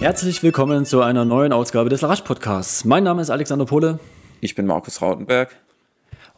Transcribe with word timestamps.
Herzlich 0.00 0.44
willkommen 0.44 0.84
zu 0.84 1.02
einer 1.02 1.24
neuen 1.24 1.52
Ausgabe 1.52 1.90
des 1.90 2.02
Larasch 2.02 2.20
Podcasts. 2.20 2.84
Mein 2.84 3.02
Name 3.02 3.20
ist 3.20 3.30
Alexander 3.30 3.64
Pohle. 3.64 3.98
Ich 4.40 4.54
bin 4.54 4.64
Markus 4.64 5.02
Rautenberg. 5.02 5.56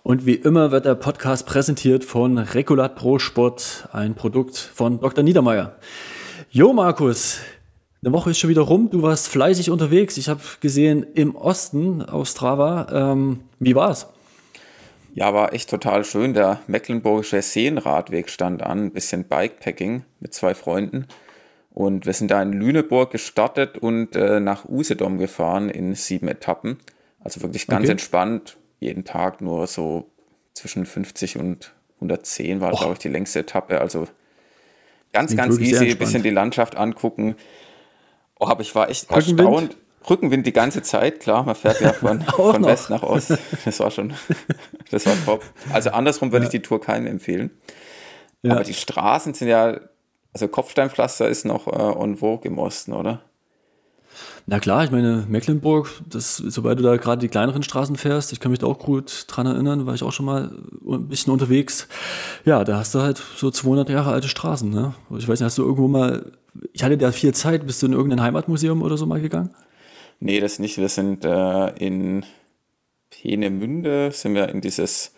Und 0.02 0.24
wie 0.24 0.36
immer 0.36 0.70
wird 0.70 0.86
der 0.86 0.94
Podcast 0.94 1.44
präsentiert 1.44 2.02
von 2.02 2.38
Regulat 2.38 2.96
Pro 2.96 3.18
Sport, 3.18 3.86
ein 3.92 4.14
Produkt 4.14 4.56
von 4.56 4.98
Dr. 4.98 5.22
Niedermeyer. 5.22 5.76
Jo, 6.50 6.72
Markus, 6.72 7.40
eine 8.02 8.14
Woche 8.14 8.30
ist 8.30 8.38
schon 8.38 8.48
wieder 8.48 8.62
rum. 8.62 8.88
Du 8.88 9.02
warst 9.02 9.28
fleißig 9.28 9.68
unterwegs. 9.70 10.16
Ich 10.16 10.30
habe 10.30 10.40
gesehen 10.60 11.04
im 11.14 11.36
Osten 11.36 12.00
auf 12.00 12.28
Strava. 12.28 12.86
Ähm, 12.90 13.40
wie 13.58 13.74
war's? 13.74 14.08
Ja, 15.12 15.34
war 15.34 15.52
echt 15.52 15.68
total 15.68 16.06
schön. 16.06 16.32
Der 16.32 16.60
Mecklenburgische 16.66 17.42
Seenradweg 17.42 18.30
stand 18.30 18.62
an, 18.62 18.86
ein 18.86 18.92
bisschen 18.92 19.24
Bikepacking 19.24 20.04
mit 20.18 20.32
zwei 20.32 20.54
Freunden. 20.54 21.06
Und 21.72 22.04
wir 22.04 22.12
sind 22.12 22.30
da 22.30 22.42
in 22.42 22.52
Lüneburg 22.52 23.12
gestartet 23.12 23.78
und 23.78 24.16
äh, 24.16 24.40
nach 24.40 24.68
Usedom 24.68 25.18
gefahren 25.18 25.70
in 25.70 25.94
sieben 25.94 26.28
Etappen. 26.28 26.78
Also 27.20 27.42
wirklich 27.42 27.66
ganz 27.66 27.84
okay. 27.84 27.92
entspannt, 27.92 28.56
jeden 28.80 29.04
Tag 29.04 29.40
nur 29.40 29.66
so 29.66 30.10
zwischen 30.54 30.84
50 30.84 31.38
und 31.38 31.72
110 31.96 32.60
war, 32.60 32.72
glaube 32.72 32.94
ich, 32.94 32.98
die 32.98 33.08
längste 33.08 33.40
Etappe. 33.40 33.80
Also 33.80 34.08
ganz, 35.12 35.36
ganz 35.36 35.58
easy, 35.58 35.90
ein 35.90 35.98
bisschen 35.98 36.22
die 36.22 36.30
Landschaft 36.30 36.76
angucken. 36.76 37.36
Oh, 38.38 38.46
aber 38.46 38.62
ich 38.62 38.74
war 38.74 38.88
echt 38.88 39.10
Rückenwind? 39.10 39.40
erstaunt. 39.40 39.76
Rückenwind 40.08 40.46
die 40.46 40.52
ganze 40.54 40.82
Zeit, 40.82 41.20
klar, 41.20 41.44
man 41.44 41.54
fährt 41.54 41.80
ja 41.82 41.92
von, 41.92 42.22
von 42.36 42.64
West 42.64 42.88
nach 42.88 43.02
Ost. 43.02 43.36
Das 43.66 43.80
war 43.80 43.90
schon, 43.90 44.14
das 44.90 45.04
war 45.04 45.14
top. 45.26 45.44
Also 45.72 45.90
andersrum 45.90 46.32
würde 46.32 46.44
ja. 46.44 46.48
ich 46.48 46.52
die 46.52 46.62
Tour 46.62 46.80
keinem 46.80 47.06
empfehlen. 47.06 47.50
Ja. 48.42 48.52
Aber 48.52 48.64
die 48.64 48.72
Straßen 48.72 49.34
sind 49.34 49.48
ja, 49.48 49.78
also 50.32 50.48
Kopfsteinpflaster 50.48 51.28
ist 51.28 51.44
noch 51.44 51.66
äh, 51.66 52.02
en 52.02 52.16
vogue 52.16 52.48
im 52.50 52.58
Osten, 52.58 52.92
oder? 52.92 53.22
Na 54.46 54.58
klar, 54.58 54.84
ich 54.84 54.90
meine, 54.90 55.24
Mecklenburg, 55.28 55.90
das, 56.08 56.36
sobald 56.36 56.78
du 56.78 56.82
da 56.82 56.96
gerade 56.96 57.20
die 57.20 57.28
kleineren 57.28 57.62
Straßen 57.62 57.96
fährst, 57.96 58.32
ich 58.32 58.40
kann 58.40 58.50
mich 58.50 58.58
da 58.58 58.66
auch 58.66 58.78
gut 58.78 59.24
dran 59.28 59.46
erinnern, 59.46 59.86
war 59.86 59.94
ich 59.94 60.02
auch 60.02 60.12
schon 60.12 60.26
mal 60.26 60.50
ein 60.88 61.08
bisschen 61.08 61.32
unterwegs. 61.32 61.88
Ja, 62.44 62.64
da 62.64 62.78
hast 62.78 62.94
du 62.94 63.00
halt 63.00 63.22
so 63.36 63.50
200 63.50 63.88
Jahre 63.88 64.10
alte 64.10 64.28
Straßen, 64.28 64.68
ne? 64.68 64.94
Ich 65.16 65.28
weiß 65.28 65.40
nicht, 65.40 65.46
hast 65.46 65.58
du 65.58 65.62
irgendwo 65.62 65.88
mal, 65.88 66.32
ich 66.72 66.82
hatte 66.82 66.98
da 66.98 67.12
viel 67.12 67.32
Zeit, 67.34 67.66
bist 67.66 67.82
du 67.82 67.86
in 67.86 67.92
irgendein 67.92 68.22
Heimatmuseum 68.22 68.82
oder 68.82 68.96
so 68.96 69.06
mal 69.06 69.20
gegangen? 69.20 69.54
Nee, 70.18 70.40
das 70.40 70.58
nicht. 70.58 70.78
Wir 70.78 70.88
sind 70.88 71.24
äh, 71.24 71.68
in 71.76 72.24
Peenemünde, 73.10 74.10
sind 74.12 74.34
wir 74.34 74.48
in 74.48 74.60
dieses 74.60 75.14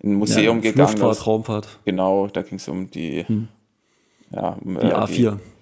in 0.00 0.12
ein 0.12 0.14
Museum 0.16 0.56
ja, 0.56 0.70
gegangen. 0.70 0.88
Luftfahrt, 0.88 1.26
Raumfahrt. 1.26 1.68
Genau, 1.84 2.26
da 2.26 2.42
ging 2.42 2.58
es 2.58 2.68
um 2.68 2.90
die, 2.90 3.26
hm. 3.26 3.48
Ja, 4.34 4.56
um, 4.64 4.78
die 4.78 4.86
äh, 4.86 4.92
A4. 4.92 5.36
Die 5.36 5.54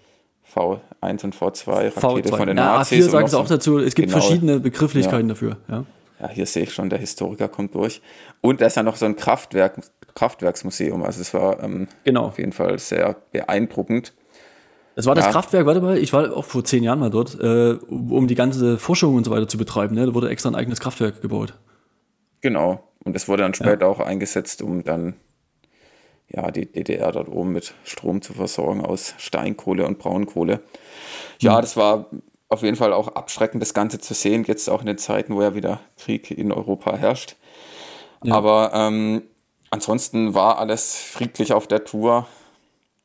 V1 0.54 1.24
und 1.24 1.34
V2 1.34 1.96
Rakete 1.96 2.28
V2. 2.28 2.36
von 2.36 2.46
den 2.46 2.56
ja, 2.56 2.76
Nazis. 2.76 3.06
A4 3.06 3.10
sagen 3.10 3.28
sie 3.28 3.38
auch 3.38 3.46
dazu. 3.46 3.78
Es 3.78 3.94
gibt 3.94 4.08
genau. 4.08 4.20
verschiedene 4.20 4.60
Begrifflichkeiten 4.60 5.28
ja. 5.28 5.34
dafür. 5.34 5.56
Ja. 5.68 5.84
ja, 6.20 6.28
hier 6.28 6.46
sehe 6.46 6.64
ich 6.64 6.74
schon, 6.74 6.90
der 6.90 6.98
Historiker 6.98 7.48
kommt 7.48 7.74
durch. 7.74 8.02
Und 8.40 8.60
da 8.60 8.66
ist 8.66 8.76
ja 8.76 8.82
noch 8.82 8.96
so 8.96 9.06
ein 9.06 9.16
Kraftwerk, 9.16 9.80
Kraftwerksmuseum. 10.14 11.02
Also 11.02 11.20
es 11.20 11.32
war 11.32 11.62
ähm, 11.62 11.88
genau. 12.04 12.26
auf 12.26 12.38
jeden 12.38 12.52
Fall 12.52 12.78
sehr 12.78 13.16
beeindruckend. 13.32 14.12
Das 14.94 15.06
war 15.06 15.14
das 15.14 15.24
ja. 15.24 15.30
Kraftwerk, 15.30 15.64
warte 15.64 15.80
mal, 15.80 15.96
ich 15.96 16.12
war 16.12 16.36
auch 16.36 16.44
vor 16.44 16.64
zehn 16.64 16.82
Jahren 16.82 16.98
mal 16.98 17.08
dort, 17.08 17.38
äh, 17.40 17.78
um 17.88 18.28
die 18.28 18.34
ganze 18.34 18.76
Forschung 18.76 19.14
und 19.14 19.24
so 19.24 19.30
weiter 19.30 19.48
zu 19.48 19.56
betreiben. 19.56 19.94
Ne? 19.94 20.04
Da 20.04 20.14
wurde 20.14 20.28
extra 20.28 20.50
ein 20.50 20.54
eigenes 20.54 20.80
Kraftwerk 20.80 21.22
gebaut. 21.22 21.54
Genau. 22.42 22.90
Und 23.04 23.14
das 23.14 23.26
wurde 23.26 23.42
dann 23.42 23.54
später 23.54 23.80
ja. 23.80 23.86
auch 23.86 24.00
eingesetzt, 24.00 24.60
um 24.60 24.84
dann 24.84 25.14
ja, 26.34 26.50
die 26.50 26.70
DDR 26.70 27.12
dort 27.12 27.28
oben 27.28 27.52
mit 27.52 27.74
Strom 27.84 28.22
zu 28.22 28.32
versorgen 28.32 28.84
aus 28.84 29.14
Steinkohle 29.18 29.86
und 29.86 29.98
Braunkohle. 29.98 30.60
Ja, 31.40 31.56
mhm. 31.56 31.60
das 31.62 31.76
war 31.76 32.06
auf 32.48 32.62
jeden 32.62 32.76
Fall 32.76 32.92
auch 32.92 33.08
abschreckend, 33.08 33.62
das 33.62 33.74
Ganze 33.74 33.98
zu 33.98 34.14
sehen, 34.14 34.44
jetzt 34.46 34.68
auch 34.68 34.80
in 34.80 34.86
den 34.86 34.98
Zeiten, 34.98 35.34
wo 35.34 35.42
ja 35.42 35.54
wieder 35.54 35.80
Krieg 35.96 36.30
in 36.30 36.52
Europa 36.52 36.96
herrscht. 36.96 37.36
Ja. 38.22 38.34
Aber 38.34 38.72
ähm, 38.74 39.22
ansonsten 39.70 40.34
war 40.34 40.58
alles 40.58 40.94
friedlich 40.96 41.52
auf 41.52 41.66
der 41.66 41.84
Tour 41.84 42.26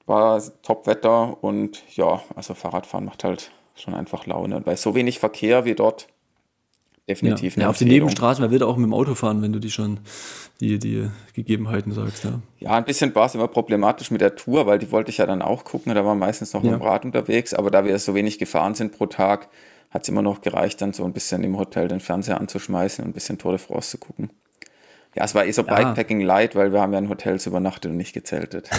war 0.08 0.42
Top-Wetter 0.64 1.44
und 1.44 1.84
ja, 1.96 2.22
also 2.36 2.54
Fahrradfahren 2.54 3.06
macht 3.06 3.24
halt 3.24 3.52
schon 3.76 3.94
einfach 3.94 4.26
Laune. 4.26 4.56
Und 4.56 4.66
bei 4.66 4.76
so 4.76 4.96
wenig 4.96 5.20
Verkehr 5.20 5.66
wie 5.66 5.76
dort 5.76 6.08
definitiv 7.08 7.56
ja, 7.56 7.64
ja 7.64 7.70
auf 7.70 7.78
den 7.78 7.88
Nebenstraßen, 7.88 8.42
wer 8.44 8.52
will 8.52 8.64
auch 8.64 8.78
mit 8.78 8.86
dem 8.86 8.94
Auto 8.94 9.16
fahren, 9.16 9.42
wenn 9.42 9.54
du 9.54 9.60
die 9.60 9.72
schon 9.72 10.00
die, 10.60 10.80
die 10.80 11.10
Gegebenheiten 11.34 11.92
sagst. 11.92 12.24
Ja. 12.24 12.42
ja, 12.60 12.72
ein 12.72 12.86
bisschen 12.86 13.14
war 13.16 13.28
es 13.28 13.36
immer 13.36 13.48
problematisch 13.48 14.12
mit 14.12 14.22
der 14.22 14.36
Tour, 14.36 14.66
weil 14.66 14.80
die 14.80 14.92
wollte 14.92 15.12
ich 15.12 15.18
ja 15.18 15.26
dann 15.26 15.42
auch 15.42 15.64
gucken. 15.64 15.94
Da 15.94 16.04
war 16.04 16.16
meistens 16.16 16.54
noch 16.54 16.64
ja. 16.64 16.72
mit 16.72 16.80
dem 16.80 16.84
Rad 16.84 17.06
unterwegs, 17.06 17.54
aber 17.54 17.72
da 17.72 17.86
wir 17.86 17.98
so 18.00 18.16
wenig 18.16 18.40
gefahren 18.40 18.76
sind 18.76 18.92
pro 18.92 19.06
Tag, 19.06 19.50
hat 19.90 20.04
es 20.04 20.10
immer 20.10 20.22
noch 20.22 20.42
gereicht, 20.42 20.82
dann 20.82 20.94
so 20.94 21.06
ein 21.06 21.14
bisschen 21.14 21.44
im 21.44 21.58
Hotel 21.58 21.88
den 21.88 22.00
Fernseher 22.00 22.40
anzuschmeißen 22.42 23.04
und 23.04 23.12
ein 23.12 23.14
bisschen 23.14 23.38
Tour 23.38 23.54
de 23.54 23.60
France 23.60 23.92
zu 23.92 23.98
gucken. 23.98 24.30
Ja, 25.16 25.24
es 25.24 25.34
war 25.34 25.46
eh 25.46 25.52
so 25.52 25.64
ja. 25.64 25.74
Bikepacking 25.74 26.22
light, 26.22 26.56
weil 26.56 26.74
wir 26.74 26.82
haben 26.82 26.94
ja 26.94 27.00
in 27.00 27.10
Hotels 27.10 27.48
übernachtet 27.48 27.90
und 27.90 27.98
nicht 27.98 28.14
gezeltet. 28.14 28.70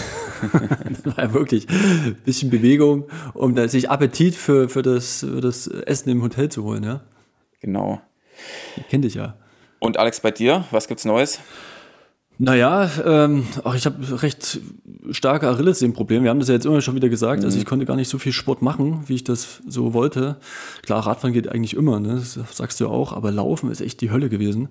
das 1.03 1.17
war 1.17 1.25
ja 1.25 1.33
wirklich 1.33 1.67
ein 1.69 2.15
bisschen 2.23 2.49
Bewegung, 2.49 3.09
um 3.33 3.57
sich 3.67 3.89
Appetit 3.89 4.35
für, 4.35 4.69
für, 4.69 4.81
das, 4.81 5.19
für 5.19 5.41
das 5.41 5.67
Essen 5.67 6.09
im 6.09 6.21
Hotel 6.21 6.49
zu 6.49 6.63
holen, 6.63 6.83
ja? 6.83 7.01
Genau. 7.59 8.01
Kenn 8.89 9.01
dich 9.01 9.15
ja. 9.15 9.35
Und 9.79 9.97
Alex, 9.97 10.19
bei 10.19 10.31
dir, 10.31 10.65
was 10.71 10.87
gibt's 10.87 11.05
Neues? 11.05 11.39
Naja, 12.41 12.89
ähm, 13.05 13.45
ach, 13.65 13.75
ich 13.75 13.85
habe 13.85 14.21
recht 14.21 14.61
starke 15.11 15.49
Achillessehnenprobleme. 15.49 16.23
Wir 16.23 16.29
haben 16.29 16.39
das 16.39 16.47
ja 16.47 16.53
jetzt 16.53 16.65
immer 16.65 16.79
schon 16.79 16.95
wieder 16.95 17.09
gesagt. 17.09 17.43
Also 17.43 17.47
mhm. 17.47 17.47
Also 17.47 17.57
ich 17.59 17.65
konnte 17.65 17.85
gar 17.85 17.97
nicht 17.97 18.07
so 18.07 18.17
viel 18.17 18.31
Sport 18.31 18.61
machen, 18.61 19.03
wie 19.07 19.15
ich 19.15 19.25
das 19.25 19.61
so 19.67 19.93
wollte. 19.93 20.37
Klar, 20.83 21.05
Radfahren 21.05 21.33
geht 21.33 21.49
eigentlich 21.49 21.75
immer, 21.75 21.99
ne? 21.99 22.15
das 22.15 22.39
sagst 22.55 22.79
du 22.79 22.85
ja 22.85 22.89
auch, 22.89 23.11
aber 23.11 23.31
Laufen 23.31 23.69
ist 23.69 23.81
echt 23.81 23.99
die 23.99 24.09
Hölle 24.09 24.29
gewesen. 24.29 24.69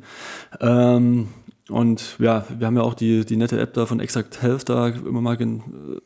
Ähm, 0.60 1.28
und 1.70 2.16
ja, 2.18 2.46
wir 2.48 2.66
haben 2.66 2.76
ja 2.76 2.82
auch 2.82 2.94
die, 2.94 3.26
die 3.26 3.36
nette 3.36 3.60
App 3.60 3.74
da 3.74 3.84
von 3.84 4.00
Exact 4.00 4.40
Health 4.42 4.68
da 4.68 4.88
immer 4.88 5.20
mal 5.20 5.36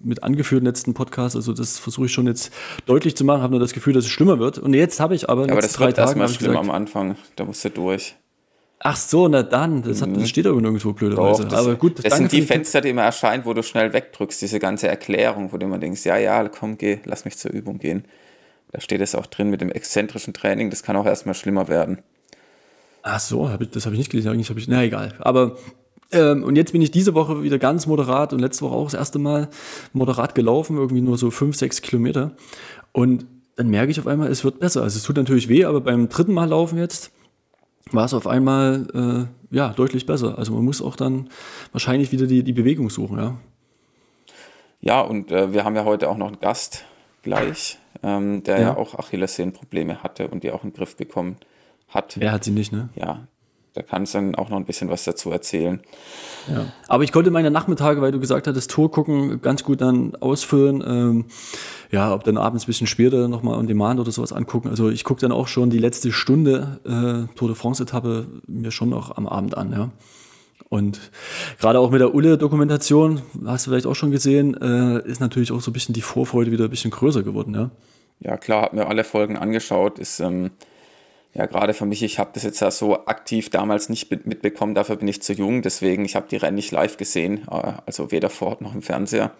mit 0.00 0.22
angeführt 0.22 0.60
im 0.60 0.66
letzten 0.66 0.92
Podcast. 0.92 1.36
Also 1.36 1.52
das 1.52 1.78
versuche 1.78 2.06
ich 2.06 2.12
schon 2.12 2.26
jetzt 2.26 2.52
deutlich 2.86 3.16
zu 3.16 3.24
machen. 3.24 3.42
Habe 3.42 3.52
nur 3.52 3.60
das 3.60 3.72
Gefühl, 3.72 3.92
dass 3.92 4.04
es 4.04 4.10
schlimmer 4.10 4.40
wird. 4.40 4.58
Und 4.58 4.74
jetzt 4.74 4.98
habe 4.98 5.14
ich 5.14 5.28
aber. 5.28 5.46
Ja, 5.46 5.52
aber 5.52 5.60
das 5.60 5.74
drei 5.74 5.86
wird 5.86 5.98
erstmal 5.98 6.28
schlimm 6.28 6.56
am 6.56 6.70
Anfang. 6.70 7.16
Da 7.36 7.44
musst 7.44 7.64
du 7.64 7.70
durch. 7.70 8.16
Ach 8.80 8.96
so, 8.96 9.28
na 9.28 9.44
dann. 9.44 9.82
Das, 9.82 10.02
hat, 10.02 10.10
das 10.10 10.18
mhm. 10.18 10.26
steht 10.26 10.46
aber 10.48 10.60
nirgendwo 10.60 10.92
blöderweise. 10.92 11.44
Doch, 11.44 11.56
aber 11.56 11.76
gut, 11.76 11.98
das, 11.98 12.06
das 12.06 12.18
sind 12.18 12.32
die 12.32 12.42
Fenster, 12.42 12.80
die 12.80 12.88
immer 12.88 13.02
erscheinen, 13.02 13.44
wo 13.44 13.54
du 13.54 13.62
schnell 13.62 13.92
wegdrückst. 13.92 14.42
Diese 14.42 14.58
ganze 14.58 14.88
Erklärung, 14.88 15.52
wo 15.52 15.58
du 15.58 15.66
immer 15.66 15.78
denkst, 15.78 16.04
ja, 16.04 16.16
ja, 16.16 16.48
komm, 16.48 16.76
geh, 16.76 16.98
lass 17.04 17.24
mich 17.24 17.38
zur 17.38 17.52
Übung 17.52 17.78
gehen. 17.78 18.04
Da 18.72 18.80
steht 18.80 19.00
es 19.00 19.14
auch 19.14 19.26
drin 19.26 19.50
mit 19.50 19.60
dem 19.60 19.70
exzentrischen 19.70 20.34
Training. 20.34 20.70
Das 20.70 20.82
kann 20.82 20.96
auch 20.96 21.06
erstmal 21.06 21.36
schlimmer 21.36 21.68
werden. 21.68 21.98
Ach 23.02 23.20
so, 23.20 23.48
hab 23.48 23.60
ich, 23.60 23.70
das 23.70 23.84
habe 23.84 23.94
ich 23.94 23.98
nicht 23.98 24.10
gelesen. 24.10 24.30
Eigentlich 24.30 24.48
habe 24.48 24.60
ich, 24.60 24.68
na 24.68 24.82
egal. 24.82 25.14
Aber 25.18 25.56
ähm, 26.12 26.44
und 26.44 26.56
jetzt 26.56 26.72
bin 26.72 26.82
ich 26.82 26.90
diese 26.90 27.14
Woche 27.14 27.42
wieder 27.42 27.58
ganz 27.58 27.86
moderat 27.86 28.32
und 28.32 28.38
letzte 28.38 28.64
Woche 28.64 28.74
auch 28.74 28.84
das 28.84 28.94
erste 28.94 29.18
Mal 29.18 29.48
moderat 29.92 30.34
gelaufen, 30.34 30.76
irgendwie 30.76 31.00
nur 31.00 31.18
so 31.18 31.30
fünf, 31.30 31.56
sechs 31.56 31.82
Kilometer. 31.82 32.32
Und 32.92 33.26
dann 33.56 33.68
merke 33.68 33.90
ich 33.90 33.98
auf 33.98 34.06
einmal, 34.06 34.30
es 34.30 34.44
wird 34.44 34.60
besser. 34.60 34.82
Also 34.82 34.98
es 34.98 35.02
tut 35.02 35.16
natürlich 35.16 35.48
weh, 35.48 35.64
aber 35.64 35.80
beim 35.80 36.08
dritten 36.08 36.32
Mal 36.32 36.48
laufen 36.48 36.78
jetzt 36.78 37.10
war 37.90 38.04
es 38.04 38.14
auf 38.14 38.26
einmal 38.26 39.28
äh, 39.50 39.54
ja 39.56 39.70
deutlich 39.70 40.06
besser. 40.06 40.38
Also 40.38 40.52
man 40.52 40.64
muss 40.64 40.80
auch 40.80 40.96
dann 40.96 41.28
wahrscheinlich 41.72 42.12
wieder 42.12 42.26
die, 42.26 42.42
die 42.42 42.52
Bewegung 42.52 42.90
suchen, 42.90 43.18
ja. 43.18 43.34
Ja, 44.80 45.00
und 45.00 45.30
äh, 45.30 45.52
wir 45.52 45.64
haben 45.64 45.76
ja 45.76 45.84
heute 45.84 46.08
auch 46.08 46.16
noch 46.16 46.26
einen 46.26 46.40
Gast 46.40 46.84
gleich, 47.22 47.78
ähm, 48.02 48.42
der 48.42 48.56
ja. 48.56 48.62
ja 48.62 48.76
auch 48.76 48.98
Achillessehnenprobleme 48.98 50.02
hatte 50.02 50.28
und 50.28 50.42
die 50.42 50.50
auch 50.50 50.64
in 50.64 50.70
den 50.70 50.76
Griff 50.76 50.96
bekommen 50.96 51.36
hat. 51.92 52.16
Er 52.16 52.32
hat 52.32 52.44
sie 52.44 52.50
nicht, 52.50 52.72
ne? 52.72 52.88
Ja, 52.94 53.26
da 53.74 53.82
kannst 53.82 54.12
du 54.12 54.18
dann 54.18 54.34
auch 54.34 54.50
noch 54.50 54.58
ein 54.58 54.66
bisschen 54.66 54.90
was 54.90 55.04
dazu 55.04 55.30
erzählen. 55.30 55.80
Ja. 56.48 56.66
Aber 56.88 57.04
ich 57.04 57.12
konnte 57.12 57.30
meine 57.30 57.50
Nachmittage, 57.50 58.02
weil 58.02 58.12
du 58.12 58.20
gesagt 58.20 58.46
hattest, 58.46 58.70
Tour 58.70 58.90
gucken, 58.90 59.40
ganz 59.40 59.64
gut 59.64 59.80
dann 59.80 60.14
ausfüllen. 60.16 60.84
Ähm, 60.86 61.24
ja, 61.90 62.12
ob 62.12 62.24
dann 62.24 62.36
abends 62.36 62.64
ein 62.64 62.66
bisschen 62.66 62.86
später 62.86 63.28
nochmal 63.28 63.58
on 63.58 63.66
demand 63.66 63.98
oder 63.98 64.10
sowas 64.10 64.32
angucken. 64.32 64.68
Also 64.68 64.90
ich 64.90 65.04
gucke 65.04 65.20
dann 65.20 65.32
auch 65.32 65.48
schon 65.48 65.70
die 65.70 65.78
letzte 65.78 66.12
Stunde 66.12 66.80
äh, 66.84 67.34
Tour 67.34 67.48
de 67.48 67.56
France-Etappe 67.56 68.26
mir 68.46 68.70
schon 68.70 68.90
noch 68.90 69.16
am 69.16 69.26
Abend 69.26 69.56
an, 69.56 69.72
ja. 69.72 69.90
Und 70.68 71.10
gerade 71.60 71.78
auch 71.80 71.90
mit 71.90 72.00
der 72.00 72.14
Ulle-Dokumentation, 72.14 73.20
hast 73.44 73.66
du 73.66 73.70
vielleicht 73.70 73.86
auch 73.86 73.94
schon 73.94 74.10
gesehen, 74.10 74.54
äh, 74.58 75.06
ist 75.06 75.20
natürlich 75.20 75.52
auch 75.52 75.60
so 75.60 75.70
ein 75.70 75.74
bisschen 75.74 75.92
die 75.92 76.00
Vorfreude 76.00 76.50
wieder 76.50 76.64
ein 76.64 76.70
bisschen 76.70 76.90
größer 76.90 77.22
geworden, 77.22 77.54
ja. 77.54 77.70
Ja, 78.20 78.36
klar, 78.36 78.62
habe 78.62 78.76
mir 78.76 78.86
alle 78.86 79.04
Folgen 79.04 79.36
angeschaut, 79.36 79.98
ist 79.98 80.20
ähm, 80.20 80.50
ja, 81.34 81.46
gerade 81.46 81.72
für 81.72 81.86
mich, 81.86 82.02
ich 82.02 82.18
habe 82.18 82.30
das 82.34 82.42
jetzt 82.42 82.60
ja 82.60 82.70
so 82.70 83.06
aktiv 83.06 83.48
damals 83.48 83.88
nicht 83.88 84.10
mitbekommen, 84.10 84.74
dafür 84.74 84.96
bin 84.96 85.08
ich 85.08 85.22
zu 85.22 85.32
jung, 85.32 85.62
deswegen, 85.62 86.04
ich 86.04 86.14
habe 86.14 86.26
die 86.28 86.36
Rennen 86.36 86.56
nicht 86.56 86.72
live 86.72 86.98
gesehen, 86.98 87.46
äh, 87.50 87.72
also 87.86 88.10
weder 88.10 88.28
vor 88.28 88.48
Ort 88.48 88.60
noch 88.60 88.74
im 88.74 88.82
Fernseher. 88.82 89.30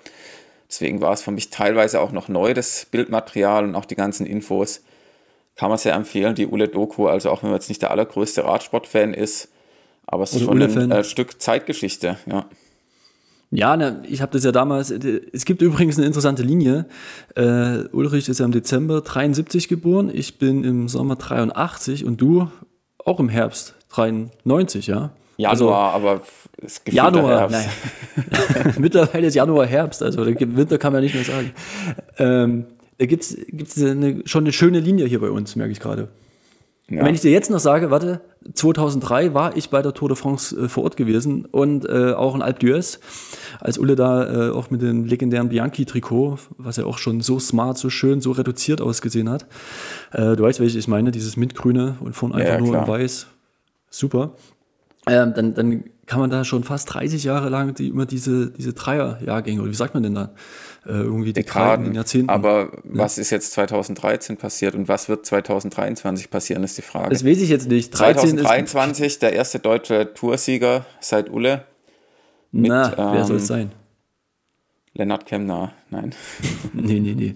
Deswegen 0.69 1.03
war 1.03 1.13
es 1.13 1.21
für 1.21 1.33
mich 1.33 1.51
teilweise 1.51 2.01
auch 2.01 2.13
noch 2.13 2.29
neu, 2.29 2.55
das 2.55 2.87
Bildmaterial 2.87 3.65
und 3.65 3.75
auch 3.75 3.85
die 3.85 3.95
ganzen 3.95 4.25
Infos. 4.25 4.83
Kann 5.55 5.69
man 5.69 5.77
sehr 5.77 5.95
empfehlen, 5.95 6.35
die 6.35 6.47
Ule 6.47 6.69
Doku, 6.69 7.09
also 7.09 7.31
auch 7.31 7.43
wenn 7.43 7.51
man 7.51 7.59
jetzt 7.59 7.69
nicht 7.69 7.83
der 7.83 7.91
allergrößte 7.91 8.43
Radsportfan 8.43 9.13
ist, 9.13 9.51
aber 10.07 10.25
es 10.25 10.33
ist 10.33 10.45
schon 10.45 10.63
ein 10.63 10.91
äh, 10.91 11.05
Stück 11.05 11.43
Zeitgeschichte, 11.43 12.17
ja. 12.25 12.47
Ja, 13.55 13.77
ne, 13.77 14.03
ich 14.09 14.23
habe 14.23 14.33
das 14.33 14.45
ja 14.45 14.51
damals, 14.51 14.91
äh, 14.91 15.21
es 15.33 15.45
gibt 15.45 15.61
übrigens 15.61 15.99
eine 15.99 16.07
interessante 16.07 16.43
Linie. 16.43 16.87
Äh, 17.37 17.85
Ulrich 17.93 18.29
ist 18.31 18.41
ja 18.41 18.47
im 18.47 18.53
Dezember 18.53 19.03
73 19.03 19.69
geboren, 19.69 20.11
ich 20.13 20.39
bin 20.39 20.65
im 20.65 20.89
Sommer 20.89 21.17
83 21.17 22.07
und 22.07 22.21
du 22.21 22.49
auch 23.05 23.21
im 23.21 23.29
Herbst 23.29 23.75
93, 23.91 24.87
ja? 24.87 25.11
Januar, 25.37 25.95
also, 25.95 26.07
aber 26.09 26.23
es 26.63 26.79
ist 26.79 26.93
Januar, 26.93 27.41
Herbst. 27.41 27.69
Naja. 28.17 28.73
Mittlerweile 28.79 29.27
ist 29.27 29.35
Januar 29.35 29.67
Herbst, 29.67 30.03
also 30.03 30.25
Winter 30.25 30.79
kann 30.79 30.93
man 30.93 31.03
nicht 31.03 31.15
mehr 31.15 31.25
sagen. 31.25 31.53
Ähm, 32.19 32.67
da 32.99 33.07
gibt 33.07 33.25
es 33.25 33.83
eine, 33.83 34.23
schon 34.25 34.45
eine 34.45 34.53
schöne 34.53 34.81
Linie 34.81 35.07
hier 35.07 35.21
bei 35.21 35.31
uns, 35.31 35.57
merke 35.57 35.73
ich 35.73 35.81
gerade. 35.81 36.09
Ja. 36.93 37.07
Wenn 37.07 37.15
ich 37.15 37.23
dir 37.23 37.31
jetzt 37.31 37.51
noch 37.51 37.59
sage, 37.59 37.91
warte, 37.91 38.21
2003 38.53 39.33
war 39.33 39.57
ich 39.57 39.71
bei 39.71 39.81
der 39.81 39.95
Tour 39.95 40.09
de 40.09 40.17
France 40.17 40.55
äh, 40.55 40.69
vor 40.69 40.85
Ort 40.85 40.99
gewesen 40.99 41.47
und 41.47 41.89
äh, 41.89 42.13
auch 42.13 42.35
in 42.35 42.43
Alpe 42.43 42.67
d'Huez, 42.67 42.99
als 43.61 43.79
Ulle 43.79 43.97
da 43.97 44.49
äh, 44.49 44.51
auch 44.51 44.71
mit 44.71 44.83
dem 44.83 45.07
legendären 45.07 45.49
Bianchi-Trikot, 45.49 46.39
was 46.59 46.77
ja 46.77 46.85
auch 46.85 46.99
schon 46.99 47.23
so 47.23 47.39
smart, 47.39 47.79
so 47.79 47.89
schön, 47.89 48.21
so 48.21 48.33
reduziert 48.33 48.83
ausgesehen 48.83 49.31
hat. 49.31 49.47
Äh, 50.13 50.37
du 50.37 50.43
weißt, 50.43 50.61
welches 50.61 50.77
ich 50.77 50.89
meine, 50.89 51.13
dieses 51.13 51.39
Mintgrüne 51.39 51.97
und 52.01 52.15
vorne 52.15 52.35
einfach 52.35 52.55
ja, 52.55 52.61
nur 52.61 52.77
in 52.77 52.87
weiß. 52.87 53.27
Super. 53.89 54.33
Ähm, 55.09 55.35
dann, 55.35 55.55
dann 55.55 55.85
kann 56.07 56.21
man 56.21 56.31
da 56.31 56.45
schon 56.45 56.63
fast 56.63 56.93
30 56.95 57.25
Jahre 57.25 57.49
lang 57.49 57.75
die, 57.75 57.89
immer 57.89 58.07
diese, 58.07 58.51
diese 58.51 58.73
Dreier-Jahrgänge, 58.73 59.61
oder 59.61 59.71
wie 59.71 59.75
sagt 59.75 59.95
man 59.95 60.03
denn 60.03 60.15
da? 60.15 60.35
Äh, 60.87 60.93
irgendwie 60.93 61.27
die 61.27 61.33
Dekaden, 61.33 61.87
in 61.87 61.95
Jahrzehnten. 61.95 62.29
Aber 62.29 62.71
ja. 62.73 62.81
was 62.85 63.19
ist 63.19 63.31
jetzt 63.31 63.53
2013 63.53 64.37
passiert 64.37 64.75
und 64.75 64.89
was 64.89 65.09
wird 65.09 65.27
2023 65.27 66.31
passieren, 66.31 66.63
ist 66.65 66.79
die 66.79 66.83
Frage. 66.83 67.11
Das 67.11 67.25
weiß 67.25 67.41
ich 67.41 67.49
jetzt 67.49 67.69
nicht. 67.69 67.97
2023 67.97 69.19
der 69.21 69.33
erste 69.33 69.59
deutsche 69.59 70.13
Toursieger 70.15 70.87
seit 71.01 71.31
Ulle. 71.31 71.65
Mit, 72.51 72.69
Na, 72.69 72.93
wer 72.97 73.21
ähm, 73.21 73.25
soll 73.25 73.37
es 73.37 73.47
sein? 73.47 73.73
Lennart 74.95 75.27
Kemner, 75.27 75.73
nein. 75.91 76.15
nee, 76.75 77.01
nee, 77.01 77.15
nee. 77.15 77.35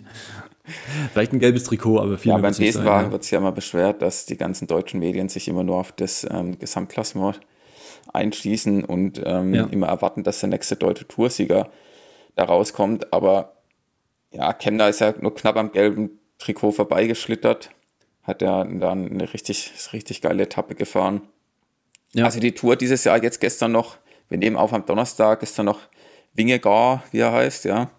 Vielleicht 1.12 1.32
ein 1.32 1.38
gelbes 1.38 1.64
Trikot, 1.64 2.00
aber 2.00 2.18
viel 2.18 2.32
Ja, 2.32 2.38
beim 2.38 2.54
Besenwagen 2.54 3.12
wird 3.12 3.22
es 3.22 3.30
ja 3.30 3.38
immer 3.38 3.52
beschwert, 3.52 4.02
dass 4.02 4.26
die 4.26 4.36
ganzen 4.36 4.66
deutschen 4.66 5.00
Medien 5.00 5.28
sich 5.28 5.48
immer 5.48 5.62
nur 5.62 5.76
auf 5.76 5.92
das 5.92 6.26
ähm, 6.28 6.58
Gesamtklassement 6.58 7.40
einschließen 8.16 8.84
und 8.84 9.22
ähm, 9.24 9.54
ja. 9.54 9.66
immer 9.70 9.88
erwarten, 9.88 10.24
dass 10.24 10.40
der 10.40 10.48
nächste 10.48 10.76
deutsche 10.76 11.06
Toursieger 11.06 11.70
da 12.34 12.44
rauskommt. 12.44 13.12
Aber 13.12 13.54
ja, 14.32 14.52
Kemner 14.52 14.88
ist 14.88 15.00
ja 15.00 15.14
nur 15.20 15.34
knapp 15.34 15.56
am 15.56 15.72
gelben 15.72 16.18
Trikot 16.38 16.72
vorbeigeschlittert. 16.72 17.70
Hat 18.22 18.42
ja 18.42 18.64
dann 18.64 19.10
eine 19.10 19.32
richtig, 19.32 19.72
richtig 19.92 20.20
geile 20.20 20.44
Etappe 20.44 20.74
gefahren. 20.74 21.22
Ja. 22.12 22.24
Also 22.24 22.40
die 22.40 22.52
Tour 22.52 22.76
dieses 22.76 23.04
Jahr 23.04 23.22
jetzt 23.22 23.40
gestern 23.40 23.72
noch, 23.72 23.96
wir 24.28 24.38
nehmen 24.38 24.56
auf 24.56 24.72
am 24.72 24.84
Donnerstag, 24.84 25.40
gestern 25.40 25.66
noch 25.66 25.80
Wingegar, 26.34 27.04
wie 27.12 27.20
er 27.20 27.32
heißt, 27.32 27.64
ja. 27.64 27.90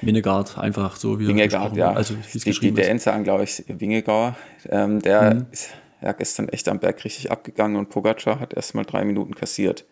Wingegard, 0.00 0.58
einfach 0.58 0.96
so 0.96 1.18
wie 1.18 1.28
Wingegard, 1.28 1.76
ja. 1.76 1.92
Also, 1.92 2.14
die, 2.32 2.50
die 2.50 2.72
Dänen 2.72 2.98
sagen, 2.98 3.24
glaube 3.24 3.44
ich, 3.44 3.64
Wingegard. 3.68 4.36
Ähm, 4.68 5.00
der 5.00 5.34
mhm. 5.34 5.46
ist 5.50 5.70
ja 6.04 6.12
gestern 6.12 6.48
echt 6.48 6.68
am 6.68 6.78
Berg 6.78 7.04
richtig 7.04 7.30
abgegangen 7.30 7.76
und 7.76 7.88
Pogacar 7.88 8.38
hat 8.38 8.54
erst 8.54 8.74
mal 8.74 8.84
drei 8.84 9.04
Minuten 9.04 9.34
kassiert. 9.34 9.84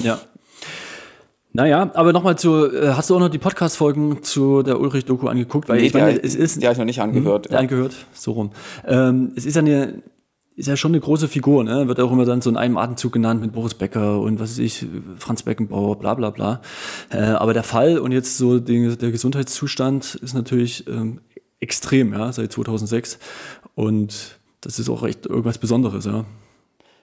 Ja. 0.00 0.20
Naja, 1.52 1.90
aber 1.94 2.12
nochmal 2.12 2.38
zu, 2.38 2.72
äh, 2.72 2.92
hast 2.92 3.10
du 3.10 3.16
auch 3.16 3.20
noch 3.20 3.28
die 3.28 3.38
Podcast-Folgen 3.38 4.22
zu 4.22 4.62
der 4.62 4.78
Ulrich-Doku 4.78 5.26
angeguckt? 5.26 5.68
Weil 5.68 5.80
nee, 5.80 5.86
ich 5.86 5.94
meine, 5.94 6.22
es 6.22 6.34
ist. 6.34 6.62
Die 6.62 6.66
habe 6.66 6.72
ich 6.72 6.78
noch 6.78 6.84
nicht 6.84 7.00
angehört. 7.00 7.46
Hm, 7.46 7.52
ja. 7.52 7.58
Angehört, 7.58 7.94
so 8.12 8.32
rum. 8.32 8.50
Ähm, 8.86 9.32
es 9.34 9.46
ist 9.46 9.56
ja 9.56 9.62
eine, 9.62 10.02
ist 10.54 10.66
ja 10.66 10.76
schon 10.76 10.92
eine 10.92 11.00
große 11.00 11.26
Figur, 11.26 11.64
ne? 11.64 11.88
Wird 11.88 11.98
auch 11.98 12.12
immer 12.12 12.24
dann 12.24 12.40
so 12.40 12.50
in 12.50 12.56
einem 12.56 12.76
Atemzug 12.76 13.12
genannt 13.12 13.40
mit 13.40 13.52
Boris 13.52 13.74
Becker 13.74 14.20
und 14.20 14.38
was 14.38 14.52
weiß 14.52 14.58
ich, 14.58 14.86
Franz 15.18 15.42
Beckenbauer, 15.42 15.98
bla 15.98 16.14
bla 16.14 16.30
bla. 16.30 16.60
Äh, 17.10 17.18
aber 17.18 17.52
der 17.52 17.64
Fall 17.64 17.98
und 17.98 18.12
jetzt 18.12 18.36
so 18.36 18.60
den, 18.60 18.96
der 18.96 19.10
Gesundheitszustand 19.10 20.16
ist 20.16 20.34
natürlich 20.34 20.86
ähm, 20.86 21.20
extrem, 21.58 22.12
ja, 22.12 22.32
seit 22.32 22.52
2006. 22.52 23.18
Und 23.74 24.39
das 24.60 24.78
ist 24.78 24.88
auch 24.88 25.02
echt 25.02 25.26
irgendwas 25.26 25.58
Besonderes, 25.58 26.04
ja. 26.04 26.24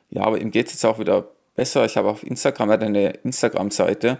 Ja, 0.10 0.24
aber 0.24 0.40
ihm 0.40 0.52
geht 0.52 0.68
es 0.68 0.74
jetzt 0.74 0.86
auch 0.86 1.00
wieder 1.00 1.28
besser. 1.56 1.86
Ich 1.86 1.98
habe 1.98 2.10
auf 2.10 2.24
Instagram, 2.24 2.70
er 2.70 2.74
hat 2.74 2.84
eine 2.84 3.10
Instagram-Seite, 3.10 4.20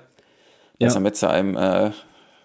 ja. 0.80 0.88
ist 0.88 0.96
er 0.96 1.02
mit 1.02 1.16
seinem 1.16 1.56
äh, 1.56 1.92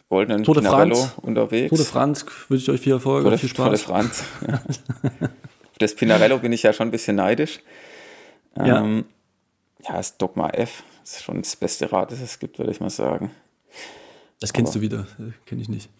goldenen 0.08 0.44
Tour 0.44 0.54
de 0.54 0.62
Pinarello 0.62 1.08
unterwegs. 1.22 1.70
Tour 1.70 1.78
de 1.78 1.86
France 1.86 2.26
wünsche 2.48 2.64
ich 2.64 2.70
euch 2.70 2.80
viel 2.80 2.92
Erfolg 2.92 3.26
und 3.26 3.38
viel 3.38 3.48
Spaß. 3.48 3.64
Tour 3.64 3.70
de 3.70 3.78
France. 3.78 4.24
das 5.78 5.94
Pinarello 5.94 6.38
bin 6.38 6.52
ich 6.52 6.62
ja 6.62 6.72
schon 6.72 6.88
ein 6.88 6.92
bisschen 6.92 7.16
neidisch. 7.16 7.60
Ja, 8.56 8.82
ähm, 8.82 9.06
ja 9.84 9.94
das 9.96 10.18
Dogma 10.18 10.50
F 10.50 10.84
das 11.02 11.16
ist 11.16 11.22
schon 11.24 11.42
das 11.42 11.56
beste 11.56 11.90
Rad, 11.90 12.12
das 12.12 12.20
es 12.20 12.38
gibt, 12.38 12.58
würde 12.58 12.70
ich 12.70 12.80
mal 12.80 12.90
sagen. 12.90 13.32
Das 14.40 14.52
kennst 14.52 14.72
Aber 14.72 14.80
du 14.80 14.82
wieder, 14.82 15.06
äh, 15.18 15.32
kenne 15.46 15.62
ich 15.62 15.68
nicht. 15.68 15.90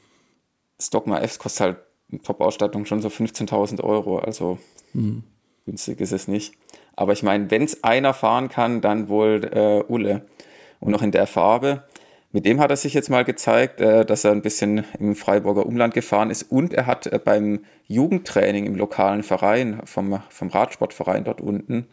Das 0.76 0.90
Dogma 0.90 1.18
F 1.20 1.38
kostet 1.38 1.60
halt 1.60 1.76
Top-Ausstattung 2.18 2.84
schon 2.84 3.00
so 3.00 3.08
15.000 3.08 3.82
Euro, 3.82 4.18
also 4.18 4.58
mhm. 4.92 5.22
günstig 5.66 6.00
ist 6.00 6.12
es 6.12 6.28
nicht. 6.28 6.54
Aber 6.94 7.12
ich 7.12 7.22
meine, 7.22 7.50
wenn 7.50 7.62
es 7.62 7.82
einer 7.84 8.14
fahren 8.14 8.48
kann, 8.48 8.80
dann 8.80 9.08
wohl 9.08 9.44
äh, 9.52 9.82
Ulle. 9.90 10.26
Und 10.80 10.90
noch 10.90 11.02
in 11.02 11.12
der 11.12 11.26
Farbe. 11.26 11.84
Mit 12.32 12.46
dem 12.46 12.60
hat 12.60 12.70
er 12.70 12.76
sich 12.76 12.94
jetzt 12.94 13.10
mal 13.10 13.24
gezeigt, 13.24 13.80
äh, 13.80 14.04
dass 14.04 14.24
er 14.24 14.32
ein 14.32 14.42
bisschen 14.42 14.84
im 14.98 15.14
Freiburger 15.14 15.66
Umland 15.66 15.94
gefahren 15.94 16.30
ist 16.30 16.44
und 16.44 16.72
er 16.72 16.86
hat 16.86 17.06
äh, 17.06 17.20
beim 17.22 17.64
Jugendtraining 17.88 18.64
im 18.64 18.74
lokalen 18.74 19.22
Verein, 19.22 19.82
vom, 19.84 20.20
vom 20.30 20.48
Radsportverein 20.48 21.24
dort 21.24 21.40
unten, 21.40 21.86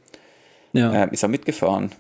ja. 0.71 1.03
äh, 1.03 1.09
ist 1.11 1.23
er 1.23 1.29
mitgefahren. 1.29 1.91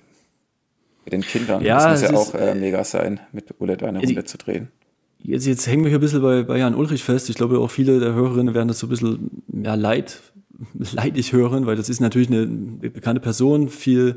Mit 1.05 1.13
den 1.13 1.21
Kindern. 1.21 1.63
Ja, 1.63 1.89
das 1.89 2.01
muss 2.01 2.11
ja 2.11 2.17
auch 2.17 2.33
äh, 2.33 2.55
mega 2.55 2.83
sein, 2.83 3.19
mit 3.31 3.59
Ulle 3.59 3.75
da 3.77 3.87
eine 3.87 3.99
Runde 3.99 4.23
zu 4.23 4.37
drehen. 4.37 4.71
Jetzt, 5.21 5.45
jetzt 5.45 5.67
hängen 5.67 5.83
wir 5.83 5.89
hier 5.89 5.97
ein 5.97 6.01
bisschen 6.01 6.21
bei, 6.21 6.43
bei 6.43 6.57
Jan 6.57 6.75
Ulrich 6.75 7.03
fest. 7.03 7.29
Ich 7.29 7.35
glaube, 7.35 7.59
auch 7.59 7.71
viele 7.71 7.99
der 7.99 8.13
Hörerinnen 8.13 8.53
werden 8.53 8.69
das 8.69 8.79
so 8.79 8.87
ein 8.87 8.89
bisschen 8.89 9.43
ja, 9.51 9.75
leid, 9.75 10.21
leidig 10.91 11.33
hören, 11.33 11.65
weil 11.65 11.75
das 11.75 11.89
ist 11.89 11.99
natürlich 11.99 12.29
eine 12.29 12.47
bekannte 12.47 13.21
Person, 13.21 13.69
viel 13.69 14.09
in 14.09 14.15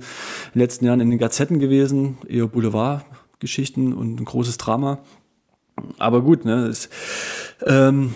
den 0.55 0.61
letzten 0.61 0.85
Jahren 0.85 1.01
in 1.01 1.11
den 1.11 1.19
Gazetten 1.19 1.59
gewesen, 1.59 2.19
eher 2.29 2.47
Boulevardgeschichten 2.47 3.93
und 3.93 4.21
ein 4.21 4.25
großes 4.25 4.59
Drama. 4.59 5.01
Aber 5.99 6.23
gut, 6.23 6.45
ne, 6.45 6.67
es, 6.67 6.89
ähm, 7.67 8.13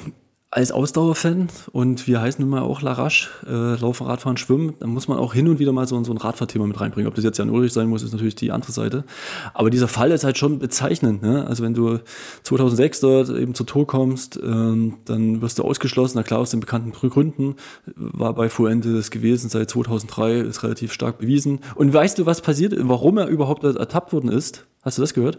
als 0.56 0.72
Ausdauerfan 0.72 1.48
und 1.72 2.06
wir 2.06 2.22
heißen 2.22 2.40
nun 2.42 2.48
mal 2.48 2.62
auch 2.62 2.80
Larache, 2.80 3.28
äh, 3.46 3.78
Laufen, 3.78 4.06
Radfahren, 4.06 4.38
Schwimmen, 4.38 4.72
dann 4.80 4.88
muss 4.88 5.06
man 5.06 5.18
auch 5.18 5.34
hin 5.34 5.48
und 5.48 5.58
wieder 5.58 5.72
mal 5.72 5.86
so, 5.86 6.02
so 6.02 6.10
ein 6.10 6.16
Radfahrthema 6.16 6.66
mit 6.66 6.80
reinbringen. 6.80 7.06
Ob 7.06 7.14
das 7.14 7.24
jetzt 7.24 7.36
Jan 7.36 7.50
Ulrich 7.50 7.74
sein 7.74 7.90
muss, 7.90 8.02
ist 8.02 8.12
natürlich 8.12 8.36
die 8.36 8.52
andere 8.52 8.72
Seite. 8.72 9.04
Aber 9.52 9.68
dieser 9.68 9.86
Fall 9.86 10.12
ist 10.12 10.24
halt 10.24 10.38
schon 10.38 10.58
bezeichnend. 10.58 11.20
Ne? 11.20 11.46
Also 11.46 11.62
wenn 11.62 11.74
du 11.74 11.98
2006 12.44 13.00
dort 13.00 13.28
eben 13.28 13.54
zur 13.54 13.66
Tour 13.66 13.86
kommst, 13.86 14.40
ähm, 14.42 14.94
dann 15.04 15.42
wirst 15.42 15.58
du 15.58 15.62
ausgeschlossen. 15.62 16.16
Na 16.16 16.22
klar, 16.22 16.40
aus 16.40 16.52
den 16.52 16.60
bekannten 16.60 16.92
Gründen 16.92 17.56
war 17.94 18.32
bei 18.32 18.48
Fuentes 18.48 19.10
gewesen 19.10 19.50
seit 19.50 19.68
2003, 19.68 20.38
ist 20.38 20.62
relativ 20.62 20.90
stark 20.90 21.18
bewiesen. 21.18 21.60
Und 21.75 21.92
weißt 21.92 22.18
du, 22.18 22.25
was 22.25 22.40
passiert, 22.40 22.72
warum 22.78 23.18
er 23.18 23.26
überhaupt 23.26 23.62
ertappt 23.62 24.14
worden 24.14 24.30
ist? 24.30 24.64
Hast 24.80 24.96
du 24.96 25.02
das 25.02 25.12
gehört? 25.12 25.36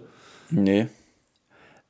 Nee. 0.52 0.90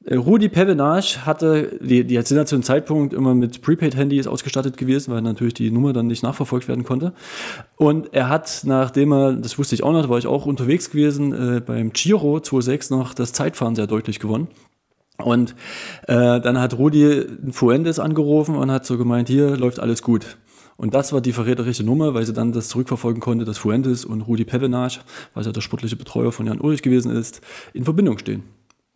Rudi 0.09 0.47
Pevenage 0.47 1.25
hatte, 1.25 1.77
die, 1.81 2.05
die 2.05 2.21
sind 2.21 2.37
ja 2.37 2.45
zu 2.45 2.55
dem 2.55 2.63
Zeitpunkt 2.63 3.13
immer 3.13 3.35
mit 3.35 3.61
Prepaid-Handys 3.61 4.27
ausgestattet 4.27 4.77
gewesen, 4.77 5.13
weil 5.13 5.21
natürlich 5.21 5.53
die 5.53 5.69
Nummer 5.69 5.91
dann 5.91 6.07
nicht 6.07 6.23
nachverfolgt 6.23 6.67
werden 6.67 6.85
konnte. 6.85 7.13
Und 7.75 8.13
er 8.13 8.29
hat, 8.29 8.61
nachdem 8.63 9.11
er, 9.11 9.33
das 9.33 9.57
wusste 9.57 9.75
ich 9.75 9.83
auch 9.83 9.91
noch, 9.91 10.03
da 10.03 10.09
war 10.09 10.17
ich 10.17 10.27
auch 10.27 10.45
unterwegs 10.45 10.89
gewesen, 10.89 11.33
äh, 11.33 11.59
beim 11.59 11.91
Giro 11.91 12.37
2.6 12.37 12.93
noch 12.95 13.13
das 13.13 13.33
Zeitfahren 13.33 13.75
sehr 13.75 13.87
deutlich 13.87 14.19
gewonnen. 14.19 14.47
Und 15.17 15.55
äh, 16.07 16.39
dann 16.39 16.59
hat 16.59 16.77
Rudi 16.77 17.25
Fuentes 17.51 17.99
angerufen 17.99 18.55
und 18.55 18.71
hat 18.71 18.85
so 18.85 18.97
gemeint, 18.97 19.27
hier 19.27 19.57
läuft 19.57 19.79
alles 19.79 20.03
gut. 20.03 20.37
Und 20.77 20.93
das 20.93 21.11
war 21.11 21.21
die 21.21 21.33
verräterische 21.33 21.83
Nummer, 21.83 22.13
weil 22.13 22.25
sie 22.25 22.33
dann 22.33 22.53
das 22.53 22.69
zurückverfolgen 22.69 23.19
konnte, 23.19 23.43
dass 23.43 23.57
Fuentes 23.57 24.05
und 24.05 24.21
Rudi 24.21 24.45
Pevenage, 24.45 24.99
was 25.33 25.47
ja 25.47 25.51
der 25.51 25.61
sportliche 25.61 25.95
Betreuer 25.95 26.31
von 26.31 26.45
Jan 26.45 26.61
Ulrich 26.61 26.83
gewesen 26.83 27.11
ist, 27.11 27.41
in 27.73 27.83
Verbindung 27.83 28.19
stehen. 28.19 28.43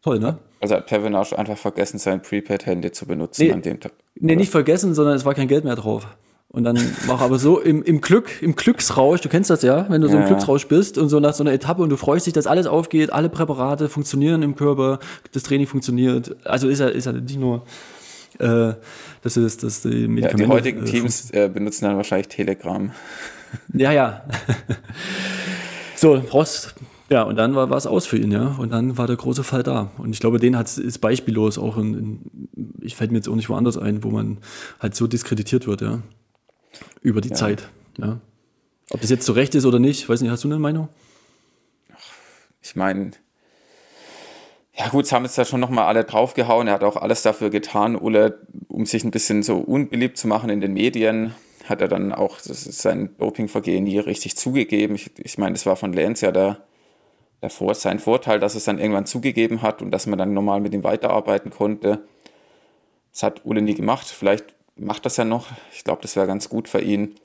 Toll, 0.03 0.19
ne? 0.19 0.37
Also 0.59 0.75
hat 0.75 0.87
Pevenage 0.87 1.37
einfach 1.37 1.57
vergessen, 1.57 1.97
sein 1.97 2.21
Prepaid-Handy 2.21 2.91
zu 2.91 3.05
benutzen 3.05 3.43
nee, 3.43 3.51
an 3.51 3.61
dem 3.61 3.79
Tag. 3.79 3.93
Nee, 4.15 4.35
nicht 4.35 4.51
vergessen, 4.51 4.93
sondern 4.93 5.15
es 5.15 5.25
war 5.25 5.33
kein 5.33 5.47
Geld 5.47 5.63
mehr 5.63 5.75
drauf. 5.75 6.07
Und 6.49 6.65
dann 6.65 6.77
war 7.07 7.21
aber 7.21 7.39
so 7.39 7.61
im, 7.61 7.81
im 7.81 8.01
Glück, 8.01 8.41
im 8.41 8.55
Glücksrausch, 8.55 9.21
du 9.21 9.29
kennst 9.29 9.49
das 9.49 9.61
ja, 9.61 9.85
wenn 9.89 10.01
du 10.01 10.09
so 10.09 10.15
im 10.15 10.23
ja, 10.23 10.27
Glücksrausch 10.27 10.67
bist 10.67 10.97
und 10.97 11.07
so 11.07 11.21
nach 11.21 11.33
so 11.33 11.43
einer 11.43 11.53
Etappe 11.53 11.81
und 11.81 11.89
du 11.89 11.95
freust 11.95 12.25
dich, 12.27 12.33
dass 12.33 12.45
alles 12.45 12.67
aufgeht, 12.67 13.13
alle 13.13 13.29
Präparate 13.29 13.87
funktionieren 13.87 14.43
im 14.43 14.55
Körper, 14.55 14.99
das 15.31 15.43
Training 15.43 15.65
funktioniert. 15.65 16.35
Also 16.43 16.67
ist 16.67 16.79
ja, 16.79 16.89
ist 16.89 17.05
ja 17.05 17.13
nicht 17.13 17.39
nur, 17.39 17.63
äh, 18.39 18.73
das 19.21 19.37
ist, 19.37 19.63
dass 19.63 19.83
die 19.83 20.09
Medikamente. 20.09 20.41
Ja, 20.41 20.47
die 20.47 20.47
heutigen 20.47 20.81
äh, 20.85 20.89
Teams 20.89 21.31
äh, 21.31 21.47
benutzen 21.47 21.85
dann 21.85 21.95
wahrscheinlich 21.95 22.27
Telegram. 22.27 22.91
Ja, 23.73 23.93
ja. 23.93 24.25
so, 25.95 26.21
brauchst, 26.27 26.75
ja, 27.11 27.23
und 27.23 27.35
dann 27.35 27.53
war 27.53 27.69
es 27.71 27.85
aus 27.85 28.07
für 28.07 28.17
ihn, 28.17 28.31
ja. 28.31 28.55
Und 28.57 28.71
dann 28.71 28.97
war 28.97 29.05
der 29.05 29.17
große 29.17 29.43
Fall 29.43 29.63
da. 29.63 29.91
Und 29.97 30.13
ich 30.13 30.19
glaube, 30.19 30.39
den 30.39 30.57
hat 30.57 30.77
ist 30.77 30.99
beispiellos 30.99 31.57
auch 31.57 31.77
in, 31.77 31.93
in, 31.93 32.79
ich 32.81 32.95
fällt 32.95 33.11
mir 33.11 33.17
jetzt 33.17 33.27
auch 33.27 33.35
nicht 33.35 33.49
woanders 33.49 33.77
ein, 33.77 34.03
wo 34.03 34.09
man 34.09 34.37
halt 34.79 34.95
so 34.95 35.07
diskreditiert 35.07 35.67
wird, 35.67 35.81
ja. 35.81 36.01
Über 37.01 37.19
die 37.19 37.29
ja. 37.29 37.35
Zeit. 37.35 37.69
Ja. 37.97 38.21
Ob 38.91 39.01
das 39.01 39.09
jetzt 39.09 39.25
zu 39.25 39.33
Recht 39.33 39.53
ist 39.55 39.65
oder 39.65 39.79
nicht, 39.79 40.07
weiß 40.07 40.21
nicht, 40.21 40.31
hast 40.31 40.43
du 40.45 40.47
eine 40.47 40.57
Meinung? 40.57 40.87
Ich 42.61 42.75
meine, 42.75 43.11
Ja 44.77 44.87
gut, 44.87 45.05
es 45.05 45.11
haben 45.11 45.23
jetzt 45.25 45.37
da 45.37 45.45
schon 45.45 45.59
nochmal 45.59 45.85
alle 45.85 46.05
draufgehauen. 46.05 46.67
Er 46.67 46.75
hat 46.75 46.83
auch 46.83 46.95
alles 46.95 47.21
dafür 47.21 47.49
getan, 47.49 47.95
Ulle, 47.95 48.39
um 48.67 48.85
sich 48.85 49.03
ein 49.03 49.11
bisschen 49.11 49.43
so 49.43 49.57
unbeliebt 49.57 50.17
zu 50.17 50.27
machen 50.27 50.49
in 50.49 50.61
den 50.61 50.73
Medien. 50.73 51.35
Hat 51.65 51.81
er 51.81 51.87
dann 51.87 52.13
auch 52.13 52.39
sein 52.39 53.15
Dopingvergehen 53.17 53.83
nie 53.83 53.99
richtig 53.99 54.37
zugegeben. 54.37 54.95
Ich, 54.95 55.11
ich 55.19 55.37
meine, 55.37 55.53
das 55.53 55.65
war 55.65 55.75
von 55.75 55.93
Lance 55.93 56.25
ja 56.25 56.31
der, 56.31 56.65
der 57.41 57.49
Vor 57.49 57.73
sein 57.75 57.99
Vorteil, 57.99 58.39
dass 58.39 58.55
es 58.55 58.65
dann 58.65 58.79
irgendwann 58.79 59.05
zugegeben 59.05 59.61
hat 59.61 59.81
und 59.81 59.91
dass 59.91 60.05
man 60.07 60.19
dann 60.19 60.33
normal 60.33 60.59
mit 60.61 60.73
ihm 60.73 60.83
weiterarbeiten 60.83 61.51
konnte. 61.51 62.03
Das 63.11 63.23
hat 63.23 63.45
Ulle 63.45 63.61
nie 63.61 63.73
gemacht. 63.73 64.07
Vielleicht 64.07 64.55
macht 64.75 65.05
das 65.05 65.17
ja 65.17 65.25
noch. 65.25 65.47
Ich 65.73 65.83
glaube, 65.83 66.01
das 66.01 66.15
wäre 66.15 66.27
ganz 66.27 66.49
gut 66.49 66.69
für 66.69 66.81
ihn. 66.81 67.15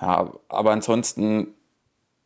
Ja, 0.00 0.32
aber 0.48 0.70
ansonsten 0.70 1.54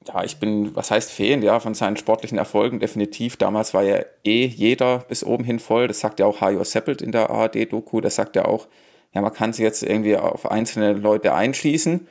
ja, 0.08 0.22
ich 0.22 0.38
bin, 0.38 0.74
was 0.76 0.90
heißt 0.90 1.10
Fan, 1.10 1.42
ja, 1.42 1.60
von 1.60 1.74
seinen 1.74 1.96
sportlichen 1.96 2.38
Erfolgen 2.38 2.78
definitiv. 2.80 3.36
Damals 3.36 3.74
war 3.74 3.82
ja 3.82 4.04
eh 4.24 4.46
jeder 4.46 4.98
bis 5.00 5.24
oben 5.24 5.44
hin 5.44 5.58
voll. 5.58 5.88
Das 5.88 6.00
sagt 6.00 6.20
ja 6.20 6.26
auch 6.26 6.40
Hajo 6.40 6.62
Seppelt 6.64 7.00
in 7.00 7.12
der 7.12 7.30
ARD-Doku. 7.30 8.00
Das 8.00 8.16
sagt 8.16 8.36
ja 8.36 8.44
auch, 8.44 8.66
ja, 9.14 9.20
man 9.22 9.32
kann 9.32 9.52
sich 9.52 9.62
jetzt 9.62 9.82
irgendwie 9.82 10.16
auf 10.16 10.50
einzelne 10.50 10.92
Leute 10.92 11.34
einschließen 11.34 12.06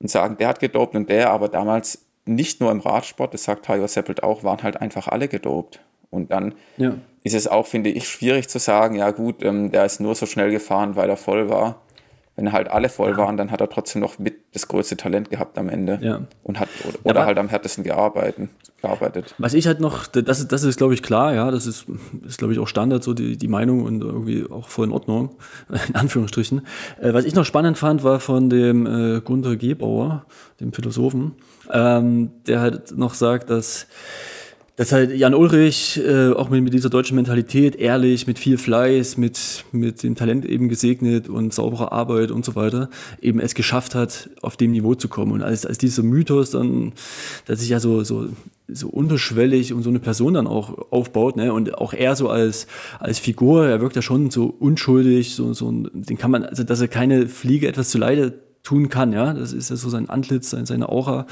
und 0.00 0.10
sagen, 0.10 0.36
der 0.38 0.48
hat 0.48 0.60
gedopt 0.60 0.94
und 0.94 1.08
der, 1.08 1.30
aber 1.30 1.48
damals 1.48 2.06
nicht 2.28 2.60
nur 2.60 2.70
im 2.70 2.80
Radsport, 2.80 3.34
das 3.34 3.44
sagt 3.44 3.68
Hajo 3.68 3.86
Seppelt 3.86 4.22
auch, 4.22 4.44
waren 4.44 4.62
halt 4.62 4.80
einfach 4.80 5.08
alle 5.08 5.28
gedopt. 5.28 5.80
Und 6.10 6.30
dann 6.30 6.54
ja. 6.76 6.94
ist 7.22 7.34
es 7.34 7.48
auch, 7.48 7.66
finde 7.66 7.90
ich, 7.90 8.08
schwierig 8.08 8.48
zu 8.48 8.58
sagen, 8.58 8.96
ja 8.96 9.10
gut, 9.10 9.42
ähm, 9.42 9.72
der 9.72 9.84
ist 9.84 10.00
nur 10.00 10.14
so 10.14 10.26
schnell 10.26 10.50
gefahren, 10.50 10.96
weil 10.96 11.10
er 11.10 11.16
voll 11.16 11.50
war 11.50 11.82
wenn 12.38 12.52
halt 12.52 12.70
alle 12.70 12.88
voll 12.88 13.16
waren, 13.16 13.36
dann 13.36 13.50
hat 13.50 13.60
er 13.60 13.68
trotzdem 13.68 14.00
noch 14.00 14.20
mit 14.20 14.36
das 14.52 14.68
größte 14.68 14.96
Talent 14.96 15.28
gehabt 15.28 15.58
am 15.58 15.68
Ende. 15.68 15.98
Ja. 16.00 16.20
Und 16.44 16.60
hat, 16.60 16.68
oder, 16.86 16.98
oder 17.02 17.26
halt 17.26 17.36
am 17.36 17.48
härtesten 17.48 17.82
gearbeitet, 17.82 18.48
gearbeitet. 18.80 19.34
Was 19.38 19.54
ich 19.54 19.66
halt 19.66 19.80
noch, 19.80 20.06
das, 20.06 20.46
das 20.46 20.62
ist, 20.62 20.78
glaube 20.78 20.94
ich, 20.94 21.02
klar, 21.02 21.34
ja, 21.34 21.50
das 21.50 21.66
ist, 21.66 21.86
ist 22.24 22.38
glaube 22.38 22.52
ich, 22.52 22.60
auch 22.60 22.68
Standard, 22.68 23.02
so 23.02 23.12
die, 23.12 23.36
die 23.36 23.48
Meinung 23.48 23.82
und 23.82 24.02
irgendwie 24.02 24.46
auch 24.48 24.68
voll 24.68 24.86
in 24.86 24.92
Ordnung, 24.92 25.34
in 25.88 25.96
Anführungsstrichen. 25.96 26.64
Äh, 27.00 27.12
was 27.12 27.24
ich 27.24 27.34
noch 27.34 27.44
spannend 27.44 27.76
fand, 27.76 28.04
war 28.04 28.20
von 28.20 28.48
dem 28.48 28.86
äh, 28.86 29.20
Gunther 29.20 29.56
Gebauer, 29.56 30.24
dem 30.60 30.72
Philosophen, 30.72 31.32
ähm, 31.72 32.30
der 32.46 32.60
halt 32.60 32.96
noch 32.96 33.14
sagt, 33.14 33.50
dass 33.50 33.88
dass 34.78 34.92
halt 34.92 35.12
Jan 35.12 35.34
Ulrich 35.34 36.00
äh, 36.06 36.30
auch 36.30 36.50
mit, 36.50 36.62
mit 36.62 36.72
dieser 36.72 36.88
deutschen 36.88 37.16
Mentalität, 37.16 37.74
ehrlich, 37.74 38.28
mit 38.28 38.38
viel 38.38 38.56
Fleiß, 38.56 39.16
mit, 39.16 39.64
mit 39.72 40.04
dem 40.04 40.14
Talent 40.14 40.46
eben 40.46 40.68
gesegnet 40.68 41.28
und 41.28 41.52
sauberer 41.52 41.90
Arbeit 41.90 42.30
und 42.30 42.44
so 42.44 42.54
weiter, 42.54 42.88
eben 43.20 43.40
es 43.40 43.56
geschafft 43.56 43.96
hat, 43.96 44.30
auf 44.40 44.56
dem 44.56 44.70
Niveau 44.70 44.94
zu 44.94 45.08
kommen. 45.08 45.32
Und 45.32 45.42
als, 45.42 45.66
als 45.66 45.78
dieser 45.78 46.04
Mythos 46.04 46.52
dann, 46.52 46.92
dass 47.46 47.58
sich 47.58 47.70
ja 47.70 47.80
so, 47.80 48.04
so, 48.04 48.28
so 48.68 48.88
unterschwellig 48.88 49.72
und 49.72 49.82
so 49.82 49.90
eine 49.90 49.98
Person 49.98 50.34
dann 50.34 50.46
auch 50.46 50.92
aufbaut, 50.92 51.36
ne, 51.36 51.52
und 51.52 51.76
auch 51.76 51.92
er 51.92 52.14
so 52.14 52.28
als, 52.28 52.68
als 53.00 53.18
Figur, 53.18 53.66
er 53.66 53.80
wirkt 53.80 53.96
ja 53.96 54.02
schon 54.02 54.30
so 54.30 54.46
unschuldig, 54.46 55.34
so, 55.34 55.54
so, 55.54 55.72
den 55.72 56.18
kann 56.18 56.30
man, 56.30 56.44
also, 56.44 56.62
dass 56.62 56.80
er 56.80 56.86
keine 56.86 57.26
Fliege 57.26 57.66
etwas 57.66 57.90
zu 57.90 57.98
leide 57.98 58.47
tun 58.68 58.90
kann, 58.90 59.14
ja. 59.14 59.32
Das 59.32 59.54
ist 59.54 59.70
ja 59.70 59.76
so 59.76 59.88
sein 59.88 60.10
Antlitz, 60.10 60.50
seine 60.50 60.90
Aura. 60.90 61.26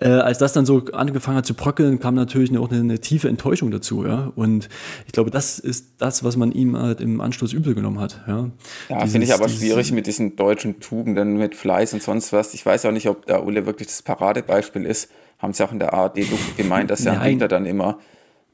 Äh, 0.00 0.08
als 0.08 0.38
das 0.38 0.54
dann 0.54 0.64
so 0.64 0.82
angefangen 0.92 1.36
hat 1.36 1.44
zu 1.44 1.52
bröckeln, 1.52 2.00
kam 2.00 2.14
natürlich 2.14 2.56
auch 2.56 2.70
eine, 2.70 2.80
eine, 2.80 2.98
tiefe 3.00 3.28
Enttäuschung 3.28 3.70
dazu, 3.70 4.06
ja. 4.06 4.32
Und 4.34 4.70
ich 5.06 5.12
glaube, 5.12 5.30
das 5.30 5.58
ist 5.58 5.96
das, 5.98 6.24
was 6.24 6.38
man 6.38 6.52
ihm 6.52 6.78
halt 6.78 7.02
im 7.02 7.20
Anschluss 7.20 7.52
übel 7.52 7.74
genommen 7.74 8.00
hat, 8.00 8.22
ja. 8.26 8.50
Ja, 8.88 9.06
finde 9.06 9.26
ich 9.26 9.34
aber 9.34 9.50
schwierig 9.50 9.92
mit 9.92 10.06
diesen 10.06 10.36
deutschen 10.36 10.80
Tugenden, 10.80 11.36
mit 11.36 11.54
Fleiß 11.54 11.92
und 11.92 12.02
sonst 12.02 12.32
was. 12.32 12.54
Ich 12.54 12.64
weiß 12.64 12.86
auch 12.86 12.92
nicht, 12.92 13.08
ob 13.08 13.26
der 13.26 13.44
Ulle 13.44 13.66
wirklich 13.66 13.88
das 13.88 14.00
Paradebeispiel 14.00 14.86
ist. 14.86 15.10
Haben 15.38 15.52
sie 15.52 15.62
auch 15.62 15.72
in 15.72 15.80
der 15.80 15.92
ARD 15.92 16.20
gemeint, 16.56 16.90
dass 16.90 17.04
er 17.04 17.22
Winter 17.24 17.48
dann 17.48 17.66
immer 17.66 17.98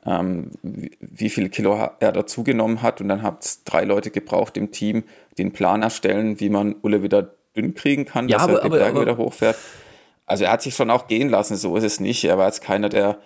ähm, 0.05 0.51
wie 0.63 1.29
viele 1.31 1.49
Kilo 1.49 1.91
er 1.99 2.13
dazugenommen 2.13 2.83
hat. 2.83 3.01
Und 3.01 3.09
dann 3.09 3.23
hat 3.23 3.45
es 3.45 3.65
drei 3.65 3.85
Leute 3.85 4.11
gebraucht 4.11 4.57
im 4.57 4.71
Team, 4.71 5.05
einen 5.39 5.53
Plan 5.53 5.83
erstellen, 5.83 6.41
wie 6.41 6.49
man 6.49 6.75
Ulle 6.83 7.03
wieder 7.03 7.35
dünn 7.57 7.75
kriegen 7.75 8.05
kann, 8.05 8.29
ja, 8.29 8.39
dass 8.39 8.49
aber, 8.49 8.63
er 8.63 8.71
Berge 8.71 8.91
aber, 8.91 9.01
wieder 9.03 9.17
hochfährt. 9.17 9.57
Also 10.27 10.45
er 10.45 10.53
hat 10.53 10.63
sich 10.63 10.75
schon 10.75 10.91
auch 10.91 11.07
gehen 11.07 11.29
lassen, 11.29 11.57
so 11.57 11.77
ist 11.77 11.85
es 11.85 12.01
nicht. 12.01 12.25
Er 12.25 12.39
war 12.39 12.47
jetzt 12.47 12.63
keiner, 12.63 12.89
der 12.89 13.19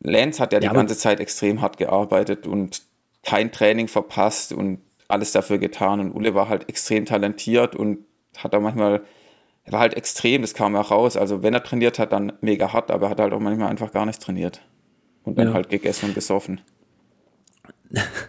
Lance 0.00 0.42
hat 0.42 0.52
ja, 0.52 0.60
ja 0.60 0.68
die 0.68 0.74
ganze 0.74 0.96
Zeit 0.96 1.20
extrem 1.20 1.60
hart 1.60 1.76
gearbeitet 1.76 2.46
und 2.46 2.82
kein 3.22 3.52
Training 3.52 3.88
verpasst 3.88 4.52
und 4.52 4.80
alles 5.08 5.32
dafür 5.32 5.58
getan. 5.58 6.00
Und 6.00 6.12
Ulle 6.12 6.34
war 6.34 6.48
halt 6.48 6.68
extrem 6.68 7.04
talentiert 7.04 7.74
und 7.74 7.98
hat 8.36 8.54
da 8.54 8.60
manchmal, 8.60 9.02
er 9.64 9.72
war 9.72 9.80
halt 9.80 9.94
extrem, 9.94 10.42
das 10.42 10.54
kam 10.54 10.76
auch 10.76 10.90
raus. 10.90 11.16
Also 11.16 11.42
wenn 11.42 11.54
er 11.54 11.62
trainiert 11.62 11.98
hat, 11.98 12.12
dann 12.12 12.32
mega 12.40 12.72
hart, 12.72 12.90
aber 12.90 13.06
er 13.06 13.10
hat 13.10 13.20
halt 13.20 13.32
auch 13.32 13.40
manchmal 13.40 13.68
einfach 13.68 13.92
gar 13.92 14.06
nicht 14.06 14.22
trainiert. 14.22 14.62
Und 15.24 15.36
dann 15.36 15.48
ja. 15.48 15.54
halt 15.54 15.68
gegessen 15.68 16.06
und 16.06 16.14
gesoffen. 16.14 16.62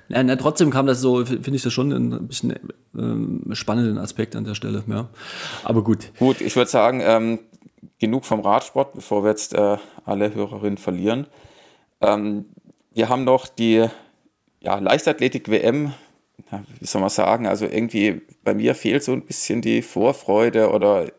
Ja, 0.07 0.23
na, 0.23 0.35
trotzdem 0.37 0.69
kam 0.69 0.87
das 0.87 1.01
so, 1.01 1.25
finde 1.25 1.55
ich 1.55 1.63
das 1.63 1.73
schon 1.73 1.91
ein 1.91 2.27
bisschen 2.27 2.55
ähm, 2.97 3.43
spannenden 3.53 3.97
Aspekt 3.97 4.35
an 4.35 4.45
der 4.45 4.55
Stelle. 4.55 4.83
Ja. 4.87 5.09
Aber 5.63 5.83
gut. 5.83 6.11
Gut, 6.17 6.41
ich 6.41 6.55
würde 6.55 6.69
sagen, 6.69 7.01
ähm, 7.03 7.39
genug 7.99 8.25
vom 8.25 8.39
Radsport, 8.39 8.93
bevor 8.93 9.23
wir 9.23 9.31
jetzt 9.31 9.53
äh, 9.53 9.77
alle 10.05 10.33
Hörerinnen 10.33 10.77
verlieren. 10.77 11.27
Ähm, 12.01 12.45
wir 12.93 13.09
haben 13.09 13.23
noch 13.23 13.47
die 13.47 13.85
ja, 14.61 14.79
Leichtathletik-WM. 14.79 15.93
wie 16.79 16.85
soll 16.85 17.01
man 17.01 17.09
sagen? 17.09 17.47
Also 17.47 17.65
irgendwie 17.65 18.21
bei 18.43 18.53
mir 18.53 18.75
fehlt 18.75 19.03
so 19.03 19.11
ein 19.11 19.25
bisschen 19.25 19.61
die 19.61 19.81
Vorfreude 19.81 20.71
oder 20.71 21.11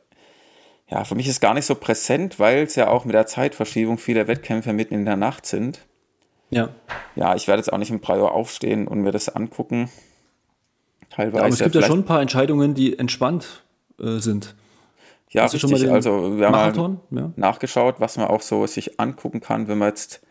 ja, 0.90 1.04
für 1.04 1.14
mich 1.14 1.28
ist 1.28 1.40
gar 1.40 1.54
nicht 1.54 1.66
so 1.66 1.76
präsent, 1.76 2.40
weil 2.40 2.64
es 2.64 2.74
ja 2.74 2.88
auch 2.88 3.04
mit 3.04 3.14
der 3.14 3.26
Zeitverschiebung 3.26 3.98
viele 3.98 4.26
Wettkämpfe 4.26 4.72
mitten 4.72 4.94
in 4.94 5.04
der 5.04 5.16
Nacht 5.16 5.46
sind. 5.46 5.86
Ja. 6.50 6.70
Ja, 7.16 7.34
ich 7.34 7.48
werde 7.48 7.60
jetzt 7.60 7.72
auch 7.72 7.78
nicht 7.78 7.90
im 7.90 8.00
3 8.00 8.18
Uhr 8.18 8.32
aufstehen 8.32 8.86
und 8.86 9.00
mir 9.00 9.12
das 9.12 9.28
angucken. 9.28 9.90
Teilweise. 11.10 11.36
Ja, 11.36 11.42
aber 11.42 11.52
es 11.52 11.58
gibt 11.58 11.74
ja 11.74 11.82
schon 11.82 12.00
ein 12.00 12.04
paar 12.04 12.20
Entscheidungen, 12.20 12.74
die 12.74 12.98
entspannt 12.98 13.62
äh, 13.98 14.18
sind. 14.18 14.54
Ja, 15.30 15.44
Hast 15.44 15.54
richtig. 15.54 15.88
also 15.90 16.38
wir 16.38 16.46
haben 16.46 16.52
Marathon? 16.52 17.00
Ja. 17.10 17.32
nachgeschaut, 17.36 17.96
was 17.98 18.16
man 18.16 18.26
auch 18.26 18.42
so 18.42 18.66
sich 18.66 18.98
angucken 18.98 19.40
kann, 19.40 19.68
wenn 19.68 19.78
man 19.78 19.88
jetzt 19.88 20.22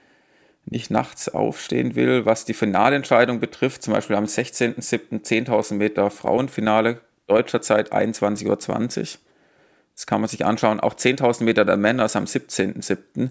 nicht 0.65 0.91
nachts 0.91 1.29
aufstehen 1.29 1.95
will. 1.95 2.25
Was 2.25 2.45
die 2.45 2.53
Finalentscheidung 2.53 3.39
betrifft, 3.39 3.81
zum 3.81 3.93
Beispiel 3.93 4.17
am 4.17 4.25
16.07. 4.25 5.23
10.000 5.23 5.75
Meter 5.75 6.09
Frauenfinale, 6.09 6.99
deutscher 7.27 7.61
Zeit 7.61 7.93
21.20 7.93 8.47
Uhr. 8.47 8.57
Das 8.57 10.05
kann 10.05 10.21
man 10.21 10.29
sich 10.29 10.45
anschauen. 10.45 10.79
Auch 10.79 10.93
10.000 10.93 11.43
Meter 11.43 11.65
der 11.65 11.77
Männer 11.77 12.05
ist 12.05 12.15
am 12.15 12.25
17.07 12.25 13.29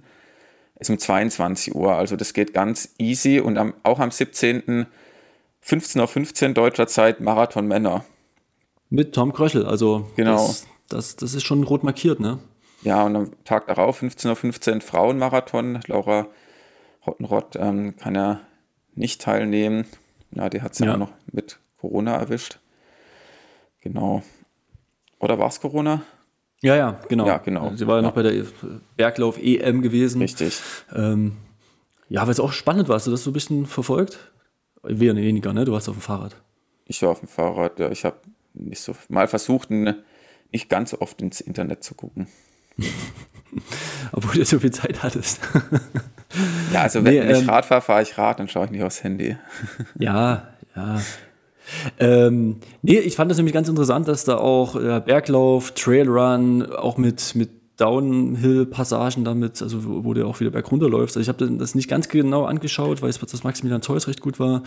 ist 0.79 0.91
um 0.91 0.99
22 0.99 1.75
Uhr. 1.75 1.95
Also 1.95 2.17
das 2.17 2.33
geht 2.33 2.55
ganz 2.55 2.95
easy 2.99 3.41
und 3.41 3.59
am, 3.59 3.75
auch 3.83 3.99
am 3.99 4.11
17. 4.11 4.87
15.15 5.65 6.49
Uhr 6.49 6.55
deutscher 6.55 6.87
Zeit 6.87 7.21
Marathon 7.21 7.67
Männer. 7.67 8.05
Mit 8.91 9.15
Tom 9.15 9.33
Kröchel, 9.33 9.67
also 9.67 10.09
genau. 10.17 10.47
Das, 10.47 10.67
das, 10.89 11.17
das 11.17 11.35
ist 11.35 11.45
schon 11.45 11.63
rot 11.63 11.85
markiert, 11.85 12.21
ne? 12.21 12.39
Ja, 12.83 13.03
und 13.03 13.17
am 13.17 13.45
Tag 13.45 13.67
darauf, 13.67 14.03
15.15 14.03 14.75
Uhr 14.77 14.81
Frauenmarathon. 14.81 15.81
Laura 15.87 16.29
Hottenrott 17.05 17.57
ähm, 17.57 17.97
kann 17.97 18.15
ja 18.15 18.41
nicht 18.95 19.21
teilnehmen. 19.21 19.85
Na, 20.31 20.49
die 20.49 20.63
hat 20.63 20.73
es 20.73 20.79
ja. 20.79 20.87
ja 20.87 20.97
noch 20.97 21.11
mit 21.33 21.59
Corona 21.79 22.17
erwischt. 22.17 22.61
Genau. 23.81 24.23
Oder 25.19 25.39
war 25.39 25.49
es 25.49 25.61
Corona? 25.61 26.03
Ja, 26.63 26.77
ja, 26.77 27.01
genau. 27.09 27.27
Ja, 27.27 27.39
genau. 27.39 27.73
Sie 27.77 27.87
war 27.87 27.97
ja, 27.97 28.03
noch 28.03 28.13
bei 28.13 28.23
der 28.23 28.45
Berglauf-EM 28.97 29.81
gewesen. 29.81 30.21
Richtig. 30.21 30.61
Ähm, 30.95 31.37
ja, 32.09 32.23
weil 32.23 32.31
es 32.31 32.41
auch 32.41 32.53
spannend 32.53 32.89
war. 32.89 32.97
Hast 32.97 33.07
du 33.07 33.11
das 33.11 33.23
so 33.23 33.31
ein 33.31 33.35
bisschen 33.35 33.67
verfolgt? 33.67 34.19
Weniger, 34.83 35.53
ne? 35.53 35.65
Du 35.65 35.73
warst 35.73 35.89
auf 35.89 35.97
dem 35.97 36.03
Fahrrad. 36.03 36.37
Ich 36.87 37.03
war 37.03 37.11
auf 37.11 37.21
dem 37.21 37.29
Fahrrad, 37.29 37.79
ja. 37.79 37.91
Ich 37.91 38.05
habe 38.05 38.17
nicht 38.55 38.81
so 38.81 38.95
mal 39.09 39.29
versucht, 39.29 39.71
nicht 39.71 40.69
ganz 40.69 40.91
so 40.91 41.01
oft 41.01 41.21
ins 41.23 41.41
Internet 41.41 41.85
zu 41.85 41.95
gucken. 41.95 42.29
Obwohl 44.13 44.35
du 44.35 44.45
so 44.45 44.59
viel 44.59 44.71
Zeit 44.71 45.03
hattest. 45.03 45.41
ja, 46.73 46.83
also 46.83 47.05
wenn 47.05 47.15
nee, 47.15 47.33
ich 47.33 47.41
ähm, 47.41 47.49
Rad 47.49 47.67
fahre, 47.67 47.83
fahre 47.83 48.03
ich 48.03 48.17
Rad, 48.19 48.41
dann 48.41 48.49
schaue 48.49 48.67
ich 48.67 48.71
nicht 48.71 48.83
aufs 48.83 49.03
Handy. 49.03 49.37
ja, 49.99 50.49
ja. 50.77 51.01
Ähm, 51.99 52.57
nee, 52.83 52.99
ich 52.99 53.17
fand 53.17 53.31
das 53.31 53.39
nämlich 53.39 53.55
ganz 53.55 53.69
interessant, 53.69 54.09
dass 54.09 54.25
da 54.25 54.37
auch 54.37 54.77
äh, 54.77 55.01
Berglauf, 55.05 55.73
Trailrun, 55.73 56.67
auch 56.67 56.97
mit, 56.97 57.35
mit 57.35 57.51
Downhill-Passagen 57.79 59.25
damit, 59.25 59.63
also 59.63 60.05
wo, 60.05 60.13
du 60.13 60.27
auch 60.27 60.41
wieder 60.41 60.51
bergunter 60.51 60.89
läufst. 60.89 61.17
Also 61.17 61.31
ich 61.31 61.35
habe 61.35 61.57
das 61.59 61.75
nicht 61.75 61.89
ganz 61.89 62.09
genau 62.09 62.45
angeschaut, 62.45 63.03
weil 63.03 63.11
es 63.11 63.19
das 63.19 63.45
Maximilian 63.45 63.83
Zeus 63.83 64.09
recht 64.09 64.21
gut 64.21 64.41
war 64.41 64.63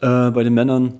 äh, 0.00 0.30
bei 0.30 0.42
den 0.42 0.54
Männern. 0.54 0.94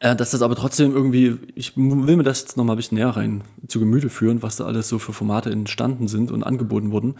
Äh, 0.00 0.16
dass 0.16 0.32
das 0.32 0.42
aber 0.42 0.56
trotzdem 0.56 0.92
irgendwie, 0.92 1.38
ich 1.54 1.76
will 1.76 2.16
mir 2.16 2.24
das 2.24 2.40
jetzt 2.40 2.56
noch 2.56 2.64
mal 2.64 2.72
ein 2.72 2.76
bisschen 2.76 2.98
näher 2.98 3.10
rein 3.10 3.44
zu 3.68 3.78
Gemüte 3.78 4.10
führen, 4.10 4.42
was 4.42 4.56
da 4.56 4.64
alles 4.64 4.88
so 4.88 4.98
für 4.98 5.12
Formate 5.12 5.50
entstanden 5.50 6.08
sind 6.08 6.32
und 6.32 6.42
angeboten 6.42 6.90
wurden, 6.90 7.14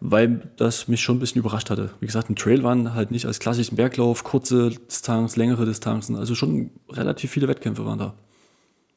weil 0.00 0.48
das 0.56 0.86
mich 0.86 1.00
schon 1.00 1.16
ein 1.16 1.20
bisschen 1.20 1.40
überrascht 1.40 1.70
hatte. 1.70 1.90
Wie 2.00 2.06
gesagt, 2.06 2.30
ein 2.30 2.36
Trail 2.36 2.62
waren 2.62 2.94
halt 2.94 3.10
nicht 3.10 3.26
als 3.26 3.40
klassischen 3.40 3.76
Berglauf, 3.76 4.22
kurze 4.22 4.70
Distanz, 4.70 5.36
längere 5.36 5.66
Distanzen, 5.66 6.14
also 6.14 6.34
schon 6.34 6.70
relativ 6.88 7.32
viele 7.32 7.48
Wettkämpfe 7.48 7.84
waren 7.84 7.98
da. 7.98 8.14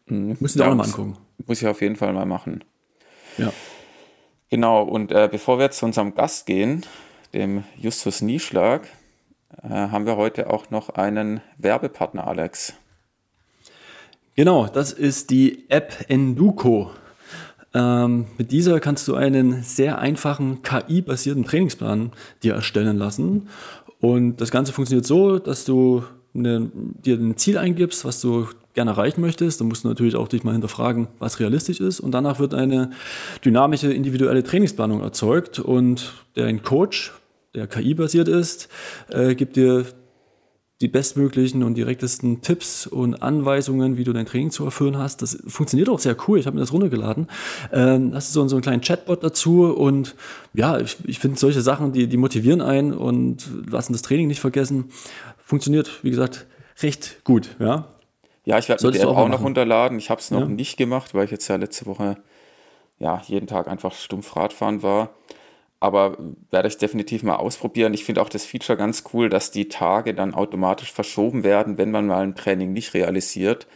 Mhm. 0.05 0.37
Müssen 0.39 0.59
wir 0.59 0.67
auch 0.67 0.75
mal 0.75 0.85
angucken. 0.85 1.17
Muss 1.45 1.61
ich 1.61 1.67
auf 1.67 1.81
jeden 1.81 1.95
Fall 1.95 2.13
mal 2.13 2.25
machen. 2.25 2.63
Ja. 3.37 3.51
Genau, 4.49 4.83
und 4.83 5.11
äh, 5.11 5.27
bevor 5.29 5.57
wir 5.57 5.65
jetzt 5.65 5.79
zu 5.79 5.85
unserem 5.85 6.13
Gast 6.13 6.45
gehen, 6.45 6.85
dem 7.33 7.63
Justus 7.77 8.21
Nieschlag, 8.21 8.87
äh, 9.63 9.69
haben 9.69 10.05
wir 10.05 10.15
heute 10.15 10.49
auch 10.49 10.69
noch 10.69 10.89
einen 10.89 11.41
Werbepartner, 11.57 12.27
Alex. 12.27 12.73
Genau, 14.37 14.67
das 14.67 14.91
ist 14.91 15.31
die 15.31 15.67
App 15.67 16.05
Enduko. 16.09 16.91
Ähm, 17.73 18.27
mit 18.37 18.51
dieser 18.51 18.79
kannst 18.79 19.07
du 19.07 19.15
einen 19.15 19.63
sehr 19.63 19.97
einfachen 19.97 20.61
KI-basierten 20.61 21.43
Trainingsplan 21.43 22.11
dir 22.43 22.53
erstellen 22.53 22.97
lassen. 22.97 23.49
Und 23.99 24.39
das 24.39 24.51
Ganze 24.51 24.73
funktioniert 24.73 25.07
so, 25.07 25.39
dass 25.39 25.65
du 25.65 26.03
eine, 26.35 26.69
dir 27.03 27.15
ein 27.15 27.35
Ziel 27.37 27.57
eingibst, 27.57 28.05
was 28.05 28.21
du 28.21 28.47
gerne 28.75 28.91
erreichen 28.91 29.21
möchtest. 29.21 29.59
Dann 29.59 29.69
musst 29.69 29.85
du 29.85 29.87
natürlich 29.87 30.15
auch 30.15 30.27
dich 30.27 30.43
mal 30.43 30.51
hinterfragen, 30.51 31.07
was 31.17 31.39
realistisch 31.39 31.79
ist. 31.79 31.99
Und 31.99 32.11
danach 32.11 32.37
wird 32.37 32.53
eine 32.53 32.91
dynamische, 33.43 33.91
individuelle 33.91 34.43
Trainingsplanung 34.43 35.01
erzeugt. 35.01 35.57
Und 35.57 36.13
dein 36.35 36.61
Coach, 36.61 37.11
der 37.55 37.65
KI-basiert 37.65 38.27
ist, 38.27 38.69
äh, 39.09 39.33
gibt 39.33 39.55
dir 39.55 39.87
die 40.81 40.87
bestmöglichen 40.87 41.63
und 41.63 41.75
direktesten 41.75 42.41
Tipps 42.41 42.85
und 42.85 43.23
Anweisungen, 43.23 43.97
wie 43.97 44.03
du 44.03 44.13
dein 44.13 44.27
Training 44.27 44.51
zu 44.51 44.63
erfüllen 44.63 44.97
hast. 44.97 45.23
Das 45.23 45.41
funktioniert 45.47 45.89
auch 45.89 45.97
sehr 45.97 46.15
cool. 46.27 46.37
Ich 46.37 46.45
habe 46.45 46.55
mir 46.55 46.61
das 46.61 46.71
runtergeladen. 46.71 47.27
Ähm, 47.73 48.11
hast 48.13 48.29
du 48.29 48.41
so, 48.41 48.47
so 48.47 48.55
einen 48.57 48.61
kleinen 48.61 48.81
Chatbot 48.81 49.23
dazu 49.23 49.73
und 49.73 50.15
ja, 50.53 50.79
ich, 50.79 50.97
ich 51.05 51.17
finde 51.17 51.39
solche 51.39 51.61
Sachen, 51.61 51.93
die, 51.93 52.07
die 52.07 52.17
motivieren 52.17 52.61
einen 52.61 52.93
und 52.93 53.49
lassen 53.69 53.93
das 53.93 54.03
Training 54.03 54.27
nicht 54.27 54.39
vergessen. 54.39 54.91
Funktioniert, 55.43 56.03
wie 56.03 56.11
gesagt, 56.11 56.45
recht 56.83 57.23
gut. 57.23 57.55
Ja, 57.59 57.87
ja 58.45 58.59
ich 58.59 58.69
werde 58.69 58.85
mir 58.85 58.91
die 58.91 58.99
App 58.99 59.07
auch, 59.07 59.17
auch 59.17 59.29
noch 59.29 59.41
runterladen. 59.41 59.97
Ich 59.97 60.11
habe 60.11 60.21
es 60.21 60.29
noch 60.29 60.41
ja. 60.41 60.47
nicht 60.47 60.77
gemacht, 60.77 61.15
weil 61.15 61.25
ich 61.25 61.31
jetzt 61.31 61.47
ja 61.47 61.55
letzte 61.55 61.87
Woche 61.87 62.17
ja 62.99 63.21
jeden 63.25 63.47
Tag 63.47 63.67
einfach 63.67 63.93
stumpf 63.93 64.35
Radfahren 64.35 64.83
war 64.83 65.09
aber 65.79 66.17
werde 66.49 66.67
ich 66.67 66.77
definitiv 66.77 67.23
mal 67.23 67.35
ausprobieren. 67.35 67.93
Ich 67.93 68.03
finde 68.03 68.21
auch 68.21 68.29
das 68.29 68.45
Feature 68.45 68.77
ganz 68.77 69.03
cool, 69.13 69.29
dass 69.29 69.51
die 69.51 69.69
Tage 69.69 70.13
dann 70.13 70.33
automatisch 70.33 70.91
verschoben 70.91 71.43
werden, 71.43 71.77
wenn 71.77 71.91
man 71.91 72.07
mal 72.07 72.23
ein 72.23 72.35
Training 72.35 72.73
nicht 72.73 72.93
realisiert 72.93 73.67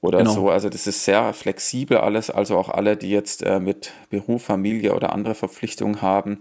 oder 0.00 0.18
genau. 0.18 0.32
so. 0.32 0.50
Also 0.50 0.68
das 0.68 0.86
ist 0.86 1.04
sehr 1.04 1.32
flexibel 1.32 1.98
alles. 1.98 2.30
Also 2.30 2.56
auch 2.56 2.68
alle, 2.68 2.96
die 2.96 3.10
jetzt 3.10 3.44
äh, 3.44 3.60
mit 3.60 3.92
Beruf, 4.10 4.44
Familie 4.44 4.94
oder 4.94 5.12
andere 5.12 5.34
Verpflichtungen 5.34 6.02
haben, 6.02 6.38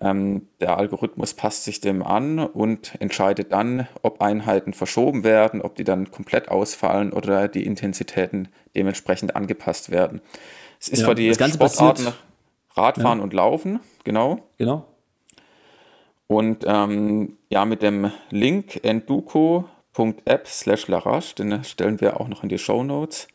ähm, 0.00 0.48
der 0.60 0.76
Algorithmus 0.76 1.34
passt 1.34 1.64
sich 1.64 1.80
dem 1.80 2.02
an 2.02 2.38
und 2.40 2.94
entscheidet 3.00 3.52
dann, 3.52 3.86
ob 4.02 4.20
Einheiten 4.20 4.72
verschoben 4.74 5.24
werden, 5.24 5.62
ob 5.62 5.76
die 5.76 5.84
dann 5.84 6.10
komplett 6.10 6.48
ausfallen 6.48 7.12
oder 7.12 7.48
die 7.48 7.64
Intensitäten 7.64 8.48
dementsprechend 8.74 9.36
angepasst 9.36 9.90
werden. 9.90 10.20
Es 10.80 10.88
ist 10.88 11.00
ja, 11.00 11.08
für 11.08 11.14
die 11.14 11.32
Sportarten 11.32 12.08
Radfahren 12.74 13.18
ja. 13.18 13.24
und 13.24 13.32
Laufen, 13.32 13.80
genau. 14.04 14.40
Genau. 14.58 14.86
Und 16.26 16.64
ähm, 16.66 17.36
ja, 17.50 17.64
mit 17.64 17.82
dem 17.82 18.10
Link 18.30 18.80
enduko.app 18.82 20.48
slash 20.48 20.88
larache, 20.88 21.34
den 21.36 21.62
stellen 21.64 22.00
wir 22.00 22.20
auch 22.20 22.28
noch 22.28 22.42
in 22.42 22.48
die 22.48 22.58
Show 22.58 22.82
Notes, 22.82 23.28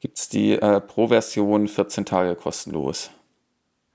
gibt 0.00 0.18
es 0.18 0.28
die 0.28 0.52
äh, 0.52 0.80
Pro-Version 0.80 1.68
14 1.68 2.04
Tage 2.04 2.34
kostenlos. 2.36 3.10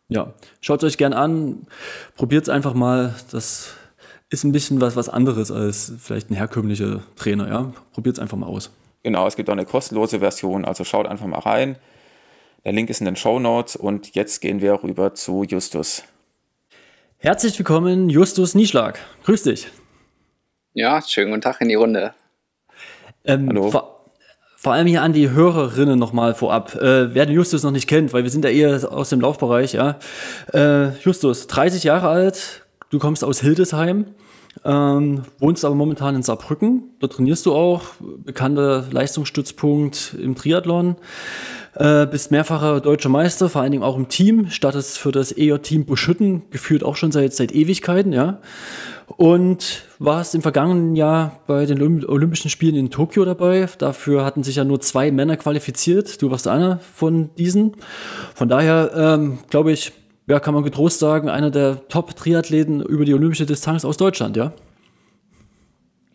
Ja, 0.10 0.34
schaut 0.60 0.84
es 0.84 0.94
euch 0.94 0.98
gern 0.98 1.14
an, 1.14 1.68
probiert 2.16 2.44
es 2.44 2.50
einfach 2.50 2.74
mal. 2.74 3.16
Das 3.32 3.76
ist 4.30 4.44
ein 4.44 4.52
bisschen 4.52 4.82
was, 4.82 4.96
was 4.96 5.08
anderes 5.08 5.52
als 5.52 5.94
vielleicht 6.00 6.30
ein 6.30 6.36
herkömmlicher 6.36 7.02
Trainer. 7.16 7.48
Ja? 7.48 7.74
Probiert 7.94 8.18
es 8.18 8.20
einfach 8.20 8.38
mal 8.38 8.48
aus. 8.48 8.72
Genau, 9.04 9.28
es 9.28 9.36
gibt 9.36 9.50
auch 9.50 9.54
eine 9.54 9.66
kostenlose 9.66 10.20
Version, 10.20 10.66
also 10.66 10.84
schaut 10.84 11.08
einfach 11.08 11.28
mal 11.28 11.40
rein. 11.40 11.78
Der 12.66 12.74
Link 12.74 12.90
ist 12.90 13.00
in 13.00 13.06
den 13.06 13.16
Show 13.16 13.40
Notes 13.40 13.78
und 13.78 14.16
jetzt 14.16 14.42
gehen 14.42 14.60
wir 14.60 14.84
rüber 14.84 15.14
zu 15.14 15.44
Justus. 15.44 16.04
Herzlich 17.18 17.58
willkommen, 17.58 18.10
Justus 18.10 18.54
Nieschlag. 18.54 19.00
Grüß 19.24 19.44
dich. 19.44 19.70
Ja, 20.74 21.02
schönen 21.02 21.30
guten 21.30 21.42
Tag 21.42 21.62
in 21.62 21.70
die 21.70 21.76
Runde. 21.76 22.14
Ähm, 23.24 23.48
Hallo. 23.48 23.72
Vor, 23.72 24.06
vor, 24.58 24.74
allem 24.74 24.88
hier 24.88 25.04
an 25.04 25.14
die 25.14 25.30
Hörerinnen 25.30 25.98
nochmal 25.98 26.36
vorab. 26.36 26.76
Äh, 26.76 27.16
wer 27.16 27.26
den 27.26 27.36
Justus 27.36 27.64
noch 27.64 27.72
nicht 27.72 27.88
kennt, 27.88 28.12
weil 28.12 28.24
wir 28.24 28.30
sind 28.30 28.44
ja 28.44 28.52
eher 28.52 28.92
aus 28.92 29.10
dem 29.10 29.22
Laufbereich, 29.22 29.72
ja. 29.72 29.98
Äh, 30.54 30.90
Justus, 31.00 31.48
30 31.48 31.86
Jahre 31.86 32.10
alt, 32.10 32.66
du 32.90 33.00
kommst 33.00 33.24
aus 33.24 33.40
Hildesheim. 33.40 34.06
Ähm, 34.66 35.24
wohnst 35.38 35.64
aber 35.64 35.76
momentan 35.76 36.16
in 36.16 36.24
Saarbrücken. 36.24 36.96
Dort 37.00 37.14
trainierst 37.14 37.46
du 37.46 37.54
auch. 37.54 37.84
Bekannter 38.00 38.86
Leistungsstützpunkt 38.92 40.16
im 40.22 40.36
Triathlon. 40.36 40.98
Äh, 41.76 42.08
bist 42.08 42.32
mehrfacher 42.32 42.82
deutscher 42.82 43.10
Meister, 43.10 43.50
vor 43.50 43.62
allen 43.62 43.72
Dingen 43.72 43.84
auch 43.84 43.96
im 43.96 44.10
Team. 44.10 44.50
Startest 44.50 44.98
für 44.98 45.12
das 45.12 45.32
EJ-Team 45.32 45.86
Buschütten, 45.86 46.44
geführt 46.50 46.84
auch 46.84 46.96
schon 46.96 47.12
seit, 47.12 47.34
seit 47.34 47.52
Ewigkeiten, 47.54 48.12
ja. 48.12 48.40
Und 49.18 49.84
warst 49.98 50.36
im 50.36 50.42
vergangenen 50.42 50.96
Jahr 50.96 51.40
bei 51.48 51.66
den 51.66 51.82
Olympischen 51.82 52.50
Spielen 52.50 52.76
in 52.76 52.90
Tokio 52.90 53.26
dabei. 53.26 53.68
Dafür 53.78 54.26
hatten 54.26 54.44
sich 54.44 54.58
ja 54.58 54.64
nur 54.64 54.82
zwei 54.82 55.12
Männer 55.12 55.38
qualifiziert. 55.38 56.22
Du 56.22 56.32
warst 56.32 56.48
einer 56.48 56.80
von 56.96 57.30
diesen. 57.38 57.74
Von 58.36 58.50
daher 58.50 58.92
ähm, 58.96 59.40
glaube 59.50 59.72
ich, 59.72 59.94
ja, 60.28 60.40
kann 60.40 60.54
man 60.54 60.64
getrost 60.64 61.00
sagen, 61.00 61.28
einer 61.28 61.50
der 61.50 61.88
Top-Triathleten 61.88 62.82
über 62.82 63.04
die 63.04 63.14
olympische 63.14 63.48
Distanz 63.48 63.84
aus 63.84 63.98
Deutschland, 63.98 64.38
ja? 64.38 64.54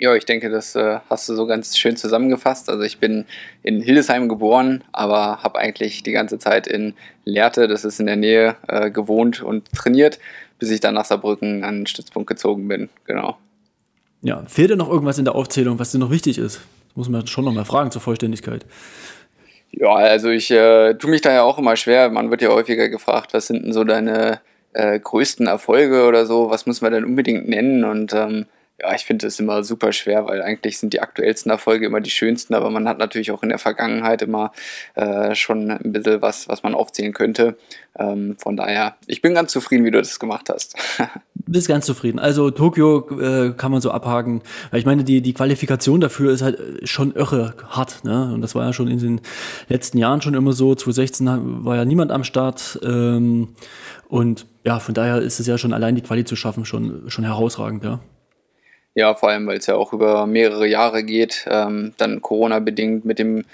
Ja, 0.05 0.15
ich 0.15 0.27
denke, 0.27 0.51
das 0.51 0.77
äh, 0.77 0.99
hast 1.09 1.31
du 1.31 1.35
so 1.35 1.47
ganz 1.47 1.79
schön 1.79 1.97
zusammengefasst. 1.97 2.69
Also 2.69 2.83
ich 2.83 2.99
bin 2.99 3.25
in 3.63 3.81
Hildesheim 3.81 4.29
geboren, 4.29 4.85
aber 4.93 5.43
habe 5.43 5.59
eigentlich 5.59 6.03
die 6.03 6.13
ganze 6.13 6.39
Zeit 6.39 6.67
in 6.67 6.93
Lehrte, 7.25 7.69
das 7.69 7.87
ist 7.87 8.01
in 8.01 8.05
der 8.05 8.17
Nähe, 8.17 8.55
äh, 8.69 8.91
gewohnt 8.91 9.43
und 9.43 9.73
trainiert, 9.73 10.19
bis 10.59 10.71
ich 10.71 10.81
dann 10.81 10.93
nach 10.93 11.07
Saarbrücken 11.07 11.65
an 11.65 11.77
den 11.77 11.87
Stützpunkt 11.87 12.29
gezogen 12.29 12.69
bin. 12.69 12.91
Genau. 13.07 13.39
Ja, 14.21 14.45
fehlt 14.47 14.69
dir 14.69 14.77
noch 14.77 14.91
irgendwas 14.91 15.17
in 15.17 15.25
der 15.25 15.35
Aufzählung, 15.35 15.79
was 15.79 15.93
dir 15.93 16.01
noch 16.01 16.11
wichtig 16.11 16.37
ist? 16.37 16.57
Das 16.89 16.97
muss 16.97 17.09
man 17.09 17.27
schon 17.27 17.47
noch 17.47 17.55
mal 17.55 17.65
fragen 17.65 17.91
zur 17.91 18.03
Vollständigkeit. 18.03 18.67
Ja, 19.71 19.95
also 19.95 20.29
ich 20.29 20.51
äh, 20.51 20.93
tue 20.99 21.09
mich 21.09 21.23
da 21.23 21.33
ja 21.33 21.45
auch 21.45 21.57
immer 21.57 21.77
schwer. 21.77 22.11
Man 22.11 22.31
wird 22.31 22.43
ja 22.43 22.51
häufiger 22.51 22.91
gefragt, 22.91 23.33
was 23.33 23.47
sind 23.47 23.65
denn 23.65 23.73
so 23.73 23.85
deine 23.85 24.43
äh, 24.75 25.01
größten 25.01 25.47
Erfolge 25.47 26.05
oder 26.07 26.27
so? 26.27 26.51
Was 26.51 26.67
muss 26.67 26.83
man 26.83 26.93
denn 26.93 27.07
unbedingt 27.07 27.49
nennen? 27.49 27.85
Und 27.85 28.13
ähm, 28.13 28.45
ja, 28.81 28.93
ich 28.95 29.05
finde 29.05 29.27
es 29.29 29.39
immer 29.39 29.63
super 29.63 29.93
schwer, 29.93 30.27
weil 30.27 30.43
eigentlich 30.43 30.79
sind 30.79 30.93
die 30.93 31.01
aktuellsten 31.01 31.51
Erfolge 31.51 31.87
immer 31.87 32.01
die 32.01 32.11
schönsten, 32.11 32.55
aber 32.55 32.71
man 32.71 32.89
hat 32.89 32.99
natürlich 32.99 33.31
auch 33.31 33.43
in 33.45 33.49
der 33.49 33.59
Vergangenheit 33.59 34.21
immer 34.21 34.53
äh, 34.97 35.35
schon 35.37 35.71
ein 35.71 35.93
bisschen 35.93 36.21
was, 36.23 36.49
was 36.49 36.65
man 36.65 36.75
aufzählen 36.75 37.13
könnte. 37.13 37.57
Ähm, 37.97 38.37
von 38.37 38.57
daher, 38.57 38.97
ich 39.07 39.23
bin 39.23 39.35
ganz 39.35 39.53
zufrieden, 39.53 39.85
wie 39.85 39.93
du 39.93 39.99
das 39.99 40.19
gemacht 40.19 40.51
hast. 40.51 40.77
Bist 41.47 41.69
ganz 41.69 41.87
zufrieden. 41.87 42.19
Also 42.19 42.51
Tokio 42.51 43.09
äh, 43.21 43.53
kann 43.53 43.71
man 43.71 43.81
so 43.81 43.93
abhaken, 43.93 44.43
weil 44.71 44.81
ich 44.81 44.87
meine, 44.87 45.05
die, 45.05 45.21
die 45.21 45.35
Qualifikation 45.35 46.01
dafür 46.01 46.33
ist 46.33 46.43
halt 46.43 46.59
schon 46.89 47.13
irre 47.13 47.55
hart. 47.69 48.03
Ne? 48.03 48.33
Und 48.35 48.41
das 48.41 48.57
war 48.57 48.65
ja 48.65 48.73
schon 48.73 48.89
in 48.89 48.99
den 48.99 49.21
letzten 49.69 49.99
Jahren 49.99 50.21
schon 50.21 50.35
immer 50.35 50.53
so. 50.53 50.75
2016 50.75 51.65
war 51.65 51.77
ja 51.77 51.85
niemand 51.85 52.11
am 52.11 52.25
Start. 52.25 52.81
Ähm, 52.83 53.55
und 54.09 54.47
ja, 54.65 54.81
von 54.81 54.95
daher 54.95 55.19
ist 55.19 55.39
es 55.39 55.47
ja 55.47 55.59
schon 55.59 55.73
allein 55.73 55.95
die 55.95 56.03
Quali 56.03 56.25
zu 56.25 56.35
schaffen 56.35 56.65
schon, 56.65 57.05
schon 57.09 57.25
herausragend, 57.25 57.85
ja. 57.85 58.01
Ja, 58.95 59.15
vor 59.15 59.31
allem, 59.31 59.47
weil 59.47 59.59
es 59.59 59.67
ja 59.67 59.75
auch 59.75 59.93
über 59.93 60.27
mehrere 60.27 60.67
Jahre 60.69 61.03
geht. 61.03 61.47
Ähm, 61.49 61.95
dann 61.97 62.23
Corona-bedingt 62.23 63.05
mit 63.05 63.19
dem, 63.19 63.45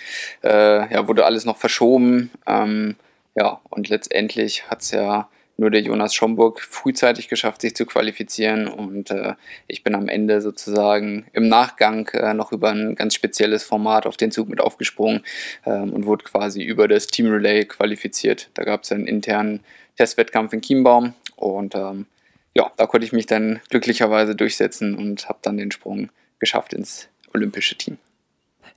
äh, 0.45 0.93
ja, 0.93 1.09
wurde 1.09 1.25
alles 1.25 1.47
noch 1.47 1.57
verschoben. 1.57 2.31
Ähm, 2.47 2.97
ja, 3.35 3.61
und 3.71 3.89
letztendlich 3.89 4.69
hat 4.69 4.83
es 4.83 4.91
ja 4.91 5.29
nur 5.57 5.71
der 5.71 5.83
Jonas 5.83 6.15
Schomburg 6.15 6.61
frühzeitig 6.61 7.29
geschafft, 7.29 7.61
sich 7.63 7.75
zu 7.75 7.87
qualifizieren. 7.87 8.67
Und 8.67 9.11
äh, 9.11 9.35
ich 9.67 9.83
bin 9.83 9.95
am 9.95 10.09
Ende 10.09 10.43
sozusagen 10.43 11.27
im 11.33 11.49
Nachgang 11.49 12.09
äh, 12.09 12.35
noch 12.35 12.53
über 12.53 12.71
ein 12.71 12.95
ganz 12.95 13.15
spezielles 13.15 13.63
Format 13.63 14.07
auf 14.07 14.17
den 14.17 14.33
Zug 14.33 14.49
mit 14.49 14.61
aufgesprungen 14.61 15.23
ähm, 15.65 15.93
und 15.93 16.07
wurde 16.07 16.25
quasi 16.25 16.63
über 16.63 16.89
das 16.89 17.07
Team 17.07 17.31
Relay 17.31 17.65
qualifiziert. 17.65 18.51
Da 18.55 18.65
gab 18.65 18.83
es 18.85 18.93
einen 18.93 19.07
internen 19.07 19.61
Testwettkampf 19.97 20.53
in 20.53 20.63
Chiembaum 20.63 21.15
und 21.37 21.75
ähm, 21.75 22.07
ja, 22.55 22.71
da 22.77 22.87
konnte 22.87 23.07
ich 23.07 23.13
mich 23.13 23.27
dann 23.27 23.61
glücklicherweise 23.69 24.35
durchsetzen 24.35 24.97
und 24.97 25.29
habe 25.29 25.39
dann 25.43 25.57
den 25.57 25.71
Sprung 25.71 26.11
geschafft 26.39 26.73
ins 26.73 27.09
olympische 27.33 27.77
Team. 27.77 27.99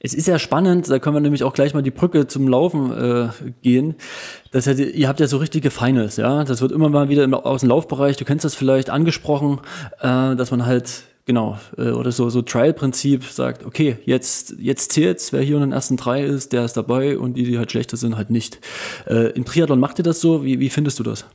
Es 0.05 0.13
ist 0.13 0.27
ja 0.27 0.38
spannend, 0.38 0.89
da 0.89 0.99
können 0.99 1.15
wir 1.15 1.21
nämlich 1.21 1.43
auch 1.43 1.53
gleich 1.53 1.73
mal 1.73 1.81
die 1.81 1.89
Brücke 1.89 2.27
zum 2.27 2.49
Laufen 2.49 2.91
äh, 2.91 3.29
gehen. 3.62 3.95
Das 4.51 4.67
heißt, 4.67 4.79
ihr 4.79 5.07
habt 5.07 5.21
ja 5.21 5.27
so 5.27 5.38
richtige 5.38 5.71
Finals, 5.71 6.17
ja. 6.17 6.43
Das 6.43 6.62
wird 6.62 6.73
immer 6.73 6.89
mal 6.89 7.07
wieder 7.07 7.23
im, 7.23 7.33
aus 7.33 7.62
dem 7.62 7.69
Laufbereich, 7.69 8.17
du 8.17 8.25
kennst 8.25 8.43
das 8.43 8.53
vielleicht 8.53 8.89
angesprochen, 8.89 9.62
äh, 10.01 10.36
dass 10.36 10.51
man 10.51 10.65
halt, 10.65 11.03
genau, 11.25 11.57
äh, 11.77 11.91
oder 11.91 12.12
so, 12.12 12.29
so 12.29 12.41
Trial-Prinzip 12.41 13.23
sagt, 13.23 13.65
okay, 13.65 13.95
jetzt, 14.03 14.55
jetzt 14.59 14.91
zählt's, 14.91 15.31
wer 15.31 15.41
hier 15.41 15.55
in 15.55 15.62
den 15.62 15.71
ersten 15.71 15.95
drei 15.95 16.21
ist, 16.21 16.51
der 16.51 16.65
ist 16.65 16.73
dabei 16.73 17.17
und 17.17 17.36
die, 17.36 17.45
die 17.45 17.57
halt 17.57 17.71
schlechter 17.71 17.95
sind, 17.95 18.17
halt 18.17 18.29
nicht. 18.29 18.59
Äh, 19.07 19.31
Im 19.31 19.45
Triathlon 19.45 19.79
macht 19.79 19.99
ihr 19.99 20.03
das 20.03 20.19
so? 20.19 20.43
Wie, 20.43 20.59
wie 20.59 20.69
findest 20.69 20.99
du 20.99 21.03
das? 21.03 21.25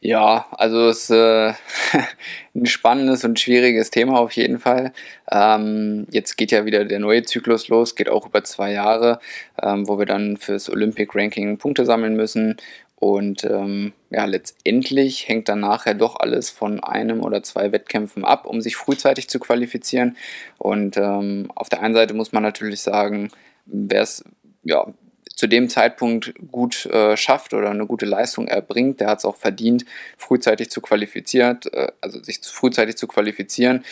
Ja, 0.00 0.46
also 0.52 0.88
es 0.88 1.04
ist 1.04 1.10
äh, 1.10 1.54
ein 2.54 2.66
spannendes 2.66 3.24
und 3.24 3.40
schwieriges 3.40 3.90
Thema 3.90 4.20
auf 4.20 4.30
jeden 4.32 4.60
Fall. 4.60 4.92
Ähm, 5.30 6.06
jetzt 6.10 6.36
geht 6.36 6.52
ja 6.52 6.64
wieder 6.64 6.84
der 6.84 7.00
neue 7.00 7.24
Zyklus 7.24 7.66
los, 7.68 7.96
geht 7.96 8.08
auch 8.08 8.26
über 8.26 8.44
zwei 8.44 8.72
Jahre, 8.72 9.18
ähm, 9.60 9.88
wo 9.88 9.98
wir 9.98 10.06
dann 10.06 10.36
fürs 10.36 10.70
Olympic 10.70 11.16
Ranking 11.16 11.58
Punkte 11.58 11.84
sammeln 11.84 12.14
müssen. 12.14 12.56
Und 12.94 13.42
ähm, 13.44 13.92
ja, 14.10 14.24
letztendlich 14.24 15.28
hängt 15.28 15.48
dann 15.48 15.60
nachher 15.60 15.94
doch 15.94 16.16
alles 16.20 16.50
von 16.50 16.82
einem 16.82 17.20
oder 17.22 17.42
zwei 17.42 17.72
Wettkämpfen 17.72 18.24
ab, 18.24 18.46
um 18.46 18.60
sich 18.60 18.76
frühzeitig 18.76 19.28
zu 19.28 19.40
qualifizieren. 19.40 20.16
Und 20.58 20.96
ähm, 20.96 21.50
auf 21.56 21.68
der 21.68 21.82
einen 21.82 21.94
Seite 21.94 22.14
muss 22.14 22.32
man 22.32 22.44
natürlich 22.44 22.80
sagen, 22.80 23.30
wer 23.66 24.02
es 24.02 24.24
ja, 24.62 24.86
zu 25.34 25.46
dem 25.46 25.68
Zeitpunkt 25.68 26.34
gut 26.50 26.86
äh, 26.86 27.16
schafft 27.16 27.54
oder 27.54 27.70
eine 27.70 27.86
gute 27.86 28.06
Leistung 28.06 28.48
erbringt, 28.48 29.00
der 29.00 29.08
hat 29.08 29.18
es 29.18 29.24
auch 29.24 29.36
verdient, 29.36 29.84
frühzeitig 30.16 30.70
zu 30.70 30.80
qualifizieren, 30.80 31.60
äh, 31.72 31.88
also 32.00 32.22
sich 32.22 32.42
zu, 32.42 32.52
frühzeitig 32.52 32.96
zu 32.96 33.06
qualifizieren, 33.06 33.84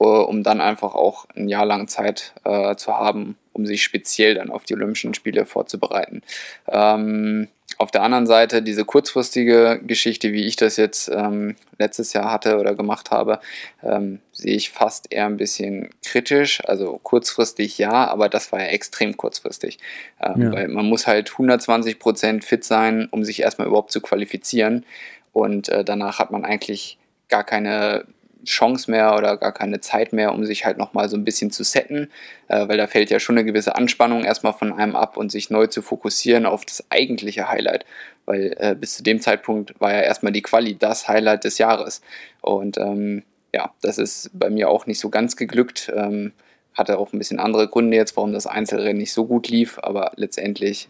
äh, 0.00 0.04
um 0.04 0.42
dann 0.42 0.60
einfach 0.60 0.94
auch 0.94 1.26
ein 1.36 1.48
Jahr 1.48 1.66
lang 1.66 1.88
Zeit 1.88 2.34
äh, 2.44 2.76
zu 2.76 2.92
haben, 2.96 3.36
um 3.52 3.66
sich 3.66 3.82
speziell 3.82 4.34
dann 4.34 4.50
auf 4.50 4.64
die 4.64 4.74
Olympischen 4.74 5.14
Spiele 5.14 5.46
vorzubereiten. 5.46 6.22
Ähm, 6.68 7.48
auf 7.78 7.90
der 7.90 8.02
anderen 8.02 8.26
Seite 8.26 8.62
diese 8.62 8.84
kurzfristige 8.84 9.80
Geschichte, 9.82 10.32
wie 10.32 10.44
ich 10.44 10.56
das 10.56 10.76
jetzt 10.76 11.08
ähm, 11.08 11.56
letztes 11.78 12.12
Jahr 12.12 12.30
hatte 12.30 12.58
oder 12.58 12.74
gemacht 12.74 13.10
habe, 13.10 13.40
ähm, 13.82 14.20
sehe 14.32 14.54
ich 14.54 14.70
fast 14.70 15.12
eher 15.12 15.26
ein 15.26 15.36
bisschen 15.36 15.90
kritisch. 16.04 16.62
Also 16.64 16.98
kurzfristig 17.02 17.78
ja, 17.78 18.08
aber 18.08 18.28
das 18.28 18.52
war 18.52 18.60
ja 18.60 18.66
extrem 18.66 19.16
kurzfristig. 19.16 19.78
Ähm, 20.20 20.42
ja. 20.42 20.52
Weil 20.52 20.68
man 20.68 20.86
muss 20.86 21.06
halt 21.06 21.32
120 21.32 21.98
Prozent 21.98 22.44
fit 22.44 22.64
sein, 22.64 23.08
um 23.10 23.24
sich 23.24 23.40
erstmal 23.40 23.66
überhaupt 23.66 23.92
zu 23.92 24.00
qualifizieren. 24.00 24.84
Und 25.32 25.68
äh, 25.68 25.84
danach 25.84 26.18
hat 26.18 26.30
man 26.30 26.44
eigentlich 26.44 26.98
gar 27.28 27.44
keine 27.44 28.04
Chance 28.44 28.90
mehr 28.90 29.14
oder 29.16 29.36
gar 29.36 29.52
keine 29.52 29.80
Zeit 29.80 30.12
mehr, 30.12 30.32
um 30.32 30.44
sich 30.44 30.64
halt 30.64 30.78
nochmal 30.78 31.08
so 31.08 31.16
ein 31.16 31.24
bisschen 31.24 31.50
zu 31.50 31.64
setten, 31.64 32.10
äh, 32.48 32.68
weil 32.68 32.76
da 32.76 32.86
fällt 32.86 33.10
ja 33.10 33.20
schon 33.20 33.36
eine 33.36 33.44
gewisse 33.44 33.76
Anspannung 33.76 34.24
erstmal 34.24 34.52
von 34.52 34.72
einem 34.72 34.96
ab 34.96 35.16
und 35.16 35.32
sich 35.32 35.50
neu 35.50 35.66
zu 35.66 35.82
fokussieren 35.82 36.46
auf 36.46 36.64
das 36.64 36.84
eigentliche 36.90 37.48
Highlight, 37.48 37.84
weil 38.26 38.54
äh, 38.58 38.74
bis 38.74 38.96
zu 38.96 39.02
dem 39.02 39.20
Zeitpunkt 39.20 39.80
war 39.80 39.92
ja 39.92 40.00
erstmal 40.00 40.32
die 40.32 40.42
Quali 40.42 40.76
das 40.76 41.08
Highlight 41.08 41.44
des 41.44 41.58
Jahres 41.58 42.02
und 42.40 42.78
ähm, 42.78 43.22
ja, 43.54 43.72
das 43.82 43.98
ist 43.98 44.30
bei 44.34 44.50
mir 44.50 44.68
auch 44.68 44.86
nicht 44.86 44.98
so 44.98 45.10
ganz 45.10 45.36
geglückt, 45.36 45.92
ähm, 45.94 46.32
hatte 46.74 46.98
auch 46.98 47.12
ein 47.12 47.18
bisschen 47.18 47.38
andere 47.38 47.68
Gründe 47.68 47.96
jetzt, 47.96 48.16
warum 48.16 48.32
das 48.32 48.46
Einzelrennen 48.46 48.98
nicht 48.98 49.12
so 49.12 49.26
gut 49.26 49.48
lief, 49.48 49.78
aber 49.80 50.12
letztendlich 50.16 50.88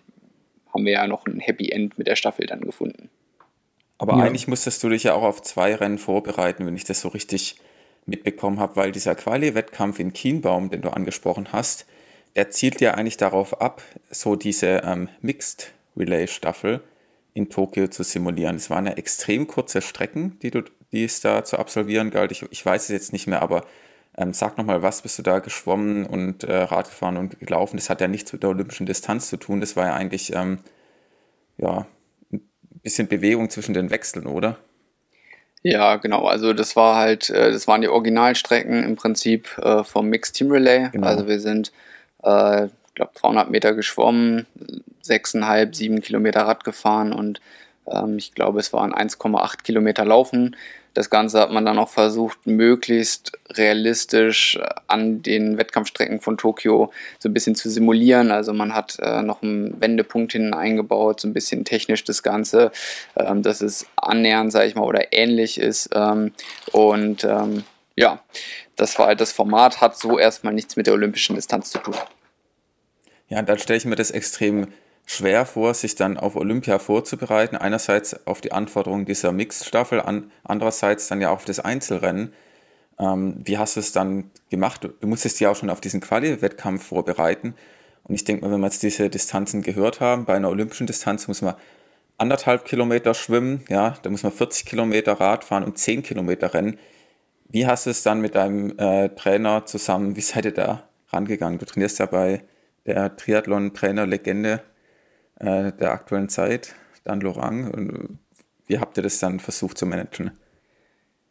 haben 0.73 0.87
wir 0.87 0.93
ja 0.93 1.07
noch 1.07 1.27
ein 1.27 1.41
Happy 1.41 1.69
End 1.71 1.99
mit 1.99 2.07
der 2.07 2.17
Staffel 2.17 2.47
dann 2.47 2.63
gefunden. 2.63 3.11
Aber 4.05 4.19
ja. 4.19 4.25
eigentlich 4.25 4.49
musstest 4.49 4.83
du 4.83 4.91
dich 4.91 5.05
ja 5.05 5.15
auch 5.15 5.23
auf 5.23 5.41
zwei 5.41 5.75
Rennen 5.75 5.97
vorbereiten, 5.97 6.67
wenn 6.67 6.77
ich 6.77 6.85
das 6.85 7.01
so 7.01 7.09
richtig 7.09 7.57
mitbekommen 8.05 8.61
habe, 8.61 8.77
weil 8.77 8.93
dieser 8.93 9.15
Quali-Wettkampf 9.15 9.99
in 9.99 10.13
Kienbaum, 10.13 10.69
den 10.69 10.83
du 10.83 10.91
angesprochen 10.91 11.53
hast, 11.53 11.87
der 12.37 12.51
zielt 12.51 12.83
ja 12.83 12.93
eigentlich 12.93 13.17
darauf 13.17 13.63
ab, 13.63 13.81
so 14.11 14.37
diese 14.37 14.83
ähm, 14.85 15.09
Mixed 15.23 15.73
Relay 15.97 16.27
Staffel 16.27 16.83
in 17.33 17.49
Tokio 17.49 17.89
zu 17.89 18.03
simulieren. 18.03 18.57
Es 18.57 18.69
waren 18.69 18.85
ja 18.85 18.93
extrem 18.93 19.47
kurze 19.47 19.81
Strecken, 19.81 20.39
die, 20.43 20.51
du, 20.51 20.65
die 20.93 21.05
es 21.05 21.23
da 21.23 21.43
zu 21.43 21.59
absolvieren 21.59 22.11
galt. 22.11 22.31
Ich, 22.31 22.43
ich 22.51 22.67
weiß 22.67 22.83
es 22.83 22.89
jetzt 22.91 23.15
nicht 23.15 23.27
mehr, 23.27 23.41
aber 23.41 23.65
ähm, 24.19 24.35
sag 24.35 24.59
nochmal, 24.59 24.83
was 24.83 25.01
bist 25.01 25.19
du 25.19 25.23
da 25.23 25.39
geschwommen 25.39 26.05
und 26.05 26.45
äh, 26.45 26.55
Radgefahren 26.55 27.17
und 27.17 27.41
gelaufen? 27.41 27.79
Das 27.79 27.89
hat 27.89 28.03
ja 28.03 28.09
nichts 28.09 28.35
mit 28.35 28.43
der 28.43 28.51
olympischen 28.51 28.85
Distanz 28.85 29.31
zu 29.31 29.39
tun. 29.39 29.63
Das 29.63 29.77
war 29.77 29.87
ja 29.87 29.95
eigentlich 29.95 30.35
ähm, 30.35 30.59
ja, 31.57 31.87
bisschen 32.85 33.09
Bewegung 33.09 33.51
zwischen 33.51 33.75
den 33.75 33.91
Wechseln, 33.91 34.27
oder? 34.27 34.59
Ja, 35.63 35.97
genau. 35.97 36.27
Also 36.27 36.53
das 36.53 36.77
war 36.77 36.97
halt, 36.97 37.31
äh, 37.31 37.51
das 37.51 37.67
waren 37.67 37.81
die 37.81 37.89
Originalstrecken 37.89 38.85
im 38.85 38.97
Prinzip 38.97 39.59
äh, 39.59 39.83
vom 39.83 40.09
Mixed 40.09 40.37
Team 40.37 40.53
Relay. 40.53 40.91
Genau. 40.93 41.07
Also 41.07 41.27
wir 41.27 41.41
sind, 41.41 41.73
äh, 42.23 42.67
ich 42.67 42.95
glaube, 42.95 43.13
300 43.15 43.51
Meter 43.51 43.75
geschwommen, 43.75 44.47
6,5, 45.03 45.75
7 45.75 46.03
Kilometer 46.03 46.43
Rad 46.43 46.65
gefahren 46.65 47.13
und 47.13 47.41
ähm, 47.91 48.19
ich 48.19 48.35
glaube, 48.35 48.61
es 48.61 48.73
waren 48.73 48.95
1,8 48.95 49.63
Kilometer 49.63 50.05
Laufen. 50.05 50.55
Das 50.95 51.11
Ganze 51.11 51.41
hat 51.41 51.51
man 51.51 51.67
dann 51.67 51.79
auch 51.79 51.89
versucht, 51.89 52.47
möglichst 52.47 53.33
realistisch 53.51 54.59
an 54.87 55.23
den 55.23 55.59
Wettkampfstrecken 55.59 56.21
von 56.21 56.39
Tokio 56.39 56.93
so 57.19 57.29
ein 57.29 57.35
bisschen 57.35 57.57
zu 57.57 57.69
simulieren. 57.69 58.31
Also 58.31 58.53
man 58.53 58.75
hat 58.75 58.99
äh, 59.01 59.23
noch 59.23 59.43
einen 59.43 59.81
Wendepunkt 59.81 60.33
hinten 60.33 60.55
eingebaut, 60.55 61.21
so 61.21 61.29
ein 61.29 61.35
bisschen 61.35 61.65
technisch 61.65 62.05
das 62.05 62.23
Ganze, 62.23 62.71
ähm, 63.17 63.43
dass 63.43 63.61
es 63.61 63.87
annähernd, 63.97 64.53
sage 64.53 64.69
ich 64.69 64.77
mal, 64.77 64.85
oder 64.85 65.13
ähnlich 65.13 65.59
ist. 65.59 65.91
Ähm, 65.93 66.33
und 66.71 67.25
ähm, 67.25 67.65
ja, 67.97 68.23
das 68.77 68.99
war 68.99 69.07
halt 69.09 69.21
das 69.21 69.33
Format, 69.33 69.81
hat 69.81 69.99
so 69.99 70.19
erstmal 70.19 70.55
nichts 70.55 70.77
mit 70.77 70.87
der 70.87 70.95
olympischen 70.95 71.35
Distanz 71.35 71.71
zu 71.71 71.79
tun. 71.79 71.95
Ja, 73.29 73.43
dann 73.43 73.59
stelle 73.59 73.79
ich 73.79 73.85
mir 73.85 73.97
das 73.97 74.13
extrem 74.13 74.69
schwer 75.07 75.47
vor, 75.47 75.75
sich 75.75 75.95
dann 75.95 76.17
auf 76.17 76.37
Olympia 76.37 76.79
vorzubereiten. 76.79 77.57
Einerseits 77.57 78.27
auf 78.27 78.41
die 78.41 78.53
Anforderungen 78.53 79.05
dieser 79.05 79.33
Mixed-Staffel, 79.33 80.01
an, 80.01 80.31
andererseits 80.45 81.09
dann 81.09 81.21
ja 81.21 81.31
auch 81.31 81.37
auf 81.37 81.45
das 81.45 81.61
Einzelrennen. 81.61 82.33
Ähm, 82.99 83.37
wie 83.45 83.59
hast 83.59 83.77
du 83.77 83.81
es 83.81 83.93
dann 83.93 84.31
gemacht? 84.51 84.89
Du 85.01 85.07
musstest 85.07 85.41
ja 85.41 85.51
auch 85.51 85.57
schon 85.57 85.71
auf 85.71 85.81
diesen 85.81 86.01
Quali-Wettkampf 86.01 86.87
vorbereiten. 86.87 87.55
Und 88.05 88.15
ich 88.15 88.25
denke 88.25 88.45
mal, 88.45 88.53
wenn 88.53 88.61
wir 88.61 88.67
jetzt 88.67 88.83
diese 88.83 89.09
Distanzen 89.11 89.63
gehört 89.63 90.01
haben, 90.01 90.25
bei 90.25 90.35
einer 90.35 90.51
olympischen 90.51 90.87
Distanz 90.87 91.27
muss 91.29 91.43
man 91.43 91.55
anderthalb 92.19 92.65
Kilometer 92.65 93.15
schwimmen, 93.15 93.65
ja, 93.69 93.97
da 94.03 94.11
muss 94.11 94.23
man 94.23 94.33
40 94.33 94.67
Kilometer 94.67 95.15
Rad 95.15 95.45
fahren 95.45 95.65
und 95.65 95.79
10 95.79 96.03
Kilometer 96.03 96.55
rennen. 96.55 96.79
Wie 97.49 97.67
hast 97.67 97.87
du 97.87 97.91
es 97.91 98.03
dann 98.03 98.21
mit 98.21 98.35
deinem 98.35 98.79
äh, 98.79 99.09
Trainer 99.11 99.67
zusammen, 99.67 100.17
wie 100.17 100.21
seid 100.21 100.45
ihr 100.45 100.55
da 100.55 100.89
rangegangen? 101.09 101.59
Du 101.59 101.67
trainierst 101.67 101.99
ja 101.99 102.07
bei 102.07 102.43
der 102.87 103.17
Triathlon-Trainer-Legende 103.17 104.63
äh, 105.41 105.73
der 105.73 105.93
aktuellen 105.93 106.29
Zeit, 106.29 106.75
Dan 107.05 107.21
Lorang. 107.21 107.71
Und 107.71 108.19
wie 108.67 108.79
habt 108.79 108.97
ihr 108.97 109.03
das 109.03 109.19
dann 109.19 109.41
versucht 109.41 109.79
zu 109.79 109.87
managen? 109.87 110.33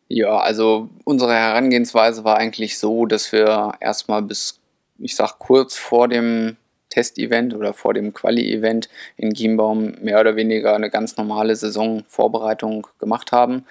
Ja, 0.07 0.37
also 0.37 0.89
unsere 1.05 1.33
Herangehensweise 1.33 2.23
war 2.23 2.37
eigentlich 2.37 2.77
so, 2.77 3.05
dass 3.05 3.31
wir 3.31 3.73
erstmal 3.79 4.21
bis, 4.21 4.59
ich 4.99 5.15
sag 5.15 5.39
kurz 5.39 5.75
vor 5.75 6.07
dem 6.07 6.57
Testevent 6.89 7.55
oder 7.55 7.73
vor 7.73 7.95
dem 7.95 8.13
Quali-Event 8.13 8.87
in 9.17 9.33
Chiembaum 9.33 9.95
mehr 10.01 10.19
oder 10.19 10.35
weniger 10.35 10.75
eine 10.75 10.91
ganz 10.91 11.17
normale 11.17 11.55
Saisonvorbereitung 11.55 12.85
gemacht 12.99 13.31
haben. 13.31 13.65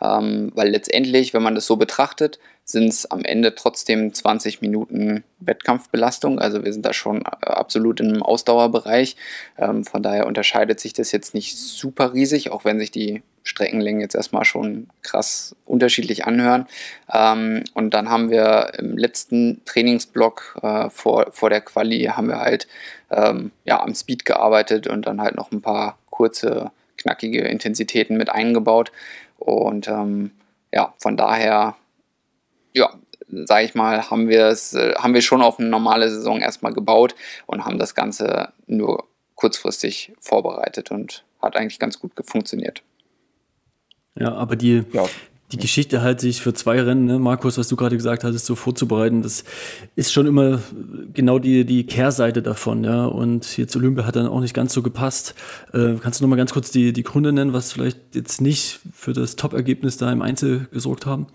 Ähm, 0.00 0.52
weil 0.54 0.68
letztendlich, 0.68 1.34
wenn 1.34 1.42
man 1.42 1.54
das 1.54 1.66
so 1.66 1.76
betrachtet, 1.76 2.38
sind 2.64 2.88
es 2.88 3.08
am 3.10 3.24
Ende 3.24 3.54
trotzdem 3.54 4.12
20 4.12 4.60
Minuten 4.60 5.22
Wettkampfbelastung. 5.38 6.40
Also 6.40 6.64
wir 6.64 6.72
sind 6.72 6.84
da 6.84 6.92
schon 6.92 7.22
äh, 7.22 7.46
absolut 7.46 8.00
im 8.00 8.22
Ausdauerbereich. 8.22 9.16
Ähm, 9.56 9.84
von 9.84 10.02
daher 10.02 10.26
unterscheidet 10.26 10.80
sich 10.80 10.92
das 10.92 11.12
jetzt 11.12 11.32
nicht 11.32 11.56
super 11.56 12.12
riesig, 12.12 12.50
auch 12.50 12.64
wenn 12.64 12.80
sich 12.80 12.90
die 12.90 13.22
Streckenlängen 13.44 14.00
jetzt 14.00 14.16
erstmal 14.16 14.44
schon 14.44 14.88
krass 15.02 15.54
unterschiedlich 15.64 16.26
anhören. 16.26 16.66
Ähm, 17.12 17.62
und 17.74 17.94
dann 17.94 18.10
haben 18.10 18.30
wir 18.30 18.72
im 18.78 18.98
letzten 18.98 19.62
Trainingsblock 19.64 20.58
äh, 20.62 20.90
vor, 20.90 21.28
vor 21.30 21.50
der 21.50 21.60
Quali 21.60 22.02
haben 22.04 22.26
wir 22.26 22.40
halt 22.40 22.66
ähm, 23.10 23.52
ja, 23.64 23.80
am 23.80 23.94
Speed 23.94 24.24
gearbeitet 24.24 24.88
und 24.88 25.06
dann 25.06 25.20
halt 25.20 25.36
noch 25.36 25.52
ein 25.52 25.62
paar 25.62 25.98
kurze, 26.10 26.72
knackige 26.98 27.42
Intensitäten 27.42 28.16
mit 28.16 28.28
eingebaut. 28.28 28.90
Und 29.38 29.88
ähm, 29.88 30.32
ja, 30.72 30.94
von 30.98 31.16
daher 31.16 31.76
ja, 32.76 32.92
sage 33.28 33.64
ich 33.64 33.74
mal, 33.74 34.10
haben 34.10 34.28
wir 34.28 34.46
es, 34.46 34.74
äh, 34.74 34.94
haben 34.96 35.14
wir 35.14 35.22
schon 35.22 35.42
auf 35.42 35.58
eine 35.58 35.68
normale 35.68 36.10
Saison 36.10 36.40
erstmal 36.40 36.72
gebaut 36.72 37.14
und 37.46 37.64
haben 37.64 37.78
das 37.78 37.94
Ganze 37.94 38.52
nur 38.66 39.04
kurzfristig 39.34 40.12
vorbereitet 40.20 40.90
und 40.90 41.24
hat 41.40 41.56
eigentlich 41.56 41.78
ganz 41.78 41.98
gut 41.98 42.12
funktioniert. 42.24 42.82
Ja, 44.14 44.32
aber 44.34 44.56
die, 44.56 44.84
ja. 44.92 45.04
Die 45.52 45.58
Geschichte 45.58 46.02
halt 46.02 46.20
sich 46.20 46.40
für 46.40 46.54
zwei 46.54 46.80
Rennen, 46.80 47.04
ne, 47.04 47.18
Markus, 47.18 47.56
was 47.56 47.68
du 47.68 47.76
gerade 47.76 47.96
gesagt 47.96 48.24
hattest, 48.24 48.46
so 48.46 48.56
vorzubereiten, 48.56 49.22
das 49.22 49.44
ist 49.94 50.12
schon 50.12 50.26
immer 50.26 50.60
genau 51.14 51.38
die, 51.38 51.64
die 51.64 51.86
Kehrseite 51.86 52.42
davon, 52.42 52.82
ja. 52.82 53.06
Und 53.06 53.56
jetzt 53.56 53.76
Olympia 53.76 54.04
hat 54.04 54.16
dann 54.16 54.26
auch 54.26 54.40
nicht 54.40 54.54
ganz 54.54 54.72
so 54.72 54.82
gepasst. 54.82 55.34
Äh, 55.72 55.94
kannst 56.02 56.20
du 56.20 56.24
noch 56.24 56.30
mal 56.30 56.36
ganz 56.36 56.52
kurz 56.52 56.70
die, 56.70 56.92
die 56.92 57.04
Gründe 57.04 57.32
nennen, 57.32 57.52
was 57.52 57.72
vielleicht 57.72 58.14
jetzt 58.14 58.40
nicht 58.40 58.80
für 58.92 59.12
das 59.12 59.36
Top-Ergebnis 59.36 59.96
da 59.96 60.10
im 60.10 60.22
Einzel 60.22 60.66
gesorgt 60.72 61.06
haben? 61.06 61.28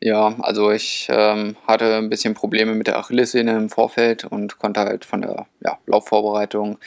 Ja, 0.00 0.34
also 0.40 0.72
ich 0.72 1.06
ähm, 1.10 1.56
hatte 1.64 1.94
ein 1.94 2.08
bisschen 2.08 2.34
Probleme 2.34 2.74
mit 2.74 2.88
der 2.88 2.98
Achillessehne 2.98 3.52
im 3.52 3.68
Vorfeld 3.68 4.24
und 4.24 4.58
konnte 4.58 4.80
halt 4.80 5.04
von 5.04 5.22
der 5.22 5.46
ja, 5.60 5.78
Laufvorbereitung 5.86 6.78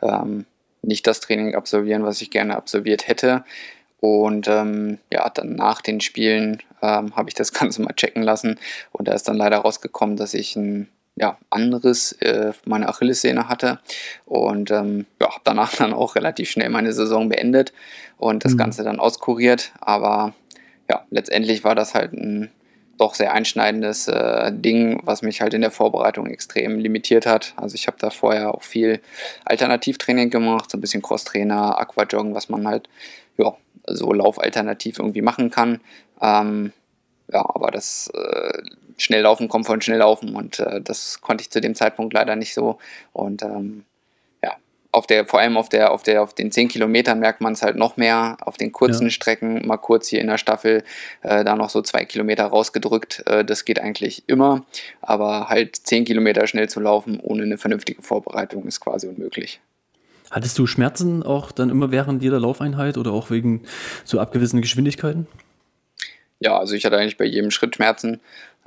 ähm, 0.00 0.46
nicht 0.80 1.06
das 1.06 1.20
Training 1.20 1.54
absolvieren, 1.54 2.04
was 2.04 2.22
ich 2.22 2.30
gerne 2.30 2.56
absolviert 2.56 3.08
hätte. 3.08 3.44
Und 4.02 4.48
ähm, 4.48 4.98
ja, 5.12 5.30
dann 5.30 5.54
nach 5.54 5.80
den 5.80 6.00
Spielen 6.00 6.60
ähm, 6.82 7.14
habe 7.14 7.28
ich 7.28 7.34
das 7.34 7.52
Ganze 7.58 7.82
mal 7.82 7.94
checken 7.94 8.24
lassen 8.24 8.58
und 8.90 9.06
da 9.06 9.12
ist 9.12 9.28
dann 9.28 9.36
leider 9.36 9.58
rausgekommen, 9.58 10.16
dass 10.16 10.34
ich 10.34 10.56
ein 10.56 10.88
ja, 11.14 11.38
anderes 11.50 12.10
äh, 12.20 12.52
meine 12.64 12.88
Achillessehne 12.88 13.48
hatte 13.48 13.78
und 14.24 14.72
ähm, 14.72 15.06
ja, 15.20 15.28
habe 15.28 15.42
danach 15.44 15.76
dann 15.78 15.92
auch 15.92 16.16
relativ 16.16 16.50
schnell 16.50 16.68
meine 16.68 16.92
Saison 16.92 17.28
beendet 17.28 17.72
und 18.18 18.44
das 18.44 18.54
mhm. 18.54 18.58
Ganze 18.58 18.82
dann 18.82 18.98
auskuriert. 18.98 19.70
Aber 19.80 20.34
ja, 20.90 21.04
letztendlich 21.10 21.62
war 21.62 21.76
das 21.76 21.94
halt 21.94 22.12
ein 22.12 22.50
doch 22.98 23.14
sehr 23.14 23.32
einschneidendes 23.32 24.08
äh, 24.08 24.50
Ding, 24.52 25.00
was 25.04 25.22
mich 25.22 25.42
halt 25.42 25.54
in 25.54 25.60
der 25.60 25.70
Vorbereitung 25.70 26.26
extrem 26.26 26.80
limitiert 26.80 27.24
hat. 27.24 27.54
Also 27.54 27.76
ich 27.76 27.86
habe 27.86 27.98
da 28.00 28.10
vorher 28.10 28.52
auch 28.52 28.64
viel 28.64 29.00
Alternativtraining 29.44 30.30
gemacht, 30.30 30.72
so 30.72 30.76
ein 30.76 30.80
bisschen 30.80 31.02
Crosstrainer, 31.02 31.78
Aquajoggen, 31.78 32.34
was 32.34 32.48
man 32.48 32.66
halt 32.66 32.88
ja, 33.38 33.54
so 33.96 34.12
laufalternativ 34.12 34.98
irgendwie 34.98 35.22
machen 35.22 35.50
kann. 35.50 35.80
Ähm, 36.20 36.72
ja, 37.32 37.40
aber 37.40 37.70
das 37.70 38.10
äh, 38.14 38.62
Schnelllaufen 38.98 39.48
kommt 39.48 39.66
von 39.66 39.80
Schnelllaufen 39.80 40.34
und 40.34 40.60
äh, 40.60 40.80
das 40.80 41.20
konnte 41.20 41.42
ich 41.42 41.50
zu 41.50 41.60
dem 41.60 41.74
Zeitpunkt 41.74 42.12
leider 42.14 42.36
nicht 42.36 42.54
so. 42.54 42.78
Und 43.12 43.42
ähm, 43.42 43.84
ja, 44.42 44.56
auf 44.92 45.06
der, 45.06 45.26
vor 45.26 45.40
allem 45.40 45.56
auf 45.56 45.68
der, 45.68 45.92
auf 45.92 46.02
der, 46.02 46.22
auf 46.22 46.34
den 46.34 46.52
10 46.52 46.68
Kilometern 46.68 47.18
merkt 47.18 47.40
man 47.40 47.54
es 47.54 47.62
halt 47.62 47.76
noch 47.76 47.96
mehr. 47.96 48.36
Auf 48.40 48.56
den 48.56 48.72
kurzen 48.72 49.04
ja. 49.04 49.10
Strecken, 49.10 49.66
mal 49.66 49.78
kurz 49.78 50.08
hier 50.08 50.20
in 50.20 50.28
der 50.28 50.38
Staffel, 50.38 50.84
äh, 51.22 51.44
da 51.44 51.56
noch 51.56 51.70
so 51.70 51.82
zwei 51.82 52.04
Kilometer 52.04 52.46
rausgedrückt. 52.46 53.22
Äh, 53.26 53.44
das 53.44 53.64
geht 53.64 53.80
eigentlich 53.80 54.24
immer. 54.28 54.64
Aber 55.00 55.48
halt 55.48 55.76
10 55.76 56.04
Kilometer 56.04 56.46
schnell 56.46 56.68
zu 56.68 56.80
laufen 56.80 57.18
ohne 57.20 57.42
eine 57.42 57.58
vernünftige 57.58 58.02
Vorbereitung 58.02 58.66
ist 58.66 58.80
quasi 58.80 59.08
unmöglich. 59.08 59.60
Hattest 60.32 60.58
du 60.58 60.66
Schmerzen 60.66 61.22
auch 61.22 61.52
dann 61.52 61.68
immer 61.68 61.90
während 61.90 62.22
jeder 62.22 62.40
Laufeinheit 62.40 62.96
oder 62.96 63.12
auch 63.12 63.30
wegen 63.30 63.64
so 64.04 64.18
abgewiesenen 64.18 64.62
Geschwindigkeiten? 64.62 65.26
Ja, 66.40 66.58
also 66.58 66.74
ich 66.74 66.86
hatte 66.86 66.96
eigentlich 66.96 67.18
bei 67.18 67.26
jedem 67.26 67.50
Schritt 67.50 67.76
Schmerzen. 67.76 68.18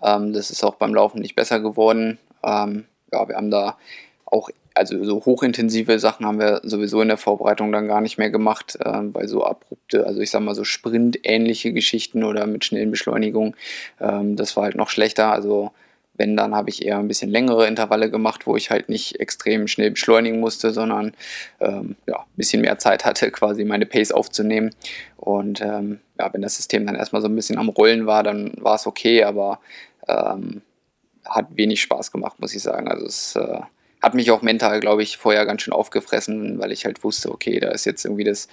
Ähm, 0.02 0.32
das 0.32 0.52
ist 0.52 0.64
auch 0.64 0.76
beim 0.76 0.94
Laufen 0.94 1.20
nicht 1.20 1.36
besser 1.36 1.60
geworden. 1.60 2.20
Ähm, 2.44 2.86
ja, 3.12 3.28
wir 3.28 3.36
haben 3.36 3.50
da 3.50 3.78
auch, 4.26 4.52
also 4.76 5.04
so 5.04 5.26
hochintensive 5.26 5.98
Sachen 5.98 6.28
haben 6.28 6.40
wir 6.40 6.62
sowieso 6.64 7.02
in 7.02 7.08
der 7.08 7.18
Vorbereitung 7.18 7.72
dann 7.72 7.88
gar 7.88 8.02
nicht 8.02 8.20
mehr 8.20 8.30
gemacht, 8.30 8.78
äh, 8.80 9.00
weil 9.14 9.28
so 9.28 9.44
abrupte, 9.44 10.06
also 10.06 10.22
ich 10.22 10.30
sag 10.30 10.42
mal 10.42 10.54
so 10.54 10.64
Sprint-ähnliche 10.64 11.74
Geschichten 11.74 12.24
oder 12.24 12.46
mit 12.46 12.64
schnellen 12.64 12.92
Beschleunigungen, 12.92 13.56
ähm, 14.00 14.36
das 14.36 14.56
war 14.56 14.66
halt 14.66 14.76
noch 14.76 14.90
schlechter. 14.90 15.32
Also 15.32 15.72
wenn, 16.18 16.38
dann 16.38 16.56
habe 16.56 16.70
ich 16.70 16.86
eher 16.86 16.98
ein 16.98 17.08
bisschen 17.08 17.30
längere 17.30 17.68
Intervalle 17.68 18.10
gemacht, 18.10 18.48
wo 18.48 18.56
ich 18.56 18.72
halt 18.72 18.90
nicht 18.90 19.20
extrem 19.20 19.68
schnell 19.68 19.92
beschleunigen 19.92 20.40
musste, 20.40 20.72
sondern 20.72 21.14
ähm, 21.60 21.96
ja, 22.08 22.20
ein 22.20 22.36
bisschen 22.36 22.62
mehr 22.62 22.78
Zeit 22.80 23.06
hatte, 23.06 23.32
quasi 23.32 23.66
meine 23.66 23.86
Pace 23.86 24.12
aufzunehmen. 24.12 24.72
Und 25.18 25.62
ähm, 25.62 26.00
ja, 26.20 26.34
wenn 26.34 26.42
das 26.42 26.56
System 26.56 26.86
dann 26.86 26.96
erstmal 26.96 27.22
so 27.22 27.28
ein 27.28 27.36
bisschen 27.36 27.58
am 27.58 27.70
Rollen 27.70 28.06
war, 28.06 28.24
dann 28.24 28.54
war 28.58 28.76
es 28.76 28.88
okay, 28.88 29.24
aber 29.24 29.60
ähm, 30.08 30.62
hat 31.26 31.48
wenig 31.56 31.82
Spaß 31.82 32.12
gemacht, 32.12 32.40
muss 32.40 32.56
ich 32.56 32.62
sagen. 32.62 32.88
Also 32.88 33.06
es 33.06 33.36
äh, 33.36 33.62
hat 34.02 34.14
mich 34.14 34.32
auch 34.32 34.42
mental, 34.42 34.80
glaube 34.80 35.04
ich, 35.04 35.18
vorher 35.18 35.46
ganz 35.46 35.64
schön 35.64 35.74
aufgefressen, 35.74 36.60
weil 36.60 36.72
ich 36.72 36.86
halt 36.86 37.04
wusste, 37.04 37.32
okay, 37.32 37.60
da 37.60 37.70
ist 37.70 37.86
jetzt 37.86 38.06
irgendwie 38.06 38.24
das 38.24 38.48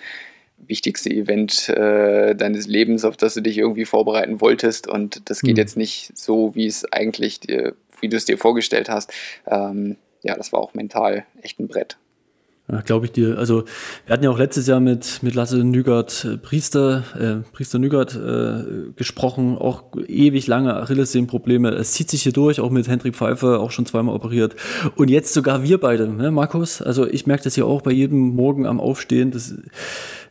wichtigste 0.67 1.11
Event 1.11 1.69
äh, 1.69 2.35
deines 2.35 2.67
Lebens, 2.67 3.05
auf 3.05 3.17
das 3.17 3.35
du 3.35 3.43
dich 3.43 3.59
irgendwie 3.59 3.85
vorbereiten 3.85 4.41
wolltest 4.41 4.87
und 4.87 5.29
das 5.29 5.43
geht 5.43 5.57
mhm. 5.57 5.61
jetzt 5.61 5.77
nicht 5.77 6.17
so, 6.17 6.55
wie 6.55 6.67
es 6.67 6.91
eigentlich 6.93 7.41
dir, 7.41 7.75
wie 8.01 8.09
du 8.09 8.17
es 8.17 8.25
dir 8.25 8.39
vorgestellt 8.39 8.89
hast. 8.89 9.13
Ähm, 9.47 9.97
ja, 10.23 10.37
das 10.37 10.53
war 10.53 10.61
auch 10.61 10.75
mental 10.75 11.27
echt 11.43 11.59
ein 11.59 11.69
Brett. 11.69 11.97
Ja, 12.71 12.81
Glaube 12.81 13.07
ich 13.07 13.13
dir. 13.13 13.39
Also 13.39 13.65
wir 14.07 14.13
hatten 14.13 14.25
ja 14.25 14.31
auch 14.31 14.39
letztes 14.39 14.67
Jahr 14.67 14.79
mit, 14.79 15.23
mit 15.23 15.35
Lasse 15.35 15.65
Nügert 15.65 16.25
äh, 16.25 16.39
Priester, 16.39 17.03
äh, 17.19 17.51
Priester 17.53 17.79
Nügert 17.79 18.15
äh, 18.15 18.93
gesprochen, 18.95 19.59
auch 19.59 19.85
ewig 20.07 20.47
lange 20.47 20.77
Achillessehnenprobleme. 20.77 21.71
Es 21.71 21.93
zieht 21.93 22.09
sich 22.09 22.23
hier 22.23 22.33
durch, 22.33 22.61
auch 22.61 22.71
mit 22.71 22.87
Hendrik 22.89 23.17
Pfeiffer, 23.17 23.61
auch 23.61 23.73
schon 23.73 23.85
zweimal 23.85 24.15
operiert. 24.15 24.55
Und 24.95 25.11
jetzt 25.11 25.35
sogar 25.35 25.65
wir 25.65 25.79
beide, 25.79 26.09
ne, 26.09 26.31
Markus? 26.31 26.81
Also 26.81 27.07
ich 27.07 27.27
merke 27.27 27.45
das 27.45 27.57
ja 27.57 27.65
auch 27.65 27.83
bei 27.83 27.91
jedem 27.91 28.37
Morgen 28.37 28.65
am 28.67 28.81
Aufstehen. 28.81 29.33
Das, 29.33 29.53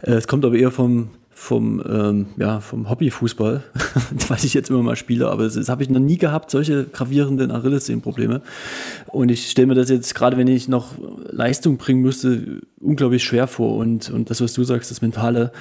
äh, 0.01 0.13
es 0.13 0.27
kommt 0.27 0.45
aber 0.45 0.55
eher 0.55 0.71
vom, 0.71 1.09
vom, 1.41 1.81
ähm, 1.89 2.27
ja, 2.37 2.59
vom 2.59 2.87
Hobbyfußball, 2.87 3.63
weil 4.27 4.37
ich 4.43 4.53
jetzt 4.53 4.69
immer 4.69 4.83
mal 4.83 4.95
spiele, 4.95 5.27
aber 5.27 5.45
das, 5.45 5.55
das 5.55 5.69
habe 5.69 5.81
ich 5.81 5.89
noch 5.89 5.99
nie 5.99 6.19
gehabt, 6.19 6.51
solche 6.51 6.83
gravierenden 6.85 7.49
Achillessehnenprobleme. 7.49 8.43
Und 9.07 9.31
ich 9.31 9.49
stelle 9.49 9.65
mir 9.65 9.73
das 9.73 9.89
jetzt, 9.89 10.13
gerade 10.13 10.37
wenn 10.37 10.47
ich 10.47 10.67
noch 10.67 10.93
Leistung 11.31 11.77
bringen 11.77 12.01
müsste, 12.01 12.61
unglaublich 12.79 13.23
schwer 13.23 13.47
vor. 13.47 13.77
Und, 13.77 14.11
und 14.11 14.29
das, 14.29 14.39
was 14.39 14.53
du 14.53 14.63
sagst, 14.63 14.91
das 14.91 15.01
Mentale, 15.01 15.51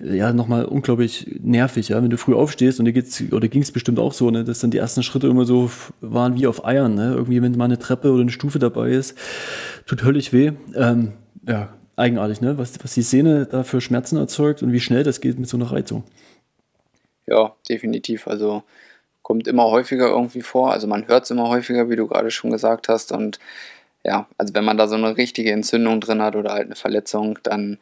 ja, 0.00 0.32
nochmal 0.32 0.64
unglaublich 0.64 1.38
nervig, 1.42 1.90
ja. 1.90 2.02
Wenn 2.02 2.08
du 2.08 2.16
früh 2.16 2.34
aufstehst 2.34 2.78
und 2.78 2.86
dir 2.86 2.94
geht's, 2.94 3.22
oder 3.30 3.48
ging 3.48 3.60
es 3.60 3.72
bestimmt 3.72 3.98
auch 3.98 4.14
so, 4.14 4.30
ne, 4.30 4.42
dass 4.42 4.60
dann 4.60 4.70
die 4.70 4.78
ersten 4.78 5.02
Schritte 5.02 5.26
immer 5.26 5.44
so 5.44 5.70
waren 6.00 6.36
wie 6.36 6.46
auf 6.46 6.64
Eiern, 6.64 6.94
ne? 6.94 7.12
Irgendwie, 7.12 7.42
wenn 7.42 7.52
mal 7.58 7.66
eine 7.66 7.78
Treppe 7.78 8.10
oder 8.10 8.22
eine 8.22 8.32
Stufe 8.32 8.58
dabei 8.58 8.92
ist, 8.92 9.14
tut 9.84 10.02
höllisch 10.02 10.32
weh. 10.32 10.52
Ähm, 10.74 11.12
ja, 11.46 11.75
eigenartig, 11.96 12.40
ne? 12.40 12.58
was, 12.58 12.72
was 12.82 12.94
die 12.94 13.02
Sehne 13.02 13.46
da 13.46 13.62
für 13.62 13.80
Schmerzen 13.80 14.16
erzeugt 14.16 14.62
und 14.62 14.72
wie 14.72 14.80
schnell 14.80 15.02
das 15.02 15.20
geht 15.20 15.38
mit 15.38 15.48
so 15.48 15.56
einer 15.56 15.72
Reizung. 15.72 16.04
Ja, 17.26 17.54
definitiv. 17.68 18.28
Also 18.28 18.62
kommt 19.22 19.48
immer 19.48 19.64
häufiger 19.64 20.08
irgendwie 20.08 20.42
vor. 20.42 20.72
Also 20.72 20.86
man 20.86 21.08
hört 21.08 21.24
es 21.24 21.30
immer 21.30 21.48
häufiger, 21.48 21.90
wie 21.90 21.96
du 21.96 22.06
gerade 22.06 22.30
schon 22.30 22.50
gesagt 22.50 22.88
hast. 22.88 23.10
Und 23.10 23.40
ja, 24.04 24.28
also 24.38 24.54
wenn 24.54 24.64
man 24.64 24.76
da 24.76 24.86
so 24.86 24.94
eine 24.94 25.16
richtige 25.16 25.50
Entzündung 25.50 26.00
drin 26.00 26.22
hat 26.22 26.36
oder 26.36 26.52
halt 26.52 26.66
eine 26.66 26.76
Verletzung, 26.76 27.38
dann 27.42 27.78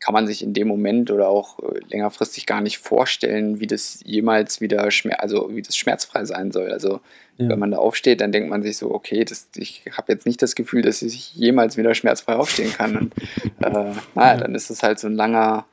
kann 0.00 0.14
man 0.14 0.26
sich 0.26 0.42
in 0.42 0.54
dem 0.54 0.66
Moment 0.66 1.10
oder 1.10 1.28
auch 1.28 1.58
äh, 1.60 1.80
längerfristig 1.90 2.46
gar 2.46 2.62
nicht 2.62 2.78
vorstellen, 2.78 3.60
wie 3.60 3.66
das 3.66 4.00
jemals 4.04 4.60
wieder 4.60 4.90
schmer 4.90 5.20
also 5.20 5.50
wie 5.54 5.62
das 5.62 5.76
schmerzfrei 5.76 6.24
sein 6.24 6.50
soll. 6.52 6.72
Also 6.72 7.00
ja. 7.36 7.48
wenn 7.48 7.58
man 7.58 7.70
da 7.70 7.78
aufsteht, 7.78 8.20
dann 8.20 8.32
denkt 8.32 8.48
man 8.48 8.62
sich 8.62 8.78
so, 8.78 8.92
okay, 8.92 9.24
das, 9.24 9.48
ich 9.56 9.84
habe 9.92 10.12
jetzt 10.12 10.26
nicht 10.26 10.40
das 10.42 10.54
Gefühl, 10.54 10.82
dass 10.82 11.02
ich 11.02 11.34
jemals 11.34 11.76
wieder 11.76 11.94
schmerzfrei 11.94 12.34
aufstehen 12.36 12.72
kann. 12.72 12.96
Und, 12.96 13.14
äh, 13.62 13.92
naja, 14.14 14.36
dann 14.38 14.54
ist 14.54 14.70
es 14.70 14.82
halt 14.82 14.98
so 14.98 15.06
ein 15.06 15.14
langer 15.14 15.66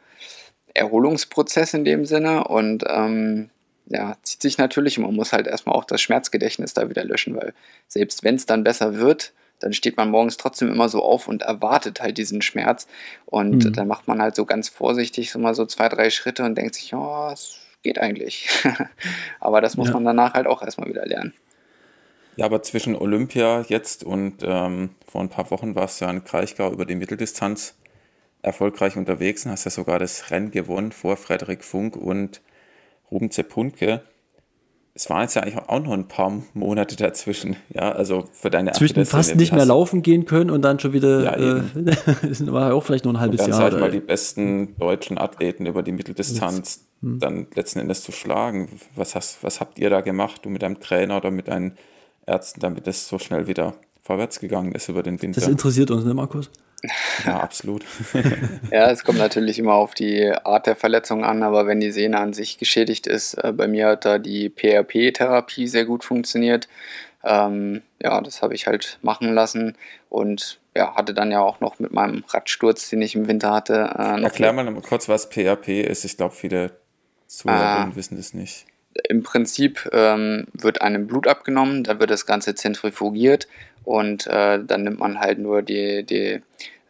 Erholungsprozess 0.74 1.74
in 1.74 1.86
dem 1.86 2.06
Sinne 2.06 2.44
und 2.44 2.84
ähm, 2.88 3.50
ja, 3.88 4.18
zieht 4.22 4.42
sich 4.42 4.58
natürlich 4.58 4.98
und 4.98 5.06
man 5.06 5.16
muss 5.16 5.34
halt 5.34 5.48
erstmal 5.48 5.76
auch 5.76 5.86
das 5.86 6.02
Schmerzgedächtnis 6.02 6.74
da 6.74 6.90
wieder 6.90 7.04
löschen, 7.04 7.36
weil 7.36 7.54
selbst 7.88 8.24
wenn 8.24 8.36
es 8.36 8.46
dann 8.46 8.64
besser 8.64 8.98
wird, 8.98 9.34
dann 9.60 9.74
steht 9.74 9.98
man 9.98 10.10
morgens 10.10 10.38
trotzdem 10.38 10.72
immer 10.72 10.90
so 10.90 11.02
auf 11.04 11.28
und 11.28 11.42
erwartet 11.42 12.02
halt 12.02 12.18
diesen 12.18 12.42
Schmerz. 12.42 12.88
Und 13.26 13.66
mhm. 13.66 13.74
dann 13.74 13.88
macht 13.88 14.08
man 14.08 14.22
halt 14.22 14.36
so 14.36 14.46
ganz 14.46 14.70
vorsichtig 14.70 15.32
so 15.32 15.40
mal 15.40 15.56
so 15.56 15.66
zwei, 15.66 15.90
drei 15.90 16.10
Schritte 16.10 16.44
und 16.44 16.56
denkt 16.56 16.76
sich, 16.76 16.92
ja, 16.92 17.32
es 17.32 17.60
geht 17.84 18.00
eigentlich. 18.00 18.50
aber 19.40 19.62
das 19.62 19.78
muss 19.78 19.88
ja. 19.88 19.94
man 19.94 20.06
danach 20.06 20.34
halt 20.34 20.48
auch 20.48 20.62
erstmal 20.62 20.90
wieder 20.90 21.06
lernen. 21.06 21.34
Ja, 22.36 22.46
aber 22.46 22.62
zwischen 22.62 22.96
Olympia 22.96 23.66
jetzt 23.68 24.04
und 24.04 24.44
ähm, 24.44 24.92
vor 25.08 25.22
ein 25.22 25.30
paar 25.30 25.50
Wochen 25.50 25.74
warst 25.74 26.00
du 26.00 26.06
ja 26.06 26.12
in 26.12 26.24
Kraichgau 26.24 26.72
über 26.72 26.86
die 26.86 26.96
Mitteldistanz 26.96 27.76
erfolgreich 28.44 28.96
unterwegs 28.96 29.44
und 29.46 29.52
hast 29.52 29.66
ja 29.66 29.72
sogar 29.72 29.98
das 29.98 30.30
Rennen 30.30 30.52
gewonnen 30.52 30.92
vor 30.92 31.18
Frederik 31.18 31.64
Funk 31.64 31.96
und 31.96 32.42
Ruben 33.10 33.32
Zepunke 33.32 34.04
es 34.98 35.12
waren 35.12 35.22
jetzt 35.22 35.36
ja 35.36 35.44
eigentlich 35.44 35.60
auch 35.68 35.80
noch 35.80 35.92
ein 35.92 36.08
paar 36.08 36.42
Monate 36.56 36.96
dazwischen, 36.96 37.56
ja, 37.70 37.92
also 37.92 38.28
für 38.34 38.50
deine 38.50 38.72
Zwischen 38.72 39.06
fast 39.06 39.36
nicht 39.36 39.54
mehr 39.54 39.66
laufen 39.66 40.02
gehen 40.02 40.26
können 40.26 40.50
und 40.50 40.64
dann 40.64 40.80
schon 40.80 40.92
wieder, 40.92 41.24
ja, 41.24 41.36
äh, 41.36 41.62
war 42.52 42.74
auch 42.74 42.84
vielleicht 42.84 43.06
nur 43.06 43.14
ein 43.14 43.20
halbes 43.20 43.42
und 43.42 43.52
dann, 43.52 43.60
Jahr. 43.60 43.70
Sag 43.70 43.78
ich 43.78 43.80
mal, 43.80 43.92
die 43.92 44.00
besten 44.00 44.76
deutschen 44.80 45.20
Athleten 45.20 45.68
über 45.68 45.84
die 45.84 45.92
Mitteldistanz 45.92 46.88
hm. 47.02 47.20
dann 47.20 47.46
letzten 47.54 47.78
Endes 47.78 48.02
zu 48.02 48.12
schlagen. 48.12 48.70
Was, 48.96 49.14
hast, 49.14 49.44
was 49.44 49.60
habt 49.60 49.78
ihr 49.78 49.92
da 49.92 50.02
gemacht, 50.02 50.44
du 50.44 50.50
mit 50.50 50.64
deinem 50.64 50.80
Trainer 50.80 51.18
oder 51.18 51.30
mit 51.30 51.48
deinen 51.48 51.78
Ärzten, 52.26 52.60
damit 52.60 52.88
es 52.88 53.08
so 53.08 53.20
schnell 53.20 53.46
wieder 53.46 53.76
vorwärts 54.02 54.40
gegangen 54.40 54.72
ist 54.72 54.90
über 54.90 55.04
den 55.04 55.22
Winter? 55.22 55.40
Das 55.40 55.48
interessiert 55.48 55.92
uns, 55.92 56.06
ne, 56.06 56.16
Markus? 56.16 56.50
Ja, 57.26 57.40
absolut. 57.40 57.84
ja, 58.72 58.92
es 58.92 59.04
kommt 59.04 59.18
natürlich 59.18 59.58
immer 59.58 59.74
auf 59.74 59.94
die 59.96 60.32
Art 60.32 60.68
der 60.68 60.76
Verletzung 60.76 61.24
an, 61.24 61.42
aber 61.42 61.66
wenn 61.66 61.80
die 61.80 61.92
Sehne 61.92 62.20
an 62.20 62.34
sich 62.34 62.58
geschädigt 62.60 63.08
ist, 63.08 63.34
äh, 63.36 63.52
bei 63.52 63.68
mir 63.68 63.88
hat 63.88 64.06
da 64.06 64.20
die 64.20 64.50
PRP-Therapie 64.50 65.68
sehr 65.68 65.86
gut 65.86 66.04
funktioniert. 66.04 66.68
Ähm, 67.24 67.82
ja, 68.02 68.22
das 68.22 68.42
habe 68.42 68.54
ich 68.54 68.68
halt 68.68 69.00
machen 69.02 69.34
lassen 69.34 69.76
und 70.10 70.60
ja, 70.76 70.96
hatte 70.96 71.16
dann 71.16 71.32
ja 71.32 71.42
auch 71.42 71.60
noch 71.60 71.80
mit 71.80 71.92
meinem 71.92 72.24
Radsturz, 72.28 72.90
den 72.90 73.02
ich 73.02 73.16
im 73.16 73.28
Winter 73.28 73.52
hatte. 73.52 73.96
Äh, 73.98 74.22
Erklär 74.22 74.54
mal 74.54 74.72
kurz, 74.82 75.10
was 75.10 75.30
PRP 75.30 75.82
ist. 75.82 76.06
Ich 76.06 76.16
glaube, 76.16 76.36
viele 76.36 76.78
Zuhörer 77.26 77.90
äh, 77.92 77.96
wissen 77.96 78.18
das 78.18 78.36
nicht. 78.36 78.68
Im 79.10 79.24
Prinzip 79.24 79.90
ähm, 79.92 80.48
wird 80.54 80.82
einem 80.82 81.08
Blut 81.08 81.28
abgenommen, 81.28 81.84
da 81.84 82.00
wird 82.00 82.10
das 82.10 82.26
Ganze 82.26 82.56
zentrifugiert 82.56 83.48
und 83.88 84.28
äh, 84.28 84.60
dann 84.62 84.84
nimmt 84.84 85.00
man 85.00 85.22
halt 85.22 85.40
nur 85.40 85.62
die, 85.62 86.04
die 86.04 86.42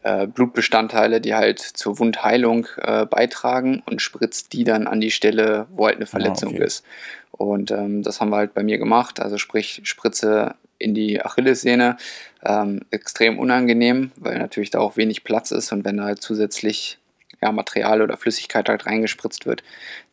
äh, 0.02 0.26
Blutbestandteile, 0.26 1.22
die 1.22 1.36
halt 1.36 1.60
zur 1.60 2.00
Wundheilung 2.00 2.66
äh, 2.78 3.06
beitragen 3.06 3.84
und 3.86 4.02
spritzt 4.02 4.52
die 4.54 4.64
dann 4.64 4.88
an 4.88 5.00
die 5.00 5.12
Stelle, 5.12 5.68
wo 5.70 5.86
halt 5.86 5.98
eine 5.98 6.06
ah, 6.06 6.08
Verletzung 6.08 6.54
ah, 6.54 6.56
okay. 6.56 6.66
ist. 6.66 6.84
Und 7.32 7.70
ähm, 7.70 8.02
das 8.02 8.20
haben 8.20 8.32
wir 8.32 8.38
halt 8.38 8.56
bei 8.56 8.64
mir 8.64 8.80
gemacht, 8.80 9.20
also 9.20 9.38
sprich 9.38 9.82
Spritze 9.84 10.56
in 10.80 10.96
die 10.96 11.24
Achillessehne. 11.24 11.98
Ähm, 12.44 12.80
extrem 12.90 13.38
unangenehm, 13.38 14.10
weil 14.16 14.40
natürlich 14.40 14.72
da 14.72 14.80
auch 14.80 14.98
wenig 14.98 15.24
Platz 15.24 15.52
ist 15.52 15.72
und 15.72 15.86
wenn 15.86 15.98
da 15.98 16.06
halt 16.06 16.24
zusätzlich 16.24 16.98
ja, 17.44 17.52
Material 17.52 18.02
oder 18.02 18.18
Flüssigkeit 18.18 18.70
halt 18.70 18.88
reingespritzt 18.88 19.46
wird, 19.46 19.64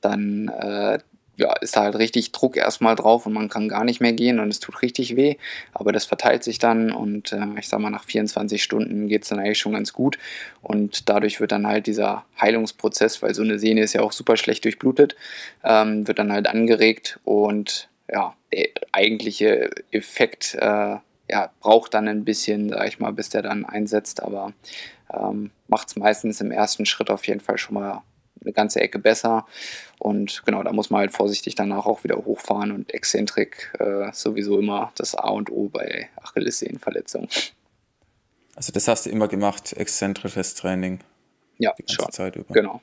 dann 0.02 0.48
äh, 0.48 0.98
ja, 1.36 1.52
ist 1.60 1.76
da 1.76 1.82
halt 1.82 1.96
richtig 1.96 2.32
Druck 2.32 2.56
erstmal 2.56 2.94
drauf 2.94 3.26
und 3.26 3.32
man 3.32 3.48
kann 3.48 3.68
gar 3.68 3.84
nicht 3.84 4.00
mehr 4.00 4.12
gehen 4.12 4.38
und 4.38 4.48
es 4.48 4.60
tut 4.60 4.82
richtig 4.82 5.16
weh. 5.16 5.36
Aber 5.72 5.92
das 5.92 6.04
verteilt 6.04 6.44
sich 6.44 6.58
dann 6.58 6.92
und 6.92 7.32
äh, 7.32 7.46
ich 7.58 7.68
sag 7.68 7.80
mal, 7.80 7.90
nach 7.90 8.04
24 8.04 8.62
Stunden 8.62 9.08
geht 9.08 9.24
es 9.24 9.28
dann 9.28 9.40
eigentlich 9.40 9.58
schon 9.58 9.72
ganz 9.72 9.92
gut. 9.92 10.18
Und 10.62 11.08
dadurch 11.08 11.40
wird 11.40 11.52
dann 11.52 11.66
halt 11.66 11.86
dieser 11.86 12.24
Heilungsprozess, 12.40 13.22
weil 13.22 13.34
so 13.34 13.42
eine 13.42 13.58
Sehne 13.58 13.82
ist 13.82 13.94
ja 13.94 14.02
auch 14.02 14.12
super 14.12 14.36
schlecht 14.36 14.64
durchblutet, 14.64 15.16
ähm, 15.64 16.06
wird 16.06 16.18
dann 16.18 16.32
halt 16.32 16.46
angeregt 16.46 17.18
und 17.24 17.88
ja, 18.12 18.34
der 18.52 18.68
eigentliche 18.92 19.70
Effekt 19.90 20.54
äh, 20.54 20.96
ja, 21.28 21.50
braucht 21.60 21.94
dann 21.94 22.06
ein 22.06 22.24
bisschen, 22.24 22.68
sag 22.68 22.86
ich 22.86 22.98
mal, 22.98 23.12
bis 23.12 23.30
der 23.30 23.42
dann 23.42 23.64
einsetzt, 23.64 24.22
aber 24.22 24.52
ähm, 25.12 25.50
macht 25.68 25.88
es 25.88 25.96
meistens 25.96 26.40
im 26.40 26.50
ersten 26.50 26.86
Schritt 26.86 27.10
auf 27.10 27.26
jeden 27.26 27.40
Fall 27.40 27.58
schon 27.58 27.74
mal 27.74 28.02
eine 28.44 28.52
ganze 28.52 28.80
Ecke 28.80 28.98
besser. 28.98 29.46
Und 29.98 30.42
genau, 30.44 30.62
da 30.62 30.72
muss 30.72 30.90
man 30.90 31.00
halt 31.00 31.12
vorsichtig 31.12 31.54
danach 31.54 31.86
auch 31.86 32.04
wieder 32.04 32.16
hochfahren 32.16 32.72
und 32.72 32.92
Exzentrik 32.92 33.72
äh, 33.78 34.12
sowieso 34.12 34.58
immer 34.58 34.92
das 34.96 35.14
A 35.14 35.30
und 35.30 35.50
O 35.50 35.68
bei 35.68 36.08
Achillessehnenverletzungen. 36.22 37.28
Also 38.56 38.72
das 38.72 38.86
hast 38.86 39.06
du 39.06 39.10
immer 39.10 39.28
gemacht, 39.28 39.72
exzentrisches 39.72 40.54
Training. 40.54 41.00
Ja, 41.58 41.72
die 41.78 41.82
ganze 41.82 41.94
schon. 41.94 42.12
Zeit 42.12 42.36
über. 42.36 42.52
Genau. 42.54 42.80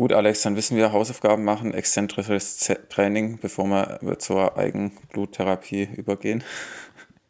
Gut, 0.00 0.14
Alex, 0.14 0.40
dann 0.40 0.56
wissen 0.56 0.78
wir 0.78 0.92
Hausaufgaben 0.92 1.44
machen, 1.44 1.74
exzentrisches 1.74 2.70
Training, 2.88 3.38
bevor 3.38 3.66
wir 3.68 4.18
zur 4.18 4.56
Eigenbluttherapie 4.56 5.88
übergehen. 5.96 6.42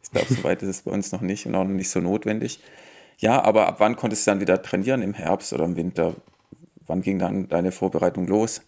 Ich 0.03 0.13
glaube, 0.13 0.35
soweit 0.35 0.61
ist 0.63 0.69
es 0.69 0.83
bei 0.83 0.91
uns 0.91 1.13
noch 1.13 1.21
nicht 1.21 1.47
und 1.47 1.55
auch 1.55 1.63
noch 1.63 1.71
nicht 1.71 1.89
so 1.89 2.01
notwendig. 2.01 2.59
Ja, 3.21 3.43
aber 3.43 3.69
ab 3.69 3.77
wann 3.79 3.97
konntest 3.97 4.27
du 4.27 4.31
dann 4.31 4.41
wieder 4.41 4.63
trainieren? 4.63 5.03
Im 5.03 5.15
Herbst 5.15 5.53
oder 5.53 5.65
im 5.65 5.77
Winter? 5.77 6.15
Wann 6.87 7.03
ging 7.03 7.19
dann 7.19 7.49
deine 7.49 7.71
Vorbereitung 7.71 8.27
los? 8.27 8.63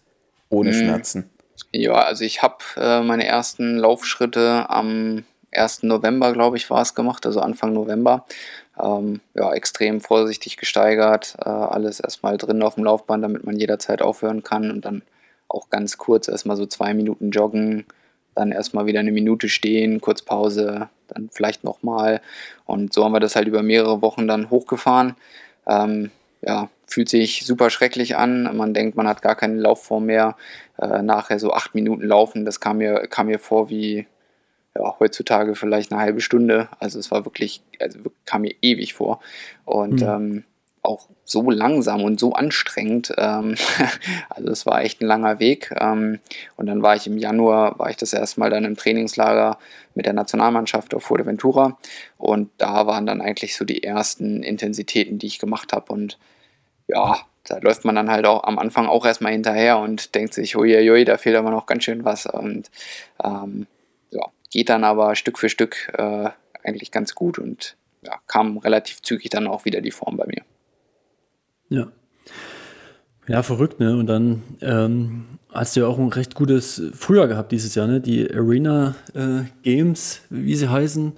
Ohne 0.49 0.71
hm. 0.71 0.79
Schmerzen? 0.79 1.29
Ja, 1.71 1.93
also 1.93 2.23
ich 2.23 2.43
habe 2.43 2.57
äh, 2.77 3.01
meine 3.01 3.25
ersten 3.25 3.77
Laufschritte 3.77 4.69
am 4.69 5.23
1. 5.51 5.83
November, 5.83 6.33
glaube 6.33 6.57
ich, 6.57 6.69
war 6.69 6.81
es 6.81 6.93
gemacht, 6.93 7.25
also 7.25 7.39
Anfang 7.39 7.73
November. 7.73 8.25
Ähm, 8.79 9.21
ja, 9.33 9.51
extrem 9.53 10.01
vorsichtig 10.01 10.57
gesteigert, 10.57 11.35
äh, 11.43 11.49
alles 11.49 11.99
erstmal 11.99 12.37
drin 12.37 12.61
auf 12.61 12.75
dem 12.75 12.83
Laufband, 12.83 13.23
damit 13.23 13.45
man 13.45 13.57
jederzeit 13.57 14.01
aufhören 14.01 14.43
kann 14.43 14.71
und 14.71 14.85
dann 14.85 15.01
auch 15.47 15.69
ganz 15.69 15.97
kurz 15.97 16.27
erstmal 16.27 16.57
so 16.57 16.65
zwei 16.65 16.93
Minuten 16.93 17.31
joggen, 17.31 17.85
dann 18.35 18.51
erstmal 18.51 18.85
wieder 18.85 18.99
eine 18.99 19.11
Minute 19.11 19.49
stehen, 19.49 20.01
kurz 20.01 20.21
Pause, 20.21 20.89
dann 21.07 21.29
vielleicht 21.31 21.63
nochmal. 21.63 22.21
Und 22.65 22.93
so 22.93 23.03
haben 23.03 23.13
wir 23.13 23.19
das 23.19 23.35
halt 23.35 23.47
über 23.47 23.63
mehrere 23.63 24.01
Wochen 24.01 24.27
dann 24.27 24.49
hochgefahren. 24.49 25.15
Ähm, 25.67 26.11
ja, 26.41 26.69
fühlt 26.87 27.09
sich 27.09 27.45
super 27.45 27.69
schrecklich 27.69 28.15
an. 28.17 28.55
Man 28.55 28.73
denkt, 28.73 28.95
man 28.97 29.07
hat 29.07 29.21
gar 29.21 29.35
keine 29.35 29.55
Laufform 29.55 30.05
mehr. 30.05 30.35
Äh, 30.77 31.01
nachher 31.01 31.39
so 31.39 31.53
acht 31.53 31.75
Minuten 31.75 32.05
laufen, 32.05 32.45
das 32.45 32.59
kam 32.59 32.77
mir, 32.79 33.07
kam 33.07 33.27
mir 33.27 33.39
vor 33.39 33.69
wie 33.69 34.07
ja, 34.75 34.95
heutzutage 34.99 35.55
vielleicht 35.55 35.91
eine 35.91 36.01
halbe 36.01 36.21
Stunde. 36.21 36.67
Also 36.79 36.99
es 36.99 37.11
war 37.11 37.25
wirklich, 37.25 37.61
also 37.79 37.99
kam 38.25 38.41
mir 38.41 38.55
ewig 38.61 38.93
vor. 38.93 39.19
Und 39.65 40.01
mhm. 40.01 40.07
ähm, 40.07 40.43
auch 40.83 41.07
so 41.23 41.49
langsam 41.49 42.03
und 42.03 42.19
so 42.19 42.33
anstrengend. 42.33 43.13
Ähm, 43.17 43.55
also 44.29 44.51
es 44.51 44.65
war 44.65 44.81
echt 44.83 45.01
ein 45.01 45.07
langer 45.07 45.39
Weg. 45.39 45.73
Ähm, 45.79 46.19
und 46.57 46.65
dann 46.67 46.83
war 46.83 46.95
ich 46.95 47.07
im 47.07 47.17
Januar, 47.17 47.79
war 47.79 47.89
ich 47.89 47.95
das 47.95 48.13
erste 48.13 48.39
Mal 48.39 48.49
dann 48.49 48.65
im 48.65 48.75
Trainingslager 48.75 49.57
mit 49.95 50.05
der 50.05 50.13
Nationalmannschaft 50.13 50.93
auf 50.93 51.03
Fuerteventura. 51.03 51.77
Und 52.17 52.51
da 52.57 52.85
waren 52.85 53.05
dann 53.05 53.21
eigentlich 53.21 53.55
so 53.55 53.65
die 53.65 53.83
ersten 53.83 54.43
Intensitäten, 54.43 55.17
die 55.17 55.27
ich 55.27 55.39
gemacht 55.39 55.71
habe. 55.71 55.91
Und 55.93 56.19
ja, 56.87 57.17
da 57.45 57.57
läuft 57.59 57.85
man 57.85 57.95
dann 57.95 58.11
halt 58.11 58.25
auch 58.25 58.43
am 58.43 58.59
Anfang 58.59 58.87
auch 58.87 59.05
erstmal 59.05 59.31
hinterher 59.31 59.77
und 59.77 60.15
denkt 60.15 60.33
sich, 60.33 60.57
uiuiui, 60.57 61.05
da 61.05 61.17
fehlt 61.17 61.37
aber 61.37 61.51
noch 61.51 61.65
ganz 61.65 61.85
schön 61.85 62.03
was. 62.03 62.25
Und 62.25 62.69
ähm, 63.23 63.67
ja, 64.11 64.25
geht 64.51 64.69
dann 64.69 64.83
aber 64.83 65.15
Stück 65.15 65.39
für 65.39 65.49
Stück 65.49 65.93
äh, 65.97 66.29
eigentlich 66.61 66.91
ganz 66.91 67.15
gut 67.15 67.39
und 67.39 67.77
ja, 68.01 68.19
kam 68.27 68.57
relativ 68.57 69.01
zügig 69.01 69.29
dann 69.29 69.47
auch 69.47 69.63
wieder 69.63 69.79
die 69.79 69.91
Form 69.91 70.17
bei 70.17 70.25
mir. 70.25 70.43
Ja. 71.73 71.87
Ja, 73.27 73.41
verrückt, 73.41 73.79
ne? 73.79 73.95
Und 73.95 74.07
dann 74.07 74.43
ähm, 74.61 75.25
hast 75.51 75.75
du 75.75 75.79
ja 75.79 75.87
auch 75.87 75.97
ein 75.97 76.09
recht 76.09 76.35
gutes 76.35 76.81
Frühjahr 76.93 77.27
gehabt 77.27 77.51
dieses 77.51 77.73
Jahr, 77.73 77.87
ne? 77.87 77.99
Die 77.99 78.29
Arena 78.31 78.95
äh, 79.15 79.45
Games, 79.63 80.21
wie 80.29 80.55
sie 80.55 80.69
heißen, 80.69 81.13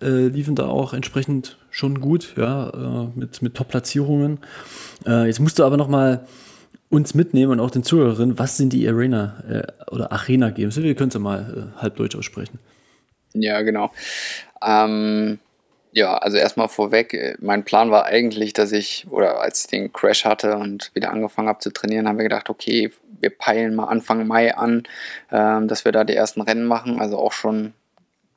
äh, 0.00 0.26
liefen 0.26 0.56
da 0.56 0.66
auch 0.66 0.92
entsprechend 0.92 1.58
schon 1.70 2.00
gut, 2.00 2.34
ja, 2.36 2.70
äh, 2.70 3.18
mit, 3.18 3.42
mit 3.42 3.54
Top-Platzierungen. 3.54 4.38
Äh, 5.06 5.26
jetzt 5.26 5.40
musst 5.40 5.58
du 5.58 5.64
aber 5.64 5.76
nochmal 5.76 6.26
uns 6.88 7.14
mitnehmen 7.14 7.52
und 7.52 7.60
auch 7.60 7.70
den 7.70 7.84
Zuhörerinnen, 7.84 8.38
was 8.38 8.56
sind 8.56 8.72
die 8.72 8.88
Arena 8.88 9.44
äh, 9.48 9.92
oder 9.92 10.10
Arena 10.10 10.50
Games? 10.50 10.76
Wir 10.76 10.94
können 10.94 11.08
es 11.08 11.14
ja 11.14 11.20
mal 11.20 11.70
äh, 11.76 11.80
halb 11.80 11.96
Deutsch 11.96 12.16
aussprechen. 12.16 12.58
Ja, 13.34 13.62
genau. 13.62 13.92
Ähm, 14.66 15.38
ja, 15.92 16.16
also 16.16 16.38
erstmal 16.38 16.68
vorweg, 16.68 17.14
äh, 17.14 17.36
mein 17.40 17.64
Plan 17.64 17.90
war 17.90 18.06
eigentlich, 18.06 18.52
dass 18.52 18.72
ich, 18.72 19.06
oder 19.10 19.40
als 19.40 19.62
ich 19.62 19.66
den 19.68 19.92
Crash 19.92 20.24
hatte 20.24 20.56
und 20.56 20.90
wieder 20.94 21.10
angefangen 21.10 21.48
habe 21.48 21.58
zu 21.60 21.70
trainieren, 21.70 22.08
haben 22.08 22.18
wir 22.18 22.24
gedacht, 22.24 22.50
okay, 22.50 22.90
wir 23.20 23.30
peilen 23.30 23.74
mal 23.74 23.84
Anfang 23.84 24.26
Mai 24.26 24.54
an, 24.54 24.84
ähm, 25.30 25.68
dass 25.68 25.84
wir 25.84 25.92
da 25.92 26.04
die 26.04 26.16
ersten 26.16 26.40
Rennen 26.40 26.64
machen, 26.64 27.00
also 27.00 27.18
auch 27.18 27.32
schon 27.32 27.74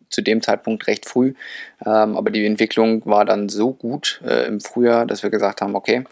zu 0.09 0.21
dem 0.21 0.41
Zeitpunkt 0.41 0.87
recht 0.87 1.07
früh. 1.07 1.33
Ähm, 1.85 2.15
aber 2.15 2.29
die 2.29 2.45
Entwicklung 2.45 3.05
war 3.05 3.25
dann 3.25 3.49
so 3.49 3.73
gut 3.73 4.21
äh, 4.25 4.47
im 4.47 4.61
Frühjahr, 4.61 5.05
dass 5.05 5.23
wir 5.23 5.29
gesagt 5.29 5.61
haben, 5.61 5.75
okay, 5.75 6.03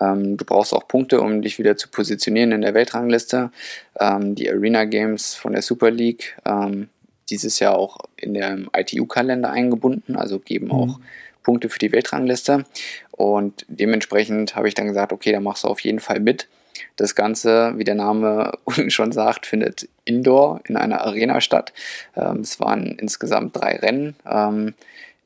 ähm, 0.00 0.36
du 0.36 0.44
brauchst 0.44 0.74
auch 0.74 0.86
Punkte, 0.86 1.20
um 1.20 1.42
dich 1.42 1.58
wieder 1.58 1.76
zu 1.76 1.88
positionieren 1.88 2.52
in 2.52 2.60
der 2.60 2.74
Weltrangliste. 2.74 3.50
Ähm, 3.98 4.34
die 4.34 4.50
Arena 4.50 4.84
Games 4.84 5.34
von 5.34 5.52
der 5.52 5.62
Super 5.62 5.90
League 5.90 6.36
ähm, 6.44 6.88
dieses 7.30 7.58
Jahr 7.58 7.76
auch 7.76 7.98
in 8.16 8.34
dem 8.34 8.70
ITU-Kalender 8.76 9.50
eingebunden, 9.50 10.16
also 10.16 10.38
geben 10.38 10.66
mhm. 10.66 10.72
auch 10.72 11.00
Punkte 11.42 11.68
für 11.68 11.78
die 11.78 11.92
Weltrangliste. 11.92 12.64
Und 13.10 13.64
dementsprechend 13.68 14.54
habe 14.54 14.68
ich 14.68 14.74
dann 14.74 14.86
gesagt, 14.86 15.12
okay, 15.12 15.32
da 15.32 15.40
machst 15.40 15.64
du 15.64 15.68
auf 15.68 15.80
jeden 15.80 16.00
Fall 16.00 16.20
mit. 16.20 16.48
Das 16.96 17.14
Ganze, 17.14 17.72
wie 17.76 17.84
der 17.84 17.94
Name 17.94 18.52
schon 18.88 19.12
sagt, 19.12 19.46
findet 19.46 19.88
indoor 20.04 20.60
in 20.68 20.76
einer 20.76 21.00
Arena 21.00 21.40
statt. 21.40 21.72
Ähm, 22.16 22.40
es 22.40 22.60
waren 22.60 22.96
insgesamt 22.98 23.56
drei 23.56 23.76
Rennen. 23.76 24.14
Ähm, 24.26 24.74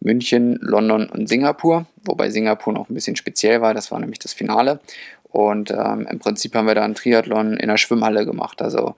München, 0.00 0.58
London 0.60 1.08
und 1.08 1.28
Singapur, 1.28 1.86
wobei 2.04 2.30
Singapur 2.30 2.72
noch 2.72 2.88
ein 2.88 2.94
bisschen 2.94 3.16
speziell 3.16 3.60
war, 3.60 3.72
das 3.72 3.92
war 3.92 4.00
nämlich 4.00 4.18
das 4.18 4.32
Finale. 4.32 4.80
Und 5.24 5.70
ähm, 5.70 6.06
im 6.10 6.18
Prinzip 6.18 6.54
haben 6.54 6.66
wir 6.66 6.74
da 6.74 6.82
einen 6.82 6.94
Triathlon 6.94 7.56
in 7.56 7.68
der 7.68 7.78
Schwimmhalle 7.78 8.26
gemacht. 8.26 8.60
Also 8.60 8.96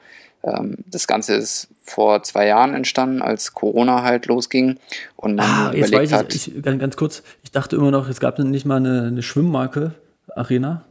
das 0.87 1.07
Ganze 1.07 1.35
ist 1.35 1.69
vor 1.83 2.23
zwei 2.23 2.47
Jahren 2.47 2.75
entstanden, 2.75 3.23
als 3.23 3.55
Corona 3.55 4.03
halt 4.03 4.27
losging. 4.27 4.79
Und 5.17 5.37
man 5.37 5.47
ah, 5.47 5.73
jetzt 5.75 5.93
weiß 5.93 6.13
hat, 6.13 6.35
ich, 6.35 6.55
ich, 6.55 6.63
ganz, 6.63 6.81
ganz 6.81 6.97
kurz, 6.97 7.23
ich 7.43 7.51
dachte 7.51 7.77
immer 7.77 7.91
noch, 7.91 8.09
es 8.09 8.21
gab 8.21 8.39
nicht 8.39 8.67
mal 8.67 8.77
eine, 8.77 9.07
eine 9.07 9.23
Schwimmmarke 9.23 9.95
Arena. 10.35 10.85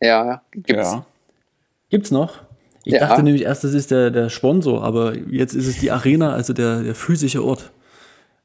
Ja, 0.00 0.42
gibt's. 0.52 0.72
Ja. 0.92 1.06
Gibt's 1.90 2.10
noch? 2.10 2.40
Ich 2.84 2.94
ja. 2.94 3.00
dachte 3.00 3.22
nämlich 3.22 3.42
erst, 3.42 3.64
das 3.64 3.74
ist 3.74 3.90
der, 3.90 4.10
der 4.10 4.30
Sponsor, 4.30 4.82
aber 4.82 5.16
jetzt 5.16 5.54
ist 5.54 5.66
es 5.66 5.78
die 5.78 5.90
Arena, 5.90 6.32
also 6.32 6.52
der, 6.52 6.82
der 6.82 6.94
physische 6.94 7.44
Ort. 7.44 7.70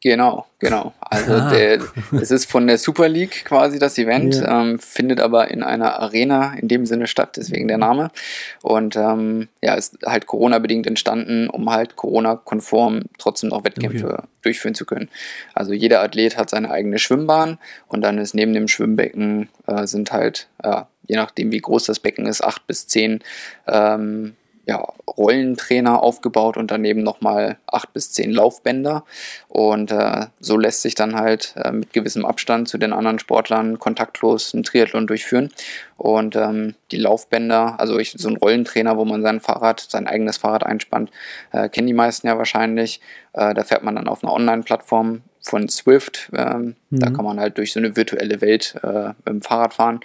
Genau, 0.06 0.46
genau. 0.60 0.94
Also 1.00 1.34
ah. 1.34 1.50
der, 1.50 1.80
es 2.12 2.30
ist 2.30 2.46
von 2.46 2.68
der 2.68 2.78
Super 2.78 3.10
League 3.10 3.44
quasi 3.44 3.80
das 3.80 3.98
Event, 3.98 4.36
ja. 4.36 4.62
ähm, 4.62 4.78
findet 4.78 5.20
aber 5.20 5.50
in 5.50 5.64
einer 5.64 6.00
Arena 6.00 6.54
in 6.54 6.68
dem 6.68 6.86
Sinne 6.86 7.08
statt, 7.08 7.38
deswegen 7.38 7.68
der 7.68 7.80
Name. 7.80 8.12
Und 8.62 8.96
ähm, 8.98 9.48
ja, 9.64 9.74
ist 9.74 9.98
halt 10.06 10.28
Corona-bedingt 10.28 10.86
entstanden, 10.86 11.50
um 11.50 11.72
halt 11.72 11.96
Corona-konform 11.96 13.06
trotzdem 13.18 13.50
noch 13.50 13.64
Wettkämpfe 13.64 14.14
okay. 14.14 14.28
durchführen 14.44 14.76
zu 14.76 14.86
können. 14.86 15.10
Also 15.56 15.74
jeder 15.74 16.04
Athlet 16.04 16.38
hat 16.38 16.52
seine 16.52 16.70
eigene 16.70 17.00
Schwimmbahn 17.00 17.58
und 17.88 18.02
dann 18.02 18.20
ist 18.20 18.36
neben 18.36 18.54
dem 18.54 18.68
Schwimmbecken 18.68 19.50
äh, 19.66 19.88
sind 19.88 20.12
halt, 20.12 20.50
äh, 20.62 20.84
je 21.08 21.16
nachdem 21.16 21.52
wie 21.52 21.62
groß 21.62 21.84
das 21.84 22.00
Becken 22.00 22.28
ist, 22.28 22.44
acht 22.44 22.68
bis 22.68 22.86
zehn 22.86 23.24
ähm, 23.66 24.36
ja, 24.68 24.84
Rollentrainer 25.08 26.02
aufgebaut 26.02 26.58
und 26.58 26.72
daneben 26.72 27.04
nochmal 27.04 27.58
acht 27.68 27.94
bis 27.94 28.12
zehn 28.12 28.32
Laufbänder. 28.32 29.04
Und 29.48 29.92
äh, 29.92 30.26
so 30.40 30.58
lässt 30.58 30.82
sich 30.82 30.96
dann 30.96 31.16
halt 31.16 31.54
äh, 31.58 31.72
mit 31.72 31.94
gewissem 31.94 32.26
Abstand 32.26 32.68
zu 32.68 32.78
den 32.78 32.94
anderen 32.94 33.20
Sportlern 33.20 33.80
kontaktlos 33.80 34.54
einen 34.54 34.64
Triathlon 34.64 35.08
durchführen. 35.08 35.52
Und 35.98 36.36
ähm, 36.36 36.76
die 36.92 36.98
Laufbänder, 36.98 37.80
also 37.80 37.98
ich, 38.00 38.12
so 38.12 38.28
ein 38.28 38.38
Rollentrainer, 38.38 38.98
wo 38.98 39.06
man 39.06 39.22
sein 39.22 39.40
Fahrrad, 39.40 39.80
sein 39.80 40.08
eigenes 40.08 40.38
Fahrrad 40.38 40.66
einspannt, 40.66 41.12
äh, 41.52 41.70
kennen 41.70 41.88
die 41.88 41.94
meisten 41.94 42.28
ja 42.28 42.38
wahrscheinlich. 42.38 43.02
Äh, 43.34 43.54
da 43.54 43.64
fährt 43.64 43.84
man 43.84 43.96
dann 43.96 44.08
auf 44.08 44.24
einer 44.24 44.34
Online-Plattform 44.34 45.22
von 45.42 45.70
Swift. 45.70 46.32
Ähm, 46.36 46.76
mhm. 46.90 47.00
Da 47.00 47.12
kann 47.12 47.24
man 47.24 47.40
halt 47.40 47.58
durch 47.58 47.72
so 47.72 47.80
eine 47.80 47.96
virtuelle 47.96 48.42
Welt 48.42 48.76
äh, 48.84 49.10
mit 49.10 49.28
dem 49.28 49.42
Fahrrad 49.42 49.76
fahren. 49.76 50.00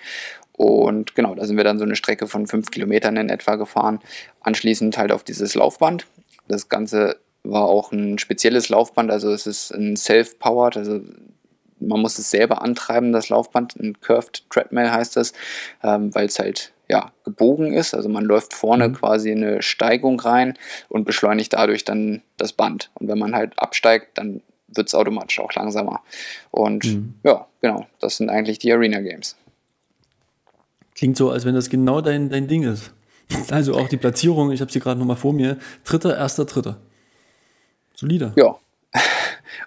Und 0.61 1.15
genau, 1.15 1.35
da 1.35 1.47
sind 1.47 1.57
wir 1.57 1.65
dann 1.65 1.79
so 1.79 1.87
eine 1.87 1.97
Strecke 1.97 2.27
von 2.27 2.47
fünf 2.47 2.71
Kilometern 2.71 3.17
in 3.17 3.31
etwa 3.31 3.57
gefahren. 3.57 3.99
Anschließend 4.43 4.99
halt 4.99 5.11
auf 5.11 5.25
dieses 5.25 5.55
Laufband. 5.55 6.07
Das 6.49 6.69
Ganze 6.69 7.17
war 7.43 7.63
auch 7.65 7.93
ein 7.93 8.19
spezielles 8.19 8.69
Laufband, 8.69 9.11
also 9.11 9.33
es 9.33 9.47
ist 9.47 9.71
ein 9.71 9.97
Self-Powered, 9.97 10.77
also 10.77 11.01
man 11.79 12.03
muss 12.03 12.19
es 12.19 12.31
selber 12.31 12.61
antreiben, 12.61 13.11
das 13.13 13.31
Laufband. 13.31 13.75
Ein 13.77 13.99
Curved 14.03 14.51
Treadmill 14.51 14.91
heißt 14.91 15.17
das, 15.17 15.33
ähm, 15.83 16.15
weil 16.15 16.27
es 16.27 16.39
halt 16.39 16.75
ja, 16.91 17.11
gebogen 17.25 17.73
ist. 17.73 17.95
Also 17.95 18.11
man 18.11 18.27
läuft 18.27 18.53
vorne 18.53 18.91
mhm. 18.91 18.97
quasi 18.97 19.31
eine 19.31 19.63
Steigung 19.63 20.21
rein 20.21 20.59
und 20.91 21.07
beschleunigt 21.07 21.55
dadurch 21.55 21.87
dann 21.87 22.21
das 22.37 22.53
Band. 22.53 22.91
Und 22.93 23.09
wenn 23.09 23.19
man 23.19 23.35
halt 23.35 23.59
absteigt, 23.59 24.19
dann 24.19 24.43
wird 24.69 24.89
es 24.89 24.95
automatisch 24.95 25.41
auch 25.41 25.55
langsamer. 25.55 26.03
Und 26.51 26.85
mhm. 26.85 27.15
ja, 27.25 27.47
genau, 27.63 27.87
das 27.99 28.19
sind 28.19 28.29
eigentlich 28.29 28.59
die 28.59 28.75
Arena 28.75 29.01
Games. 29.01 29.37
Klingt 31.01 31.17
so, 31.17 31.31
als 31.31 31.47
wenn 31.47 31.55
das 31.55 31.71
genau 31.71 32.03
dein, 32.03 32.29
dein 32.29 32.47
Ding 32.47 32.63
ist. 32.63 32.93
Also 33.51 33.75
auch 33.75 33.89
die 33.89 33.97
Platzierung, 33.97 34.53
ich 34.53 34.61
habe 34.61 34.71
sie 34.71 34.81
gerade 34.81 34.99
nochmal 34.99 35.17
vor 35.17 35.33
mir. 35.33 35.57
Dritter, 35.85 36.15
erster, 36.15 36.45
dritter. 36.45 36.77
Solider. 37.95 38.35
Ja. 38.37 38.59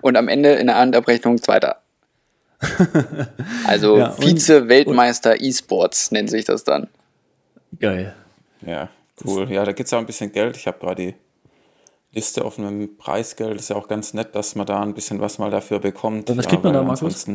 Und 0.02 0.16
am 0.16 0.28
Ende 0.28 0.52
in 0.54 0.68
der 0.68 0.80
Endabrechnung 0.80 1.42
zweiter. 1.42 1.82
Also 3.66 3.98
ja, 3.98 4.12
Vize-Weltmeister 4.12 5.42
E-Sports 5.42 6.12
nennt 6.12 6.30
sich 6.30 6.46
das 6.46 6.66
dann. 6.66 6.88
Geil. 7.80 8.14
Ja, 8.64 8.90
cool. 9.26 9.52
Ja, 9.52 9.66
da 9.66 9.72
gibt 9.72 9.88
es 9.88 9.94
auch 9.94 9.98
ein 9.98 10.06
bisschen 10.06 10.32
Geld. 10.32 10.56
Ich 10.56 10.68
habe 10.68 10.78
gerade 10.78 11.02
die 11.02 11.16
Liste 12.12 12.46
auf 12.46 12.60
einem 12.60 12.96
Preisgeld. 12.98 13.60
Ist 13.60 13.72
ja 13.72 13.76
auch 13.76 13.88
ganz 13.88 14.14
nett, 14.14 14.36
dass 14.36 14.54
man 14.54 14.68
da 14.68 14.84
ein 14.84 14.94
bisschen 14.94 15.20
was 15.20 15.40
mal 15.40 15.50
dafür 15.50 15.80
bekommt. 15.80 16.30
was 16.30 16.36
ja, 16.36 16.44
kriegt 16.44 16.64
man 16.64 16.74
da, 16.74 16.84
Markus? 16.84 17.26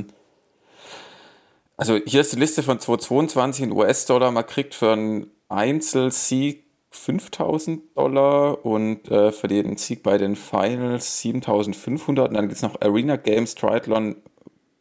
Also 1.79 1.97
hier 2.05 2.23
ist 2.23 2.33
die 2.33 2.41
Liste 2.41 2.65
von 2.65 2.81
2022 2.81 3.63
in 3.63 3.73
US-Dollar. 3.73 4.33
Man 4.33 4.45
kriegt 4.45 4.75
für 4.75 4.93
einen 4.93 5.31
Einzelsieg 5.49 6.65
5000 6.91 7.97
Dollar 7.97 8.65
und 8.67 9.09
äh, 9.13 9.31
für 9.31 9.47
den 9.47 9.77
Sieg 9.77 10.03
bei 10.03 10.19
den 10.19 10.35
Finals 10.35 11.21
7500. 11.21 12.29
Und 12.29 12.35
dann 12.35 12.49
gibt 12.49 12.57
es 12.57 12.63
noch 12.63 12.81
Arena 12.81 13.15
Games 13.15 13.55
Triathlon 13.55 14.17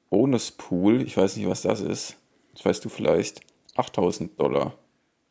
Bonus 0.09 0.49
Pool. 0.49 1.03
Ich 1.03 1.15
weiß 1.15 1.37
nicht, 1.37 1.47
was 1.47 1.61
das 1.61 1.81
ist. 1.81 2.15
Das 2.55 2.65
weißt 2.65 2.83
du 2.83 2.89
vielleicht. 2.89 3.41
8000 3.75 4.39
Dollar. 4.39 4.73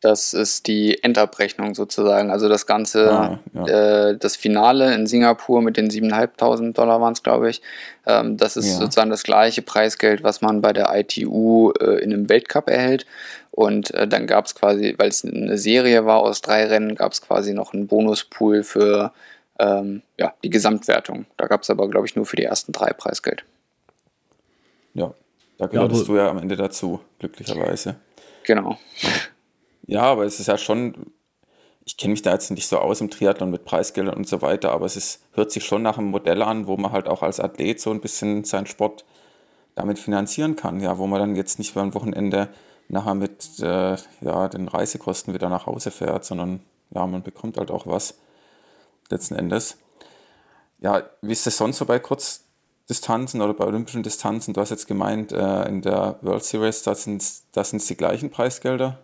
Das 0.07 0.35
ist 0.35 0.69
die 0.69 1.03
Endabrechnung 1.03 1.75
sozusagen. 1.75 2.31
Also 2.31 2.49
das 2.49 2.67
Ganze, 2.67 3.11
ah, 3.11 3.39
ja. 3.55 4.11
äh, 4.11 4.17
das 4.17 4.37
Finale 4.37 4.95
in 4.95 5.09
Singapur 5.09 5.63
mit 5.63 5.77
den 5.77 5.91
7.500 5.91 6.75
Dollar 6.75 7.01
waren 7.01 7.13
es, 7.13 7.25
glaube 7.25 7.51
ich. 7.51 7.61
Ähm, 8.07 8.37
das 8.37 8.57
ist 8.57 8.69
ja. 8.69 8.75
sozusagen 8.75 9.11
das 9.11 9.25
gleiche 9.25 9.63
Preisgeld, 9.63 10.23
was 10.23 10.43
man 10.43 10.61
bei 10.61 10.73
der 10.73 10.97
ITU 10.97 11.73
äh, 11.81 11.99
in 12.05 12.13
einem 12.13 12.29
Weltcup 12.29 12.71
erhält. 12.71 13.05
Und 13.51 13.93
äh, 13.95 14.07
dann 14.07 14.29
gab 14.29 14.47
es 14.47 14.55
quasi, 14.55 14.95
weil 14.97 15.09
es 15.09 15.25
eine 15.25 15.59
Serie 15.59 16.07
war 16.07 16.21
aus 16.21 16.41
drei 16.41 16.67
Rennen, 16.67 16.95
gab 16.95 17.11
es 17.11 17.21
quasi 17.21 17.53
noch 17.53 17.75
einen 17.75 17.89
Bonuspool 17.89 18.63
für 18.63 19.13
ähm, 19.59 20.03
ja, 20.19 20.35
die 20.45 20.51
Gesamtwertung. 20.51 21.27
Da 21.37 21.49
gab 21.49 21.63
es 21.63 21.71
aber, 21.71 21.91
glaube 21.91 22.07
ich, 22.07 22.15
nur 22.15 22.27
für 22.27 22.37
die 22.37 22.45
ersten 22.45 22.71
drei 22.71 22.93
Preisgeld. 22.93 23.45
Ja, 24.95 25.13
da 25.59 25.67
gehörtest 25.67 26.03
ja, 26.03 26.07
du 26.07 26.17
ja 26.17 26.31
am 26.31 26.39
Ende 26.39 26.55
dazu, 26.55 27.01
glücklicherweise. 27.19 27.97
Genau. 28.45 28.79
Ja, 29.87 30.03
aber 30.03 30.24
es 30.24 30.41
ist 30.41 30.47
ja 30.47 30.59
schon, 30.59 31.12
ich 31.84 31.97
kenne 31.97 32.12
mich 32.12 32.22
da 32.22 32.32
jetzt 32.32 32.51
nicht 32.51 32.66
so 32.66 32.78
aus 32.78 33.01
im 33.01 33.11
Triathlon 33.11 33.51
mit 33.51 33.64
Preisgeldern 33.64 34.16
und 34.16 34.28
so 34.28 34.43
weiter, 34.43 34.72
aber 34.72 34.87
es 34.87 34.97
ist, 34.97 35.22
hört 35.32 35.53
sich 35.53 35.64
schon 35.64 35.82
nach 35.82 35.99
einem 35.99 36.11
Modell 36.11 36.43
an, 36.43 36.66
wo 36.66 36.76
man 36.76 36.93
halt 36.93 37.09
auch 37.09 37.22
als 37.22 37.41
Athlet 37.41 37.80
so 37.80 37.91
ein 37.91 38.01
bisschen 38.01 38.45
seinen 38.45 38.66
Sport 38.66 39.05
damit 39.76 39.99
finanzieren 39.99 40.57
kann, 40.57 40.80
ja, 40.80 40.99
wo 40.99 41.07
man 41.07 41.20
dann 41.20 41.37
jetzt 41.37 41.59
nicht 41.59 41.74
beim 41.74 41.95
Wochenende 41.95 42.49
nachher 42.89 43.14
mit 43.14 43.61
äh, 43.61 43.97
ja, 44.20 44.49
den 44.49 44.68
Reisekosten 44.68 45.34
wieder 45.34 45.49
nach 45.49 45.66
Hause 45.66 45.91
fährt, 45.91 46.24
sondern 46.24 46.61
ja, 46.91 47.07
man 47.07 47.22
bekommt 47.22 47.59
halt 47.59 47.70
auch 47.70 47.87
was 47.87 48.14
letzten 49.11 49.37
Endes. 49.37 49.78
Ja, 50.78 51.03
wie 51.22 51.32
ist 51.32 51.47
das 51.47 51.57
sonst 51.57 51.78
so 51.78 51.84
bei 51.84 51.99
Kurzdistanzen 51.99 53.41
oder 53.41 53.55
bei 53.55 53.64
olympischen 53.64 54.03
Distanzen? 54.03 54.55
Du 54.55 54.61
hast 54.61 54.70
jetzt 54.70 54.87
gemeint, 54.87 55.32
äh, 55.32 55.68
in 55.68 55.82
der 55.82 56.18
World 56.22 56.45
Series, 56.45 56.82
da 56.82 56.95
sind 56.95 57.22
es 57.22 57.87
die 57.87 57.97
gleichen 57.97 58.30
Preisgelder? 58.30 58.99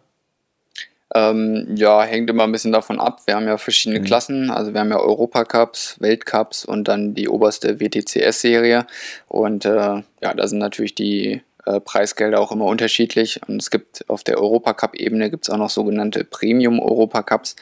Ähm, 1.14 1.66
ja, 1.74 2.02
hängt 2.02 2.30
immer 2.30 2.44
ein 2.44 2.52
bisschen 2.52 2.72
davon 2.72 2.98
ab. 2.98 3.20
Wir 3.26 3.34
haben 3.34 3.46
ja 3.46 3.58
verschiedene 3.58 4.00
mhm. 4.00 4.04
Klassen. 4.04 4.50
Also 4.50 4.72
wir 4.72 4.80
haben 4.80 4.90
ja 4.90 4.98
Europacups, 4.98 5.96
Weltcups 6.00 6.64
und 6.64 6.88
dann 6.88 7.14
die 7.14 7.28
oberste 7.28 7.80
WTCS-Serie. 7.80 8.86
Und 9.28 9.64
äh, 9.64 9.70
ja, 9.70 10.34
da 10.34 10.48
sind 10.48 10.58
natürlich 10.58 10.94
die 10.94 11.42
äh, 11.66 11.80
Preisgelder 11.80 12.40
auch 12.40 12.50
immer 12.50 12.64
unterschiedlich. 12.64 13.40
Und 13.46 13.60
es 13.60 13.70
gibt 13.70 14.08
auf 14.08 14.24
der 14.24 14.38
Europacup-Ebene 14.38 15.30
gibt 15.30 15.44
es 15.44 15.50
auch 15.50 15.58
noch 15.58 15.70
sogenannte 15.70 16.24
Premium-Europacups. 16.24 17.56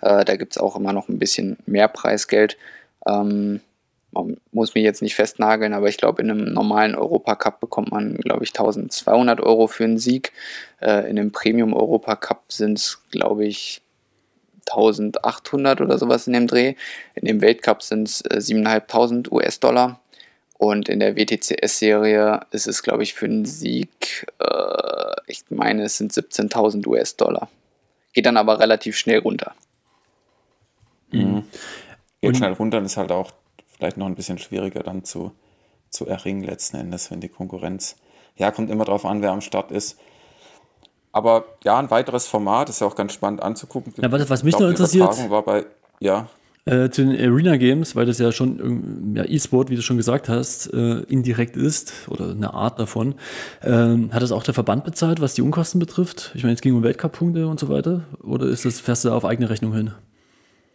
Äh, 0.00 0.24
da 0.24 0.36
gibt 0.36 0.56
es 0.56 0.58
auch 0.58 0.76
immer 0.76 0.92
noch 0.92 1.08
ein 1.08 1.18
bisschen 1.18 1.58
mehr 1.66 1.88
Preisgeld. 1.88 2.56
Ähm, 3.06 3.60
man 4.24 4.36
muss 4.52 4.74
mich 4.74 4.84
jetzt 4.84 5.02
nicht 5.02 5.14
festnageln, 5.14 5.72
aber 5.72 5.88
ich 5.88 5.96
glaube, 5.96 6.22
in 6.22 6.30
einem 6.30 6.52
normalen 6.52 6.94
Europacup 6.94 7.60
bekommt 7.60 7.90
man, 7.90 8.16
glaube 8.16 8.44
ich, 8.44 8.50
1200 8.50 9.40
Euro 9.40 9.66
für 9.66 9.84
einen 9.84 9.98
Sieg. 9.98 10.32
Äh, 10.80 11.10
in 11.10 11.18
einem 11.18 11.32
Premium 11.32 11.74
Europacup 11.74 12.52
sind 12.52 12.78
es, 12.78 13.02
glaube 13.10 13.46
ich, 13.46 13.82
1800 14.70 15.80
oder 15.80 15.98
sowas 15.98 16.26
in 16.26 16.32
dem 16.32 16.46
Dreh. 16.46 16.74
In 17.14 17.26
dem 17.26 17.40
Weltcup 17.40 17.82
sind 17.82 18.08
es 18.08 18.20
äh, 18.22 18.38
7.500 18.38 19.30
US-Dollar. 19.30 20.00
Und 20.58 20.88
in 20.88 21.00
der 21.00 21.16
WTCS-Serie 21.16 22.40
ist 22.50 22.66
es, 22.66 22.82
glaube 22.82 23.02
ich, 23.02 23.12
für 23.14 23.26
einen 23.26 23.44
Sieg, 23.44 24.26
äh, 24.38 25.14
ich 25.26 25.44
meine, 25.50 25.84
es 25.84 25.98
sind 25.98 26.12
17.000 26.12 26.86
US-Dollar. 26.86 27.48
Geht 28.14 28.26
dann 28.26 28.38
aber 28.38 28.58
relativ 28.58 28.96
schnell 28.96 29.18
runter. 29.18 29.54
Mhm. 31.10 31.44
Geht 32.22 32.38
schnell 32.38 32.52
runter 32.52 32.78
und 32.78 32.86
ist 32.86 32.96
halt 32.96 33.12
auch 33.12 33.32
vielleicht 33.76 33.96
noch 33.96 34.06
ein 34.06 34.14
bisschen 34.14 34.38
schwieriger 34.38 34.82
dann 34.82 35.04
zu, 35.04 35.32
zu 35.90 36.06
erringen 36.06 36.42
letzten 36.42 36.76
Endes, 36.76 37.10
wenn 37.10 37.20
die 37.20 37.28
Konkurrenz, 37.28 37.96
ja, 38.36 38.50
kommt 38.50 38.70
immer 38.70 38.84
darauf 38.84 39.04
an, 39.04 39.22
wer 39.22 39.32
am 39.32 39.40
Start 39.40 39.70
ist. 39.70 39.98
Aber 41.12 41.44
ja, 41.64 41.78
ein 41.78 41.90
weiteres 41.90 42.26
Format 42.26 42.68
ist 42.68 42.80
ja 42.80 42.86
auch 42.86 42.94
ganz 42.94 43.12
spannend 43.12 43.42
anzugucken. 43.42 43.94
Ja, 43.96 44.12
was, 44.12 44.28
was 44.28 44.42
mich 44.42 44.58
noch 44.58 44.68
interessiert, 44.68 45.30
war 45.30 45.42
bei, 45.42 45.64
ja. 45.98 46.28
Äh, 46.66 46.90
zu 46.90 47.04
den 47.04 47.12
Arena 47.12 47.56
Games, 47.56 47.94
weil 47.94 48.06
das 48.06 48.18
ja 48.18 48.32
schon 48.32 49.14
ja, 49.14 49.24
E-Sport, 49.24 49.70
wie 49.70 49.76
du 49.76 49.82
schon 49.82 49.96
gesagt 49.96 50.28
hast, 50.28 50.66
äh, 50.74 51.00
indirekt 51.02 51.56
ist 51.56 51.92
oder 52.08 52.30
eine 52.32 52.52
Art 52.52 52.80
davon. 52.80 53.14
Ähm, 53.62 54.12
hat 54.12 54.20
das 54.20 54.32
auch 54.32 54.42
der 54.42 54.52
Verband 54.52 54.84
bezahlt, 54.84 55.20
was 55.20 55.34
die 55.34 55.42
Unkosten 55.42 55.78
betrifft? 55.78 56.32
Ich 56.34 56.42
meine, 56.42 56.54
es 56.54 56.60
ging 56.60 56.74
um 56.74 56.82
Weltcup-Punkte 56.82 57.46
und 57.46 57.60
so 57.60 57.68
weiter. 57.68 58.02
Oder 58.22 58.46
ist 58.46 58.64
das 58.64 58.80
fährst 58.80 59.04
du 59.04 59.12
auf 59.12 59.24
eigene 59.24 59.48
Rechnung 59.48 59.72
hin? 59.74 59.92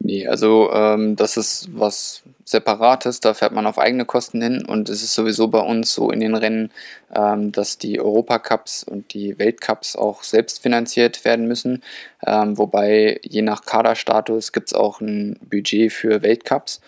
Nee, 0.04 0.28
also 0.28 0.72
ähm, 0.74 1.16
das 1.16 1.38
ist 1.38 1.70
was 1.74 2.24
Separates, 2.44 3.20
da 3.20 3.36
fährt 3.36 3.52
man 3.54 3.68
auf 3.68 3.78
eigene 3.78 4.06
Kosten 4.06 4.42
hin 4.42 4.66
und 4.66 4.90
es 4.90 5.04
ist 5.04 5.14
sowieso 5.14 5.48
bei 5.48 5.60
uns 5.60 5.94
so 5.94 6.10
in 6.10 6.20
den 6.20 6.34
Rennen, 6.34 6.72
ähm, 7.16 7.52
dass 7.52 7.78
die 7.78 8.00
Europacups 8.00 8.84
und 8.84 9.14
die 9.14 9.38
Weltcups 9.38 9.96
auch 9.96 10.24
selbst 10.24 10.64
finanziert 10.64 11.24
werden 11.24 11.48
müssen, 11.48 11.84
ähm, 12.26 12.58
wobei 12.58 13.20
je 13.24 13.44
nach 13.44 13.64
Kaderstatus 13.64 14.52
gibt 14.52 14.70
es 14.70 14.74
auch 14.74 15.02
ein 15.02 15.38
Budget 15.50 15.94
für 15.94 16.24
Weltcups. 16.24 16.82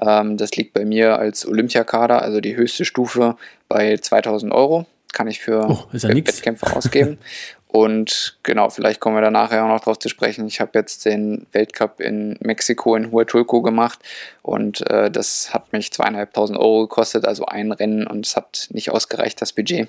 Ähm, 0.00 0.36
das 0.36 0.52
liegt 0.52 0.72
bei 0.72 0.84
mir 0.84 1.18
als 1.18 1.46
Olympiakader, 1.46 2.22
also 2.22 2.40
die 2.40 2.54
höchste 2.54 2.84
Stufe, 2.84 3.36
bei 3.68 3.96
2000 3.96 4.52
Euro 4.52 4.86
kann 5.12 5.26
ich 5.26 5.40
für 5.40 5.66
oh, 5.68 5.84
ja 5.92 6.08
Wettkämpfe 6.08 6.74
ausgeben. 6.76 7.18
Und 7.72 8.36
genau, 8.42 8.68
vielleicht 8.68 8.98
kommen 8.98 9.16
wir 9.16 9.20
da 9.20 9.30
nachher 9.30 9.64
auch 9.64 9.68
noch 9.68 9.80
drauf 9.80 9.96
zu 9.96 10.08
sprechen. 10.08 10.44
Ich 10.48 10.60
habe 10.60 10.72
jetzt 10.74 11.04
den 11.04 11.46
Weltcup 11.52 12.00
in 12.00 12.36
Mexiko 12.40 12.96
in 12.96 13.12
Huatulco 13.12 13.62
gemacht 13.62 14.00
und 14.42 14.88
äh, 14.90 15.08
das 15.08 15.54
hat 15.54 15.72
mich 15.72 15.92
zweieinhalbtausend 15.92 16.58
Euro 16.58 16.88
gekostet, 16.88 17.26
also 17.26 17.46
ein 17.46 17.70
Rennen 17.70 18.08
und 18.08 18.26
es 18.26 18.34
hat 18.34 18.66
nicht 18.72 18.90
ausgereicht, 18.90 19.40
das 19.40 19.52
Budget. 19.52 19.88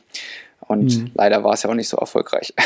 Und 0.59 0.95
mhm. 0.95 1.11
leider 1.15 1.43
war 1.43 1.53
es 1.53 1.63
ja 1.63 1.71
auch 1.71 1.75
nicht 1.75 1.89
so 1.89 1.97
erfolgreich. 1.97 2.53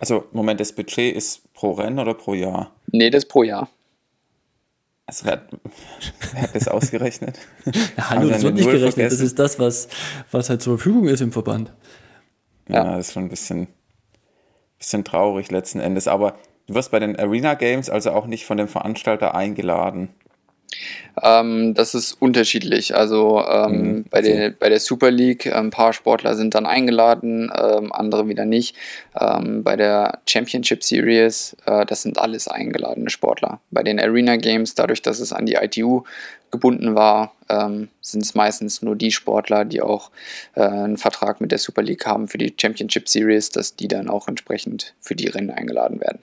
Also, 0.00 0.26
Moment, 0.30 0.60
das 0.60 0.72
Budget 0.72 1.16
ist 1.16 1.52
pro 1.54 1.72
Rennen 1.72 1.98
oder 1.98 2.14
pro 2.14 2.32
Jahr? 2.32 2.70
Nee, 2.92 3.10
das 3.10 3.24
ist 3.24 3.28
pro 3.28 3.42
Jahr. 3.42 3.68
Also, 5.06 5.24
wer 5.24 5.32
hat, 5.32 5.48
wer 6.32 6.42
hat 6.42 6.54
das 6.54 6.68
ausgerechnet? 6.68 7.36
Ja, 7.96 8.10
hallo, 8.10 8.28
das 8.28 8.44
wird 8.44 8.54
nicht 8.54 8.64
gerechnet. 8.64 8.94
Vergessen? 8.94 9.18
Das 9.18 9.26
ist 9.26 9.38
das, 9.40 9.58
was, 9.58 9.88
was 10.30 10.50
halt 10.50 10.62
zur 10.62 10.78
Verfügung 10.78 11.08
ist 11.08 11.20
im 11.20 11.32
Verband. 11.32 11.72
Ja, 12.68 12.76
ja, 12.76 12.96
das 12.96 13.08
ist 13.08 13.14
schon 13.14 13.24
ein 13.24 13.28
bisschen 13.28 13.66
bisschen 14.78 15.04
traurig 15.04 15.50
letzten 15.50 15.80
Endes. 15.80 16.08
Aber 16.08 16.36
du 16.66 16.74
wirst 16.74 16.90
bei 16.90 16.98
den 16.98 17.18
Arena 17.18 17.54
Games 17.54 17.90
also 17.90 18.12
auch 18.12 18.26
nicht 18.26 18.46
von 18.46 18.56
dem 18.56 18.68
Veranstalter 18.68 19.34
eingeladen. 19.34 20.08
Ähm, 21.22 21.74
das 21.74 21.94
ist 21.94 22.12
unterschiedlich. 22.12 22.94
Also 22.94 23.42
ähm, 23.44 23.72
mhm, 23.72 24.04
bei, 24.10 24.20
der, 24.20 24.50
bei 24.50 24.68
der 24.68 24.80
Super 24.80 25.10
League, 25.10 25.46
ein 25.46 25.66
ähm, 25.66 25.70
paar 25.70 25.92
Sportler 25.92 26.34
sind 26.36 26.54
dann 26.54 26.66
eingeladen, 26.66 27.50
ähm, 27.56 27.92
andere 27.92 28.28
wieder 28.28 28.44
nicht. 28.44 28.76
Ähm, 29.18 29.64
bei 29.64 29.76
der 29.76 30.20
Championship 30.28 30.84
Series, 30.84 31.56
äh, 31.66 31.86
das 31.86 32.02
sind 32.02 32.18
alles 32.18 32.48
eingeladene 32.48 33.10
Sportler. 33.10 33.60
Bei 33.70 33.82
den 33.82 33.98
Arena 33.98 34.36
Games, 34.36 34.74
dadurch, 34.74 35.02
dass 35.02 35.20
es 35.20 35.32
an 35.32 35.46
die 35.46 35.54
ITU 35.54 36.04
gebunden 36.50 36.94
war, 36.94 37.32
ähm, 37.48 37.88
sind 38.00 38.22
es 38.22 38.34
meistens 38.34 38.82
nur 38.82 38.96
die 38.96 39.10
Sportler, 39.10 39.64
die 39.64 39.82
auch 39.82 40.10
äh, 40.54 40.62
einen 40.62 40.96
Vertrag 40.96 41.40
mit 41.40 41.52
der 41.52 41.58
Super 41.58 41.82
League 41.82 42.06
haben 42.06 42.28
für 42.28 42.38
die 42.38 42.54
Championship 42.56 43.08
Series, 43.08 43.50
dass 43.50 43.76
die 43.76 43.88
dann 43.88 44.08
auch 44.08 44.28
entsprechend 44.28 44.94
für 45.00 45.14
die 45.14 45.28
Rennen 45.28 45.50
eingeladen 45.50 46.00
werden. 46.00 46.20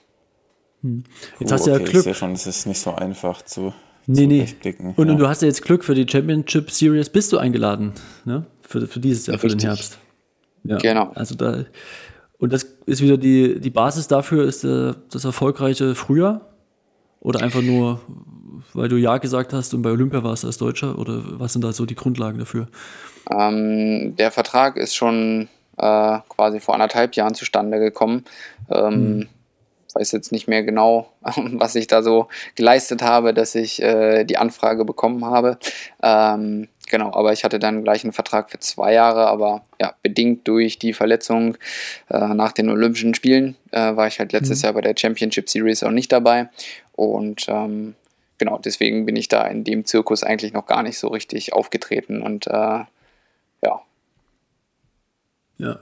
Hm. 0.82 1.04
Jetzt 1.40 1.52
hast 1.52 1.66
du 1.66 1.70
ja 1.70 1.78
Glück. 1.78 1.94
Ich 1.94 2.02
sehe 2.02 2.14
schon, 2.14 2.32
es 2.32 2.46
ist 2.46 2.66
nicht 2.66 2.80
so 2.80 2.94
einfach 2.94 3.42
zu. 3.42 3.72
Nee, 4.06 4.26
nee. 4.26 4.46
Und, 4.62 4.78
ja. 4.78 5.12
und, 5.12 5.18
du 5.18 5.28
hast 5.28 5.42
ja 5.42 5.48
jetzt 5.48 5.62
Glück 5.62 5.84
für 5.84 5.94
die 5.94 6.06
Championship 6.08 6.70
Series, 6.70 7.08
bist 7.08 7.32
du 7.32 7.38
eingeladen, 7.38 7.92
ne? 8.24 8.46
Für, 8.62 8.86
für 8.86 9.00
dieses 9.00 9.26
Jahr, 9.26 9.34
Richtig. 9.34 9.52
für 9.52 9.56
den 9.56 9.66
Herbst. 9.66 9.98
Ja. 10.64 10.78
Genau. 10.78 11.10
Also 11.14 11.34
da, 11.34 11.64
und 12.38 12.52
das 12.52 12.64
ist 12.86 13.02
wieder 13.02 13.16
die, 13.16 13.60
die 13.60 13.70
Basis 13.70 14.08
dafür, 14.08 14.44
ist 14.44 14.64
äh, 14.64 14.92
das 15.10 15.24
erfolgreiche 15.24 15.94
Frühjahr? 15.94 16.52
Oder 17.20 17.40
einfach 17.40 17.62
nur, 17.62 18.00
weil 18.74 18.88
du 18.88 18.96
Ja 18.96 19.18
gesagt 19.18 19.52
hast 19.52 19.74
und 19.74 19.82
bei 19.82 19.90
Olympia 19.90 20.22
warst 20.22 20.44
als 20.44 20.58
Deutscher? 20.58 20.98
Oder 20.98 21.22
was 21.38 21.52
sind 21.52 21.62
da 21.62 21.72
so 21.72 21.86
die 21.86 21.94
Grundlagen 21.94 22.38
dafür? 22.38 22.68
Ähm, 23.30 24.14
der 24.16 24.30
Vertrag 24.30 24.76
ist 24.76 24.94
schon 24.94 25.48
äh, 25.76 26.18
quasi 26.28 26.60
vor 26.60 26.74
anderthalb 26.74 27.14
Jahren 27.16 27.34
zustande 27.34 27.78
gekommen. 27.78 28.24
Ähm, 28.70 28.94
hm 28.94 29.28
weiß 29.96 30.12
jetzt 30.12 30.32
nicht 30.32 30.48
mehr 30.48 30.62
genau, 30.62 31.10
was 31.22 31.74
ich 31.74 31.86
da 31.86 32.02
so 32.02 32.28
geleistet 32.54 33.02
habe, 33.02 33.34
dass 33.34 33.54
ich 33.54 33.82
äh, 33.82 34.24
die 34.24 34.38
Anfrage 34.38 34.84
bekommen 34.84 35.24
habe. 35.24 35.58
Ähm, 36.02 36.68
genau, 36.88 37.12
aber 37.12 37.32
ich 37.32 37.44
hatte 37.44 37.58
dann 37.58 37.82
gleich 37.82 38.04
einen 38.04 38.12
Vertrag 38.12 38.50
für 38.50 38.58
zwei 38.58 38.92
Jahre, 38.92 39.26
aber 39.26 39.62
ja, 39.80 39.94
bedingt 40.02 40.46
durch 40.46 40.78
die 40.78 40.92
Verletzung 40.92 41.56
äh, 42.10 42.18
nach 42.18 42.52
den 42.52 42.70
Olympischen 42.70 43.14
Spielen 43.14 43.56
äh, 43.72 43.96
war 43.96 44.06
ich 44.06 44.18
halt 44.18 44.32
letztes 44.32 44.60
mhm. 44.60 44.66
Jahr 44.66 44.72
bei 44.74 44.80
der 44.82 44.94
Championship 44.96 45.48
Series 45.48 45.82
auch 45.82 45.90
nicht 45.90 46.12
dabei. 46.12 46.48
Und 46.92 47.46
ähm, 47.48 47.94
genau, 48.38 48.58
deswegen 48.58 49.06
bin 49.06 49.16
ich 49.16 49.28
da 49.28 49.46
in 49.46 49.64
dem 49.64 49.84
Zirkus 49.84 50.22
eigentlich 50.22 50.52
noch 50.52 50.66
gar 50.66 50.82
nicht 50.82 50.98
so 50.98 51.08
richtig 51.08 51.52
aufgetreten 51.52 52.22
und 52.22 52.46
äh, 52.46 52.84
ja. 53.62 53.80
Ja, 55.58 55.80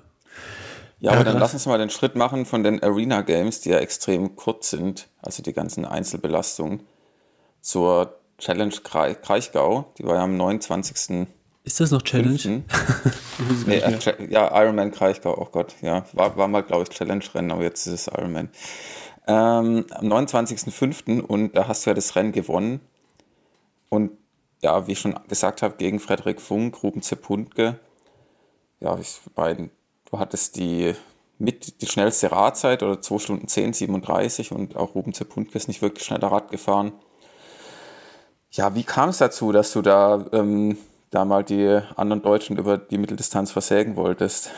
ja, 1.05 1.13
aber 1.13 1.25
dann 1.25 1.39
lass 1.39 1.53
uns 1.53 1.67
mal 1.67 1.77
den 1.77 1.91
Schritt 1.91 2.17
machen 2.17 2.47
von 2.47 2.63
den 2.63 2.83
Arena 2.83 3.21
Games, 3.21 3.61
die 3.61 3.69
ja 3.69 3.79
extrem 3.79 4.37
kurz 4.37 4.71
sind, 4.71 5.09
also 5.21 5.43
die 5.43 5.53
ganzen 5.53 5.85
Einzelbelastungen, 5.85 6.81
zur 7.61 8.19
Challenge 8.39 8.75
Kraichgau. 8.83 9.93
Die 9.99 10.05
war 10.05 10.15
ja 10.15 10.23
am 10.23 10.39
29. 10.39 11.27
Ist 11.65 11.81
das 11.81 11.91
noch 11.91 12.01
Challenge? 12.01 12.39
nee, 13.67 13.77
äh, 13.77 13.99
ja, 14.31 14.63
Ironman 14.63 14.93
Kraichgau, 14.93 15.37
oh 15.37 15.49
Gott, 15.53 15.75
ja. 15.83 16.07
War, 16.15 16.39
war 16.39 16.49
mal, 16.49 16.63
glaube 16.63 16.85
ich, 16.85 16.89
Challenge-Rennen, 16.89 17.51
aber 17.51 17.65
jetzt 17.65 17.87
ist 17.87 17.93
es 17.93 18.07
Ironman. 18.07 18.49
Ähm, 19.27 19.87
am 19.91 20.13
29.05. 20.13 21.21
und 21.21 21.57
da 21.57 21.69
hast 21.69 21.87
du 21.87 21.91
ja 21.91 21.95
das 21.95 22.15
Rennen 22.17 22.33
gewonnen. 22.33 22.81
Und 23.89 24.13
ja, 24.63 24.87
wie 24.87 24.93
ich 24.93 25.01
schon 25.01 25.19
gesagt 25.29 25.63
habe, 25.63 25.77
gegen 25.77 26.01
Frederik 26.01 26.41
Funk, 26.41 26.83
Ruben 26.83 27.03
Zepundke. 27.03 27.79
Ja, 28.81 28.99
ich, 28.99 29.21
beiden 29.35 29.71
Du 30.15 30.21
hattest 30.21 30.55
die 30.55 30.95
mit 31.39 31.83
die 31.83 31.87
schnellste 31.87 32.31
Radzeit 32.31 32.85
oder 32.85 33.01
2 33.01 33.19
Stunden 33.19 33.49
10, 33.49 33.73
37 33.73 34.53
und 34.53 34.77
auch 34.77 34.95
Ruben 34.95 35.13
Zepundke 35.13 35.59
ist 35.59 35.67
nicht 35.67 35.83
wirklich 35.83 36.05
schneller 36.05 36.29
Rad 36.29 36.53
gefahren. 36.53 36.93
Ja, 38.53 38.77
wie 38.77 38.85
kam 38.85 39.09
es 39.09 39.19
dazu, 39.19 39.51
dass 39.51 39.73
du 39.73 39.83
da, 39.83 40.25
ähm, 40.33 40.79
da 41.15 41.25
mal 41.25 41.45
die 41.45 41.81
anderen 41.97 42.23
Deutschen 42.23 42.57
über 42.57 42.79
die 42.79 42.99
Mitteldistanz 42.99 43.53
versägen 43.53 43.97
wolltest? 43.97 44.51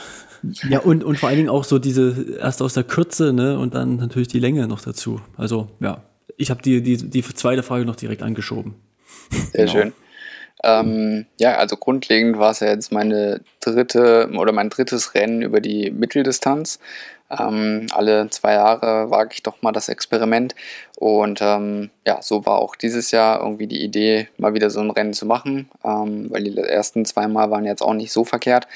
Ja, 0.69 0.81
und, 0.81 1.03
und 1.03 1.19
vor 1.19 1.29
allen 1.29 1.39
Dingen 1.39 1.49
auch 1.49 1.65
so 1.65 1.79
diese, 1.79 2.37
erst 2.39 2.63
aus 2.63 2.75
der 2.75 2.85
Kürze, 2.85 3.33
ne, 3.33 3.59
und 3.59 3.75
dann 3.75 3.97
natürlich 3.97 4.29
die 4.29 4.39
Länge 4.39 4.67
noch 4.69 4.81
dazu. 4.81 5.21
Also, 5.37 5.69
ja, 5.81 6.03
ich 6.37 6.51
habe 6.51 6.63
die, 6.63 6.83
die, 6.83 6.97
die 6.97 7.23
zweite 7.23 7.63
Frage 7.63 7.85
noch 7.85 7.97
direkt 7.97 8.23
angeschoben. 8.23 8.75
Sehr 9.31 9.67
genau. 9.67 9.73
schön. 9.73 9.93
Ähm, 10.63 11.27
ja, 11.39 11.57
also 11.57 11.77
grundlegend 11.77 12.39
war 12.39 12.51
es 12.51 12.61
ja 12.61 12.69
jetzt 12.69 12.91
meine 12.91 13.41
dritte 13.61 14.31
oder 14.37 14.53
mein 14.53 14.71
drittes 14.71 15.15
Rennen 15.15 15.43
über 15.43 15.61
die 15.61 15.91
Mitteldistanz. 15.91 16.79
Ähm, 17.31 17.87
alle 17.93 18.31
zwei 18.31 18.55
Jahre 18.55 19.11
wage 19.11 19.35
ich 19.35 19.43
doch 19.43 19.63
mal 19.63 19.73
das 19.73 19.89
Experiment. 19.89 20.55
Und 20.97 21.41
ähm, 21.43 21.91
ja, 22.07 22.23
so 22.23 22.47
war 22.47 22.59
auch 22.59 22.77
dieses 22.77 23.11
Jahr 23.11 23.41
irgendwie 23.41 23.67
die 23.67 23.83
Idee, 23.83 24.29
mal 24.39 24.55
wieder 24.55 24.71
so 24.71 24.81
ein 24.81 24.91
Rennen 24.91 25.13
zu 25.13 25.27
machen, 25.27 25.69
ähm, 25.85 26.31
weil 26.31 26.45
die 26.45 26.57
ersten 26.57 27.05
zwei 27.05 27.27
Mal 27.29 27.51
waren 27.51 27.65
jetzt 27.65 27.83
auch 27.83 27.95
nicht 27.95 28.13
so 28.13 28.25
verkehrt. 28.25 28.67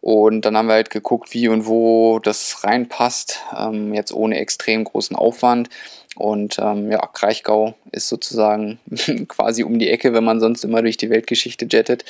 Und 0.00 0.44
dann 0.44 0.56
haben 0.56 0.68
wir 0.68 0.74
halt 0.74 0.90
geguckt, 0.90 1.34
wie 1.34 1.48
und 1.48 1.66
wo 1.66 2.20
das 2.20 2.62
reinpasst, 2.62 3.40
ähm, 3.56 3.92
jetzt 3.94 4.12
ohne 4.12 4.38
extrem 4.38 4.84
großen 4.84 5.16
Aufwand. 5.16 5.70
Und 6.14 6.58
ähm, 6.60 6.90
ja, 6.90 6.98
Kraichgau 6.98 7.74
ist 7.90 8.08
sozusagen 8.08 8.78
quasi 9.28 9.64
um 9.64 9.78
die 9.78 9.90
Ecke, 9.90 10.12
wenn 10.12 10.24
man 10.24 10.40
sonst 10.40 10.64
immer 10.64 10.82
durch 10.82 10.96
die 10.96 11.10
Weltgeschichte 11.10 11.66
jettet. 11.68 12.04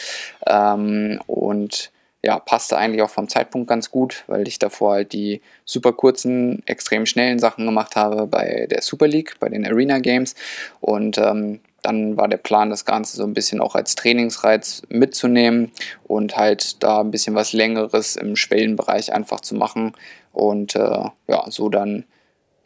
Ähm, 0.46 1.20
und 1.26 1.90
ja, 2.22 2.38
passte 2.38 2.76
eigentlich 2.76 3.02
auch 3.02 3.10
vom 3.10 3.28
Zeitpunkt 3.28 3.68
ganz 3.68 3.90
gut, 3.90 4.24
weil 4.26 4.48
ich 4.48 4.58
davor 4.58 4.94
halt 4.94 5.12
die 5.12 5.40
super 5.64 5.92
kurzen, 5.92 6.62
extrem 6.66 7.06
schnellen 7.06 7.38
Sachen 7.38 7.64
gemacht 7.64 7.94
habe 7.94 8.26
bei 8.26 8.66
der 8.70 8.82
Super 8.82 9.06
League, 9.06 9.36
bei 9.38 9.48
den 9.48 9.64
Arena 9.64 9.98
Games. 9.98 10.34
Und 10.80 11.18
ähm, 11.18 11.60
dann 11.82 12.16
war 12.16 12.26
der 12.26 12.38
Plan, 12.38 12.70
das 12.70 12.84
Ganze 12.84 13.16
so 13.16 13.24
ein 13.24 13.34
bisschen 13.34 13.60
auch 13.60 13.76
als 13.76 13.94
Trainingsreiz 13.94 14.82
mitzunehmen 14.88 15.70
und 16.04 16.36
halt 16.36 16.82
da 16.82 17.00
ein 17.00 17.12
bisschen 17.12 17.36
was 17.36 17.52
Längeres 17.52 18.16
im 18.16 18.34
Schwellenbereich 18.34 19.12
einfach 19.12 19.40
zu 19.40 19.54
machen 19.54 19.92
und 20.32 20.74
äh, 20.74 21.04
ja, 21.28 21.44
so 21.48 21.68
dann 21.68 22.04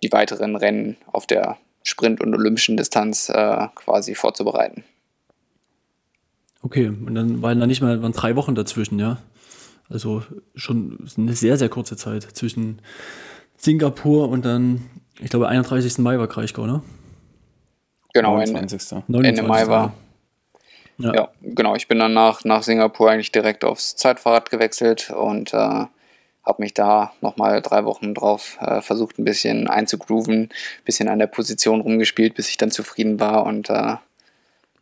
die 0.03 0.13
weiteren 0.13 0.57
Rennen 0.57 0.97
auf 1.07 1.27
der 1.27 1.59
Sprint- 1.85 2.23
und 2.23 2.35
Olympischen 2.35 2.77
Distanz 2.77 3.29
äh, 3.29 3.69
quasi 3.75 4.15
vorzubereiten. 4.15 4.85
Okay, 6.63 6.89
und 6.89 7.15
dann 7.15 7.43
waren 7.43 7.61
da 7.61 7.67
nicht 7.67 7.83
mal 7.83 8.03
waren 8.03 8.13
drei 8.13 8.37
Wochen 8.37 8.55
dazwischen, 8.55 8.99
ja. 8.99 9.19
Also 9.93 10.23
schon 10.55 11.07
eine 11.19 11.35
sehr, 11.35 11.57
sehr 11.57 11.69
kurze 11.69 11.97
Zeit 11.97 12.23
zwischen 12.23 12.81
Singapur 13.57 14.29
und 14.29 14.45
dann, 14.45 14.83
ich 15.21 15.31
glaube, 15.31 15.49
31. 15.49 15.99
Mai 15.99 16.19
war 16.19 16.29
Kraichgau, 16.29 16.67
ne? 16.67 16.83
Genau, 18.15 18.37
29. 18.37 18.93
Ende, 19.09 19.29
Ende 19.29 19.43
Mai 19.43 19.67
war. 19.69 19.93
Ja. 20.99 21.15
ja. 21.15 21.29
genau. 21.43 21.75
Ich 21.75 21.89
bin 21.89 21.99
dann 21.99 22.13
nach, 22.15 22.45
nach 22.45 22.63
Singapur 22.63 23.11
eigentlich 23.11 23.33
direkt 23.33 23.65
aufs 23.65 23.97
Zeitfahrrad 23.97 24.51
gewechselt 24.51 25.11
und 25.11 25.55
äh, 25.55 25.57
habe 25.57 25.91
mich 26.59 26.75
da 26.75 27.13
nochmal 27.21 27.63
drei 27.63 27.85
Wochen 27.85 28.15
drauf 28.15 28.59
äh, 28.61 28.81
versucht, 28.81 29.19
ein 29.19 29.25
bisschen 29.25 29.69
einzugrooven, 29.69 30.45
ein 30.45 30.51
bisschen 30.85 31.09
an 31.09 31.19
der 31.19 31.27
Position 31.27 31.81
rumgespielt, 31.81 32.35
bis 32.35 32.49
ich 32.49 32.57
dann 32.57 32.71
zufrieden 32.71 33.21
war 33.21 33.47
und 33.47 33.71
äh, 33.71 33.97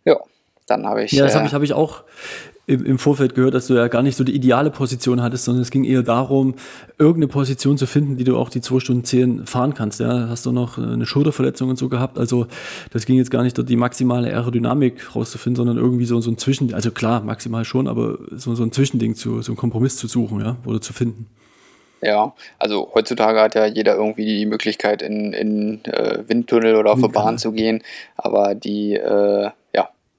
ja, 0.05 0.17
dann 0.67 0.87
habe 0.87 1.05
ich. 1.05 1.13
Ja, 1.13 1.25
das 1.25 1.35
habe 1.35 1.45
äh, 1.45 1.49
ich, 1.49 1.55
hab 1.55 1.63
ich 1.63 1.73
auch 1.73 2.03
im, 2.71 2.85
im, 2.85 2.99
Vorfeld 2.99 3.35
gehört, 3.35 3.55
dass 3.55 3.67
du 3.67 3.75
ja 3.75 3.89
gar 3.89 4.03
nicht 4.03 4.17
so 4.17 4.23
die 4.23 4.35
ideale 4.35 4.71
Position 4.71 5.21
hattest, 5.21 5.45
sondern 5.45 5.63
es 5.63 5.71
ging 5.71 5.83
eher 5.83 6.05
darum, 6.05 6.55
irgendeine 6.99 7.27
Position 7.27 7.77
zu 7.77 7.87
finden, 7.87 8.17
die 8.17 8.23
du 8.23 8.37
auch 8.37 8.49
die 8.49 8.61
2 8.61 8.79
Stunden 8.79 9.05
10 9.05 9.47
fahren 9.47 9.75
kannst. 9.75 9.99
Ja, 9.99 10.29
hast 10.29 10.47
du 10.47 10.53
noch 10.53 10.79
eine 10.79 11.05
Schulterverletzung 11.05 11.69
und 11.69 11.77
so 11.77 11.89
gehabt. 11.89 12.17
Also 12.17 12.47
das 12.93 13.07
ging 13.07 13.17
jetzt 13.17 13.33
gar 13.33 13.43
nicht, 13.43 13.59
die 13.69 13.77
maximale 13.77 14.29
Aerodynamik 14.29 15.17
rauszufinden, 15.17 15.57
sondern 15.57 15.77
irgendwie 15.77 16.05
so, 16.05 16.21
so 16.21 16.31
ein 16.31 16.39
Zwischen, 16.39 16.73
also 16.73 16.93
klar, 16.93 17.23
maximal 17.23 17.65
schon, 17.65 17.89
aber 17.89 18.19
so, 18.37 18.55
so 18.55 18.63
ein 18.63 18.71
Zwischending 18.71 19.17
zu, 19.17 19.43
so 19.43 19.53
ein 19.53 19.57
Kompromiss 19.57 19.97
zu 19.97 20.07
suchen, 20.07 20.41
ja, 20.41 20.57
oder 20.65 20.81
zu 20.81 20.93
finden. 20.93 21.27
Ja, 22.03 22.33
also 22.59 22.91
heutzutage 22.95 23.41
hat 23.41 23.55
ja 23.57 23.67
jeder 23.67 23.97
irgendwie 23.97 24.25
die 24.25 24.47
Möglichkeit, 24.47 25.03
in, 25.03 25.33
in 25.33 25.85
äh, 25.85 26.23
Windtunnel 26.27 26.77
oder 26.77 26.93
auf 26.93 27.01
der 27.01 27.09
Bahn 27.09 27.37
zu 27.37 27.53
gehen, 27.53 27.83
aber 28.17 28.55
die, 28.55 28.95
äh, 28.95 29.51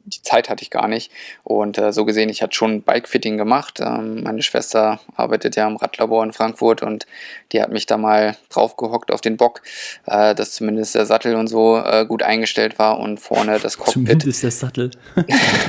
die 0.05 0.21
Zeit 0.21 0.49
hatte 0.49 0.63
ich 0.63 0.69
gar 0.69 0.87
nicht. 0.87 1.11
Und 1.43 1.77
äh, 1.77 1.91
so 1.93 2.05
gesehen, 2.05 2.29
ich 2.29 2.41
hatte 2.41 2.55
schon 2.55 2.81
Bikefitting 2.81 3.37
gemacht. 3.37 3.79
Ähm, 3.79 4.23
meine 4.23 4.41
Schwester 4.41 4.99
arbeitet 5.15 5.55
ja 5.55 5.67
im 5.67 5.77
Radlabor 5.77 6.23
in 6.23 6.33
Frankfurt 6.33 6.81
und 6.81 7.05
die 7.51 7.61
hat 7.61 7.71
mich 7.71 7.85
da 7.85 7.97
mal 7.97 8.37
draufgehockt 8.49 9.11
auf 9.11 9.21
den 9.21 9.37
Bock, 9.37 9.61
äh, 10.05 10.35
dass 10.35 10.51
zumindest 10.51 10.95
der 10.95 11.05
Sattel 11.05 11.35
und 11.35 11.47
so 11.47 11.77
äh, 11.77 12.05
gut 12.05 12.23
eingestellt 12.23 12.79
war 12.79 12.99
und 12.99 13.19
vorne 13.19 13.59
das 13.59 13.77
Cockpit. 13.77 13.93
Zumindest 13.93 14.43
der 14.43 14.51
Sattel. 14.51 14.91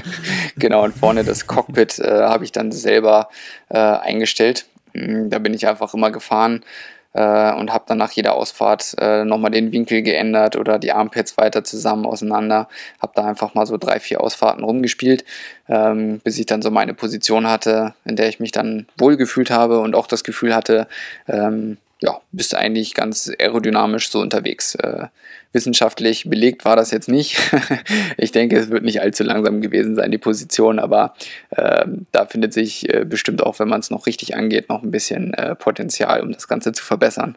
genau, 0.56 0.84
und 0.84 0.96
vorne 0.96 1.24
das 1.24 1.46
Cockpit 1.46 1.98
äh, 1.98 2.22
habe 2.22 2.44
ich 2.44 2.52
dann 2.52 2.72
selber 2.72 3.28
äh, 3.68 3.78
eingestellt 3.78 4.66
hm, 4.94 5.30
da 5.30 5.38
bin 5.38 5.54
ich 5.54 5.66
einfach 5.66 5.94
immer 5.94 6.10
gefahren 6.10 6.64
äh, 7.12 7.52
und 7.52 7.72
habe 7.72 7.84
dann 7.86 7.98
nach 7.98 8.12
jeder 8.12 8.34
Ausfahrt 8.34 8.94
äh, 8.98 9.24
nochmal 9.24 9.50
den 9.50 9.72
Winkel 9.72 10.02
geändert 10.02 10.56
oder 10.56 10.78
die 10.78 10.92
Armpads 10.92 11.36
weiter 11.36 11.64
zusammen 11.64 12.06
auseinander. 12.06 12.68
Habe 13.00 13.12
da 13.14 13.26
einfach 13.26 13.54
mal 13.54 13.66
so 13.66 13.76
drei, 13.76 14.00
vier 14.00 14.20
Ausfahrten 14.20 14.64
rumgespielt, 14.64 15.24
ähm, 15.68 16.20
bis 16.24 16.38
ich 16.38 16.46
dann 16.46 16.62
so 16.62 16.70
meine 16.70 16.94
Position 16.94 17.46
hatte, 17.46 17.94
in 18.04 18.16
der 18.16 18.28
ich 18.28 18.40
mich 18.40 18.52
dann 18.52 18.86
wohlgefühlt 18.96 19.50
habe 19.50 19.80
und 19.80 19.94
auch 19.94 20.06
das 20.06 20.24
Gefühl 20.24 20.54
hatte, 20.54 20.86
ähm, 21.28 21.78
ja, 22.02 22.20
bist 22.32 22.54
eigentlich 22.54 22.94
ganz 22.94 23.30
aerodynamisch 23.38 24.10
so 24.10 24.20
unterwegs. 24.20 24.74
Äh, 24.74 25.06
wissenschaftlich 25.52 26.28
belegt 26.28 26.64
war 26.64 26.76
das 26.76 26.90
jetzt 26.90 27.08
nicht. 27.08 27.38
ich 28.16 28.32
denke, 28.32 28.58
es 28.58 28.70
wird 28.70 28.84
nicht 28.84 29.00
allzu 29.00 29.22
langsam 29.22 29.60
gewesen 29.60 29.94
sein, 29.94 30.10
die 30.10 30.18
Position, 30.18 30.78
aber 30.78 31.14
äh, 31.50 31.86
da 32.10 32.26
findet 32.26 32.52
sich 32.52 32.92
äh, 32.92 33.04
bestimmt 33.04 33.42
auch, 33.42 33.58
wenn 33.58 33.68
man 33.68 33.80
es 33.80 33.90
noch 33.90 34.06
richtig 34.06 34.34
angeht, 34.34 34.68
noch 34.68 34.82
ein 34.82 34.90
bisschen 34.90 35.32
äh, 35.34 35.54
Potenzial, 35.54 36.22
um 36.22 36.32
das 36.32 36.48
Ganze 36.48 36.72
zu 36.72 36.82
verbessern. 36.82 37.36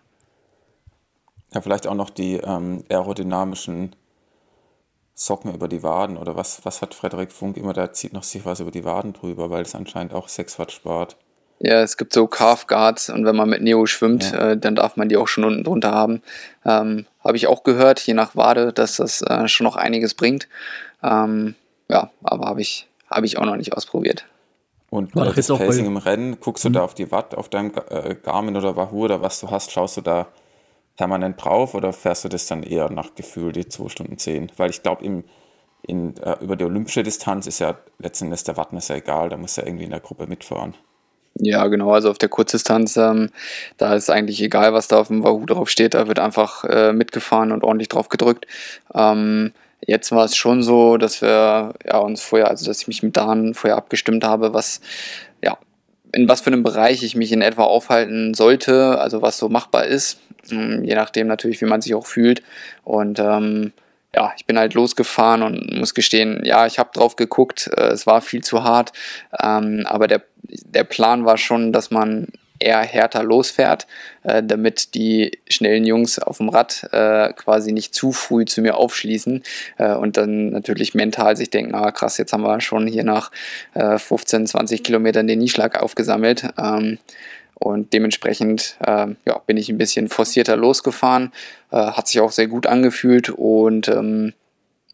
Ja, 1.54 1.62
vielleicht 1.62 1.88
auch 1.88 1.96
noch 1.96 2.10
die 2.10 2.38
ähm, 2.38 2.84
aerodynamischen 2.90 3.96
Socken 5.14 5.54
über 5.54 5.68
die 5.68 5.84
Waden 5.84 6.18
oder 6.18 6.36
was, 6.36 6.66
was 6.66 6.82
hat 6.82 6.94
Frederik 6.94 7.32
Funk 7.32 7.56
immer, 7.56 7.72
der 7.72 7.94
zieht 7.94 8.14
noch 8.14 8.24
sich 8.24 8.46
was 8.46 8.60
über 8.60 8.72
die 8.72 8.84
Waden 8.84 9.14
drüber, 9.14 9.50
weil 9.50 9.62
es 9.62 9.76
anscheinend 9.76 10.14
auch 10.14 10.28
6 10.28 10.60
Watt 10.60 10.72
spart. 10.72 11.18
Ja, 11.60 11.82
es 11.82 11.98
gibt 11.98 12.14
so 12.14 12.28
Calf 12.28 12.68
Guards 12.68 13.10
und 13.10 13.26
wenn 13.26 13.36
man 13.36 13.50
mit 13.50 13.62
Neo 13.62 13.86
schwimmt, 13.86 14.32
ja. 14.32 14.52
äh, 14.52 14.58
dann 14.58 14.76
darf 14.76 14.98
man 14.98 15.08
die 15.08 15.18
auch 15.18 15.28
schon 15.28 15.46
unten 15.46 15.64
drunter 15.64 15.92
haben. 15.92 16.22
Ähm, 16.66 17.06
Habe 17.24 17.38
ich 17.38 17.48
auch 17.48 17.64
gehört, 17.64 18.02
je 18.02 18.14
nach 18.14 18.36
Wade, 18.36 18.74
dass 18.74 18.98
das 18.98 19.22
äh, 19.22 19.48
schon 19.48 19.64
noch 19.64 19.78
einiges 19.78 20.14
bringt. 20.14 20.50
Ähm, 21.02 21.56
ja, 21.90 22.10
aber 22.24 22.48
habe 22.48 22.62
ich, 22.62 22.88
hab 23.10 23.24
ich 23.24 23.38
auch 23.38 23.46
noch 23.46 23.56
nicht 23.56 23.74
ausprobiert. 23.74 24.26
Und 24.90 25.14
bei 25.14 25.26
das 25.26 25.48
Pacing 25.48 25.86
im 25.86 25.98
Rennen, 25.98 26.40
guckst 26.40 26.64
du 26.66 26.70
mhm. 26.70 26.74
da 26.74 26.84
auf 26.84 26.94
die 26.94 27.12
Watt, 27.12 27.36
auf 27.36 27.50
deinem 27.50 27.72
äh, 27.90 28.16
Garmin 28.16 28.56
oder 28.56 28.76
Wahoo 28.76 29.06
oder 29.06 29.22
was 29.22 29.40
du 29.40 29.50
hast, 29.50 29.72
schaust 29.72 29.98
du 29.98 30.02
da 30.02 30.28
permanent 30.98 31.44
drauf 31.44 31.74
oder 31.74 31.94
fährst 31.94 32.24
du 32.24 32.30
das 32.30 32.48
dann 32.48 32.64
eher 32.64 32.90
nach 32.90 33.16
Gefühl, 33.16 33.52
die 33.52 33.68
2 33.68 33.90
Stunden 33.90 34.18
10? 34.18 34.52
Weil 34.58 34.70
ich 34.70 34.84
glaube, 34.84 35.04
im 35.04 35.24
äh, 35.88 36.36
über 36.42 36.56
die 36.56 36.66
olympische 36.66 37.04
Distanz 37.04 37.48
ist 37.48 37.60
ja 37.60 37.78
letzten 38.00 38.26
Endes 38.26 38.44
der 38.44 38.58
Wattmesser 38.58 38.96
egal, 38.96 39.30
da 39.30 39.38
muss 39.38 39.58
er 39.58 39.68
irgendwie 39.68 39.84
in 39.84 39.92
der 39.92 40.00
Gruppe 40.00 40.28
mitfahren. 40.28 40.74
Ja, 41.38 41.68
genau. 41.68 41.92
Also 41.92 42.10
auf 42.10 42.18
der 42.18 42.30
Kurzdistanz, 42.30 42.96
ähm, 42.96 43.30
da 43.78 43.94
ist 43.96 44.10
eigentlich 44.10 44.42
egal, 44.42 44.74
was 44.74 44.88
da 44.88 45.00
auf 45.00 45.08
dem 45.08 45.24
Wahoo 45.24 45.46
drauf 45.46 45.70
steht. 45.70 45.94
Da 45.94 46.08
wird 46.08 46.20
einfach 46.20 46.64
äh, 46.64 46.94
mitgefahren 46.94 47.52
und 47.52 47.64
ordentlich 47.64 47.90
drauf 47.90 48.08
gedrückt. 48.08 48.48
Ähm, 48.94 49.52
jetzt 49.86 50.12
war 50.12 50.26
es 50.26 50.36
schon 50.38 50.64
so, 50.64 50.98
dass 50.98 51.22
wir 51.22 51.74
ja, 51.86 51.98
uns 51.98 52.22
vorher, 52.22 52.50
also 52.50 52.66
dass 52.66 52.82
ich 52.82 52.88
mich 52.88 53.04
mit 53.04 53.18
Dan 53.18 53.54
vorher 53.54 53.78
abgestimmt 53.78 54.24
habe, 54.24 54.54
was 54.54 54.80
ja 55.44 55.58
in 56.14 56.30
was 56.30 56.42
für 56.42 56.48
einem 56.48 56.64
Bereich 56.64 57.04
ich 57.04 57.16
mich 57.16 57.34
in 57.34 57.42
etwa 57.42 57.64
aufhalten 57.64 58.34
sollte, 58.34 59.00
also 59.00 59.22
was 59.22 59.38
so 59.38 59.50
machbar 59.50 59.86
ist, 59.86 60.20
ähm, 60.50 60.84
je 60.86 60.96
nachdem 60.96 61.28
natürlich, 61.28 61.60
wie 61.62 61.66
man 61.66 61.82
sich 61.82 61.94
auch 61.96 62.08
fühlt. 62.08 62.42
Und 62.86 63.20
ähm, 63.20 63.74
ja, 64.16 64.34
ich 64.38 64.46
bin 64.46 64.58
halt 64.58 64.74
losgefahren 64.74 65.44
und 65.44 65.78
muss 65.78 65.94
gestehen, 65.94 66.42
ja, 66.46 66.66
ich 66.66 66.80
habe 66.80 66.92
drauf 66.94 67.18
geguckt, 67.18 67.70
äh, 67.76 67.88
es 67.88 68.08
war 68.08 68.22
viel 68.22 68.44
zu 68.44 68.64
hart, 68.64 68.94
ähm, 69.44 69.84
aber 69.86 70.08
der, 70.08 70.22
der 70.50 70.84
Plan 70.84 71.26
war 71.26 71.38
schon, 71.38 71.72
dass 71.74 71.92
man 71.92 72.28
eher 72.60 72.82
härter 72.82 73.24
losfährt, 73.24 73.88
äh, 74.24 74.42
damit 74.44 74.96
die 74.96 75.40
schnellen 75.50 75.86
Jungs 75.86 76.20
auf 76.20 76.38
dem 76.38 76.50
Rad 76.50 76.88
äh, 76.92 77.34
quasi 77.34 77.72
nicht 77.72 77.94
zu 77.94 78.12
früh 78.12 78.46
zu 78.46 78.62
mir 78.62 78.78
aufschließen 78.78 79.44
äh, 79.78 79.94
und 79.94 80.18
dann 80.18 80.50
natürlich 80.50 80.94
mental 80.94 81.36
sich 81.36 81.50
denken, 81.50 81.76
ah 81.76 81.92
krass, 81.92 82.18
jetzt 82.18 82.34
haben 82.34 82.44
wir 82.44 82.62
schon 82.62 82.88
hier 82.88 83.04
nach 83.04 83.32
15, 83.74 84.44
äh, 84.44 84.46
20 84.46 84.84
Kilometern 84.84 85.28
den 85.28 85.40
Nieschlag 85.40 85.82
aufgesammelt. 85.82 86.48
Ähm, 86.58 86.98
und 87.58 87.94
dementsprechend 87.94 88.78
äh, 88.86 89.08
ja, 89.26 89.38
bin 89.46 89.56
ich 89.56 89.70
ein 89.70 89.78
bisschen 89.78 90.10
forcierter 90.10 90.58
losgefahren, 90.58 91.32
äh, 91.72 91.78
hat 91.78 92.08
sich 92.08 92.20
auch 92.20 92.32
sehr 92.32 92.48
gut 92.48 92.68
angefühlt 92.68 93.30
und 93.30 93.88
ähm, 93.88 94.34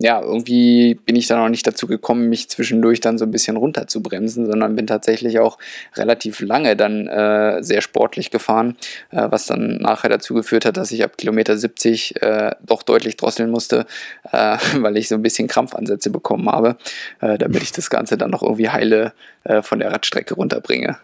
ja, 0.02 0.20
irgendwie 0.22 0.96
bin 0.96 1.16
ich 1.16 1.28
dann 1.28 1.40
auch 1.40 1.50
nicht 1.50 1.68
dazu 1.68 1.86
gekommen, 1.86 2.30
mich 2.30 2.50
zwischendurch 2.50 3.00
dann 3.02 3.18
so 3.18 3.26
ein 3.26 3.32
bisschen 3.32 3.56
runterzubremsen, 3.56 4.48
sondern 4.48 4.76
bin 4.76 4.88
tatsächlich 4.88 5.40
auch 5.40 5.58
relativ 5.96 6.42
lange 6.42 6.76
dann 6.76 7.08
äh, 7.08 7.62
sehr 7.62 7.82
sportlich 7.82 8.32
gefahren, 8.32 8.78
äh, 9.12 9.28
was 9.30 9.46
dann 9.46 9.78
nachher 9.78 10.10
dazu 10.10 10.34
geführt 10.34 10.66
hat, 10.66 10.78
dass 10.78 10.92
ich 10.92 11.04
ab 11.04 11.18
Kilometer 11.18 11.58
70 11.58 12.22
äh, 12.22 12.52
doch 12.66 12.84
deutlich 12.84 13.18
drosseln 13.18 13.52
musste, 13.52 13.86
äh, 14.32 14.58
weil 14.80 14.98
ich 14.98 15.08
so 15.08 15.16
ein 15.16 15.22
bisschen 15.22 15.48
Krampfansätze 15.48 16.10
bekommen 16.10 16.50
habe, 16.50 16.78
äh, 17.20 17.38
damit 17.38 17.62
ich 17.62 17.72
das 17.72 17.90
Ganze 17.90 18.18
dann 18.18 18.32
noch 18.32 18.42
irgendwie 18.42 18.70
heile 18.70 19.14
äh, 19.44 19.62
von 19.62 19.80
der 19.80 19.92
Radstrecke 19.92 20.34
runterbringe. 20.34 20.98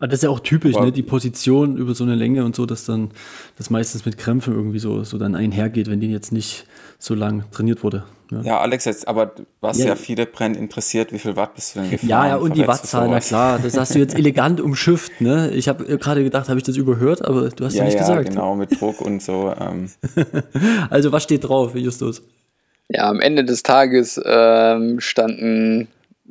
Aber 0.00 0.08
das 0.08 0.20
ist 0.20 0.22
ja 0.22 0.30
auch 0.30 0.40
typisch, 0.40 0.76
ne? 0.76 0.90
die 0.90 1.02
Position 1.02 1.76
über 1.76 1.94
so 1.94 2.04
eine 2.04 2.14
Länge 2.14 2.46
und 2.46 2.56
so, 2.56 2.64
dass 2.64 2.86
dann 2.86 3.10
das 3.58 3.68
meistens 3.68 4.06
mit 4.06 4.16
Krämpfen 4.16 4.54
irgendwie 4.54 4.78
so, 4.78 5.04
so 5.04 5.18
dann 5.18 5.34
einhergeht, 5.34 5.90
wenn 5.90 6.00
die 6.00 6.10
jetzt 6.10 6.32
nicht 6.32 6.66
so 6.98 7.14
lang 7.14 7.44
trainiert 7.50 7.84
wurde. 7.84 8.04
Ja, 8.30 8.40
ja 8.40 8.60
Alex, 8.60 8.86
jetzt, 8.86 9.06
aber 9.06 9.32
was 9.60 9.76
ja. 9.78 9.88
ja 9.88 9.96
viele 9.96 10.24
Brennend 10.24 10.56
interessiert, 10.56 11.12
wie 11.12 11.18
viel 11.18 11.36
Watt 11.36 11.54
bist 11.54 11.74
du 11.74 11.80
denn 11.80 11.90
gefahren? 11.90 12.08
Ja, 12.08 12.26
ja, 12.28 12.36
und 12.36 12.56
die 12.56 12.66
Wattzahl, 12.66 13.08
na 13.10 13.20
klar, 13.20 13.58
das 13.58 13.76
hast 13.76 13.94
du 13.94 13.98
jetzt 13.98 14.16
elegant 14.16 14.62
umschifft, 14.62 15.20
ne? 15.20 15.50
Ich 15.50 15.68
habe 15.68 15.84
gerade 15.98 16.24
gedacht, 16.24 16.48
habe 16.48 16.58
ich 16.58 16.64
das 16.64 16.78
überhört, 16.78 17.22
aber 17.22 17.50
du 17.50 17.64
hast 17.66 17.74
ja, 17.74 17.80
ja 17.80 17.84
nicht 17.84 17.94
ja, 17.94 18.00
gesagt. 18.00 18.24
Ja, 18.24 18.30
genau, 18.30 18.54
mit 18.54 18.80
Druck 18.80 19.02
und 19.02 19.22
so. 19.22 19.54
Ähm. 19.60 19.90
also 20.90 21.12
was 21.12 21.22
steht 21.24 21.44
drauf, 21.44 21.74
Justus? 21.74 22.22
Ja, 22.88 23.10
am 23.10 23.20
Ende 23.20 23.44
des 23.44 23.62
Tages 23.62 24.18
ähm, 24.24 24.98
standen 24.98 25.88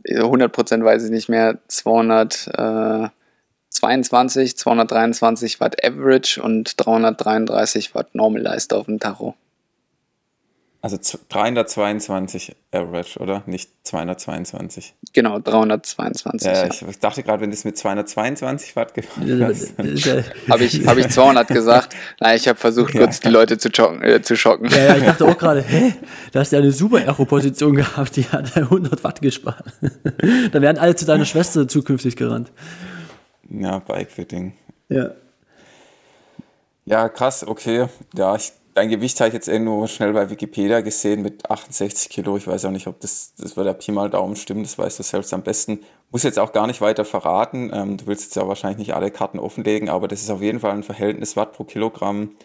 100% 0.08 0.84
weiß 0.84 1.06
ich 1.06 1.12
nicht 1.12 1.30
mehr, 1.30 1.60
200, 1.68 2.48
äh, 2.48 3.10
22, 3.70 4.58
223 4.58 5.60
Watt 5.60 5.84
Average 5.84 6.42
und 6.42 6.74
333 6.78 7.96
Watt 7.96 8.16
Normalized 8.16 8.74
auf 8.74 8.86
dem 8.86 9.00
Tacho. 9.00 9.36
Also 10.82 10.98
322 11.28 12.56
Average, 12.72 13.20
oder? 13.20 13.44
Nicht 13.48 13.70
222. 13.84 14.94
Genau, 15.12 15.40
322. 15.40 16.48
Ja, 16.50 16.68
ja. 16.68 16.70
Ich, 16.90 17.00
dachte 17.00 17.22
gerade, 17.22 17.42
wenn 17.42 17.50
du 17.50 17.54
es 17.54 17.66
mit 17.66 17.78
222 17.78 18.78
Watt 18.78 18.94
gefahren 18.94 19.44
hast. 19.44 19.78
habe 20.48 20.64
ich, 20.64 20.88
hab 20.88 20.98
ich 20.98 21.10
200 21.10 21.50
gesagt? 21.50 21.98
Nein, 22.22 22.38
ich 22.38 22.48
habe 22.48 22.58
versucht, 22.58 22.94
kurz 22.94 23.18
ja. 23.18 23.24
die 23.26 23.34
Leute 23.34 23.58
zu, 23.58 23.70
schocken, 23.76 24.02
äh, 24.04 24.22
zu 24.22 24.38
schocken. 24.38 24.70
Ja, 24.70 24.78
ja, 24.78 24.98
ich 24.98 25.04
dachte 25.04 25.26
auch 25.26 25.38
gerade, 25.38 25.62
hä? 25.62 25.96
Da 26.32 26.40
hast 26.40 26.54
du 26.54 26.56
ja 26.56 26.62
eine 26.62 26.72
super 26.72 27.00
Aero-Position 27.00 27.76
gehabt, 27.76 28.16
die 28.16 28.24
hat 28.30 28.56
100 28.56 29.04
Watt 29.04 29.22
gespart. 29.22 29.66
da 30.52 30.62
wären 30.62 30.78
alle 30.78 30.96
zu 30.96 31.06
deiner 31.06 31.26
Schwester 31.26 31.68
zukünftig 31.68 32.16
gerannt. 32.16 32.54
Ja, 33.50 33.80
Bikefitting. 33.80 34.54
Ja. 34.90 35.12
Ja, 36.86 37.10
krass, 37.10 37.46
okay. 37.46 37.88
Ja, 38.16 38.36
ich, 38.36 38.52
dein 38.74 38.90
Gewicht 38.90 39.20
habe 39.20 39.28
ich 39.28 39.34
jetzt 39.34 39.48
irgendwo 39.48 39.86
schnell 39.88 40.14
bei 40.14 40.30
Wikipedia 40.30 40.82
gesehen 40.82 41.22
mit 41.22 41.50
68 41.50 42.10
Kilo. 42.10 42.38
Ich 42.38 42.48
weiß 42.48 42.66
auch 42.66 42.72
nicht, 42.72 42.88
ob 42.88 43.00
das, 43.00 43.34
das 43.38 43.56
wird 43.56 43.68
der 43.68 43.74
Pi 43.74 43.92
mal 43.92 44.10
Daumen 44.10 44.36
stimmen, 44.36 44.64
das 44.64 44.78
weißt 44.78 45.00
du 45.00 45.04
selbst 45.04 45.34
am 45.34 45.44
besten. 45.44 45.82
Muss 46.12 46.24
jetzt 46.24 46.40
auch 46.40 46.52
gar 46.52 46.66
nicht 46.66 46.82
weiter 46.82 47.06
verraten. 47.06 47.72
Ähm, 47.74 47.98
du 47.98 48.08
willst 48.08 48.24
jetzt 48.24 48.36
ja 48.36 48.48
wahrscheinlich 48.48 48.80
nicht 48.80 48.96
alle 48.96 49.12
Karten 49.12 49.40
offenlegen, 49.40 49.90
aber 49.90 50.08
das 50.08 50.22
ist 50.22 50.32
auf 50.32 50.42
jeden 50.42 50.60
Fall 50.60 50.72
ein 50.72 50.84
Verhältnis 50.84 51.36
Watt 51.36 51.54
pro 51.54 51.64
Kilogramm. 51.64 52.36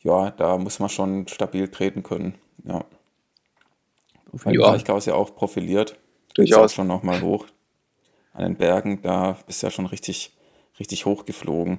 Ja, 0.00 0.30
da 0.30 0.56
muss 0.58 0.78
man 0.78 0.88
schon 0.88 1.28
stabil 1.28 1.68
treten 1.68 2.02
können. 2.02 2.36
Ja. 2.64 2.84
Weil 4.32 4.54
ja. 4.58 4.70
Reichgau 4.70 4.98
ja 4.98 5.14
auch 5.14 5.34
profiliert. 5.34 5.98
Durchaus. 6.34 6.74
schon 6.74 6.88
nochmal 6.88 7.20
hoch 7.20 7.46
an 8.34 8.42
den 8.44 8.56
Bergen, 8.56 9.00
da 9.02 9.38
bist 9.46 9.62
du 9.62 9.66
ja 9.66 9.70
schon 9.70 9.86
richtig, 9.86 10.32
richtig 10.78 11.06
hoch 11.06 11.24
geflogen. 11.24 11.78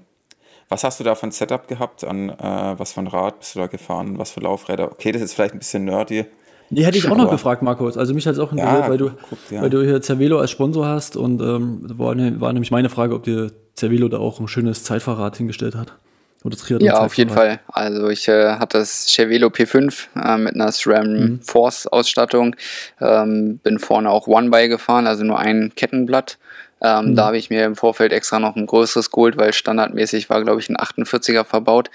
Was 0.67 0.83
hast 0.83 0.99
du 0.99 1.03
da 1.03 1.13
für 1.13 1.27
ein 1.27 1.31
Setup 1.31 1.67
gehabt? 1.67 2.03
An 2.03 2.29
äh, 2.29 2.79
was 2.79 2.93
für 2.93 3.01
ein 3.01 3.07
Rad 3.07 3.39
bist 3.39 3.53
du 3.55 3.59
da 3.59 3.67
gefahren? 3.67 4.17
Was 4.17 4.31
für 4.31 4.39
Laufräder? 4.39 4.91
Okay, 4.91 5.11
das 5.11 5.21
ist 5.21 5.33
vielleicht 5.33 5.53
ein 5.53 5.59
bisschen 5.59 5.85
nerdy. 5.85 6.25
Die 6.71 6.83
hätte 6.83 6.97
ich 6.97 7.07
auch 7.07 7.15
noch 7.15 7.29
gefragt, 7.29 7.61
Markus. 7.61 7.95
Also 7.95 8.15
mich 8.15 8.25
hat 8.25 8.33
es 8.33 8.39
auch 8.39 8.51
interessiert, 8.51 8.85
ja, 8.85 8.89
weil, 8.89 8.97
du, 8.97 9.11
guck, 9.29 9.37
ja. 9.51 9.61
weil 9.61 9.69
du 9.69 9.83
hier 9.83 10.01
Cervelo 10.01 10.39
als 10.39 10.49
Sponsor 10.49 10.87
hast 10.87 11.15
und 11.15 11.39
ähm, 11.41 11.81
war, 11.99 12.15
ne, 12.15 12.41
war 12.41 12.51
nämlich 12.53 12.71
meine 12.71 12.89
Frage, 12.89 13.13
ob 13.13 13.23
dir 13.23 13.51
Cervelo 13.77 14.07
da 14.07 14.17
auch 14.17 14.39
ein 14.39 14.47
schönes 14.47 14.83
Zeitfahrrad 14.83 15.37
hingestellt 15.37 15.75
hat. 15.75 15.93
Oder 16.45 16.57
Triathlon 16.57 16.85
ja, 16.85 16.99
auf 16.99 17.17
jeden 17.17 17.31
Fall. 17.31 17.59
Also 17.67 18.07
ich 18.09 18.27
äh, 18.27 18.51
hatte 18.59 18.77
das 18.77 19.07
Cervelo 19.07 19.47
P5 19.47 20.07
äh, 20.15 20.37
mit 20.37 20.53
einer 20.53 20.71
SRAM 20.71 21.07
mhm. 21.07 21.41
Force 21.41 21.87
Ausstattung. 21.87 22.55
Ähm, 23.01 23.57
bin 23.63 23.79
vorne 23.79 24.11
auch 24.11 24.27
One-By 24.27 24.69
gefahren, 24.69 25.07
also 25.07 25.23
nur 25.23 25.39
ein 25.39 25.71
Kettenblatt. 25.75 26.37
Ähm, 26.81 27.11
mhm. 27.11 27.15
Da 27.15 27.25
habe 27.25 27.39
ich 27.39 27.49
mir 27.49 27.65
im 27.65 27.75
Vorfeld 27.75 28.13
extra 28.13 28.37
noch 28.37 28.55
ein 28.55 28.67
größeres 28.67 29.09
geholt, 29.09 29.37
weil 29.37 29.53
standardmäßig 29.53 30.29
war, 30.29 30.43
glaube 30.43 30.59
ich, 30.59 30.69
ein 30.69 30.77
48er 30.77 31.45
verbaut. 31.45 31.89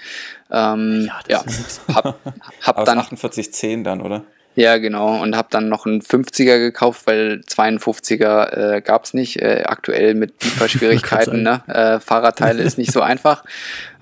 Ähm, 0.51 1.09
ja, 1.29 1.43
ja 1.45 1.95
hab, 1.95 2.19
hab 2.61 2.83
dann 2.83 2.99
4810 2.99 3.85
dann, 3.85 4.01
oder? 4.01 4.25
Ja, 4.55 4.77
genau. 4.77 5.21
Und 5.21 5.35
habe 5.35 5.47
dann 5.51 5.69
noch 5.69 5.85
einen 5.85 6.01
50er 6.01 6.59
gekauft, 6.59 7.07
weil 7.07 7.41
52er 7.47 8.75
äh, 8.75 8.81
gab 8.81 9.05
es 9.05 9.13
nicht. 9.13 9.41
Äh, 9.41 9.63
aktuell 9.65 10.13
mit 10.13 10.43
Lieferschwierigkeiten. 10.43 11.43
ne? 11.43 11.63
Äh, 11.67 11.99
Fahrradteile 11.99 12.61
ist 12.61 12.77
nicht 12.77 12.91
so 12.91 13.01
einfach. 13.01 13.43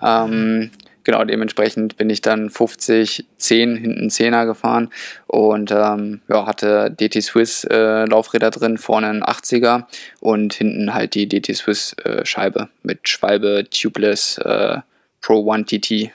Ähm, 0.02 0.72
genau, 1.04 1.26
dementsprechend 1.26 1.98
bin 1.98 2.10
ich 2.10 2.22
dann 2.22 2.50
50, 2.50 3.26
10, 3.36 3.76
hinten 3.76 4.08
10er 4.08 4.46
gefahren 4.46 4.92
und 5.28 5.72
ähm, 5.72 6.22
ja, 6.30 6.46
hatte 6.46 6.90
DT 6.90 7.22
Swiss 7.22 7.66
äh, 7.66 8.06
Laufräder 8.06 8.50
drin, 8.50 8.78
vorne 8.78 9.08
ein 9.08 9.24
80er 9.26 9.84
und 10.22 10.54
hinten 10.54 10.94
halt 10.94 11.16
die 11.16 11.28
DT 11.28 11.54
Swiss 11.54 11.98
äh, 12.06 12.26
Scheibe 12.26 12.70
mit 12.82 13.10
Schwalbe 13.10 13.66
Tubeless 13.70 14.38
äh, 14.38 14.78
Pro 15.20 15.42
One 15.42 15.66
TT. 15.66 16.12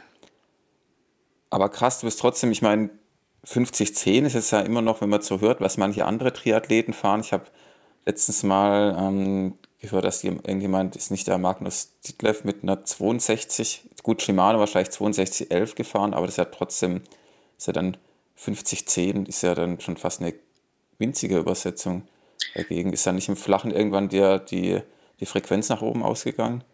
Aber 1.51 1.69
krass, 1.69 2.01
du 2.01 2.07
bist 2.07 2.21
trotzdem, 2.21 2.53
ich 2.53 2.63
meine, 2.63 2.89
50-10 3.47 4.27
ist 4.27 4.35
es 4.35 4.51
ja 4.51 4.61
immer 4.61 4.83
noch, 4.83 5.01
wenn 5.01 5.09
man 5.09 5.23
so 5.23 5.41
hört, 5.41 5.61
was 5.61 5.77
manche 5.77 6.07
andere 6.07 6.33
Triathleten 6.33 6.95
fahren. 6.95 7.21
Ich 7.21 7.33
habe 7.33 7.45
letztens 8.07 8.43
mal 8.43 8.97
ähm, 8.99 9.59
gehört, 9.81 10.05
dass 10.05 10.25
irgendjemand 10.25 10.97
ist 10.97 11.11
nicht 11.11 11.27
der 11.27 11.39
Magnus 11.39 11.93
Ditlev 12.07 12.45
mit 12.45 12.63
einer 12.63 12.85
62, 12.85 13.89
gut, 14.03 14.23
Shimano 14.23 14.59
wahrscheinlich 14.59 14.93
6211 14.93 15.75
gefahren, 15.75 16.15
aber 16.15 16.27
das 16.27 16.35
ist 16.35 16.39
ja 16.39 16.45
trotzdem, 16.47 17.03
ist 17.59 17.67
ja 17.67 17.73
dann 17.73 17.97
5010, 18.37 19.27
ist 19.27 19.43
ja 19.43 19.55
dann 19.55 19.81
schon 19.81 19.97
fast 19.97 20.21
eine 20.21 20.35
winzige 20.99 21.39
Übersetzung 21.39 22.03
dagegen. 22.55 22.93
Ist 22.93 23.07
ja 23.07 23.13
nicht 23.13 23.29
im 23.29 23.37
Flachen 23.37 23.71
irgendwann 23.71 24.09
der, 24.09 24.39
die, 24.39 24.81
die 25.21 25.27
Frequenz 25.27 25.69
nach 25.69 25.83
oben 25.83 26.03
ausgegangen? 26.03 26.65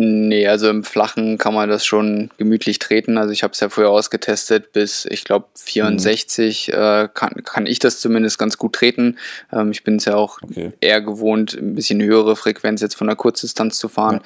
Nee, 0.00 0.46
also 0.46 0.70
im 0.70 0.84
Flachen 0.84 1.38
kann 1.38 1.54
man 1.54 1.68
das 1.68 1.84
schon 1.84 2.30
gemütlich 2.38 2.78
treten. 2.78 3.18
Also 3.18 3.32
ich 3.32 3.42
habe 3.42 3.52
es 3.52 3.58
ja 3.58 3.68
vorher 3.68 3.90
ausgetestet, 3.90 4.72
bis 4.72 5.04
ich 5.06 5.24
glaube 5.24 5.46
64 5.56 6.68
mhm. 6.68 6.74
äh, 6.74 7.08
kann, 7.12 7.42
kann 7.42 7.66
ich 7.66 7.80
das 7.80 7.98
zumindest 7.98 8.38
ganz 8.38 8.58
gut 8.58 8.74
treten. 8.74 9.18
Ähm, 9.52 9.72
ich 9.72 9.82
bin 9.82 9.96
es 9.96 10.04
ja 10.04 10.14
auch 10.14 10.40
okay. 10.40 10.70
eher 10.80 11.00
gewohnt, 11.00 11.54
ein 11.54 11.74
bisschen 11.74 12.00
höhere 12.00 12.36
Frequenz 12.36 12.80
jetzt 12.80 12.94
von 12.94 13.08
der 13.08 13.16
Kurzdistanz 13.16 13.80
zu 13.80 13.88
fahren. 13.88 14.20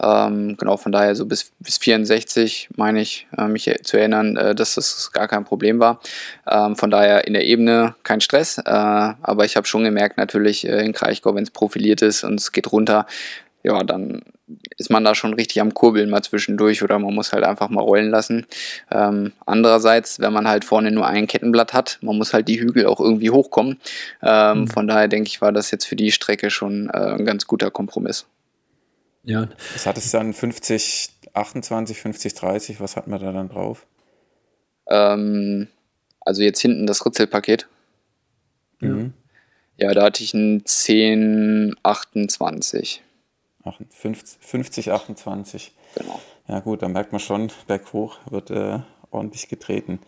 Ja. 0.00 0.28
Ähm, 0.28 0.56
genau, 0.56 0.78
von 0.78 0.92
daher 0.92 1.14
so 1.14 1.26
bis, 1.26 1.52
bis 1.58 1.76
64 1.76 2.70
meine 2.76 3.02
ich, 3.02 3.26
äh, 3.36 3.48
mich 3.48 3.70
zu 3.82 3.98
erinnern, 3.98 4.38
äh, 4.38 4.54
dass 4.54 4.76
das 4.76 5.12
gar 5.12 5.28
kein 5.28 5.44
Problem 5.44 5.78
war. 5.78 6.00
Ähm, 6.50 6.74
von 6.74 6.90
daher 6.90 7.26
in 7.26 7.34
der 7.34 7.44
Ebene 7.44 7.94
kein 8.02 8.22
Stress, 8.22 8.56
äh, 8.56 8.62
aber 8.64 9.44
ich 9.44 9.56
habe 9.56 9.66
schon 9.66 9.84
gemerkt 9.84 10.16
natürlich 10.16 10.66
äh, 10.66 10.82
in 10.82 10.94
Kraichgau, 10.94 11.34
wenn 11.34 11.44
es 11.44 11.50
profiliert 11.50 12.00
ist 12.00 12.24
und 12.24 12.40
es 12.40 12.50
geht 12.52 12.72
runter, 12.72 13.06
ja, 13.62 13.82
dann 13.82 14.22
ist 14.76 14.90
man 14.90 15.04
da 15.04 15.14
schon 15.14 15.34
richtig 15.34 15.60
am 15.60 15.74
Kurbeln 15.74 16.10
mal 16.10 16.22
zwischendurch 16.22 16.82
oder 16.82 16.98
man 16.98 17.14
muss 17.14 17.32
halt 17.32 17.44
einfach 17.44 17.68
mal 17.68 17.82
rollen 17.82 18.10
lassen. 18.10 18.46
Ähm, 18.90 19.32
andererseits, 19.46 20.20
wenn 20.20 20.32
man 20.32 20.48
halt 20.48 20.64
vorne 20.64 20.90
nur 20.90 21.06
ein 21.06 21.26
Kettenblatt 21.26 21.72
hat, 21.72 21.98
man 22.00 22.16
muss 22.16 22.32
halt 22.32 22.48
die 22.48 22.60
Hügel 22.60 22.86
auch 22.86 23.00
irgendwie 23.00 23.30
hochkommen. 23.30 23.80
Ähm, 24.22 24.60
mhm. 24.60 24.68
Von 24.68 24.86
daher 24.86 25.08
denke 25.08 25.28
ich, 25.28 25.40
war 25.40 25.52
das 25.52 25.70
jetzt 25.70 25.86
für 25.86 25.96
die 25.96 26.12
Strecke 26.12 26.50
schon 26.50 26.88
äh, 26.90 27.14
ein 27.14 27.24
ganz 27.24 27.46
guter 27.46 27.70
Kompromiss. 27.70 28.26
Ja. 29.24 29.48
Was 29.74 29.86
hat 29.86 29.98
es 29.98 30.10
dann? 30.10 30.32
50, 30.32 31.10
28, 31.34 32.00
50, 32.00 32.34
30? 32.34 32.80
Was 32.80 32.96
hat 32.96 33.06
man 33.08 33.20
da 33.20 33.32
dann 33.32 33.48
drauf? 33.48 33.86
Ähm, 34.88 35.68
also 36.20 36.42
jetzt 36.42 36.60
hinten 36.60 36.86
das 36.86 37.04
Ritzelpaket. 37.04 37.68
Mhm. 38.80 39.12
Ja, 39.76 39.92
da 39.92 40.04
hatte 40.04 40.24
ich 40.24 40.34
ein 40.34 40.64
10, 40.64 41.76
28. 41.82 43.02
50, 43.90 44.38
50, 44.40 44.92
28. 44.92 45.74
Genau. 45.94 46.20
Ja 46.48 46.60
gut, 46.60 46.82
da 46.82 46.88
merkt 46.88 47.12
man 47.12 47.20
schon, 47.20 47.52
berghoch 47.66 48.18
wird 48.30 48.50
äh, 48.50 48.80
ordentlich 49.10 49.48
getreten. 49.48 50.00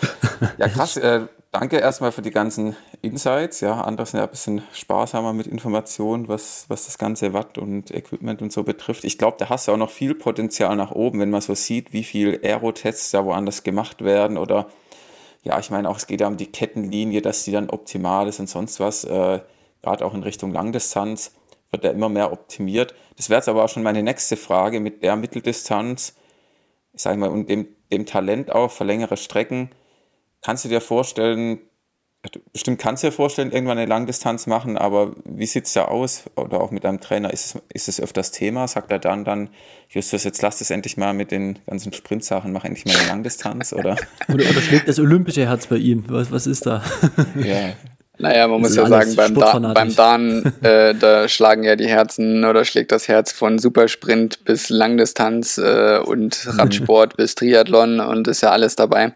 ja, 0.58 0.68
krass. 0.68 0.96
Äh, 0.96 1.26
danke 1.50 1.78
erstmal 1.78 2.12
für 2.12 2.22
die 2.22 2.30
ganzen 2.30 2.76
Insights. 3.02 3.60
Ja, 3.60 3.82
andere 3.82 4.06
sind 4.06 4.18
ja 4.18 4.24
ein 4.24 4.30
bisschen 4.30 4.62
sparsamer 4.72 5.32
mit 5.32 5.46
Informationen, 5.46 6.28
was, 6.28 6.64
was 6.68 6.86
das 6.86 6.98
ganze 6.98 7.32
Watt 7.32 7.58
und 7.58 7.90
Equipment 7.90 8.42
und 8.42 8.52
so 8.52 8.62
betrifft. 8.62 9.04
Ich 9.04 9.18
glaube, 9.18 9.36
da 9.38 9.48
hast 9.48 9.68
du 9.68 9.72
auch 9.72 9.76
noch 9.76 9.90
viel 9.90 10.14
Potenzial 10.14 10.74
nach 10.76 10.90
oben, 10.92 11.20
wenn 11.20 11.30
man 11.30 11.40
so 11.40 11.54
sieht, 11.54 11.92
wie 11.92 12.04
viel 12.04 12.40
Aerotests 12.42 13.10
da 13.10 13.24
woanders 13.24 13.62
gemacht 13.62 14.02
werden 14.02 14.38
oder 14.38 14.68
ja, 15.44 15.58
ich 15.58 15.70
meine 15.70 15.88
auch, 15.88 15.96
es 15.96 16.06
geht 16.06 16.20
ja 16.20 16.28
um 16.28 16.36
die 16.36 16.46
Kettenlinie, 16.46 17.20
dass 17.20 17.44
die 17.44 17.50
dann 17.50 17.68
optimal 17.68 18.28
ist 18.28 18.38
und 18.38 18.48
sonst 18.48 18.78
was, 18.78 19.02
äh, 19.02 19.40
gerade 19.82 20.04
auch 20.04 20.14
in 20.14 20.22
Richtung 20.22 20.52
Langdistanz 20.52 21.32
wird 21.72 21.84
ja 21.84 21.90
immer 21.90 22.08
mehr 22.08 22.32
optimiert. 22.32 22.94
Das 23.16 23.30
wäre 23.30 23.38
jetzt 23.38 23.48
aber 23.48 23.64
auch 23.64 23.68
schon 23.68 23.82
meine 23.82 24.02
nächste 24.02 24.36
Frage 24.36 24.78
mit 24.78 25.02
der 25.02 25.16
Mitteldistanz, 25.16 26.14
ich 26.92 27.02
sage 27.02 27.18
mal, 27.18 27.30
und 27.30 27.48
dem, 27.48 27.66
dem 27.90 28.06
Talent 28.06 28.52
auch 28.52 28.70
für 28.70 28.84
längere 28.84 29.16
Strecken. 29.16 29.70
Kannst 30.42 30.64
du 30.64 30.68
dir 30.68 30.80
vorstellen, 30.80 31.60
bestimmt 32.52 32.78
kannst 32.78 33.02
du 33.02 33.08
dir 33.08 33.12
vorstellen, 33.12 33.50
irgendwann 33.50 33.78
eine 33.78 33.86
Langdistanz 33.86 34.46
machen, 34.46 34.76
aber 34.76 35.12
wie 35.24 35.46
sieht 35.46 35.66
es 35.66 35.72
da 35.72 35.86
aus? 35.86 36.24
Oder 36.36 36.60
auch 36.60 36.70
mit 36.70 36.84
deinem 36.84 37.00
Trainer, 37.00 37.32
ist 37.32 37.56
es, 37.56 37.62
ist 37.72 37.88
es 37.88 38.00
öfters 38.00 38.30
Thema? 38.30 38.68
Sagt 38.68 38.92
er 38.92 38.98
dann, 38.98 39.24
dann, 39.24 39.50
Justus, 39.88 40.24
jetzt 40.24 40.42
lass 40.42 40.60
es 40.60 40.70
endlich 40.70 40.96
mal 40.96 41.14
mit 41.14 41.30
den 41.30 41.58
ganzen 41.66 41.92
Sprintsachen, 41.92 42.52
mach 42.52 42.64
endlich 42.64 42.84
mal 42.84 42.96
eine 42.96 43.08
Langdistanz, 43.08 43.72
oder? 43.72 43.96
oder, 44.28 44.44
oder 44.48 44.60
schlägt 44.60 44.88
das 44.88 44.98
olympische 44.98 45.46
Herz 45.46 45.66
bei 45.66 45.76
ihm? 45.76 46.04
Was, 46.08 46.30
was 46.30 46.46
ist 46.46 46.66
da? 46.66 46.82
ja, 47.36 47.72
naja, 48.22 48.46
man 48.46 48.60
muss 48.60 48.76
ja 48.76 48.86
sagen, 48.86 49.16
beim, 49.16 49.34
da 49.34 49.58
beim 49.58 49.94
Dan, 49.94 50.52
äh, 50.62 50.94
da 50.94 51.28
schlagen 51.28 51.64
ja 51.64 51.76
die 51.76 51.88
Herzen 51.88 52.44
oder 52.44 52.64
schlägt 52.64 52.92
das 52.92 53.08
Herz 53.08 53.32
von 53.32 53.58
Supersprint 53.58 54.44
bis 54.44 54.70
Langdistanz 54.70 55.58
äh, 55.58 55.98
und 55.98 56.46
Radsport 56.58 57.16
bis 57.16 57.34
Triathlon 57.34 58.00
und 58.00 58.28
ist 58.28 58.40
ja 58.40 58.50
alles 58.50 58.76
dabei. 58.76 59.12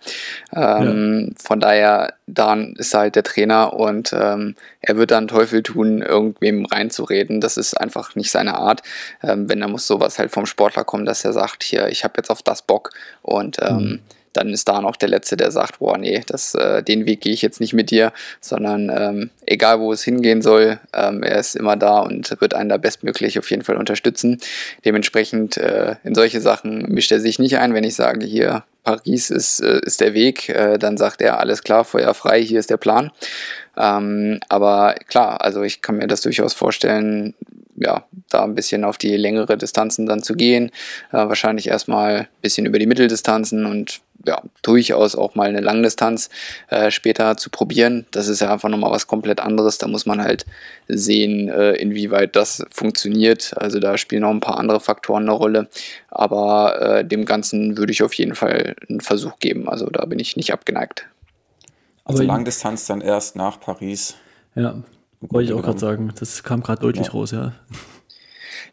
Ähm, 0.54 1.28
ja. 1.28 1.34
Von 1.42 1.61
daher, 1.61 2.14
Dan 2.26 2.74
ist 2.76 2.92
halt 2.92 3.14
der 3.14 3.22
Trainer 3.22 3.74
und 3.74 4.12
ähm, 4.12 4.57
er 4.80 4.96
wird 4.96 5.12
dann 5.12 5.28
Teufel 5.28 5.62
tun, 5.62 6.02
irgendwem 6.02 6.66
reinzureden. 6.66 7.40
Das 7.40 7.57
ist 7.57 7.74
einfach 7.74 8.16
nicht 8.16 8.32
seine 8.32 8.57
Art. 8.57 8.82
Ähm, 9.22 9.48
wenn, 9.48 9.61
da 9.61 9.68
muss 9.68 9.86
sowas 9.86 10.18
halt 10.18 10.32
vom 10.32 10.46
Sportler 10.46 10.82
kommen, 10.82 11.07
dass 11.07 11.24
er 11.24 11.32
sagt, 11.32 11.62
hier, 11.62 11.86
ich 11.88 12.02
habe 12.02 12.14
jetzt 12.16 12.30
auf 12.30 12.42
das 12.42 12.62
Bock 12.62 12.90
und 13.22 13.59
ähm, 13.62 13.76
mhm 13.76 14.00
dann 14.37 14.51
ist 14.51 14.68
da 14.68 14.80
noch 14.80 14.97
der 14.97 15.09
Letzte, 15.09 15.37
der 15.37 15.51
sagt, 15.51 15.78
boah, 15.78 15.99
nee, 15.99 16.22
das, 16.26 16.55
äh, 16.55 16.82
den 16.82 17.07
Weg 17.07 17.20
gehe 17.22 17.32
ich 17.32 17.43
jetzt 17.43 17.61
nicht 17.61 17.72
mit 17.72 17.91
dir, 17.91 18.12
sondern 18.41 18.91
ähm, 18.95 19.30
egal 19.47 19.80
wo 19.80 19.93
es 19.93 20.03
hingehen 20.03 20.43
soll, 20.43 20.78
ähm, 20.95 21.22
er 21.22 21.39
ist 21.39 21.57
immer 21.57 21.76
da 21.76 22.01
und 22.01 22.41
wird 22.41 22.55
einen 22.55 22.68
da 22.68 22.76
bestmöglich 22.76 23.39
auf 23.39 23.51
jeden 23.51 23.64
Fall 23.64 23.76
unterstützen. 23.76 24.39
Dementsprechend 24.84 25.57
äh, 25.57 25.97
in 26.05 26.14
solche 26.14 26.41
Sachen 26.41 26.82
mischt 26.93 27.12
er 27.12 27.20
sich 27.20 27.39
nicht 27.39 27.59
ein, 27.59 27.74
wenn 27.74 27.84
ich 27.84 27.95
sage, 27.95 28.26
hier, 28.26 28.64
Paris 28.84 29.30
ist, 29.30 29.61
äh, 29.61 29.80
ist 29.80 30.01
der 30.01 30.14
Weg, 30.14 30.49
äh, 30.49 30.78
dann 30.78 30.97
sagt 30.97 31.20
er, 31.20 31.41
alles 31.41 31.62
klar, 31.62 31.84
Feuer 31.84 32.14
frei, 32.14 32.43
hier 32.43 32.61
ist 32.61 32.70
der 32.70 32.76
Plan. 32.76 33.11
Ähm, 33.76 34.41
aber 34.49 34.95
klar, 35.09 35.43
also 35.43 35.62
ich 35.62 35.82
kann 35.82 35.97
mir 35.97 36.07
das 36.07 36.20
durchaus 36.20 36.55
vorstellen, 36.55 37.34
ja, 37.76 38.05
da 38.30 38.45
ein 38.45 38.55
bisschen 38.55 38.84
auf 38.84 38.97
die 38.99 39.16
längere 39.16 39.57
Distanzen 39.57 40.07
dann 40.07 40.22
zu 40.22 40.34
gehen. 40.34 40.70
Äh, 41.11 41.28
wahrscheinlich 41.28 41.68
erstmal 41.68 42.20
ein 42.20 42.26
bisschen 42.43 42.66
über 42.66 42.78
die 42.78 42.87
Mitteldistanzen 42.87 43.66
und 43.66 44.01
ja, 44.27 44.43
durchaus 44.62 45.14
auch 45.14 45.35
mal 45.35 45.49
eine 45.49 45.61
Langdistanz 45.61 46.31
äh, 46.68 46.91
später 46.91 47.37
zu 47.37 47.51
probieren. 47.51 48.07
Das 48.11 48.29
ist 48.29 48.41
ja 48.41 48.53
einfach 48.53 48.68
nochmal 48.68 48.91
was 48.91 49.07
komplett 49.07 49.41
anderes. 49.41 49.79
Da 49.79 49.89
muss 49.89 50.07
man 50.07 50.22
halt 50.22 50.47
sehen, 50.89 51.49
äh, 51.49 51.72
inwieweit 51.72 52.37
das 52.37 52.64
funktioniert. 52.70 53.55
Also 53.57 53.81
da 53.81 53.97
spielen 53.99 54.22
noch 54.22 54.31
ein 54.31 54.41
paar 54.41 54.59
andere 54.59 54.81
Faktoren 54.81 55.24
eine 55.24 55.33
Rolle. 55.33 55.68
Aber 56.09 56.81
äh, 56.81 57.05
dem 57.05 57.24
Ganzen 57.24 57.77
würde 57.77 57.93
ich 57.93 58.03
auf 58.03 58.14
jeden 58.14 58.35
Fall 58.35 58.74
einen 58.89 59.01
Versuch 59.01 59.39
geben. 59.39 59.68
Also 59.68 59.87
da 59.87 60.05
bin 60.05 60.18
ich 60.18 60.37
nicht 60.37 60.53
abgeneigt. 60.53 61.07
Also 62.05 62.22
Langdistanz 62.22 62.87
dann 62.87 63.01
erst 63.01 63.37
nach 63.37 63.61
Paris. 63.61 64.14
Ja, 64.55 64.77
wollte 65.20 65.53
ich 65.53 65.59
auch 65.59 65.62
gerade 65.62 65.79
sagen. 65.79 66.12
Das 66.18 66.43
kam 66.43 66.62
gerade 66.62 66.81
deutlich 66.81 67.07
ja. 67.07 67.12
raus, 67.12 67.31
ja. 67.33 67.53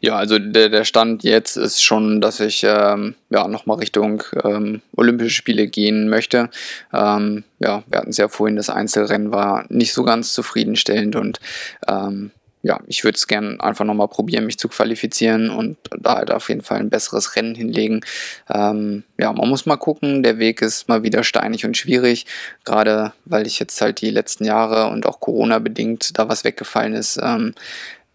Ja, 0.00 0.16
also 0.16 0.38
der, 0.38 0.68
der 0.68 0.84
Stand 0.84 1.24
jetzt 1.24 1.56
ist 1.56 1.82
schon, 1.82 2.20
dass 2.20 2.40
ich 2.40 2.64
ähm, 2.64 3.14
ja, 3.30 3.48
nochmal 3.48 3.78
Richtung 3.78 4.22
ähm, 4.42 4.82
Olympische 4.96 5.34
Spiele 5.34 5.66
gehen 5.66 6.08
möchte. 6.08 6.50
Ähm, 6.92 7.44
ja, 7.58 7.82
wir 7.86 7.98
hatten 7.98 8.10
es 8.10 8.16
ja 8.16 8.28
vorhin, 8.28 8.56
das 8.56 8.70
Einzelrennen 8.70 9.32
war 9.32 9.64
nicht 9.68 9.92
so 9.92 10.02
ganz 10.04 10.32
zufriedenstellend 10.32 11.16
und 11.16 11.40
ähm, 11.88 12.30
ja, 12.64 12.80
ich 12.86 13.04
würde 13.04 13.16
es 13.16 13.26
gerne 13.26 13.62
einfach 13.62 13.84
nochmal 13.84 14.08
probieren, 14.08 14.46
mich 14.46 14.58
zu 14.58 14.68
qualifizieren 14.68 15.50
und 15.50 15.76
da 16.00 16.16
halt 16.16 16.30
auf 16.30 16.48
jeden 16.48 16.62
Fall 16.62 16.78
ein 16.80 16.88
besseres 16.88 17.36
Rennen 17.36 17.54
hinlegen. 17.54 18.00
Ähm, 18.48 19.04
ja, 19.18 19.34
man 19.34 19.50
muss 19.50 19.66
mal 19.66 19.76
gucken, 19.76 20.22
der 20.22 20.38
Weg 20.38 20.62
ist 20.62 20.88
mal 20.88 21.02
wieder 21.02 21.24
steinig 21.24 21.66
und 21.66 21.76
schwierig, 21.76 22.24
gerade 22.64 23.12
weil 23.26 23.46
ich 23.46 23.58
jetzt 23.58 23.78
halt 23.82 24.00
die 24.00 24.08
letzten 24.08 24.46
Jahre 24.46 24.88
und 24.88 25.04
auch 25.04 25.20
Corona 25.20 25.58
bedingt 25.58 26.18
da 26.18 26.30
was 26.30 26.44
weggefallen 26.44 26.94
ist. 26.94 27.20
Ähm, 27.22 27.54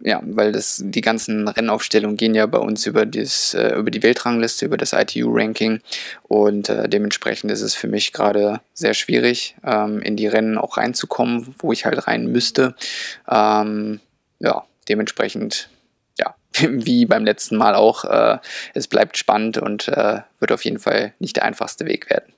ja, 0.02 0.22
weil 0.24 0.52
das, 0.52 0.82
die 0.84 1.02
ganzen 1.02 1.48
Rennaufstellungen 1.48 2.16
gehen 2.16 2.34
ja 2.34 2.46
bei 2.46 2.60
uns 2.60 2.86
über, 2.86 3.06
das, 3.06 3.54
äh, 3.54 3.76
über 3.76 3.92
die 3.92 4.02
Weltrangliste, 4.02 4.66
über 4.66 4.78
das 4.78 4.94
ITU-Ranking 4.94 5.82
und 6.24 6.70
äh, 6.70 6.88
dementsprechend 6.88 7.52
ist 7.52 7.62
es 7.62 7.76
für 7.76 7.88
mich 7.88 8.14
gerade 8.14 8.62
sehr 8.74 8.94
schwierig, 8.94 9.56
ähm, 9.64 10.02
in 10.02 10.16
die 10.16 10.28
Rennen 10.28 10.58
auch 10.58 10.78
reinzukommen, 10.78 11.54
wo 11.60 11.74
ich 11.74 11.86
halt 11.86 12.08
rein 12.08 12.28
müsste. 12.28 12.76
Ähm, 13.30 14.00
ja, 14.40 14.64
dementsprechend, 14.88 15.70
ja, 16.18 16.34
wie 16.70 17.06
beim 17.06 17.26
letzten 17.26 17.58
Mal 17.58 17.76
auch, 17.76 18.06
äh, 18.06 18.38
es 18.74 18.88
bleibt 18.88 19.18
spannend 19.18 19.58
und 19.58 19.90
äh, 19.90 20.22
wird 20.40 20.52
auf 20.54 20.64
jeden 20.64 20.80
Fall 20.80 21.14
nicht 21.20 21.36
der 21.36 21.44
einfachste 21.44 21.86
Weg 21.86 22.10
werden. 22.10 22.32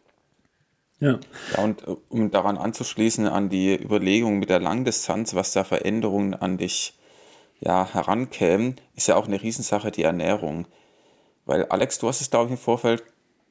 Ja. 0.99 1.19
ja, 1.55 1.63
und 1.63 1.87
äh, 1.87 1.95
um 2.09 2.31
daran 2.31 2.57
anzuschließen, 2.57 3.27
an 3.27 3.49
die 3.49 3.75
Überlegung 3.75 4.39
mit 4.39 4.49
der 4.49 4.59
Langdistanz, 4.59 5.35
was 5.35 5.51
da 5.51 5.63
Veränderungen 5.63 6.33
an 6.33 6.57
dich 6.57 6.93
ja, 7.61 7.87
herankämen, 7.93 8.75
ist 8.95 9.07
ja 9.07 9.15
auch 9.15 9.27
eine 9.27 9.41
Riesensache 9.41 9.91
die 9.91 10.03
Ernährung. 10.03 10.65
Weil 11.45 11.65
Alex, 11.65 11.99
du 11.99 12.07
hast 12.07 12.21
es, 12.21 12.29
glaube 12.29 12.45
ich, 12.47 12.51
im 12.51 12.57
Vorfeld 12.57 13.03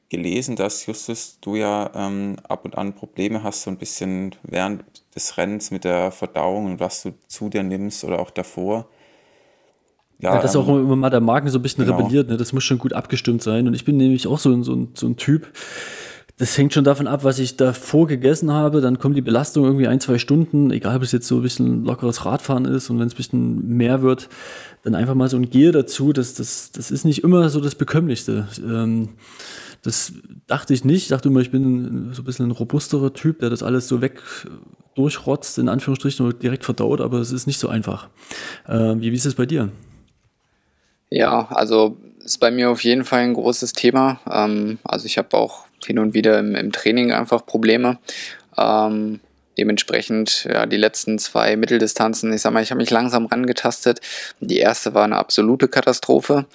gelesen, 0.09 0.57
dass 0.57 0.85
Justus, 0.85 1.39
du 1.39 1.55
ja 1.55 1.89
ähm, 1.95 2.35
ab 2.47 2.65
und 2.65 2.77
an 2.77 2.93
Probleme 2.93 3.43
hast, 3.43 3.63
so 3.63 3.71
ein 3.71 3.77
bisschen 3.77 4.35
während 4.43 4.83
des 5.15 5.37
Rennens 5.37 5.71
mit 5.71 5.85
der 5.85 6.11
Verdauung 6.11 6.65
und 6.65 6.79
was 6.81 7.03
du 7.03 7.13
zu 7.27 7.49
dir 7.49 7.63
nimmst 7.63 8.03
oder 8.03 8.19
auch 8.19 8.29
davor. 8.29 8.87
Ja, 10.19 10.35
ja 10.35 10.41
das 10.41 10.55
ähm, 10.55 10.61
auch 10.61 10.67
immer 10.67 10.97
mal 10.97 11.09
der 11.09 11.21
Magen 11.21 11.49
so 11.49 11.59
ein 11.59 11.61
bisschen 11.61 11.85
genau. 11.85 11.97
rebelliert, 11.97 12.27
ne? 12.27 12.35
das 12.35 12.51
muss 12.51 12.65
schon 12.65 12.77
gut 12.77 12.91
abgestimmt 12.91 13.41
sein. 13.41 13.67
Und 13.67 13.73
ich 13.73 13.85
bin 13.85 13.95
nämlich 13.95 14.27
auch 14.27 14.37
so, 14.37 14.61
so, 14.63 14.87
so 14.93 15.07
ein 15.07 15.15
Typ, 15.15 15.47
das 16.41 16.57
hängt 16.57 16.73
schon 16.73 16.83
davon 16.83 17.05
ab, 17.05 17.23
was 17.23 17.37
ich 17.37 17.55
davor 17.55 18.07
gegessen 18.07 18.51
habe. 18.51 18.81
Dann 18.81 18.97
kommt 18.97 19.15
die 19.15 19.21
Belastung 19.21 19.63
irgendwie 19.63 19.87
ein, 19.87 19.99
zwei 19.99 20.17
Stunden, 20.17 20.71
egal 20.71 20.95
ob 20.95 21.03
es 21.03 21.11
jetzt 21.11 21.27
so 21.27 21.35
ein 21.35 21.43
bisschen 21.43 21.85
lockeres 21.85 22.25
Radfahren 22.25 22.65
ist 22.65 22.89
und 22.89 22.97
wenn 22.97 23.05
es 23.05 23.13
ein 23.13 23.17
bisschen 23.17 23.77
mehr 23.77 24.01
wird, 24.01 24.27
dann 24.81 24.95
einfach 24.95 25.13
mal 25.13 25.29
so 25.29 25.37
ein 25.37 25.51
Gehe 25.51 25.71
dazu. 25.71 26.13
Das, 26.13 26.33
das, 26.33 26.71
das 26.71 26.89
ist 26.89 27.05
nicht 27.05 27.23
immer 27.23 27.47
so 27.51 27.61
das 27.61 27.75
Bekömmlichste. 27.75 28.47
Ähm, 28.57 29.09
das 29.83 30.13
dachte 30.47 30.73
ich 30.73 30.83
nicht. 30.83 31.03
Ich 31.03 31.09
dachte 31.09 31.29
immer, 31.29 31.41
ich 31.41 31.51
bin 31.51 32.09
so 32.11 32.23
ein 32.23 32.25
bisschen 32.25 32.47
ein 32.47 32.51
robusterer 32.51 33.13
Typ, 33.13 33.41
der 33.41 33.51
das 33.51 33.61
alles 33.61 33.87
so 33.87 34.01
weg 34.01 34.19
durchrotzt, 34.95 35.59
in 35.59 35.69
Anführungsstrichen, 35.69 36.25
und 36.25 36.41
direkt 36.41 36.65
verdaut, 36.65 37.01
aber 37.01 37.19
es 37.19 37.31
ist 37.31 37.45
nicht 37.45 37.59
so 37.59 37.67
einfach. 37.67 38.09
Äh, 38.67 38.95
wie, 38.95 39.11
wie 39.11 39.15
ist 39.15 39.27
es 39.27 39.35
bei 39.35 39.45
dir? 39.45 39.69
Ja, 41.11 41.49
also 41.51 41.97
ist 42.25 42.39
bei 42.39 42.49
mir 42.49 42.71
auf 42.71 42.83
jeden 42.83 43.03
Fall 43.03 43.19
ein 43.19 43.35
großes 43.35 43.73
Thema. 43.73 44.19
Ähm, 44.27 44.79
also 44.83 45.05
ich 45.05 45.19
habe 45.19 45.37
auch 45.37 45.65
hin 45.85 45.99
und 45.99 46.13
wieder 46.13 46.39
im, 46.39 46.55
im 46.55 46.71
Training 46.71 47.11
einfach 47.11 47.45
Probleme. 47.45 47.97
Ähm, 48.57 49.19
dementsprechend, 49.57 50.45
ja, 50.45 50.65
die 50.65 50.77
letzten 50.77 51.19
zwei 51.19 51.55
Mitteldistanzen, 51.55 52.33
ich 52.33 52.41
sag 52.41 52.53
mal, 52.53 52.63
ich 52.63 52.71
habe 52.71 52.81
mich 52.81 52.89
langsam 52.89 53.25
rangetastet. 53.25 53.99
Die 54.39 54.57
erste 54.57 54.93
war 54.93 55.03
eine 55.03 55.17
absolute 55.17 55.67
Katastrophe. 55.67 56.45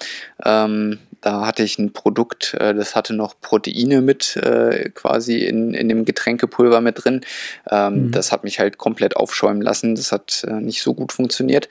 Ähm, 0.43 0.99
da 1.21 1.45
hatte 1.45 1.63
ich 1.63 1.77
ein 1.79 1.93
Produkt, 1.93 2.53
äh, 2.59 2.73
das 2.73 2.95
hatte 2.95 3.13
noch 3.13 3.39
Proteine 3.39 4.01
mit 4.01 4.35
äh, 4.37 4.89
quasi 4.89 5.37
in, 5.39 5.73
in 5.73 5.89
dem 5.89 6.05
Getränkepulver 6.05 6.81
mit 6.81 7.03
drin. 7.03 7.21
Ähm, 7.69 8.07
mhm. 8.07 8.11
Das 8.11 8.31
hat 8.31 8.43
mich 8.43 8.59
halt 8.59 8.77
komplett 8.77 9.15
aufschäumen 9.15 9.61
lassen. 9.61 9.95
Das 9.95 10.11
hat 10.11 10.45
äh, 10.47 10.53
nicht 10.53 10.81
so 10.81 10.93
gut 10.93 11.11
funktioniert. 11.11 11.69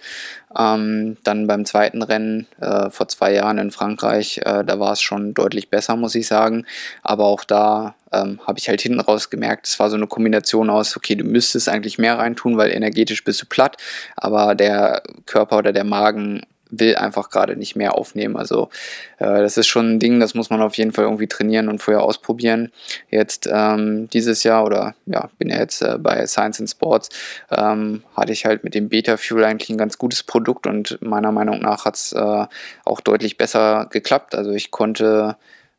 Ähm, 0.56 1.16
dann 1.24 1.46
beim 1.46 1.64
zweiten 1.64 2.02
Rennen 2.02 2.46
vor 2.90 3.08
zwei 3.08 3.34
Jahren 3.34 3.58
in 3.58 3.70
Frankreich, 3.70 4.40
da 4.42 4.78
war 4.78 4.92
es 4.92 5.02
schon 5.02 5.34
deutlich 5.34 5.68
besser, 5.68 5.96
muss 5.96 6.14
ich 6.14 6.26
sagen. 6.26 6.64
Aber 7.02 7.24
auch 7.26 7.44
da 7.44 7.94
ähm, 8.12 8.40
habe 8.46 8.58
ich 8.58 8.68
halt 8.68 8.80
hinten 8.80 9.00
raus 9.00 9.30
gemerkt, 9.30 9.66
es 9.66 9.78
war 9.78 9.90
so 9.90 9.96
eine 9.96 10.06
Kombination 10.06 10.70
aus, 10.70 10.96
okay, 10.96 11.14
du 11.14 11.24
müsstest 11.24 11.68
eigentlich 11.68 11.98
mehr 11.98 12.18
reintun, 12.18 12.56
weil 12.56 12.70
energetisch 12.70 13.24
bist 13.24 13.42
du 13.42 13.46
platt, 13.46 13.76
aber 14.16 14.54
der 14.54 15.02
Körper 15.26 15.58
oder 15.58 15.72
der 15.72 15.84
Magen 15.84 16.42
will 16.70 16.96
einfach 16.96 17.30
gerade 17.30 17.56
nicht 17.56 17.76
mehr 17.76 17.94
aufnehmen. 17.94 18.36
Also 18.36 18.68
äh, 19.18 19.40
das 19.42 19.56
ist 19.56 19.66
schon 19.66 19.94
ein 19.94 19.98
Ding, 19.98 20.20
das 20.20 20.34
muss 20.34 20.50
man 20.50 20.62
auf 20.62 20.76
jeden 20.76 20.92
Fall 20.92 21.04
irgendwie 21.04 21.26
trainieren 21.26 21.68
und 21.68 21.80
vorher 21.80 22.02
ausprobieren. 22.02 22.72
Jetzt 23.10 23.48
ähm, 23.50 24.08
dieses 24.10 24.42
Jahr 24.42 24.64
oder 24.64 24.94
ja, 25.06 25.28
bin 25.38 25.48
ja 25.48 25.58
jetzt 25.58 25.82
äh, 25.82 25.98
bei 25.98 26.26
Science 26.26 26.60
and 26.60 26.70
Sports, 26.70 27.10
ähm, 27.50 28.02
hatte 28.16 28.32
ich 28.32 28.44
halt 28.44 28.64
mit 28.64 28.74
dem 28.74 28.88
Beta 28.88 29.16
Fuel 29.16 29.44
eigentlich 29.44 29.70
ein 29.70 29.78
ganz 29.78 29.98
gutes 29.98 30.22
Produkt 30.22 30.66
und 30.66 30.98
meiner 31.02 31.32
Meinung 31.32 31.60
nach 31.60 31.84
hat 31.84 31.96
es 31.96 32.12
äh, 32.12 32.46
auch 32.84 33.00
deutlich 33.00 33.36
besser 33.36 33.86
geklappt. 33.90 34.34
Also 34.34 34.52
ich 34.52 34.70
konnte 34.70 35.36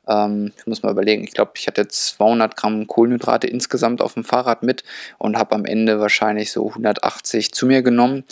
ähm, 0.07 0.53
ich 0.57 0.67
muss 0.67 0.83
mal 0.83 0.91
überlegen, 0.91 1.23
ich 1.23 1.33
glaube, 1.33 1.51
ich 1.55 1.67
hatte 1.67 1.87
200 1.87 2.55
Gramm 2.55 2.87
Kohlenhydrate 2.87 3.47
insgesamt 3.47 4.01
auf 4.01 4.13
dem 4.13 4.23
Fahrrad 4.23 4.63
mit 4.63 4.83
und 5.17 5.37
habe 5.37 5.55
am 5.55 5.65
Ende 5.65 5.99
wahrscheinlich 5.99 6.51
so 6.51 6.67
180 6.67 7.53
zu 7.53 7.65
mir 7.65 7.81
genommen. 7.81 8.23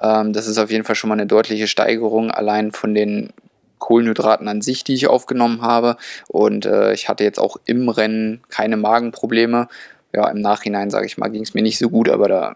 Ähm, 0.00 0.32
das 0.32 0.46
ist 0.46 0.58
auf 0.58 0.70
jeden 0.70 0.84
Fall 0.84 0.96
schon 0.96 1.08
mal 1.08 1.14
eine 1.14 1.26
deutliche 1.26 1.66
Steigerung 1.66 2.30
allein 2.30 2.72
von 2.72 2.94
den 2.94 3.32
Kohlenhydraten 3.78 4.48
an 4.48 4.62
sich, 4.62 4.84
die 4.84 4.94
ich 4.94 5.08
aufgenommen 5.08 5.60
habe. 5.60 5.96
Und 6.28 6.66
äh, 6.66 6.94
ich 6.94 7.08
hatte 7.08 7.24
jetzt 7.24 7.38
auch 7.38 7.58
im 7.66 7.88
Rennen 7.88 8.42
keine 8.48 8.76
Magenprobleme. 8.76 9.68
Ja, 10.14 10.28
im 10.30 10.40
Nachhinein, 10.40 10.90
sage 10.90 11.06
ich 11.06 11.18
mal, 11.18 11.28
ging 11.28 11.42
es 11.42 11.54
mir 11.54 11.62
nicht 11.62 11.78
so 11.78 11.90
gut, 11.90 12.08
aber 12.08 12.28
da 12.28 12.54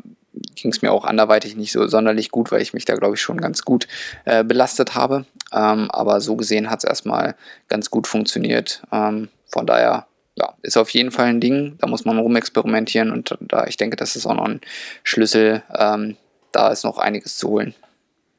ging 0.55 0.71
es 0.71 0.83
mir 0.83 0.93
auch 0.93 1.05
anderweitig 1.05 1.57
nicht 1.57 1.73
so 1.73 1.87
sonderlich 1.87 2.31
gut, 2.31 2.51
weil 2.51 2.63
ich 2.63 2.75
mich 2.75 2.85
da, 2.85 2.95
glaube 2.95 3.15
ich, 3.15 3.21
schon 3.21 3.41
ganz 3.41 3.63
gut 3.63 3.89
äh, 4.25 4.45
belastet 4.45 4.95
habe. 4.95 5.25
Ähm, 5.53 5.91
aber 5.91 6.21
so 6.21 6.37
gesehen 6.37 6.71
hat 6.71 6.81
es 6.81 6.85
erstmal 6.85 7.35
ganz 7.69 7.91
gut 7.91 8.07
funktioniert. 8.07 8.83
Ähm, 8.93 9.29
von 9.47 9.67
daher, 9.67 10.07
ja, 10.37 10.55
ist 10.63 10.77
auf 10.77 10.91
jeden 10.91 11.11
Fall 11.11 11.27
ein 11.27 11.41
Ding. 11.41 11.77
Da 11.79 11.87
muss 11.87 12.05
man 12.05 12.19
rumexperimentieren 12.19 13.11
und 13.11 13.37
da, 13.41 13.67
ich 13.67 13.77
denke, 13.77 13.97
das 13.97 14.17
ist 14.17 14.27
auch 14.27 14.35
noch 14.35 14.47
ein 14.47 14.61
Schlüssel. 15.03 15.63
Ähm, 15.77 16.17
da 16.53 16.69
ist 16.69 16.85
noch 16.85 16.99
einiges 16.99 17.37
zu 17.37 17.49
holen. 17.49 17.75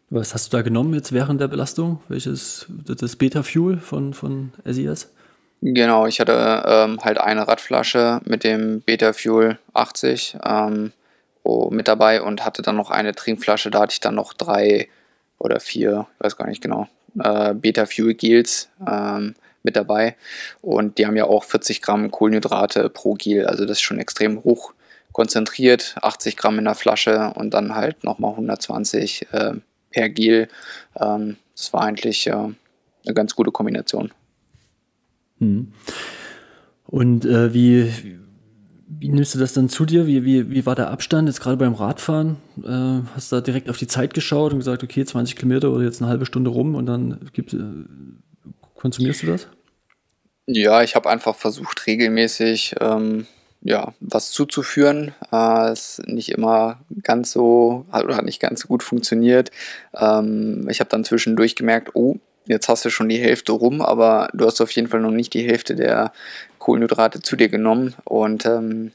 Was 0.09 0.33
hast 0.33 0.51
du 0.51 0.57
da 0.57 0.63
genommen 0.63 0.93
jetzt 0.95 1.13
während 1.13 1.39
der 1.39 1.47
Belastung? 1.47 2.01
Welches, 2.07 2.65
das 2.69 3.15
Beta-Fuel 3.15 3.77
von, 3.77 4.13
von 4.13 4.53
SES? 4.65 5.11
Genau, 5.61 6.07
ich 6.07 6.19
hatte 6.19 6.63
ähm, 6.65 6.99
halt 7.03 7.19
eine 7.19 7.47
Radflasche 7.47 8.21
mit 8.23 8.43
dem 8.43 8.81
Beta 8.81 9.11
Fuel 9.13 9.59
80 9.73 10.37
ähm, 10.45 10.93
mit 11.71 11.87
dabei 11.87 12.21
und 12.21 12.45
hatte 12.45 12.61
dann 12.61 12.75
noch 12.75 12.91
eine 12.91 13.13
Trinkflasche. 13.13 13.71
Da 13.71 13.81
hatte 13.81 13.93
ich 13.93 13.99
dann 13.99 14.15
noch 14.15 14.33
drei 14.33 14.87
oder 15.37 15.59
vier, 15.59 16.07
ich 16.17 16.25
weiß 16.25 16.37
gar 16.37 16.47
nicht 16.47 16.61
genau, 16.61 16.87
äh, 17.19 17.53
Beta 17.53 17.85
Fuel 17.85 18.13
Gels 18.13 18.69
ähm, 18.87 19.35
mit 19.63 19.75
dabei. 19.75 20.15
Und 20.61 20.97
die 20.97 21.05
haben 21.05 21.15
ja 21.15 21.25
auch 21.25 21.43
40 21.43 21.81
Gramm 21.81 22.11
Kohlenhydrate 22.11 22.89
pro 22.89 23.13
Gel. 23.13 23.45
Also 23.45 23.65
das 23.65 23.77
ist 23.77 23.81
schon 23.81 23.99
extrem 23.99 24.43
hoch 24.43 24.73
konzentriert. 25.11 25.95
80 26.01 26.37
Gramm 26.37 26.59
in 26.59 26.65
der 26.65 26.75
Flasche 26.75 27.33
und 27.35 27.53
dann 27.53 27.75
halt 27.75 28.03
nochmal 28.03 28.31
120 28.31 29.27
äh, 29.31 29.53
per 29.89 30.09
Gel. 30.09 30.49
Ähm, 30.99 31.37
das 31.55 31.73
war 31.73 31.81
eigentlich 31.81 32.27
äh, 32.27 32.31
eine 32.31 32.55
ganz 33.13 33.35
gute 33.35 33.51
Kombination. 33.51 34.11
Hm. 35.39 35.73
Und 36.85 37.25
äh, 37.25 37.53
wie, 37.53 38.19
wie 38.99 39.09
nimmst 39.09 39.33
du 39.33 39.39
das 39.39 39.53
dann 39.53 39.69
zu 39.69 39.85
dir? 39.85 40.07
Wie, 40.07 40.25
wie, 40.25 40.51
wie 40.51 40.65
war 40.65 40.75
der 40.75 40.89
Abstand 40.89 41.29
jetzt 41.29 41.39
gerade 41.39 41.57
beim 41.57 41.73
Radfahren? 41.73 42.37
Äh, 42.63 43.07
hast 43.15 43.31
du 43.31 43.37
da 43.37 43.41
direkt 43.41 43.69
auf 43.69 43.77
die 43.77 43.87
Zeit 43.87 44.13
geschaut 44.13 44.51
und 44.51 44.59
gesagt, 44.59 44.83
okay, 44.83 45.05
20 45.05 45.35
Kilometer 45.37 45.71
oder 45.71 45.85
jetzt 45.85 46.01
eine 46.01 46.09
halbe 46.09 46.25
Stunde 46.25 46.49
rum 46.49 46.75
und 46.75 46.85
dann 46.85 47.29
gibt, 47.31 47.53
äh, 47.53 47.59
konsumierst 48.75 49.23
du 49.23 49.27
das? 49.27 49.47
Ja, 50.47 50.83
ich 50.83 50.95
habe 50.95 51.09
einfach 51.09 51.35
versucht, 51.35 51.87
regelmäßig 51.87 52.75
ähm, 52.81 53.25
ja, 53.61 53.93
was 53.99 54.31
zuzuführen. 54.31 55.13
Äh, 55.31 55.71
ist 55.71 56.01
nicht 56.05 56.29
immer 56.29 56.79
ganz 57.03 57.31
so, 57.31 57.85
oder 57.91 58.17
hat 58.17 58.25
nicht 58.25 58.41
ganz 58.41 58.61
so 58.61 58.67
gut 58.67 58.83
funktioniert. 58.83 59.51
Ähm, 59.95 60.67
ich 60.69 60.79
habe 60.79 60.89
dann 60.89 61.05
zwischendurch 61.05 61.55
gemerkt, 61.55 61.91
oh, 61.93 62.17
jetzt 62.45 62.67
hast 62.67 62.83
du 62.83 62.89
schon 62.89 63.09
die 63.09 63.19
Hälfte 63.19 63.51
rum, 63.51 63.81
aber 63.81 64.29
du 64.33 64.45
hast 64.45 64.59
auf 64.59 64.71
jeden 64.71 64.87
Fall 64.87 65.01
noch 65.01 65.11
nicht 65.11 65.33
die 65.33 65.47
Hälfte 65.47 65.75
der 65.75 66.11
Kohlenhydrate 66.59 67.21
zu 67.21 67.35
dir 67.35 67.49
genommen. 67.49 67.95
Und 68.03 68.45
ähm, 68.45 68.91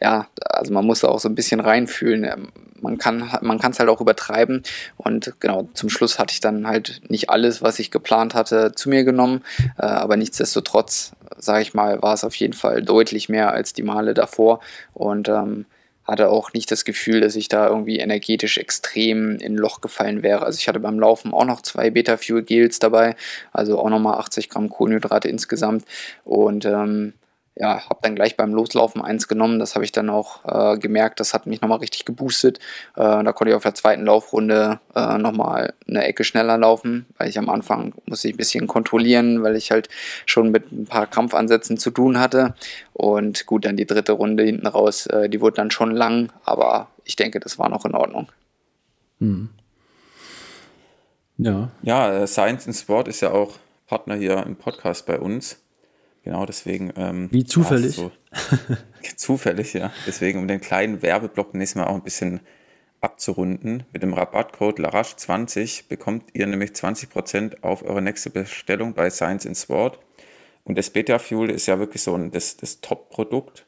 ja, 0.00 0.26
also 0.44 0.72
man 0.72 0.86
muss 0.86 1.00
da 1.00 1.08
auch 1.08 1.20
so 1.20 1.28
ein 1.28 1.34
bisschen 1.34 1.60
reinfühlen. 1.60 2.24
Ähm, 2.24 2.48
man 2.80 2.96
kann 2.96 3.28
man 3.42 3.58
es 3.58 3.78
halt 3.78 3.88
auch 3.88 4.00
übertreiben. 4.00 4.62
Und 4.96 5.34
genau, 5.40 5.68
zum 5.74 5.90
Schluss 5.90 6.18
hatte 6.18 6.32
ich 6.32 6.40
dann 6.40 6.66
halt 6.66 7.02
nicht 7.08 7.28
alles, 7.28 7.60
was 7.60 7.78
ich 7.78 7.90
geplant 7.90 8.34
hatte, 8.34 8.72
zu 8.74 8.88
mir 8.88 9.04
genommen. 9.04 9.42
Äh, 9.76 9.86
aber 9.86 10.16
nichtsdestotrotz, 10.16 11.12
sage 11.36 11.62
ich 11.62 11.74
mal, 11.74 12.00
war 12.02 12.14
es 12.14 12.24
auf 12.24 12.34
jeden 12.36 12.54
Fall 12.54 12.82
deutlich 12.82 13.28
mehr 13.28 13.52
als 13.52 13.72
die 13.72 13.82
Male 13.82 14.14
davor. 14.14 14.60
Und 14.94 15.28
ähm, 15.28 15.66
hatte 16.08 16.30
auch 16.30 16.52
nicht 16.54 16.70
das 16.70 16.84
Gefühl, 16.84 17.20
dass 17.20 17.36
ich 17.36 17.48
da 17.48 17.68
irgendwie 17.68 17.98
energetisch 17.98 18.56
extrem 18.58 19.36
in 19.36 19.52
ein 19.52 19.56
Loch 19.56 19.80
gefallen 19.82 20.22
wäre. 20.22 20.44
Also 20.44 20.58
ich 20.58 20.66
hatte 20.66 20.80
beim 20.80 20.98
Laufen 20.98 21.34
auch 21.34 21.44
noch 21.44 21.60
zwei 21.60 21.90
Beta-Fuel-Gels 21.90 22.78
dabei, 22.78 23.14
also 23.52 23.78
auch 23.78 23.90
nochmal 23.90 24.18
80 24.18 24.48
Gramm 24.48 24.70
Kohlenhydrate 24.70 25.28
insgesamt. 25.28 25.84
Und 26.24 26.64
ähm, 26.64 27.12
ja, 27.58 27.88
habe 27.88 27.98
dann 28.02 28.14
gleich 28.14 28.36
beim 28.36 28.54
Loslaufen 28.54 29.02
eins 29.02 29.26
genommen. 29.26 29.58
Das 29.58 29.74
habe 29.74 29.84
ich 29.84 29.90
dann 29.90 30.10
auch 30.10 30.44
äh, 30.44 30.78
gemerkt. 30.78 31.18
Das 31.18 31.34
hat 31.34 31.46
mich 31.46 31.60
nochmal 31.60 31.78
richtig 31.78 32.04
geboostet. 32.04 32.58
Äh, 32.94 33.24
da 33.24 33.32
konnte 33.32 33.50
ich 33.50 33.56
auf 33.56 33.64
der 33.64 33.74
zweiten 33.74 34.04
Laufrunde 34.04 34.78
äh, 34.94 35.18
nochmal 35.18 35.74
eine 35.88 36.04
Ecke 36.04 36.22
schneller 36.22 36.56
laufen, 36.56 37.06
weil 37.18 37.28
ich 37.28 37.38
am 37.38 37.48
Anfang 37.48 37.94
musste 38.06 38.28
ich 38.28 38.34
ein 38.34 38.38
bisschen 38.38 38.66
kontrollieren, 38.68 39.42
weil 39.42 39.56
ich 39.56 39.72
halt 39.72 39.88
schon 40.24 40.50
mit 40.50 40.70
ein 40.70 40.86
paar 40.86 41.08
Krampfansätzen 41.08 41.78
zu 41.78 41.90
tun 41.90 42.20
hatte. 42.20 42.54
Und 42.92 43.46
gut, 43.46 43.64
dann 43.64 43.76
die 43.76 43.86
dritte 43.86 44.12
Runde 44.12 44.44
hinten 44.44 44.66
raus, 44.66 45.06
äh, 45.06 45.28
die 45.28 45.40
wurde 45.40 45.56
dann 45.56 45.72
schon 45.72 45.90
lang, 45.90 46.30
aber 46.44 46.88
ich 47.04 47.16
denke, 47.16 47.40
das 47.40 47.58
war 47.58 47.68
noch 47.68 47.84
in 47.84 47.94
Ordnung. 47.94 48.28
Hm. 49.18 49.48
Ja. 51.38 51.70
Ja, 51.82 52.12
äh, 52.12 52.26
Science 52.28 52.66
in 52.68 52.74
Sport 52.74 53.08
ist 53.08 53.20
ja 53.20 53.32
auch 53.32 53.56
Partner 53.88 54.14
hier 54.14 54.44
im 54.46 54.54
Podcast 54.54 55.06
bei 55.06 55.18
uns. 55.18 55.60
Genau, 56.28 56.44
deswegen. 56.44 56.92
Ähm, 56.94 57.28
Wie 57.32 57.46
zufällig. 57.46 57.94
So, 57.94 58.12
zufällig, 59.16 59.72
ja. 59.72 59.90
Deswegen, 60.06 60.40
um 60.40 60.46
den 60.46 60.60
kleinen 60.60 61.00
Werbeblock 61.00 61.54
nächstes 61.54 61.76
Mal 61.80 61.86
auch 61.86 61.94
ein 61.94 62.02
bisschen 62.02 62.40
abzurunden, 63.00 63.84
mit 63.94 64.02
dem 64.02 64.12
Rabattcode 64.12 64.78
LARASCH20 64.78 65.88
bekommt 65.88 66.24
ihr 66.34 66.46
nämlich 66.46 66.72
20% 66.72 67.62
auf 67.62 67.82
eure 67.82 68.02
nächste 68.02 68.28
Bestellung 68.28 68.92
bei 68.92 69.08
Science 69.08 69.46
in 69.46 69.54
Sport. 69.54 70.00
Und 70.64 70.76
das 70.76 70.90
Beta 70.90 71.18
Fuel 71.18 71.48
ist 71.48 71.64
ja 71.64 71.78
wirklich 71.78 72.02
so 72.02 72.14
ein, 72.14 72.30
das, 72.30 72.58
das 72.58 72.82
Top-Produkt. 72.82 73.64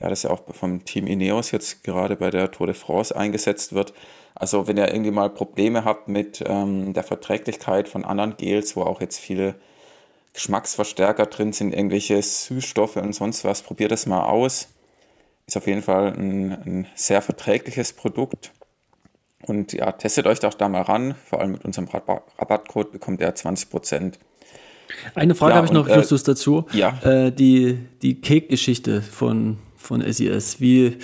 Ja, 0.00 0.08
das 0.08 0.22
ja 0.22 0.30
auch 0.30 0.44
vom 0.54 0.86
Team 0.86 1.06
Ineos 1.06 1.50
jetzt 1.50 1.84
gerade 1.84 2.16
bei 2.16 2.30
der 2.30 2.50
Tour 2.50 2.68
de 2.68 2.74
France 2.74 3.14
eingesetzt 3.14 3.74
wird. 3.74 3.92
Also 4.34 4.66
wenn 4.66 4.78
ihr 4.78 4.88
irgendwie 4.88 5.10
mal 5.10 5.28
Probleme 5.28 5.84
habt 5.84 6.08
mit 6.08 6.42
ähm, 6.46 6.94
der 6.94 7.04
Verträglichkeit 7.04 7.86
von 7.86 8.06
anderen 8.06 8.38
Gels, 8.38 8.76
wo 8.76 8.82
auch 8.82 9.02
jetzt 9.02 9.18
viele 9.18 9.56
Geschmacksverstärker 10.34 11.26
drin 11.26 11.52
sind, 11.52 11.72
irgendwelche 11.74 12.20
Süßstoffe 12.22 12.96
und 12.96 13.14
sonst 13.14 13.44
was. 13.44 13.62
Probiert 13.62 13.92
das 13.92 14.06
mal 14.06 14.24
aus. 14.24 14.68
Ist 15.46 15.56
auf 15.56 15.66
jeden 15.66 15.82
Fall 15.82 16.14
ein, 16.14 16.52
ein 16.52 16.86
sehr 16.94 17.20
verträgliches 17.20 17.92
Produkt. 17.92 18.52
Und 19.42 19.72
ja, 19.72 19.92
testet 19.92 20.26
euch 20.26 20.38
doch 20.38 20.54
da 20.54 20.68
mal 20.68 20.82
ran. 20.82 21.14
Vor 21.26 21.40
allem 21.40 21.52
mit 21.52 21.64
unserem 21.64 21.88
Rabattcode 21.88 22.92
bekommt 22.92 23.20
ihr 23.20 23.34
20%. 23.34 24.14
Eine 25.14 25.34
Frage 25.34 25.52
ja, 25.52 25.56
habe 25.56 25.66
ich 25.66 25.72
noch, 25.72 25.88
äh, 25.88 25.96
Justus, 25.96 26.22
dazu. 26.22 26.66
Ja. 26.72 26.98
Äh, 27.02 27.32
die 27.32 27.78
die 28.02 28.20
Cake-Geschichte 28.20 29.02
von, 29.02 29.58
von 29.76 30.00
SES. 30.00 30.60
Wie, 30.60 30.98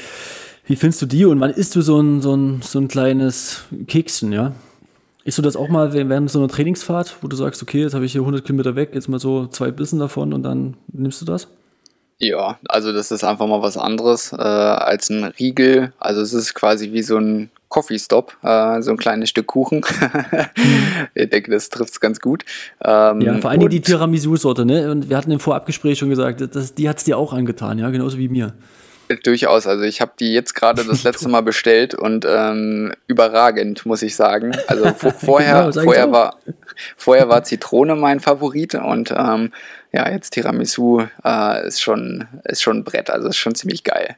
wie 0.67 0.77
findest 0.77 1.03
du 1.03 1.07
die 1.07 1.25
und 1.25 1.41
wann 1.41 1.51
isst 1.51 1.75
du 1.75 1.81
so 1.81 2.01
ein, 2.01 2.21
so 2.23 2.35
ein, 2.35 2.63
so 2.63 2.79
ein 2.79 2.89
kleines 2.89 3.65
Kekschen, 3.87 4.33
ja? 4.33 4.53
Isst 5.29 5.37
du 5.37 5.43
das 5.43 5.57
auch 5.57 5.69
mal 5.69 5.93
während 5.93 6.31
so 6.31 6.39
einer 6.39 6.49
Trainingsfahrt, 6.49 7.17
wo 7.21 7.29
du 7.29 7.37
sagst, 7.37 7.63
okay, 7.63 7.83
jetzt 7.83 7.93
habe 7.93 8.07
ich 8.07 8.13
hier 8.13 8.23
100 8.23 8.47
Kilometer 8.47 8.77
weg, 8.77 8.93
jetzt 8.95 9.11
mal 9.11 9.21
so 9.21 9.47
zwei 9.47 9.71
Bissen 9.71 9.99
davon 9.99 10.33
und 10.33 10.43
dann 10.43 10.79
nimmst 10.91 11.21
du 11.21 11.27
das? 11.27 11.49
Ja, 12.17 12.59
also 12.67 12.95
das 12.95 13.11
ist 13.11 13.25
einfach 13.25 13.47
mal 13.47 13.61
was 13.61 13.77
anderes 13.77 14.33
äh, 14.33 14.37
als 14.39 15.11
ein 15.11 15.25
Riegel. 15.25 15.93
Also 15.99 16.23
es 16.23 16.33
ist 16.33 16.55
quasi 16.55 16.93
wie 16.93 17.03
so 17.03 17.19
ein 17.19 17.51
Coffee 17.69 17.99
Stop, 17.99 18.39
äh, 18.43 18.81
so 18.81 18.91
ein 18.91 18.97
kleines 18.97 19.29
Stück 19.29 19.49
Kuchen. 19.49 19.85
ich 21.15 21.29
denke, 21.29 21.51
das 21.51 21.69
trifft 21.69 21.93
es 21.93 22.01
ganz 22.01 22.21
gut. 22.21 22.47
Ähm, 22.83 23.21
ja, 23.21 23.37
vor 23.37 23.51
allem 23.51 23.69
die 23.69 23.83
Tiramisu-Sorte, 23.83 24.65
ne? 24.65 24.91
Und 24.91 25.11
wir 25.11 25.19
hatten 25.19 25.31
im 25.31 25.41
Vorabgespräch 25.41 25.99
schon 25.99 26.09
gesagt, 26.09 26.43
das, 26.57 26.73
die 26.73 26.89
hat 26.89 26.97
es 26.97 27.05
dir 27.05 27.19
auch 27.19 27.35
angetan, 27.35 27.79
ja, 27.79 27.91
genauso 27.91 28.17
wie 28.17 28.31
mir. 28.31 28.55
Durchaus, 29.23 29.67
also 29.67 29.85
ich 29.85 30.01
habe 30.01 30.13
die 30.19 30.33
jetzt 30.33 30.55
gerade 30.55 30.85
das 30.85 31.03
letzte 31.03 31.29
Mal 31.31 31.43
bestellt 31.43 31.95
und 31.95 32.27
ähm, 32.29 32.93
überragend, 33.07 33.87
muss 33.87 34.03
ich 34.03 34.15
sagen. 34.17 34.57
Also 34.67 34.85
vorher, 35.19 35.71
genau, 35.71 35.83
vorher, 35.83 36.13
war, 36.13 36.37
vorher 36.97 37.29
war 37.29 37.45
Zitrone 37.45 37.97
mein 37.97 38.21
Favorit 38.21 38.75
und 38.75 39.13
ähm, 39.17 39.53
ja, 39.93 40.11
jetzt 40.11 40.31
Tiramisu 40.31 41.07
äh, 41.25 41.67
ist, 41.67 41.81
schon, 41.81 42.29
ist 42.45 42.63
schon 42.63 42.79
ein 42.79 42.85
Brett, 42.85 43.11
also 43.11 43.29
ist 43.29 43.37
schon 43.37 43.55
ziemlich 43.55 43.85
geil. 43.85 44.17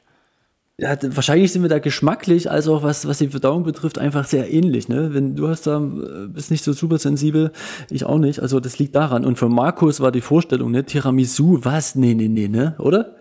Ja, 0.80 0.96
wahrscheinlich 1.02 1.52
sind 1.52 1.60
wir 1.60 1.68
da 1.68 1.78
geschmacklich, 1.78 2.50
als 2.50 2.66
auch 2.66 2.82
was, 2.82 3.06
was 3.06 3.18
die 3.18 3.28
Verdauung 3.28 3.64
betrifft, 3.64 3.98
einfach 3.98 4.24
sehr 4.24 4.50
ähnlich. 4.50 4.88
Ne? 4.88 5.12
Wenn 5.12 5.36
du 5.36 5.48
hast 5.48 5.66
da, 5.66 5.76
äh, 5.76 6.26
bist 6.26 6.50
nicht 6.50 6.64
so 6.64 6.72
super 6.72 6.98
sensibel, 6.98 7.52
ich 7.90 8.04
auch 8.04 8.16
nicht. 8.16 8.40
Also 8.40 8.60
das 8.60 8.78
liegt 8.78 8.94
daran. 8.94 9.26
Und 9.26 9.38
für 9.38 9.50
Markus 9.50 10.00
war 10.00 10.10
die 10.10 10.22
Vorstellung, 10.22 10.70
ne, 10.70 10.84
Tiramisu, 10.84 11.58
was? 11.62 11.96
Nee, 11.96 12.14
nee, 12.14 12.28
nee, 12.28 12.48
ne? 12.48 12.76
Oder? 12.78 13.19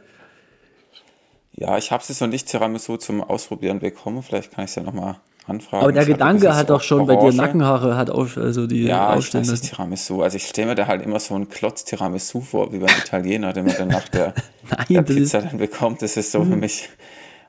Ja, 1.53 1.77
ich 1.77 1.91
habe 1.91 2.03
es 2.07 2.21
noch 2.21 2.27
nicht 2.27 2.47
Tiramisu 2.47 2.97
zum 2.97 3.21
Ausprobieren 3.21 3.79
bekommen. 3.79 4.23
Vielleicht 4.23 4.51
kann 4.51 4.65
ich 4.65 4.71
es 4.71 4.75
ja 4.75 4.83
nochmal 4.83 5.19
anfragen. 5.49 5.83
Aber 5.83 5.91
der 5.91 6.05
Gedanke 6.05 6.55
hat 6.55 6.69
doch 6.69 6.81
schon 6.81 7.05
bei 7.05 7.15
dir 7.15 7.33
Nackenhaare 7.33 7.97
hat 7.97 8.09
auf, 8.09 8.37
also 8.37 8.67
die 8.67 8.83
ja, 8.83 9.17
ich 9.17 9.33
weiß 9.33 9.49
nicht, 9.49 9.63
Tiramisu. 9.63 10.21
Also 10.21 10.37
ich 10.37 10.47
stelle 10.47 10.69
mir 10.69 10.75
da 10.75 10.87
halt 10.87 11.01
immer 11.01 11.19
so 11.19 11.35
einen 11.35 11.49
Klotz 11.49 11.83
Tiramisu 11.83 12.41
vor, 12.41 12.71
wie 12.71 12.79
beim 12.79 12.89
Italiener, 12.89 13.51
den 13.53 13.65
man 13.65 13.75
dann 13.77 13.87
nach 13.89 14.07
der, 14.07 14.33
Nein, 14.69 14.85
der 14.89 15.01
Pizza 15.01 15.41
dann 15.41 15.57
bekommt. 15.57 16.01
Das 16.01 16.15
ist 16.17 16.31
so 16.31 16.43
für 16.43 16.55
mich, 16.55 16.89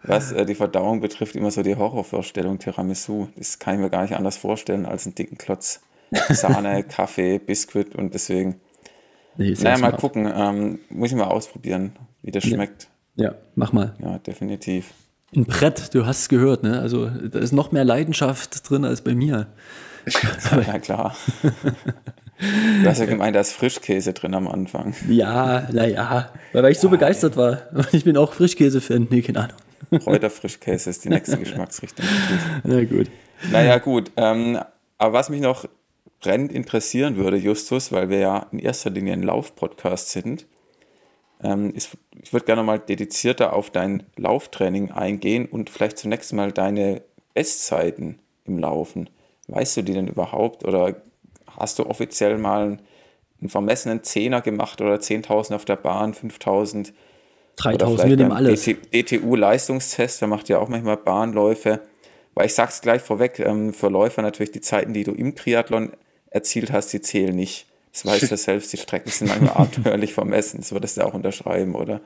was 0.03 0.33
äh, 0.33 0.47
die 0.47 0.55
Verdauung 0.55 1.01
betrifft, 1.01 1.37
immer 1.37 1.51
so 1.51 1.63
die 1.63 1.77
Horrorvorstellung 1.77 2.59
Tiramisu. 2.59 3.29
Das 3.37 3.59
kann 3.59 3.75
ich 3.75 3.81
mir 3.81 3.91
gar 3.91 4.03
nicht 4.03 4.17
anders 4.17 4.37
vorstellen 4.37 4.87
als 4.87 5.07
einen 5.07 5.15
dicken 5.15 5.39
Klotz 5.39 5.81
Sahne, 6.31 6.83
Kaffee, 6.89 7.39
Biskuit 7.39 7.95
und 7.95 8.15
deswegen. 8.15 8.61
Nee, 9.37 9.55
naja, 9.61 9.79
mal 9.79 9.93
gucken. 9.93 10.31
Ähm, 10.35 10.81
muss 10.89 11.11
ich 11.11 11.17
mal 11.17 11.29
ausprobieren, 11.29 11.97
wie 12.23 12.33
das 12.33 12.45
schmeckt. 12.45 12.90
Ja, 13.21 13.35
mach 13.55 13.75
mal. 13.75 13.95
Ja, 14.03 14.19
definitiv. 14.19 14.95
Ein 15.37 15.45
Brett, 15.45 15.95
du 15.95 16.07
hast 16.07 16.21
es 16.21 16.29
gehört, 16.31 16.63
ne? 16.63 16.81
Also 16.81 17.09
da 17.09 17.39
ist 17.39 17.53
noch 17.53 17.71
mehr 17.71 17.85
Leidenschaft 17.85 18.69
drin 18.69 18.87
als 18.87 19.03
bei 19.03 19.15
mir. 19.15 19.47
ja, 20.67 20.79
klar. 20.79 21.15
Du 22.83 22.89
hast 22.89 22.99
ja 22.99 23.05
gemeint, 23.05 23.37
da 23.37 23.41
ist 23.41 23.53
Frischkäse 23.53 24.15
drin 24.15 24.35
am 24.35 24.49
Anfang. 24.49 24.95
Ja, 25.07 25.69
naja, 25.71 26.33
weil, 26.53 26.63
weil 26.63 26.73
ich 26.73 26.79
so 26.79 26.89
begeistert 26.89 27.37
war. 27.37 27.59
Ich 27.93 28.05
bin 28.05 28.17
auch 28.17 28.33
Frischkäse-Fan, 28.33 29.09
nee, 29.11 29.21
keine 29.21 29.41
Ahnung. 29.41 30.03
Kräuterfrischkäse 30.03 30.89
ist 30.89 31.05
die 31.05 31.11
nächste 31.11 31.37
Geschmacksrichtung. 31.39 32.07
Na 32.65 32.83
gut. 32.85 33.09
Naja, 33.53 33.77
gut. 33.79 34.11
Ähm, 34.17 34.59
aber 34.97 35.13
was 35.13 35.29
mich 35.29 35.43
noch 35.43 35.67
brennend 36.21 36.53
interessieren 36.53 37.17
würde, 37.17 37.37
Justus, 37.37 37.93
weil 37.93 38.09
wir 38.09 38.19
ja 38.19 38.47
in 38.53 38.59
erster 38.59 38.89
Linie 38.89 39.13
ein 39.13 39.23
Lauf-Podcast 39.23 40.11
sind, 40.11 40.47
ich 41.43 42.33
würde 42.33 42.45
gerne 42.45 42.63
mal 42.63 42.79
dedizierter 42.79 43.55
auf 43.55 43.71
dein 43.71 44.03
Lauftraining 44.17 44.91
eingehen 44.91 45.47
und 45.47 45.71
vielleicht 45.71 45.99
zunächst 45.99 46.33
mal 46.35 46.53
deine 46.53 47.03
Bestzeiten 47.35 48.19
im 48.45 48.59
Laufen. 48.59 49.09
Weißt 49.49 49.79
du 49.79 49.83
die 49.83 49.95
denn 49.95 50.07
überhaupt 50.07 50.65
oder 50.65 50.97
hast 51.47 51.79
du 51.79 51.87
offiziell 51.87 52.37
mal 52.37 52.79
einen 53.41 53.49
vermessenen 53.49 54.03
Zehner 54.03 54.43
gemacht 54.43 54.81
oder 54.81 54.97
10.000 54.97 55.55
auf 55.55 55.65
der 55.65 55.77
Bahn, 55.77 56.13
5.000? 56.13 56.93
3.000, 57.57 58.09
wir 58.09 58.17
nehmen 58.17 58.33
alles. 58.33 58.65
DTU-Leistungstest, 58.65 60.21
der 60.21 60.29
macht 60.29 60.49
ja 60.49 60.59
auch 60.59 60.69
manchmal 60.69 60.99
Bahnläufe. 60.99 61.81
Weil 62.35 62.47
ich 62.47 62.55
sag's 62.55 62.81
gleich 62.81 63.03
vorweg, 63.03 63.39
ähm, 63.41 63.73
für 63.73 63.89
Läufer 63.89 64.23
natürlich 64.23 64.53
die 64.53 64.61
Zeiten, 64.61 64.93
die 64.93 65.05
du 65.05 65.13
im 65.13 65.35
Triathlon 65.35 65.93
erzielt 66.31 66.71
hast, 66.71 66.93
die 66.93 67.01
zählen 67.01 67.35
nicht. 67.35 67.67
Das 67.93 68.07
weißt 68.07 68.31
du 68.31 68.37
selbst, 68.37 68.73
die 68.73 68.77
Strecken 68.77 69.11
sind 69.11 69.29
manchmal 69.29 69.55
abenteuerlich 69.55 70.15
vermessen. 70.15 70.59
Das 70.59 70.73
würdest 70.73 70.97
du 70.97 71.03
auch 71.03 71.15
unterschreiben, 71.15 71.75
oder? 71.75 72.01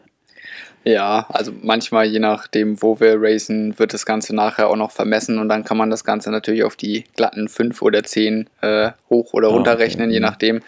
Ja, 0.86 1.24
also 1.30 1.50
manchmal, 1.62 2.04
je 2.04 2.18
nachdem, 2.18 2.82
wo 2.82 3.00
wir 3.00 3.16
racen, 3.18 3.78
wird 3.78 3.94
das 3.94 4.04
Ganze 4.04 4.36
nachher 4.36 4.68
auch 4.68 4.76
noch 4.76 4.90
vermessen 4.90 5.38
und 5.38 5.48
dann 5.48 5.64
kann 5.64 5.78
man 5.78 5.88
das 5.88 6.04
Ganze 6.04 6.30
natürlich 6.30 6.62
auf 6.62 6.76
die 6.76 7.04
glatten 7.16 7.48
5 7.48 7.80
oder 7.80 8.04
10 8.04 8.50
äh, 8.60 8.90
hoch- 9.08 9.32
oder 9.32 9.48
ah, 9.48 9.52
runterrechnen, 9.52 10.08
okay. 10.08 10.14
je 10.14 10.20
nachdem. 10.20 10.62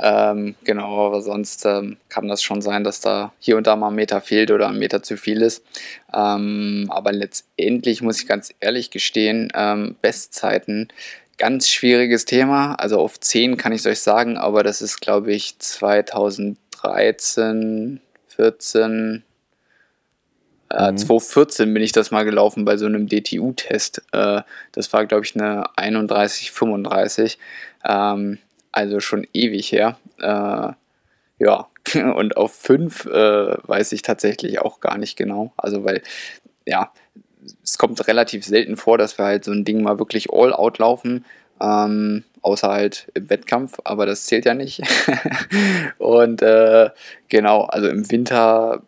Ähm, 0.00 0.56
genau, 0.64 1.06
aber 1.06 1.22
sonst 1.22 1.64
ähm, 1.66 1.98
kann 2.08 2.26
das 2.26 2.42
schon 2.42 2.62
sein, 2.62 2.82
dass 2.82 3.00
da 3.00 3.32
hier 3.38 3.56
und 3.56 3.68
da 3.68 3.76
mal 3.76 3.88
ein 3.88 3.94
Meter 3.94 4.20
fehlt 4.20 4.50
oder 4.50 4.68
ein 4.68 4.78
Meter 4.78 5.04
zu 5.04 5.16
viel 5.16 5.40
ist. 5.40 5.64
Ähm, 6.12 6.86
aber 6.88 7.12
letztendlich 7.12 8.02
muss 8.02 8.20
ich 8.20 8.26
ganz 8.26 8.52
ehrlich 8.58 8.90
gestehen, 8.90 9.52
ähm, 9.54 9.94
Bestzeiten 10.02 10.88
ganz 11.38 11.68
schwieriges 11.68 12.24
Thema. 12.24 12.74
Also 12.74 13.00
auf 13.00 13.20
10 13.20 13.56
kann 13.56 13.72
ich 13.72 13.80
es 13.80 13.86
euch 13.86 14.00
sagen, 14.00 14.36
aber 14.36 14.62
das 14.62 14.82
ist, 14.82 15.00
glaube 15.00 15.32
ich, 15.32 15.58
2013, 15.58 18.00
14, 18.28 19.24
äh, 20.70 20.92
mhm. 20.92 20.96
2014 20.96 21.72
bin 21.72 21.82
ich 21.82 21.92
das 21.92 22.10
mal 22.10 22.24
gelaufen 22.24 22.64
bei 22.64 22.76
so 22.76 22.86
einem 22.86 23.08
DTU-Test. 23.08 24.02
Äh, 24.12 24.42
das 24.72 24.92
war, 24.92 25.06
glaube 25.06 25.24
ich, 25.24 25.34
eine 25.34 25.76
31, 25.76 26.50
35. 26.50 27.38
Ähm, 27.84 28.38
also 28.72 29.00
schon 29.00 29.26
ewig 29.32 29.72
her. 29.72 29.98
Äh, 30.18 30.72
ja, 31.38 31.68
und 32.16 32.36
auf 32.36 32.54
5 32.54 33.06
äh, 33.06 33.56
weiß 33.62 33.92
ich 33.92 34.02
tatsächlich 34.02 34.60
auch 34.60 34.80
gar 34.80 34.98
nicht 34.98 35.16
genau. 35.16 35.52
Also, 35.56 35.84
weil, 35.84 36.02
ja, 36.66 36.92
es 37.62 37.78
kommt 37.78 38.06
relativ 38.06 38.44
selten 38.44 38.76
vor, 38.76 38.98
dass 38.98 39.18
wir 39.18 39.24
halt 39.24 39.44
so 39.44 39.52
ein 39.52 39.64
Ding 39.64 39.82
mal 39.82 39.98
wirklich 39.98 40.32
all 40.32 40.52
out 40.52 40.78
laufen. 40.78 41.24
Ähm, 41.60 42.24
außer 42.42 42.68
halt 42.68 43.10
im 43.14 43.30
Wettkampf, 43.30 43.78
aber 43.84 44.04
das 44.06 44.26
zählt 44.26 44.44
ja 44.44 44.54
nicht. 44.54 44.82
und 45.98 46.42
äh, 46.42 46.90
genau, 47.28 47.62
also 47.62 47.88
im 47.88 48.10
Winter 48.10 48.82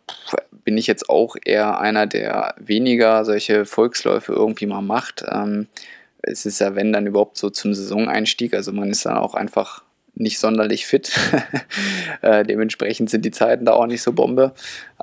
bin 0.63 0.77
ich 0.77 0.85
jetzt 0.85 1.09
auch 1.09 1.35
eher 1.43 1.79
einer, 1.79 2.05
der 2.05 2.53
weniger 2.59 3.25
solche 3.25 3.65
Volksläufe 3.65 4.33
irgendwie 4.33 4.67
mal 4.67 4.81
macht. 4.81 5.23
Ähm, 5.27 5.67
es 6.21 6.45
ist 6.45 6.59
ja, 6.59 6.75
wenn 6.75 6.93
dann 6.93 7.07
überhaupt 7.07 7.37
so 7.37 7.49
zum 7.49 7.73
Saisoneinstieg, 7.73 8.53
also 8.53 8.71
man 8.73 8.91
ist 8.91 9.05
dann 9.05 9.17
auch 9.17 9.33
einfach 9.33 9.83
nicht 10.19 10.39
sonderlich 10.39 10.85
fit. 10.85 11.11
äh, 12.21 12.43
dementsprechend 12.43 13.09
sind 13.09 13.25
die 13.25 13.31
Zeiten 13.31 13.65
da 13.65 13.73
auch 13.73 13.87
nicht 13.87 14.01
so 14.01 14.13
Bombe. 14.13 14.53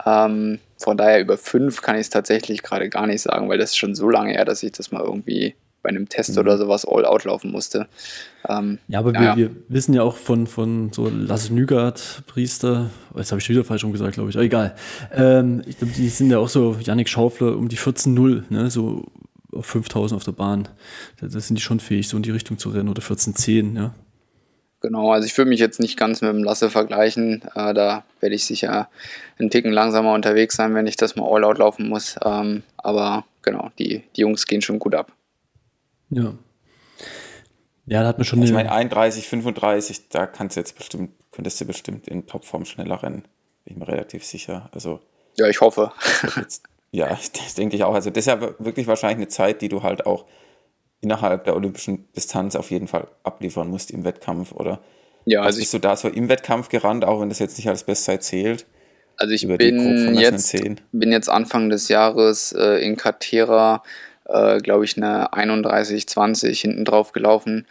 Ähm, 0.04 0.58
von 0.78 0.96
daher 0.96 1.20
über 1.20 1.38
fünf 1.38 1.82
kann 1.82 1.96
ich 1.96 2.02
es 2.02 2.10
tatsächlich 2.10 2.62
gerade 2.62 2.88
gar 2.88 3.06
nicht 3.06 3.22
sagen, 3.22 3.48
weil 3.48 3.58
das 3.58 3.70
ist 3.70 3.76
schon 3.76 3.94
so 3.94 4.08
lange 4.08 4.32
her, 4.32 4.44
dass 4.44 4.62
ich 4.62 4.72
das 4.72 4.92
mal 4.92 5.02
irgendwie 5.02 5.54
bei 5.84 5.90
einem 5.90 6.08
Test 6.08 6.32
mhm. 6.32 6.38
oder 6.38 6.58
sowas 6.58 6.84
all 6.84 7.04
out 7.04 7.24
laufen 7.24 7.52
musste. 7.52 7.86
Ähm, 8.48 8.78
ja, 8.88 8.98
aber 8.98 9.12
wir, 9.12 9.36
wir, 9.36 9.50
wissen 9.68 9.94
ja 9.94 10.02
auch 10.02 10.16
von, 10.16 10.46
von 10.46 10.92
so 10.92 11.08
Lasse 11.08 11.54
Nygard, 11.54 12.24
Priester, 12.26 12.90
jetzt 13.14 13.30
habe 13.30 13.40
ich 13.40 13.48
wieder 13.48 13.64
falsch 13.64 13.84
gesagt, 13.84 14.14
glaube 14.14 14.30
ich, 14.30 14.36
aber 14.36 14.44
egal. 14.44 14.74
Ähm, 15.14 15.62
ich 15.66 15.78
glaube, 15.78 15.92
die 15.92 16.08
sind 16.08 16.30
ja 16.30 16.38
auch 16.38 16.48
so, 16.48 16.76
Yannick 16.80 17.08
Schaufler 17.08 17.56
um 17.56 17.68
die 17.68 17.76
14-0, 17.76 18.44
ne, 18.48 18.70
so 18.70 19.04
auf 19.52 19.66
5000 19.66 20.16
auf 20.16 20.24
der 20.24 20.32
Bahn. 20.32 20.68
Da, 21.20 21.28
da, 21.28 21.40
sind 21.40 21.56
die 21.56 21.62
schon 21.62 21.80
fähig, 21.80 22.08
so 22.08 22.16
in 22.16 22.22
die 22.22 22.30
Richtung 22.30 22.58
zu 22.58 22.70
rennen 22.70 22.88
oder 22.88 23.02
14-10, 23.02 23.76
ja. 23.76 23.94
Genau, 24.84 25.12
also 25.12 25.24
ich 25.24 25.34
würde 25.38 25.48
mich 25.48 25.60
jetzt 25.60 25.80
nicht 25.80 25.96
ganz 25.96 26.20
mit 26.20 26.30
dem 26.30 26.44
Lasse 26.44 26.68
vergleichen. 26.68 27.40
Äh, 27.54 27.72
da 27.72 28.04
werde 28.20 28.34
ich 28.34 28.44
sicher 28.44 28.90
einen 29.38 29.48
Ticken 29.48 29.72
langsamer 29.72 30.12
unterwegs 30.12 30.56
sein, 30.56 30.74
wenn 30.74 30.86
ich 30.86 30.96
das 30.96 31.16
mal 31.16 31.26
all 31.26 31.42
out 31.42 31.56
laufen 31.56 31.88
muss. 31.88 32.16
Ähm, 32.22 32.64
aber 32.76 33.24
genau, 33.40 33.70
die, 33.78 34.02
die 34.14 34.20
Jungs 34.20 34.44
gehen 34.44 34.60
schon 34.60 34.78
gut 34.78 34.94
ab. 34.94 35.10
Ja. 36.10 36.34
Ja, 37.86 38.02
da 38.02 38.08
hat 38.08 38.18
man 38.18 38.26
schon. 38.26 38.42
Ich 38.42 38.52
meine, 38.52 38.70
31, 38.70 39.26
35, 39.26 40.10
da 40.10 40.26
kannst 40.26 40.56
du 40.56 40.60
jetzt 40.60 40.76
bestimmt, 40.76 41.12
könntest 41.32 41.58
du 41.62 41.64
bestimmt 41.64 42.06
in 42.06 42.26
Topform 42.26 42.66
schneller 42.66 43.02
rennen. 43.02 43.22
Bin 43.64 43.76
ich 43.76 43.76
mir 43.78 43.88
relativ 43.88 44.22
sicher. 44.22 44.68
Also. 44.72 45.00
Ja, 45.38 45.48
ich 45.48 45.62
hoffe. 45.62 45.92
Jetzt, 46.36 46.64
ja, 46.90 47.08
das 47.32 47.54
denke 47.54 47.76
ich 47.76 47.84
auch. 47.84 47.94
Also, 47.94 48.10
das 48.10 48.26
ist 48.26 48.26
ja 48.26 48.38
wirklich 48.58 48.86
wahrscheinlich 48.86 49.16
eine 49.16 49.28
Zeit, 49.28 49.62
die 49.62 49.70
du 49.70 49.82
halt 49.82 50.04
auch 50.04 50.26
innerhalb 51.04 51.44
der 51.44 51.54
olympischen 51.54 52.08
Distanz 52.16 52.56
auf 52.56 52.70
jeden 52.70 52.88
Fall 52.88 53.06
abliefern 53.22 53.68
musst 53.68 53.90
im 53.90 54.04
Wettkampf, 54.04 54.52
oder? 54.52 54.80
Ja, 55.26 55.42
also 55.42 55.60
bist 55.60 55.72
du 55.72 55.78
da 55.78 55.96
so 55.96 56.08
im 56.08 56.28
Wettkampf 56.28 56.68
gerannt, 56.68 57.04
auch 57.04 57.20
wenn 57.20 57.28
das 57.28 57.38
jetzt 57.38 57.56
nicht 57.58 57.68
als 57.68 57.84
Bestzeit 57.84 58.22
zählt? 58.22 58.66
Also 59.16 59.32
ich 59.32 59.46
bin 59.46 60.16
jetzt, 60.16 60.56
bin 60.92 61.12
jetzt 61.12 61.28
Anfang 61.28 61.70
des 61.70 61.88
Jahres 61.88 62.52
äh, 62.52 62.84
in 62.84 62.96
Katera, 62.96 63.82
äh, 64.24 64.58
glaube 64.58 64.84
ich, 64.84 64.96
eine 64.96 65.32
31-20 65.32 66.60
hinten 66.60 66.84
drauf 66.84 67.12
gelaufen 67.12 67.66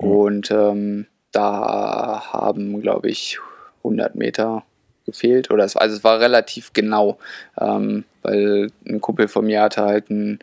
mhm. 0.00 0.10
und 0.10 0.50
ähm, 0.50 1.06
da 1.30 2.32
haben, 2.32 2.80
glaube 2.80 3.10
ich, 3.10 3.38
100 3.84 4.16
Meter 4.16 4.64
gefehlt. 5.08 5.50
Oder 5.50 5.64
es, 5.64 5.76
also 5.76 5.96
es 5.96 6.04
war 6.04 6.20
relativ 6.20 6.72
genau, 6.72 7.18
ähm, 7.60 8.04
weil 8.22 8.70
ein 8.86 9.00
Kumpel 9.00 9.28
von 9.28 9.46
mir 9.46 9.62
hatte 9.62 9.82
halt 9.82 10.10
einen 10.10 10.38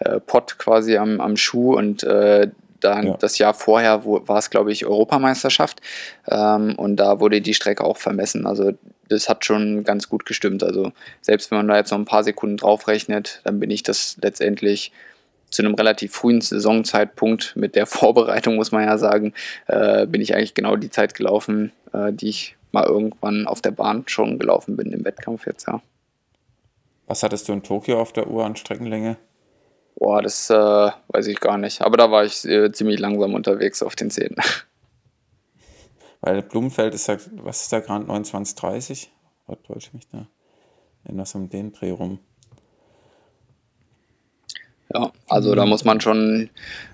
äh, 0.00 0.20
Pott 0.20 0.58
quasi 0.58 0.96
am, 0.96 1.20
am 1.20 1.36
Schuh 1.36 1.74
und 1.76 2.02
äh, 2.02 2.48
dann 2.80 3.06
ja. 3.08 3.16
das 3.18 3.38
Jahr 3.38 3.54
vorher 3.54 4.04
war 4.04 4.38
es, 4.38 4.50
glaube 4.50 4.72
ich, 4.72 4.86
Europameisterschaft 4.86 5.80
ähm, 6.28 6.74
und 6.76 6.96
da 6.96 7.20
wurde 7.20 7.40
die 7.40 7.54
Strecke 7.54 7.84
auch 7.84 7.96
vermessen. 7.96 8.46
Also 8.46 8.72
das 9.08 9.28
hat 9.28 9.44
schon 9.44 9.84
ganz 9.84 10.08
gut 10.08 10.26
gestimmt. 10.26 10.62
Also 10.62 10.92
selbst 11.20 11.50
wenn 11.50 11.58
man 11.58 11.68
da 11.68 11.76
jetzt 11.76 11.90
noch 11.90 11.98
ein 11.98 12.04
paar 12.04 12.24
Sekunden 12.24 12.56
draufrechnet, 12.56 13.40
dann 13.44 13.58
bin 13.58 13.70
ich 13.70 13.82
das 13.82 14.16
letztendlich 14.22 14.92
zu 15.50 15.62
einem 15.62 15.74
relativ 15.74 16.12
frühen 16.12 16.40
Saisonzeitpunkt 16.40 17.56
mit 17.56 17.74
der 17.74 17.86
Vorbereitung, 17.86 18.56
muss 18.56 18.72
man 18.72 18.84
ja 18.84 18.98
sagen, 18.98 19.32
äh, 19.66 20.06
bin 20.06 20.20
ich 20.20 20.34
eigentlich 20.34 20.54
genau 20.54 20.76
die 20.76 20.90
Zeit 20.90 21.14
gelaufen, 21.14 21.72
äh, 21.92 22.12
die 22.12 22.28
ich 22.28 22.57
mal 22.72 22.84
irgendwann 22.84 23.46
auf 23.46 23.60
der 23.60 23.70
Bahn 23.70 24.04
schon 24.06 24.38
gelaufen 24.38 24.76
bin 24.76 24.92
im 24.92 25.04
Wettkampf 25.04 25.46
jetzt, 25.46 25.66
ja. 25.66 25.80
Was 27.06 27.22
hattest 27.22 27.48
du 27.48 27.52
in 27.54 27.62
Tokio 27.62 28.00
auf 28.00 28.12
der 28.12 28.28
Uhr 28.28 28.44
an 28.44 28.56
Streckenlänge? 28.56 29.16
Boah, 29.96 30.22
das 30.22 30.50
äh, 30.50 30.54
weiß 31.08 31.26
ich 31.26 31.40
gar 31.40 31.58
nicht. 31.58 31.82
Aber 31.82 31.96
da 31.96 32.10
war 32.10 32.24
ich 32.24 32.44
äh, 32.44 32.70
ziemlich 32.70 33.00
langsam 33.00 33.34
unterwegs 33.34 33.82
auf 33.82 33.96
den 33.96 34.10
Zähnen. 34.10 34.36
Weil 36.20 36.42
Blumenfeld 36.42 36.94
ist 36.94 37.08
ja, 37.08 37.16
was 37.42 37.62
ist 37.62 37.72
da 37.72 37.80
gerade, 37.80 38.04
29,30? 38.04 39.08
Was 39.46 39.62
täusche 39.62 39.88
ich 39.88 39.92
mich 39.94 40.08
da? 40.10 40.28
Irgendwas 41.04 41.34
um 41.34 41.48
den 41.48 41.72
Dreh 41.72 41.90
rum. 41.90 42.18
Ja, 44.92 45.12
also 45.28 45.54
da 45.54 45.66
muss 45.66 45.84
man 45.84 46.00
schon 46.00 46.48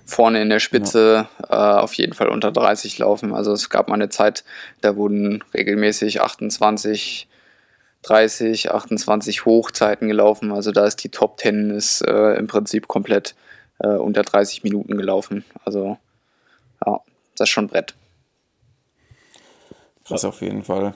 vorne 0.05 0.41
in 0.41 0.49
der 0.49 0.59
Spitze 0.59 1.27
ja. 1.49 1.77
äh, 1.77 1.81
auf 1.81 1.93
jeden 1.93 2.13
Fall 2.13 2.27
unter 2.27 2.51
30 2.51 2.97
laufen. 2.97 3.33
Also 3.33 3.53
es 3.53 3.69
gab 3.69 3.87
mal 3.87 3.95
eine 3.95 4.09
Zeit, 4.09 4.43
da 4.81 4.97
wurden 4.97 5.43
regelmäßig 5.53 6.21
28, 6.21 7.27
30, 8.01 8.71
28 8.71 9.45
Hochzeiten 9.45 10.09
gelaufen. 10.09 10.51
Also 10.51 10.71
da 10.71 10.85
ist 10.85 10.97
die 11.03 11.09
Top 11.09 11.39
10 11.39 11.71
ist 11.71 12.01
äh, 12.01 12.33
im 12.33 12.47
Prinzip 12.47 12.87
komplett 12.89 13.33
äh, 13.79 13.87
unter 13.87 14.23
30 14.23 14.63
Minuten 14.63 14.97
gelaufen. 14.97 15.45
Also 15.63 15.97
ja, 16.85 16.99
das 17.37 17.47
ist 17.47 17.53
schon 17.53 17.65
ein 17.65 17.69
Brett. 17.69 17.95
Krass 20.05 20.25
auf 20.25 20.41
jeden 20.41 20.63
Fall. 20.63 20.93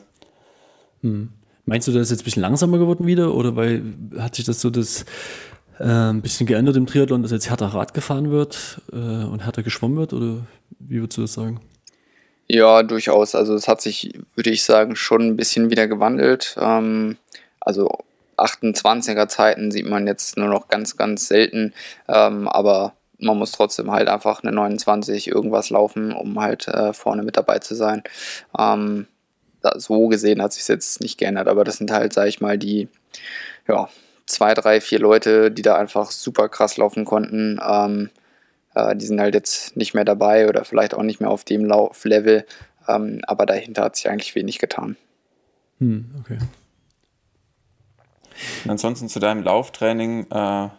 Hm. 1.01 1.29
Meinst 1.65 1.87
du, 1.87 1.91
das 1.91 2.03
ist 2.03 2.11
jetzt 2.11 2.21
ein 2.21 2.25
bisschen 2.25 2.41
langsamer 2.41 2.77
geworden 2.77 3.07
wieder? 3.07 3.33
Oder 3.33 3.55
weil 3.55 3.83
hat 4.17 4.35
sich 4.35 4.45
das 4.45 4.59
so 4.59 4.69
das 4.69 5.05
äh, 5.79 5.83
ein 5.83 6.21
bisschen 6.21 6.45
geändert 6.45 6.75
im 6.75 6.85
Triathlon, 6.85 7.23
dass 7.23 7.31
jetzt 7.31 7.49
härter 7.49 7.67
Rad 7.67 7.93
gefahren 7.93 8.31
wird 8.31 8.81
äh, 8.91 8.95
und 8.95 9.43
härter 9.45 9.63
geschwommen 9.63 9.97
wird? 9.97 10.13
Oder 10.13 10.45
wie 10.79 10.99
würdest 10.99 11.17
du 11.17 11.21
das 11.21 11.33
sagen? 11.33 11.61
Ja, 12.47 12.83
durchaus. 12.83 13.35
Also 13.35 13.53
es 13.53 13.67
hat 13.67 13.81
sich, 13.81 14.13
würde 14.35 14.49
ich 14.49 14.63
sagen, 14.63 14.95
schon 14.95 15.21
ein 15.21 15.35
bisschen 15.35 15.69
wieder 15.69 15.87
gewandelt. 15.87 16.55
Ähm, 16.59 17.17
also 17.59 17.89
28er 18.37 19.27
Zeiten 19.27 19.71
sieht 19.71 19.87
man 19.87 20.07
jetzt 20.07 20.37
nur 20.37 20.47
noch 20.47 20.67
ganz, 20.67 20.97
ganz 20.97 21.27
selten. 21.27 21.73
Ähm, 22.07 22.47
aber 22.47 22.93
man 23.19 23.37
muss 23.37 23.51
trotzdem 23.51 23.91
halt 23.91 24.07
einfach 24.07 24.43
eine 24.43 24.51
29 24.51 25.27
irgendwas 25.27 25.69
laufen, 25.69 26.11
um 26.11 26.39
halt 26.39 26.67
äh, 26.67 26.93
vorne 26.93 27.23
mit 27.23 27.37
dabei 27.37 27.59
zu 27.59 27.75
sein. 27.75 28.03
Ähm, 28.57 29.07
so 29.75 30.07
gesehen 30.07 30.41
hat 30.41 30.53
sich 30.53 30.67
jetzt 30.67 31.01
nicht 31.01 31.17
geändert, 31.17 31.49
aber 31.49 31.65
das 31.65 31.77
sind 31.77 31.91
halt, 31.91 32.13
sag 32.13 32.27
ich 32.27 32.39
mal, 32.39 32.57
die 32.57 32.87
ja, 33.67 33.89
zwei, 34.29 34.53
drei, 34.53 34.79
vier 34.79 34.99
Leute, 34.99 35.51
die 35.51 35.61
da 35.61 35.75
einfach 35.75 36.11
super 36.11 36.49
krass 36.49 36.77
laufen 36.77 37.05
konnten. 37.05 37.59
Ähm, 37.65 38.09
äh, 38.75 38.95
die 38.95 39.05
sind 39.05 39.19
halt 39.19 39.33
jetzt 39.33 39.75
nicht 39.75 39.93
mehr 39.93 40.05
dabei 40.05 40.47
oder 40.47 40.63
vielleicht 40.65 40.93
auch 40.93 41.03
nicht 41.03 41.19
mehr 41.19 41.29
auf 41.29 41.43
dem 41.43 41.65
Lauflevel, 41.65 42.45
ähm, 42.87 43.21
aber 43.27 43.45
dahinter 43.45 43.83
hat 43.83 43.95
sich 43.95 44.09
eigentlich 44.09 44.35
wenig 44.35 44.59
getan. 44.59 44.95
Hm, 45.79 46.15
okay. 46.19 46.37
Und 48.63 48.71
ansonsten 48.71 49.09
zu 49.09 49.19
deinem 49.19 49.43
Lauftraining, 49.43 50.27
äh, 50.31 50.69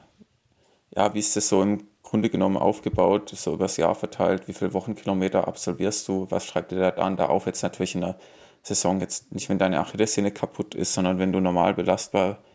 ja, 0.97 1.15
wie 1.15 1.19
ist 1.19 1.37
das 1.37 1.49
so 1.49 1.63
im 1.63 1.87
Grunde 2.03 2.31
genommen 2.31 2.57
aufgebaut, 2.57 3.31
so 3.35 3.53
übers 3.55 3.77
Jahr 3.77 3.95
verteilt? 3.95 4.49
Wie 4.49 4.53
viele 4.53 4.73
Wochenkilometer 4.73 5.47
absolvierst 5.47 6.09
du? 6.09 6.27
Was 6.31 6.45
schreibt 6.45 6.73
ihr 6.73 6.79
da 6.79 6.91
dann 6.91 7.17
da 7.17 7.27
auf? 7.27 7.47
Jetzt 7.47 7.63
natürlich 7.63 7.95
in 7.95 8.01
der 8.01 8.17
Saison, 8.63 9.01
jetzt 9.01 9.33
nicht, 9.33 9.49
wenn 9.49 9.59
deine 9.59 9.81
Achillessehne 9.81 10.31
kaputt 10.33 10.75
ist, 10.75 10.95
sondern 10.95 11.19
wenn 11.19 11.33
du 11.33 11.41
normal 11.41 11.75
belastbar 11.75 12.35
bist, 12.35 12.50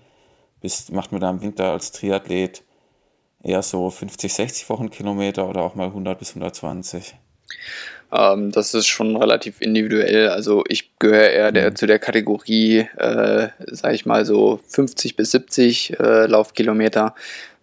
macht 0.91 1.11
man 1.11 1.21
da 1.21 1.29
im 1.29 1.41
Winter 1.41 1.71
als 1.71 1.91
Triathlet 1.91 2.63
eher 3.43 3.61
so 3.61 3.89
50, 3.89 4.33
60 4.33 4.69
Wochenkilometer 4.69 5.47
oder 5.47 5.61
auch 5.61 5.75
mal 5.75 5.87
100 5.87 6.17
bis 6.17 6.29
120? 6.29 7.15
Ähm, 8.11 8.51
das 8.51 8.73
ist 8.73 8.87
schon 8.87 9.15
relativ 9.15 9.61
individuell. 9.61 10.29
Also 10.29 10.63
ich 10.67 10.97
gehöre 10.99 11.29
eher 11.29 11.51
der, 11.51 11.71
mhm. 11.71 11.75
zu 11.75 11.87
der 11.87 11.99
Kategorie, 11.99 12.87
äh, 12.97 13.49
sage 13.67 13.95
ich 13.95 14.05
mal 14.05 14.25
so 14.25 14.59
50 14.69 15.15
bis 15.15 15.31
70 15.31 15.99
äh, 15.99 16.25
Laufkilometer. 16.25 17.15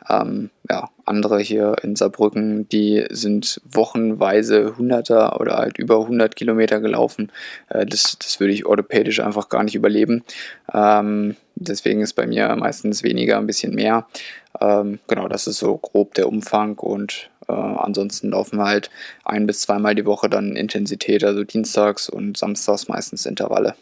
Ähm, 0.09 0.51
ja, 0.71 0.89
andere 1.05 1.41
hier 1.41 1.77
in 1.83 1.97
Saarbrücken, 1.97 2.69
die 2.69 3.05
sind 3.11 3.61
wochenweise 3.71 4.77
Hunderter 4.77 5.41
oder 5.41 5.57
halt 5.57 5.79
über 5.79 6.01
100 6.01 6.35
Kilometer 6.35 6.81
gelaufen. 6.81 7.31
Äh, 7.69 7.87
das, 7.87 8.17
das 8.19 8.41
würde 8.41 8.53
ich 8.53 8.67
orthopädisch 8.67 9.21
einfach 9.21 9.49
gar 9.49 9.63
nicht 9.63 9.75
überleben. 9.75 10.25
Ähm, 10.73 11.37
deswegen 11.55 12.01
ist 12.01 12.15
bei 12.15 12.27
mir 12.27 12.55
meistens 12.57 13.03
weniger, 13.03 13.39
ein 13.39 13.47
bisschen 13.47 13.75
mehr. 13.75 14.07
Ähm, 14.61 14.99
genau, 15.07 15.29
das 15.29 15.47
ist 15.47 15.59
so 15.59 15.77
grob 15.77 16.15
der 16.15 16.29
Umfang 16.29 16.79
und 16.79 17.31
äh, 17.49 17.53
ansonsten 17.53 18.31
laufen 18.31 18.59
wir 18.59 18.67
halt 18.67 18.91
ein 19.25 19.47
bis 19.47 19.61
zweimal 19.61 19.95
die 19.95 20.07
Woche 20.07 20.29
dann 20.29 20.57
Intensität, 20.57 21.25
also 21.25 21.45
dienstags 21.45 22.09
und 22.09 22.37
samstags 22.37 22.89
meistens 22.89 23.27
Intervalle. 23.27 23.75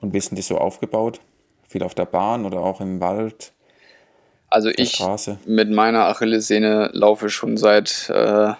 Und 0.00 0.14
wie 0.14 0.20
sind 0.20 0.36
die 0.36 0.42
so 0.42 0.58
aufgebaut? 0.58 1.20
Viel 1.66 1.82
auf 1.82 1.94
der 1.94 2.06
Bahn 2.06 2.46
oder 2.46 2.60
auch 2.60 2.80
im 2.80 3.00
Wald? 3.00 3.52
Also 4.50 4.70
ich 4.74 4.94
Straße. 4.94 5.38
mit 5.46 5.70
meiner 5.70 6.06
Achillessehne 6.06 6.90
laufe 6.92 7.28
schon 7.28 7.56
seit, 7.56 8.08
äh, 8.10 8.52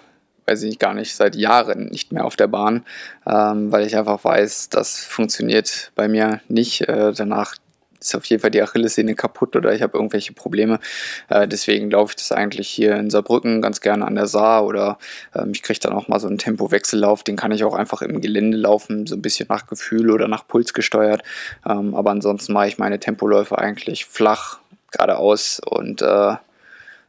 weiß 0.45 0.63
ich 0.63 0.79
gar 0.79 0.93
nicht, 0.93 1.15
seit 1.15 1.35
Jahren 1.35 1.85
nicht 1.87 2.11
mehr 2.11 2.25
auf 2.25 2.35
der 2.35 2.47
Bahn, 2.47 2.85
ähm, 3.27 3.71
weil 3.71 3.85
ich 3.85 3.97
einfach 3.97 4.23
weiß, 4.23 4.69
das 4.69 4.99
funktioniert 4.99 5.91
bei 5.95 6.07
mir 6.07 6.41
nicht. 6.47 6.87
Äh, 6.87 7.13
danach 7.13 7.55
ist 7.99 8.15
auf 8.15 8.25
jeden 8.25 8.41
Fall 8.41 8.51
die 8.51 8.61
Achillessehne 8.61 9.15
kaputt 9.15 9.55
oder 9.55 9.73
ich 9.73 9.81
habe 9.81 9.97
irgendwelche 9.97 10.33
Probleme. 10.33 10.79
Äh, 11.27 11.47
deswegen 11.47 11.91
laufe 11.91 12.11
ich 12.11 12.15
das 12.17 12.31
eigentlich 12.31 12.69
hier 12.69 12.95
in 12.95 13.09
Saarbrücken 13.09 13.61
ganz 13.61 13.81
gerne 13.81 14.05
an 14.05 14.15
der 14.15 14.27
Saar 14.27 14.65
oder 14.65 14.97
ähm, 15.35 15.51
ich 15.51 15.63
kriege 15.63 15.79
dann 15.79 15.93
auch 15.93 16.07
mal 16.07 16.19
so 16.19 16.27
einen 16.27 16.37
Tempowechsellauf, 16.37 17.23
den 17.23 17.35
kann 17.35 17.51
ich 17.51 17.63
auch 17.63 17.73
einfach 17.73 18.01
im 18.01 18.21
Gelände 18.21 18.57
laufen, 18.57 19.05
so 19.05 19.15
ein 19.15 19.21
bisschen 19.21 19.47
nach 19.49 19.67
Gefühl 19.67 20.11
oder 20.11 20.27
nach 20.27 20.47
Puls 20.47 20.73
gesteuert. 20.73 21.23
Ähm, 21.67 21.93
aber 21.93 22.11
ansonsten 22.11 22.53
mache 22.53 22.67
ich 22.67 22.77
meine 22.77 22.99
Tempoläufe 22.99 23.57
eigentlich 23.57 24.05
flach, 24.05 24.59
geradeaus 24.91 25.59
und 25.65 26.01
äh, 26.01 26.05
ja, 26.05 26.41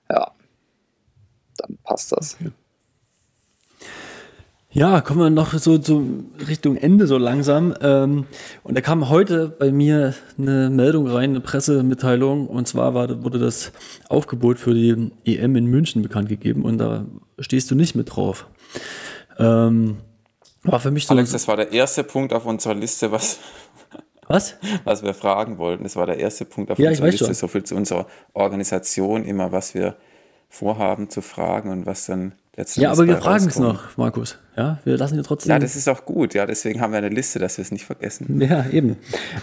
dann 0.08 1.78
passt 1.84 2.12
das. 2.12 2.36
Okay. 2.40 2.52
Ja, 4.72 5.00
kommen 5.00 5.18
wir 5.18 5.30
noch 5.30 5.52
so, 5.54 5.82
so 5.82 6.04
Richtung 6.46 6.76
Ende 6.76 7.08
so 7.08 7.18
langsam. 7.18 7.74
Ähm, 7.80 8.26
und 8.62 8.76
da 8.76 8.80
kam 8.80 9.08
heute 9.08 9.48
bei 9.48 9.72
mir 9.72 10.14
eine 10.38 10.70
Meldung 10.70 11.08
rein, 11.08 11.30
eine 11.30 11.40
Pressemitteilung. 11.40 12.46
Und 12.46 12.68
zwar 12.68 12.94
war, 12.94 13.24
wurde 13.24 13.40
das 13.40 13.72
Aufgebot 14.08 14.60
für 14.60 14.72
die 14.72 15.10
EM 15.24 15.56
in 15.56 15.66
München 15.66 16.02
bekannt 16.02 16.28
gegeben. 16.28 16.64
Und 16.64 16.78
da 16.78 17.04
stehst 17.40 17.68
du 17.72 17.74
nicht 17.74 17.96
mit 17.96 18.14
drauf. 18.14 18.46
Ähm, 19.40 19.96
war 20.62 20.78
für 20.78 20.92
mich 20.92 21.06
so 21.06 21.14
Alex, 21.14 21.32
das 21.32 21.48
war 21.48 21.56
der 21.56 21.72
erste 21.72 22.04
Punkt 22.04 22.32
auf 22.32 22.46
unserer 22.46 22.74
Liste, 22.74 23.10
was, 23.10 23.40
was? 24.30 24.56
Was 24.84 25.02
wir 25.02 25.14
fragen 25.14 25.58
wollten. 25.58 25.82
Das 25.82 25.96
war 25.96 26.06
der 26.06 26.18
erste 26.18 26.44
Punkt 26.44 26.70
auf 26.70 26.78
ja, 26.78 26.90
unserer 26.90 27.08
Liste. 27.08 27.34
So 27.34 27.48
viel 27.48 27.64
zu 27.64 27.74
unserer 27.74 28.06
Organisation, 28.32 29.24
immer 29.24 29.52
was 29.52 29.74
wir 29.74 29.96
vorhaben 30.48 31.10
zu 31.10 31.20
fragen 31.20 31.70
und 31.70 31.86
was 31.86 32.06
dann 32.06 32.32
letzten 32.56 32.80
Ja, 32.80 32.92
aber 32.92 33.06
wir 33.06 33.16
fragen 33.16 33.46
es 33.46 33.58
noch, 33.58 33.96
Markus. 33.96 34.38
Ja, 34.56 34.78
wir 34.84 34.98
lassen 34.98 35.16
ja 35.16 35.22
trotzdem. 35.22 35.50
Ja, 35.50 35.58
das 35.58 35.76
ist 35.76 35.88
auch 35.88 36.04
gut. 36.04 36.34
Ja, 36.34 36.44
deswegen 36.44 36.80
haben 36.80 36.92
wir 36.92 36.98
eine 36.98 37.08
Liste, 37.08 37.38
dass 37.38 37.56
wir 37.56 37.62
es 37.62 37.70
nicht 37.70 37.86
vergessen. 37.86 38.40
Ja, 38.40 38.66
eben. 38.70 38.96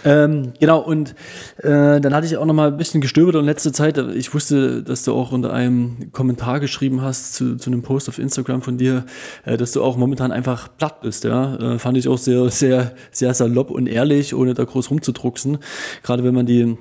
Ähm, 0.05 0.53
genau, 0.59 0.79
und 0.79 1.15
äh, 1.57 1.99
dann 2.01 2.13
hatte 2.13 2.27
ich 2.27 2.37
auch 2.37 2.45
noch 2.45 2.53
mal 2.53 2.67
ein 2.67 2.77
bisschen 2.77 2.99
gestöbert 2.99 3.35
und 3.35 3.45
letzte 3.45 3.71
Zeit, 3.71 3.97
ich 3.97 4.33
wusste, 4.33 4.83
dass 4.83 5.03
du 5.03 5.13
auch 5.13 5.31
unter 5.31 5.53
einem 5.53 6.11
Kommentar 6.11 6.59
geschrieben 6.59 7.01
hast 7.01 7.33
zu, 7.33 7.55
zu 7.55 7.69
einem 7.69 7.81
Post 7.81 8.09
auf 8.09 8.19
Instagram 8.19 8.61
von 8.61 8.77
dir, 8.77 9.05
äh, 9.45 9.57
dass 9.57 9.71
du 9.71 9.83
auch 9.83 9.97
momentan 9.97 10.31
einfach 10.31 10.67
platt 10.77 11.01
bist. 11.01 11.23
Ja, 11.23 11.55
äh, 11.55 11.79
fand 11.79 11.97
ich 11.97 12.07
auch 12.07 12.17
sehr, 12.17 12.49
sehr, 12.49 12.93
sehr 13.11 13.33
salopp 13.33 13.71
und 13.71 13.87
ehrlich, 13.87 14.35
ohne 14.35 14.53
da 14.53 14.65
groß 14.65 14.91
rumzudrucksen. 14.91 15.59
Gerade 16.03 16.23
wenn 16.23 16.35
man 16.35 16.45
die 16.45 16.77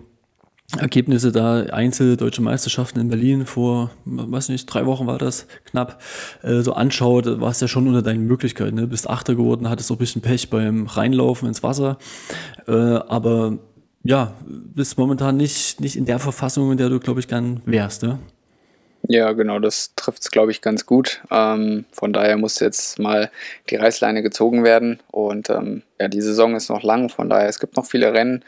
Ergebnisse 0.79 1.31
da, 1.31 1.61
Einzel 1.73 2.17
Deutsche 2.17 2.43
Meisterschaften 2.43 2.99
in 2.99 3.09
Berlin 3.09 3.47
vor, 3.47 3.91
weiß 4.05 4.49
nicht, 4.49 4.67
drei 4.67 4.85
Wochen 4.85 5.07
war 5.07 5.19
das 5.19 5.47
knapp, 5.65 6.03
äh, 6.43 6.61
so 6.61 6.73
anschaut, 6.73 7.41
war 7.41 7.51
es 7.51 7.61
ja 7.61 7.69
schon 7.69 7.87
unter 7.87 8.03
deinen 8.03 8.27
Möglichkeiten. 8.27 8.75
Ne? 8.75 8.87
Bist 8.87 9.09
Achter 9.09 9.37
geworden, 9.37 9.69
hattest 9.69 9.91
auch 9.91 9.97
ein 9.97 10.01
bisschen 10.01 10.23
Pech 10.23 10.51
beim 10.51 10.87
Reinlaufen 10.87 11.49
ins 11.49 11.63
Wasser. 11.63 11.99
Äh, 12.67 12.73
aber 12.73 13.59
ja, 14.03 14.35
bist 14.45 14.99
momentan 14.99 15.37
nicht, 15.37 15.81
nicht 15.81 15.97
in 15.97 16.05
der 16.05 16.19
Verfassung, 16.19 16.73
in 16.73 16.79
der 16.79 16.89
du, 16.89 16.99
glaube 16.99 17.21
ich, 17.21 17.29
gern 17.29 17.61
wärst. 17.65 18.03
Ne? 18.03 18.19
Ja, 19.09 19.33
genau, 19.33 19.61
das 19.61 19.95
trifft 19.95 20.23
es, 20.23 20.31
glaube 20.31 20.51
ich, 20.51 20.63
ganz 20.63 20.85
gut. 20.85 21.23
Ähm, 21.31 21.85
von 21.93 22.13
daher 22.13 22.37
muss 22.37 22.59
jetzt 22.59 22.99
mal 22.99 23.31
die 23.71 23.77
Reißleine 23.77 24.23
gezogen 24.23 24.65
werden. 24.65 24.99
Und 25.13 25.49
ähm, 25.49 25.83
ja, 26.01 26.09
die 26.09 26.21
Saison 26.21 26.57
ist 26.57 26.71
noch 26.71 26.83
lang, 26.83 27.09
von 27.09 27.29
daher 27.29 27.49
es 27.49 27.61
gibt 27.61 27.77
noch 27.77 27.87
viele 27.87 28.13
Rennen. 28.13 28.45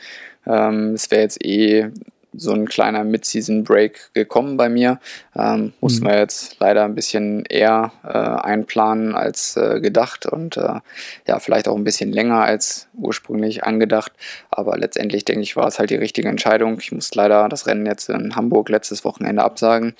Ähm, 0.46 0.94
es 0.94 1.10
wäre 1.10 1.22
jetzt 1.22 1.44
eh 1.44 1.90
so 2.34 2.52
ein 2.52 2.66
kleiner 2.66 3.04
Mid-Season-Break 3.04 4.14
gekommen 4.14 4.56
bei 4.56 4.68
mir. 4.68 5.00
Ähm, 5.36 5.72
mussten 5.80 6.04
mhm. 6.04 6.08
wir 6.08 6.18
jetzt 6.18 6.56
leider 6.60 6.84
ein 6.84 6.94
bisschen 6.94 7.44
eher 7.46 7.92
äh, 8.04 8.08
einplanen 8.08 9.14
als 9.14 9.56
äh, 9.56 9.80
gedacht 9.80 10.26
und 10.26 10.56
äh, 10.56 10.80
ja, 11.26 11.38
vielleicht 11.38 11.68
auch 11.68 11.76
ein 11.76 11.84
bisschen 11.84 12.12
länger 12.12 12.42
als 12.42 12.88
ursprünglich 12.94 13.64
angedacht. 13.64 14.12
Aber 14.50 14.76
letztendlich 14.76 15.24
denke 15.24 15.42
ich, 15.42 15.56
war 15.56 15.66
es 15.66 15.78
halt 15.78 15.90
die 15.90 15.96
richtige 15.96 16.28
Entscheidung. 16.28 16.78
Ich 16.80 16.92
musste 16.92 17.18
leider 17.18 17.48
das 17.48 17.66
Rennen 17.66 17.86
jetzt 17.86 18.08
in 18.08 18.36
Hamburg 18.36 18.68
letztes 18.68 19.04
Wochenende 19.04 19.42
absagen, 19.42 19.94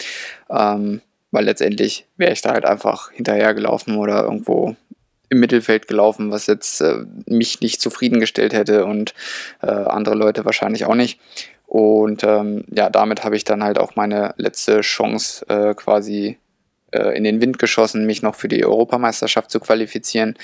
ähm, 0.51 1.01
weil 1.31 1.44
letztendlich 1.44 2.06
wäre 2.16 2.32
ich 2.32 2.43
da 2.43 2.52
halt 2.52 2.65
einfach 2.65 3.10
hinterhergelaufen 3.12 3.97
oder 3.97 4.23
irgendwo 4.23 4.77
im 5.31 5.41
Mittelfeld 5.41 5.89
gelaufen, 5.89 6.31
was 6.31 6.47
jetzt 6.47 6.81
äh, 6.81 7.05
mich 7.27 7.61
nicht 7.61 7.81
zufriedengestellt 7.81 8.53
hätte 8.53 8.85
und 8.85 9.15
äh, 9.63 9.67
andere 9.67 10.15
Leute 10.15 10.45
wahrscheinlich 10.45 10.85
auch 10.85 10.95
nicht. 10.95 11.21
Und 11.67 12.25
ähm, 12.25 12.65
ja, 12.71 12.89
damit 12.89 13.25
habe 13.25 13.37
ich 13.37 13.45
dann 13.45 13.63
halt 13.63 13.79
auch 13.79 13.95
meine 13.95 14.35
letzte 14.39 14.81
Chance 14.81 15.45
äh, 15.49 15.75
quasi 15.75 16.39
äh, 16.93 17.15
in 17.15 17.25
den 17.25 17.43
Wind 17.43 17.59
geschossen, 17.59 18.07
mich 18.07 18.23
noch 18.23 18.35
für 18.35 18.49
die 18.49 18.65
Europameisterschaft 18.65 19.51
zu 19.51 19.61
qualifizieren, 19.61 20.35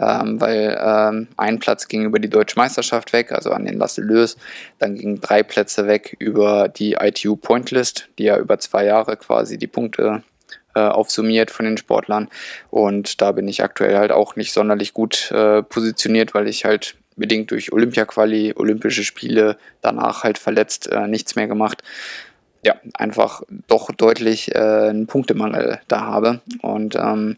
ähm, 0.00 0.40
weil 0.40 0.76
ähm, 0.84 1.28
ein 1.36 1.60
Platz 1.60 1.86
ging 1.86 2.04
über 2.04 2.18
die 2.18 2.28
Deutsche 2.28 2.58
Meisterschaft 2.58 3.12
weg, 3.12 3.30
also 3.30 3.52
an 3.52 3.64
den 3.64 3.78
Lasse 3.78 4.00
Lös. 4.00 4.36
Dann 4.80 4.96
gingen 4.96 5.20
drei 5.20 5.44
Plätze 5.44 5.86
weg 5.86 6.16
über 6.18 6.68
die 6.68 6.96
ITU 7.00 7.36
Pointlist, 7.36 8.08
die 8.18 8.24
ja 8.24 8.36
über 8.36 8.58
zwei 8.58 8.84
Jahre 8.84 9.16
quasi 9.16 9.58
die 9.58 9.68
Punkte 9.68 10.24
äh, 10.74 10.80
aufsummiert 10.80 11.50
von 11.50 11.64
den 11.66 11.76
Sportlern. 11.76 12.28
Und 12.70 13.20
da 13.20 13.32
bin 13.32 13.48
ich 13.48 13.62
aktuell 13.62 13.96
halt 13.96 14.12
auch 14.12 14.36
nicht 14.36 14.52
sonderlich 14.52 14.92
gut 14.94 15.30
äh, 15.32 15.62
positioniert, 15.62 16.34
weil 16.34 16.48
ich 16.48 16.64
halt 16.64 16.96
bedingt 17.16 17.50
durch 17.50 17.72
Olympia-Quali, 17.72 18.54
Olympische 18.56 19.04
Spiele, 19.04 19.56
danach 19.80 20.24
halt 20.24 20.38
verletzt, 20.38 20.88
äh, 20.90 21.06
nichts 21.06 21.36
mehr 21.36 21.46
gemacht. 21.46 21.82
Ja, 22.64 22.76
einfach 22.94 23.42
doch 23.66 23.90
deutlich 23.90 24.54
äh, 24.54 24.58
einen 24.58 25.06
Punktemangel 25.06 25.80
da 25.88 26.02
habe. 26.02 26.40
Und 26.62 26.94
ähm, 26.94 27.36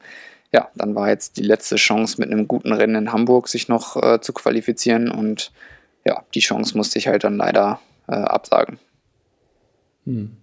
ja, 0.53 0.69
dann 0.75 0.95
war 0.95 1.09
jetzt 1.09 1.37
die 1.37 1.43
letzte 1.43 1.77
Chance 1.77 2.21
mit 2.21 2.31
einem 2.31 2.47
guten 2.47 2.73
Rennen 2.73 2.95
in 2.95 3.13
Hamburg, 3.13 3.49
sich 3.49 3.69
noch 3.69 4.01
äh, 4.01 4.21
zu 4.21 4.33
qualifizieren. 4.33 5.11
Und 5.11 5.51
ja, 6.05 6.23
die 6.35 6.41
Chance 6.41 6.77
musste 6.77 6.99
ich 6.99 7.09
halt 7.09 7.25
dann 7.25 7.37
leider 7.37 7.81
äh, 8.07 8.13
absagen. 8.13 8.79
Hm. 10.05 10.37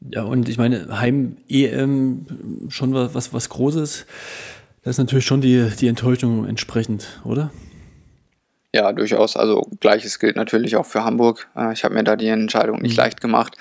Ja, 0.00 0.22
und 0.22 0.48
ich 0.48 0.58
meine, 0.58 1.00
Heim-EM 1.00 2.68
schon 2.68 2.94
was, 2.94 3.32
was 3.32 3.48
Großes. 3.48 4.06
Das 4.82 4.94
ist 4.94 4.98
natürlich 4.98 5.26
schon 5.26 5.40
die, 5.40 5.68
die 5.80 5.88
Enttäuschung 5.88 6.46
entsprechend, 6.46 7.20
oder? 7.24 7.50
Ja, 8.72 8.92
durchaus. 8.92 9.36
Also 9.36 9.66
gleiches 9.80 10.18
gilt 10.18 10.36
natürlich 10.36 10.76
auch 10.76 10.86
für 10.86 11.02
Hamburg. 11.02 11.48
Äh, 11.56 11.72
ich 11.72 11.82
habe 11.82 11.94
mir 11.94 12.04
da 12.04 12.14
die 12.14 12.28
Entscheidung 12.28 12.82
nicht 12.82 12.96
mhm. 12.96 13.02
leicht 13.02 13.20
gemacht, 13.20 13.56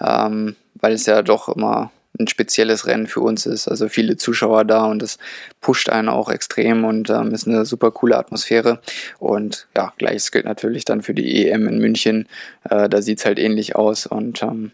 ähm, 0.00 0.56
weil 0.74 0.92
es 0.92 1.04
ja 1.06 1.22
doch 1.22 1.48
immer 1.48 1.90
ein 2.18 2.28
spezielles 2.28 2.86
Rennen 2.86 3.06
für 3.06 3.20
uns 3.20 3.44
ist. 3.44 3.68
Also 3.68 3.88
viele 3.88 4.16
Zuschauer 4.16 4.64
da 4.64 4.84
und 4.84 5.02
das 5.02 5.18
pusht 5.60 5.88
einen 5.88 6.08
auch 6.08 6.30
extrem 6.30 6.84
und 6.84 7.10
ähm, 7.10 7.32
ist 7.32 7.48
eine 7.48 7.64
super 7.64 7.90
coole 7.90 8.16
Atmosphäre. 8.16 8.80
Und 9.18 9.66
ja, 9.76 9.92
gleiches 9.98 10.30
gilt 10.30 10.44
natürlich 10.44 10.84
dann 10.84 11.02
für 11.02 11.14
die 11.14 11.48
EM 11.48 11.66
in 11.66 11.78
München. 11.78 12.28
Äh, 12.68 12.88
da 12.88 13.02
sieht 13.02 13.18
es 13.18 13.24
halt 13.24 13.38
ähnlich 13.38 13.74
aus 13.76 14.06
und 14.06 14.42
ähm, 14.42 14.72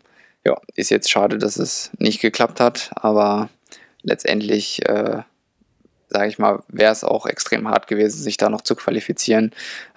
ja, 0.48 0.60
ist 0.74 0.90
jetzt 0.90 1.10
schade, 1.10 1.36
dass 1.36 1.58
es 1.58 1.90
nicht 1.98 2.20
geklappt 2.20 2.58
hat, 2.58 2.90
aber 2.94 3.50
letztendlich, 4.02 4.86
äh, 4.88 5.22
sage 6.08 6.28
ich 6.28 6.38
mal, 6.38 6.62
wäre 6.68 6.90
es 6.90 7.04
auch 7.04 7.26
extrem 7.26 7.68
hart 7.68 7.86
gewesen, 7.86 8.22
sich 8.22 8.38
da 8.38 8.48
noch 8.48 8.62
zu 8.62 8.74
qualifizieren. 8.74 9.52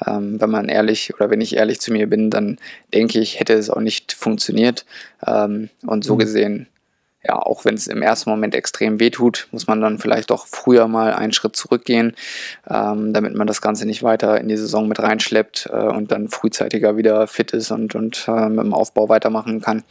Ähm, 0.05 0.41
wenn 0.41 0.49
man 0.49 0.67
ehrlich 0.67 1.13
oder 1.13 1.29
wenn 1.29 1.39
ich 1.39 1.55
ehrlich 1.55 1.79
zu 1.79 1.93
mir 1.93 2.07
bin, 2.07 2.29
dann 2.29 2.57
denke 2.93 3.19
ich, 3.19 3.39
hätte 3.39 3.53
es 3.53 3.69
auch 3.69 3.79
nicht 3.79 4.11
funktioniert. 4.11 4.85
Ähm, 5.25 5.69
und 5.85 6.03
so 6.03 6.15
mhm. 6.15 6.19
gesehen 6.19 6.67
ja, 7.23 7.37
auch 7.37 7.65
wenn 7.65 7.75
es 7.75 7.87
im 7.87 8.01
ersten 8.01 8.29
Moment 8.29 8.55
extrem 8.55 8.99
wehtut, 8.99 9.47
muss 9.51 9.67
man 9.67 9.79
dann 9.79 9.99
vielleicht 9.99 10.31
doch 10.31 10.47
früher 10.47 10.87
mal 10.87 11.13
einen 11.13 11.33
Schritt 11.33 11.55
zurückgehen, 11.55 12.15
ähm, 12.67 13.13
damit 13.13 13.35
man 13.35 13.47
das 13.47 13.61
Ganze 13.61 13.85
nicht 13.85 14.01
weiter 14.01 14.39
in 14.41 14.47
die 14.47 14.57
Saison 14.57 14.87
mit 14.87 14.99
reinschleppt 14.99 15.69
äh, 15.71 15.75
und 15.75 16.11
dann 16.11 16.29
frühzeitiger 16.29 16.97
wieder 16.97 17.27
fit 17.27 17.51
ist 17.53 17.71
und, 17.71 17.93
und 17.93 18.25
äh, 18.27 18.49
mit 18.49 18.65
dem 18.65 18.73
Aufbau 18.73 19.07
weitermachen 19.07 19.61
kann. 19.61 19.83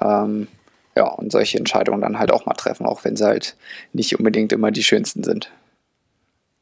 Ähm, 0.00 0.46
ja, 0.96 1.06
und 1.06 1.32
solche 1.32 1.58
Entscheidungen 1.58 2.00
dann 2.00 2.18
halt 2.18 2.32
auch 2.32 2.46
mal 2.46 2.54
treffen, 2.54 2.86
auch 2.86 3.04
wenn 3.04 3.16
sie 3.16 3.24
halt 3.24 3.56
nicht 3.92 4.18
unbedingt 4.18 4.52
immer 4.52 4.70
die 4.70 4.84
schönsten 4.84 5.22
sind. 5.24 5.50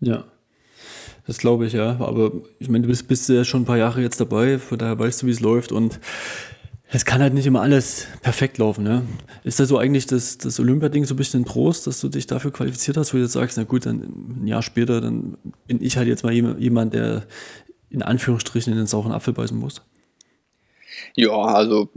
Ja, 0.01 0.25
das 1.27 1.39
glaube 1.39 1.67
ich, 1.67 1.73
ja. 1.73 1.97
Aber 2.01 2.33
ich 2.59 2.69
meine, 2.69 2.83
du 2.83 2.89
bist, 2.89 3.09
bist 3.09 3.29
ja 3.29 3.45
schon 3.45 3.63
ein 3.63 3.67
paar 3.67 3.79
Jahre 3.79 4.01
jetzt 4.01 4.21
dabei, 4.21 4.59
von 4.59 4.79
daher 4.79 4.99
weißt 4.99 5.23
du, 5.23 5.27
wie 5.27 5.31
es 5.31 5.41
läuft 5.41 5.73
und 5.73 6.01
es 6.89 7.05
kann 7.05 7.21
halt 7.21 7.35
nicht 7.35 7.47
immer 7.47 7.63
alles 7.63 8.07
perfekt 8.23 8.59
laufen. 8.59 8.85
Ne? 8.85 9.03
Ist 9.43 9.59
da 9.59 9.65
so 9.65 9.79
eigentlich 9.79 10.07
das, 10.07 10.39
das 10.39 10.61
Olympia-Ding 10.61 11.05
so 11.05 11.15
ein 11.15 11.17
bisschen 11.17 11.45
Trost, 11.45 11.87
dass 11.87 12.01
du 12.01 12.09
dich 12.09 12.27
dafür 12.27 12.53
qualifiziert 12.53 12.97
hast, 12.97 13.13
wo 13.13 13.17
du 13.17 13.25
jetzt 13.25 13.33
sagst, 13.33 13.57
na 13.57 13.65
gut, 13.65 13.87
dann 13.87 14.43
ein 14.43 14.47
Jahr 14.47 14.63
später, 14.63 15.01
dann 15.01 15.37
bin 15.67 15.83
ich 15.83 15.97
halt 15.97 16.07
jetzt 16.07 16.23
mal 16.23 16.33
jemand, 16.33 16.95
der 16.95 17.25
in 17.91 18.03
Anführungsstrichen 18.03 18.73
in 18.73 18.79
den 18.79 18.87
sauren 18.87 19.13
Apfel 19.13 19.33
beißen 19.33 19.59
muss? 19.59 19.83
Ja, 21.15 21.33
also 21.33 21.89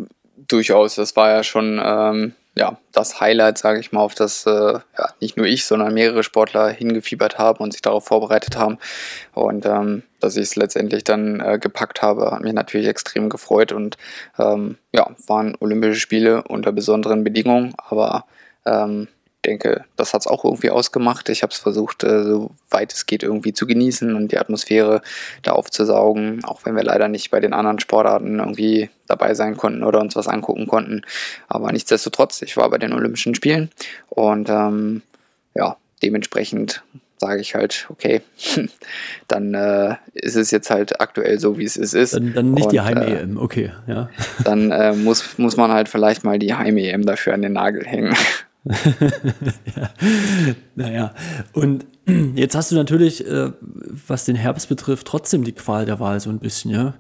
durchaus. 0.48 0.96
Das 0.96 1.16
war 1.16 1.30
ja 1.30 1.44
schon 1.44 1.80
ähm, 1.84 2.34
ja, 2.60 2.78
das 2.92 3.22
Highlight, 3.22 3.58
sage 3.58 3.80
ich 3.80 3.94
mal, 3.94 4.02
auf 4.02 4.16
das 4.16 4.46
äh, 4.46 4.52
ja, 4.52 5.10
nicht 5.22 5.38
nur 5.38 5.46
ich, 5.46 5.64
sondern 5.64 5.94
mehrere 5.94 6.24
Sportler 6.24 6.68
hingefiebert 6.70 7.38
haben 7.38 7.64
und 7.64 7.72
sich 7.72 7.82
darauf 7.82 8.04
vorbereitet 8.06 8.58
haben. 8.58 8.80
Und 9.34 9.66
ähm, 9.66 10.04
dass 10.20 10.36
ich 10.36 10.44
es 10.44 10.56
letztendlich 10.58 11.06
dann 11.06 11.40
äh, 11.40 11.58
gepackt 11.58 12.02
habe, 12.02 12.32
hat 12.32 12.42
mich 12.42 12.52
natürlich 12.52 12.88
extrem 12.88 13.30
gefreut. 13.30 13.72
Und 13.72 13.98
ähm, 14.38 14.78
ja, 14.94 15.10
waren 15.26 15.56
Olympische 15.62 16.02
Spiele 16.02 16.44
unter 16.44 16.74
besonderen 16.74 17.24
Bedingungen, 17.24 17.74
aber 17.78 18.26
ähm, 18.66 19.08
denke, 19.46 19.86
das 19.96 20.14
hat 20.14 20.22
es 20.22 20.28
auch 20.28 20.44
irgendwie 20.44 20.70
ausgemacht. 20.70 21.30
Ich 21.30 21.44
habe 21.44 21.52
es 21.52 21.60
versucht, 21.60 22.04
äh, 22.04 22.24
so 22.24 22.52
weit 22.70 22.94
es 22.94 23.06
geht, 23.06 23.24
irgendwie 23.24 23.54
zu 23.54 23.68
genießen 23.68 24.16
und 24.16 24.32
die 24.32 24.38
Atmosphäre 24.38 25.02
da 25.44 25.54
aufzusaugen, 25.54 26.44
auch 26.44 26.66
wenn 26.66 26.76
wir 26.76 26.84
leider 26.84 27.08
nicht 27.08 27.32
bei 27.32 27.40
den 27.40 27.54
anderen 27.54 27.80
Sportarten 27.80 28.40
irgendwie 28.40 28.90
dabei 29.08 29.34
sein 29.34 29.58
konnten 29.58 29.84
oder 29.84 30.02
uns 30.02 30.16
was 30.16 30.28
angucken 30.28 30.68
konnten. 30.68 31.04
Aber 31.48 31.72
nichtsdestotrotz, 31.72 32.42
ich 32.42 32.58
war 32.58 32.70
bei 32.70 32.78
den 32.78 32.94
Olympischen 32.94 33.36
Spielen 33.36 33.70
und 34.10 34.50
ähm, 34.50 35.02
ja, 35.56 35.78
dementsprechend 36.04 36.84
sage 37.18 37.42
ich 37.42 37.54
halt, 37.56 37.88
okay, 37.90 38.22
dann 39.28 39.54
äh, 39.54 39.96
ist 40.14 40.36
es 40.36 40.52
jetzt 40.52 40.70
halt 40.70 41.02
aktuell 41.02 41.40
so, 41.40 41.58
wie 41.58 41.66
es 41.66 41.76
ist. 41.76 42.14
Dann, 42.14 42.34
dann 42.34 42.52
nicht 42.52 42.66
und, 42.66 42.72
die 42.72 42.82
Heim-EM, 42.82 43.38
äh, 43.38 43.40
okay, 43.40 43.72
ja. 43.88 44.10
Dann 44.44 44.72
äh, 44.72 44.94
muss, 44.94 45.38
muss 45.38 45.58
man 45.58 45.72
halt 45.72 45.90
vielleicht 45.90 46.24
mal 46.24 46.40
die 46.40 46.54
Heim-EM 46.54 47.06
dafür 47.06 47.34
an 47.34 47.42
den 47.42 47.54
Nagel 47.54 47.86
hängen. 47.86 48.16
ja. 48.66 49.90
Naja, 50.76 51.14
und 51.54 51.86
jetzt 52.36 52.56
hast 52.56 52.72
du 52.72 52.76
natürlich, 52.76 53.26
äh, 53.26 53.52
was 54.08 54.26
den 54.26 54.36
Herbst 54.36 54.70
betrifft, 54.70 55.08
trotzdem 55.08 55.44
die 55.44 55.54
Qual 55.54 55.86
der 55.86 56.00
Wahl 56.00 56.20
so 56.20 56.30
ein 56.30 56.40
bisschen, 56.40 56.72
ja. 56.72 56.94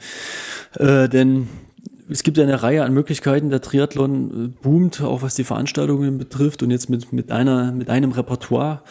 Äh, 0.76 1.10
denn 1.10 1.48
es 2.11 2.23
gibt 2.23 2.38
ja 2.38 2.44
eine 2.44 2.64
Reihe 2.64 2.84
an 2.84 2.94
Möglichkeiten. 2.94 3.49
Der 3.52 3.61
Triathlon 3.61 4.45
äh, 4.45 4.64
boomt, 4.64 5.02
auch 5.02 5.22
was 5.22 5.36
die 5.36 5.44
Veranstaltungen 5.44 6.18
betrifft. 6.18 6.64
Und 6.64 6.72
jetzt 6.72 6.90
mit, 6.90 7.14
mit, 7.14 7.31
einer, 7.31 7.72
mit 7.72 7.90
einem 7.90 8.11
Repertoire 8.11 8.81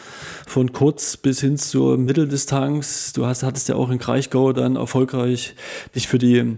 von 0.47 0.71
kurz 0.71 1.17
bis 1.17 1.41
hin 1.41 1.57
zur 1.57 1.97
Mitteldistanz. 1.97 3.11
Du 3.13 3.25
hast, 3.25 3.43
hattest 3.43 3.67
ja 3.67 3.75
auch 3.75 3.89
in 3.89 3.99
Kraichgau 3.99 4.53
dann 4.53 4.77
erfolgreich 4.77 5.55
dich 5.95 6.07
für 6.07 6.17
die 6.17 6.57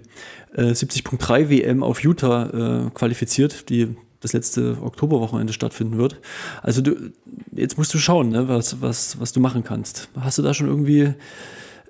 äh, 0.55 0.71
70.3 0.71 1.49
WM 1.49 1.83
auf 1.83 2.03
Utah 2.03 2.85
äh, 2.85 2.89
qualifiziert, 2.91 3.69
die 3.69 3.95
das 4.21 4.33
letzte 4.33 4.77
Oktoberwochenende 4.81 5.53
stattfinden 5.53 5.97
wird. 5.97 6.17
Also 6.61 6.81
du, 6.81 7.11
jetzt 7.51 7.77
musst 7.77 7.93
du 7.93 7.97
schauen, 7.97 8.29
ne, 8.29 8.47
was, 8.47 8.81
was, 8.81 9.19
was 9.19 9.33
du 9.33 9.39
machen 9.39 9.63
kannst. 9.63 10.09
Hast 10.19 10.37
du 10.37 10.41
da 10.41 10.53
schon 10.53 10.67
irgendwie 10.67 11.13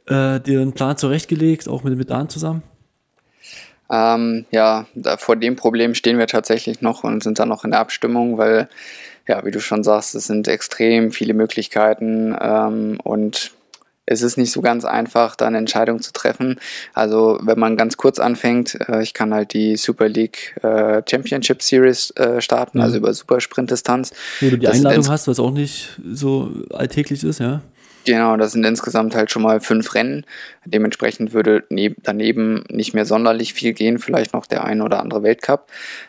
äh, 0.07 0.39
dir 0.39 0.61
einen 0.61 0.73
Plan 0.73 0.97
zurechtgelegt, 0.97 1.67
auch 1.67 1.83
mit, 1.83 1.97
mit 1.97 2.09
Dan 2.09 2.29
zusammen? 2.29 2.63
Ähm, 3.91 4.45
ja, 4.51 4.87
da, 4.95 5.17
vor 5.17 5.35
dem 5.35 5.57
Problem 5.57 5.93
stehen 5.93 6.17
wir 6.17 6.27
tatsächlich 6.27 6.81
noch 6.81 7.03
und 7.03 7.21
sind 7.21 7.39
dann 7.39 7.49
noch 7.49 7.65
in 7.65 7.71
der 7.71 7.81
Abstimmung, 7.81 8.37
weil, 8.37 8.69
ja, 9.27 9.43
wie 9.45 9.51
du 9.51 9.59
schon 9.59 9.83
sagst, 9.83 10.15
es 10.15 10.27
sind 10.27 10.47
extrem 10.47 11.11
viele 11.11 11.33
Möglichkeiten 11.33 12.35
ähm, 12.39 12.99
und 13.03 13.51
es 14.05 14.21
ist 14.21 14.37
nicht 14.37 14.51
so 14.51 14.61
ganz 14.61 14.83
einfach, 14.85 15.35
da 15.35 15.47
eine 15.47 15.57
Entscheidung 15.57 16.01
zu 16.01 16.11
treffen. 16.11 16.59
Also 16.93 17.39
wenn 17.41 17.59
man 17.59 17.77
ganz 17.77 17.97
kurz 17.97 18.19
anfängt, 18.19 18.77
äh, 18.87 19.01
ich 19.03 19.13
kann 19.13 19.33
halt 19.33 19.53
die 19.53 19.77
Super 19.77 20.09
League 20.09 20.55
äh, 20.63 21.01
Championship 21.09 21.61
Series 21.61 22.11
äh, 22.11 22.41
starten, 22.41 22.79
mhm. 22.79 22.83
also 22.83 22.97
über 22.97 23.13
Supersprintdistanz. 23.13 24.11
Wo 24.39 24.49
du 24.49 24.57
die 24.57 24.65
das 24.65 24.77
Einladung 24.77 25.07
hast, 25.07 25.27
was 25.27 25.39
auch 25.39 25.51
nicht 25.51 25.99
so 26.11 26.51
alltäglich 26.71 27.23
ist, 27.23 27.39
ja? 27.39 27.61
Genau, 28.05 28.35
das 28.35 28.53
sind 28.53 28.63
insgesamt 28.63 29.15
halt 29.15 29.29
schon 29.29 29.43
mal 29.43 29.59
fünf 29.59 29.93
Rennen. 29.93 30.25
Dementsprechend 30.65 31.33
würde 31.33 31.63
daneben 32.01 32.63
nicht 32.69 32.95
mehr 32.95 33.05
sonderlich 33.05 33.53
viel 33.53 33.73
gehen, 33.73 33.99
vielleicht 33.99 34.33
noch 34.33 34.47
der 34.47 34.65
ein 34.65 34.81
oder 34.81 34.99
andere 34.99 35.21
Weltcup. 35.21 35.67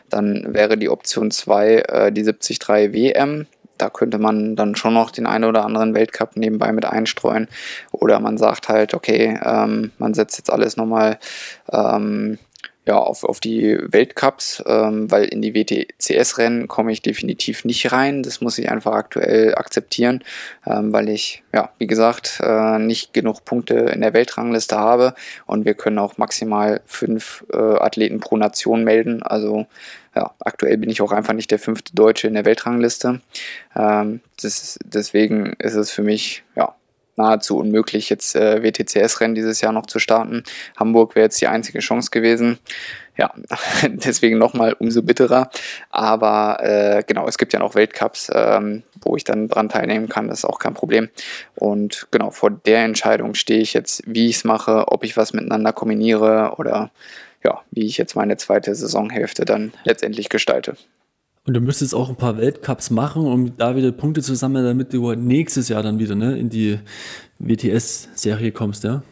Dann 0.09 0.55
wäre 0.55 0.77
die 0.77 0.89
Option 0.89 1.29
2 1.29 1.75
äh, 1.75 2.11
die 2.11 2.23
73 2.23 2.59
WM 2.93 3.45
da 3.83 3.89
könnte 3.89 4.17
man 4.17 4.55
dann 4.55 4.75
schon 4.75 4.93
noch 4.93 5.11
den 5.11 5.27
einen 5.27 5.43
oder 5.43 5.65
anderen 5.65 5.93
Weltcup 5.93 6.37
nebenbei 6.37 6.71
mit 6.71 6.85
einstreuen. 6.85 7.49
Oder 7.91 8.21
man 8.21 8.37
sagt 8.37 8.69
halt, 8.69 8.93
okay, 8.93 9.37
ähm, 9.43 9.91
man 9.97 10.13
setzt 10.13 10.37
jetzt 10.37 10.49
alles 10.49 10.77
nochmal 10.77 11.19
ähm, 11.69 12.37
ja, 12.85 12.97
auf, 12.97 13.25
auf 13.25 13.41
die 13.41 13.77
Weltcups, 13.81 14.63
ähm, 14.65 15.11
weil 15.11 15.25
in 15.25 15.41
die 15.41 15.53
WTCS-Rennen 15.53 16.69
komme 16.69 16.93
ich 16.93 17.01
definitiv 17.01 17.65
nicht 17.65 17.91
rein. 17.91 18.23
Das 18.23 18.39
muss 18.39 18.57
ich 18.57 18.71
einfach 18.71 18.93
aktuell 18.93 19.55
akzeptieren, 19.55 20.23
ähm, 20.65 20.93
weil 20.93 21.09
ich, 21.09 21.43
ja, 21.53 21.69
wie 21.77 21.87
gesagt, 21.87 22.39
äh, 22.41 22.79
nicht 22.79 23.13
genug 23.13 23.43
Punkte 23.43 23.75
in 23.75 23.99
der 23.99 24.13
Weltrangliste 24.13 24.77
habe 24.77 25.13
und 25.45 25.65
wir 25.65 25.73
können 25.73 25.99
auch 25.99 26.17
maximal 26.17 26.81
fünf 26.85 27.45
äh, 27.53 27.57
Athleten 27.57 28.21
pro 28.21 28.37
Nation 28.37 28.85
melden. 28.85 29.23
Also 29.23 29.65
ja, 30.15 30.31
aktuell 30.39 30.77
bin 30.77 30.89
ich 30.89 31.01
auch 31.01 31.11
einfach 31.11 31.33
nicht 31.33 31.51
der 31.51 31.59
fünfte 31.59 31.95
Deutsche 31.95 32.27
in 32.27 32.35
der 32.35 32.45
Weltrangliste. 32.45 33.21
Ähm, 33.75 34.21
das, 34.41 34.77
deswegen 34.83 35.53
ist 35.59 35.75
es 35.75 35.91
für 35.91 36.03
mich 36.03 36.43
ja, 36.55 36.75
nahezu 37.15 37.57
unmöglich, 37.57 38.09
jetzt 38.09 38.35
äh, 38.35 38.63
WTCS-Rennen 38.63 39.35
dieses 39.35 39.61
Jahr 39.61 39.71
noch 39.71 39.85
zu 39.85 39.99
starten. 39.99 40.43
Hamburg 40.77 41.15
wäre 41.15 41.25
jetzt 41.25 41.41
die 41.41 41.47
einzige 41.47 41.79
Chance 41.79 42.09
gewesen. 42.11 42.59
Ja, 43.15 43.31
deswegen 43.87 44.39
nochmal 44.39 44.75
umso 44.79 45.03
bitterer. 45.03 45.49
Aber 45.91 46.57
äh, 46.61 47.03
genau, 47.05 47.27
es 47.27 47.37
gibt 47.37 47.53
ja 47.53 47.59
noch 47.59 47.75
Weltcups, 47.75 48.31
ähm, 48.33 48.83
wo 49.01 49.15
ich 49.15 49.23
dann 49.23 49.47
dran 49.47 49.69
teilnehmen 49.69 50.09
kann. 50.09 50.27
Das 50.27 50.39
ist 50.39 50.45
auch 50.45 50.59
kein 50.59 50.73
Problem. 50.73 51.09
Und 51.55 52.07
genau, 52.11 52.31
vor 52.31 52.49
der 52.49 52.83
Entscheidung 52.83 53.35
stehe 53.35 53.61
ich 53.61 53.73
jetzt, 53.73 54.01
wie 54.07 54.27
ich 54.27 54.37
es 54.37 54.43
mache, 54.43 54.87
ob 54.87 55.03
ich 55.03 55.15
was 55.15 55.33
miteinander 55.33 55.73
kombiniere 55.73 56.55
oder 56.57 56.91
ja, 57.43 57.61
wie 57.71 57.85
ich 57.85 57.97
jetzt 57.97 58.15
meine 58.15 58.37
zweite 58.37 58.73
Saisonhälfte 58.73 59.45
dann 59.45 59.73
letztendlich 59.83 60.29
gestalte. 60.29 60.75
Und 61.45 61.55
du 61.55 61.59
müsstest 61.59 61.93
auch 61.93 62.09
ein 62.09 62.15
paar 62.15 62.37
Weltcups 62.37 62.89
machen, 62.89 63.25
um 63.25 63.57
da 63.57 63.75
wieder 63.75 63.91
Punkte 63.91 64.21
zu 64.21 64.33
sammeln, 64.33 64.65
damit 64.65 64.93
du 64.93 65.13
nächstes 65.13 65.67
Jahr 65.67 65.83
dann 65.83 65.99
wieder 65.99 66.15
ne, 66.15 66.37
in 66.37 66.49
die 66.49 66.79
WTS-Serie 67.39 68.53
kommst, 68.53 68.85
ja? 68.85 69.03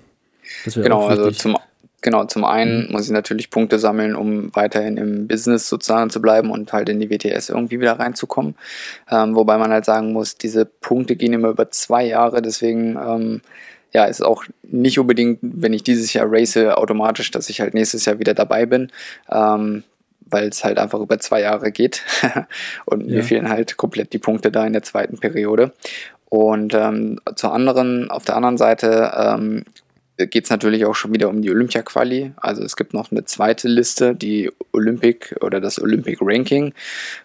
genau, 0.73 1.07
also 1.07 1.29
zum, 1.31 1.57
genau, 2.01 2.23
zum 2.25 2.45
einen 2.45 2.87
mhm. 2.87 2.91
muss 2.93 3.05
ich 3.05 3.11
natürlich 3.11 3.49
Punkte 3.49 3.79
sammeln, 3.79 4.15
um 4.15 4.55
weiterhin 4.55 4.95
im 4.95 5.27
Business 5.27 5.67
sozusagen 5.67 6.09
zu 6.09 6.21
bleiben 6.21 6.51
und 6.51 6.71
halt 6.71 6.87
in 6.87 7.01
die 7.01 7.09
WTS 7.09 7.49
irgendwie 7.49 7.81
wieder 7.81 7.99
reinzukommen. 7.99 8.55
Ähm, 9.09 9.35
wobei 9.35 9.57
man 9.57 9.71
halt 9.71 9.83
sagen 9.83 10.13
muss, 10.13 10.37
diese 10.37 10.63
Punkte 10.65 11.17
gehen 11.17 11.33
immer 11.33 11.49
über 11.49 11.69
zwei 11.69 12.05
Jahre, 12.05 12.41
deswegen 12.41 12.95
ähm, 12.95 13.41
ja, 13.93 14.05
ist 14.05 14.23
auch 14.23 14.45
nicht 14.63 14.99
unbedingt, 14.99 15.39
wenn 15.41 15.73
ich 15.73 15.83
dieses 15.83 16.13
Jahr 16.13 16.27
race, 16.29 16.57
automatisch, 16.57 17.31
dass 17.31 17.49
ich 17.49 17.61
halt 17.61 17.73
nächstes 17.73 18.05
Jahr 18.05 18.19
wieder 18.19 18.33
dabei 18.33 18.65
bin. 18.65 18.91
Ähm, 19.29 19.83
weil 20.31 20.47
es 20.47 20.63
halt 20.63 20.79
einfach 20.79 20.99
über 20.99 21.19
zwei 21.19 21.41
Jahre 21.41 21.71
geht 21.71 22.03
und 22.85 23.01
ja. 23.01 23.17
mir 23.17 23.23
fehlen 23.23 23.49
halt 23.49 23.75
komplett 23.75 24.13
die 24.13 24.17
Punkte 24.17 24.49
da 24.49 24.65
in 24.65 24.73
der 24.73 24.83
zweiten 24.83 25.17
Periode. 25.17 25.73
Und 26.29 26.73
ähm, 26.73 27.19
zur 27.35 27.53
anderen, 27.53 28.09
auf 28.09 28.23
der 28.23 28.37
anderen 28.37 28.57
Seite 28.57 29.11
ähm, 29.13 29.65
geht 30.27 30.45
es 30.45 30.49
natürlich 30.49 30.85
auch 30.85 30.95
schon 30.95 31.13
wieder 31.13 31.29
um 31.29 31.41
die 31.41 31.49
Olympia-Quali. 31.49 32.33
Also 32.37 32.63
es 32.63 32.75
gibt 32.75 32.93
noch 32.93 33.11
eine 33.11 33.25
zweite 33.25 33.67
Liste, 33.67 34.15
die 34.15 34.51
Olympic 34.71 35.35
oder 35.41 35.59
das 35.59 35.81
Olympic 35.81 36.19
Ranking, 36.21 36.73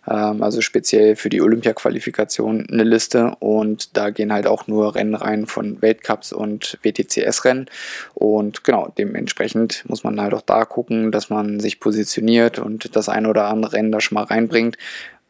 ähm, 0.08 0.42
also 0.42 0.60
speziell 0.60 1.16
für 1.16 1.28
die 1.28 1.40
Olympia-Qualifikation 1.40 2.66
eine 2.70 2.84
Liste. 2.84 3.36
Und 3.40 3.96
da 3.96 4.10
gehen 4.10 4.32
halt 4.32 4.46
auch 4.46 4.66
nur 4.66 4.94
Rennen 4.94 5.14
rein 5.14 5.46
von 5.46 5.80
Weltcups 5.82 6.32
und 6.32 6.78
WTCS-Rennen. 6.82 7.66
Und 8.14 8.64
genau, 8.64 8.92
dementsprechend 8.96 9.84
muss 9.88 10.04
man 10.04 10.20
halt 10.20 10.34
auch 10.34 10.42
da 10.42 10.64
gucken, 10.64 11.12
dass 11.12 11.30
man 11.30 11.60
sich 11.60 11.80
positioniert 11.80 12.58
und 12.58 12.96
das 12.96 13.08
ein 13.08 13.26
oder 13.26 13.46
andere 13.46 13.72
Rennen 13.74 13.92
da 13.92 14.00
schon 14.00 14.16
mal 14.16 14.24
reinbringt. 14.24 14.76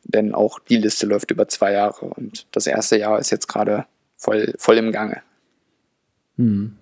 Denn 0.04 0.34
auch 0.34 0.60
die 0.60 0.76
Liste 0.76 1.06
läuft 1.06 1.30
über 1.30 1.48
zwei 1.48 1.72
Jahre 1.72 2.06
und 2.06 2.46
das 2.52 2.66
erste 2.66 2.96
Jahr 2.96 3.18
ist 3.18 3.30
jetzt 3.30 3.48
gerade 3.48 3.86
voll, 4.16 4.54
voll 4.56 4.78
im 4.78 4.92
Gange. 4.92 5.22
Hm. 6.36 6.76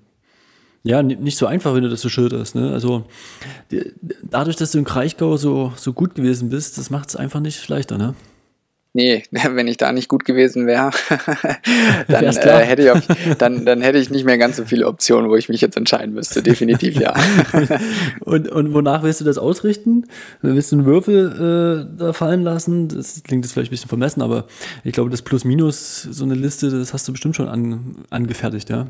Ja, 0.87 1.03
nicht 1.03 1.39
so 1.39 1.47
einfach, 1.47 1.75
wenn 1.75 1.83
du 1.83 1.89
das 1.89 2.03
so 2.03 2.11
schilderst. 2.11 2.55
Ne? 2.55 2.71
Also 2.71 3.05
dadurch, 4.23 4.57
dass 4.57 4.73
du 4.73 4.79
in 4.79 4.85
Kraichgau 4.85 5.39
so, 5.39 5.73
so 5.77 5.95
gut 5.95 6.15
gewesen 6.15 6.51
bist, 6.51 6.77
das 6.77 6.91
macht 6.91 7.09
es 7.09 7.17
einfach 7.17 7.41
nicht 7.41 7.67
leichter, 7.69 7.97
ne? 7.97 8.15
Nee, 8.97 9.25
wenn 9.31 9.67
ich 9.67 9.77
da 9.77 9.93
nicht 9.93 10.09
gut 10.09 10.25
gewesen 10.25 10.67
wäre, 10.67 10.91
dann, 12.09 12.25
äh, 12.25 12.65
hätte 12.65 12.83
ich 12.83 12.91
auf, 12.91 13.01
dann, 13.39 13.65
dann 13.67 13.81
hätte 13.81 13.99
ich 13.99 14.11
nicht 14.11 14.25
mehr 14.25 14.39
ganz 14.39 14.57
so 14.57 14.67
viele 14.67 14.87
Optionen, 14.87 15.31
wo 15.31 15.37
ich 15.37 15.49
mich 15.49 15.61
jetzt 15.61 15.77
entscheiden 15.77 16.15
müsste. 16.15 16.43
Definitiv 16.43 17.01
ja. 17.01 17.13
und, 18.21 18.49
und 18.49 18.73
wonach 18.73 19.03
willst 19.03 19.21
du 19.21 19.25
das 19.25 19.37
ausrichten? 19.37 20.05
Willst 20.43 20.71
du 20.71 20.77
einen 20.77 20.87
Würfel 20.87 21.89
äh, 21.91 21.99
da 21.99 22.13
fallen 22.13 22.43
lassen? 22.43 22.89
Das 22.89 23.23
klingt 23.25 23.45
jetzt 23.45 23.53
vielleicht 23.53 23.71
ein 23.71 23.75
bisschen 23.75 23.89
vermessen, 23.89 24.23
aber 24.23 24.47
ich 24.85 24.93
glaube, 24.93 25.11
das 25.11 25.23
Plus-Minus, 25.23 26.03
so 26.03 26.25
eine 26.25 26.35
Liste, 26.35 26.71
das 26.71 26.93
hast 26.93 27.09
du 27.09 27.13
bestimmt 27.13 27.35
schon 27.35 27.49
an, 27.49 27.97
angefertigt, 28.11 28.71
ja. 28.71 28.87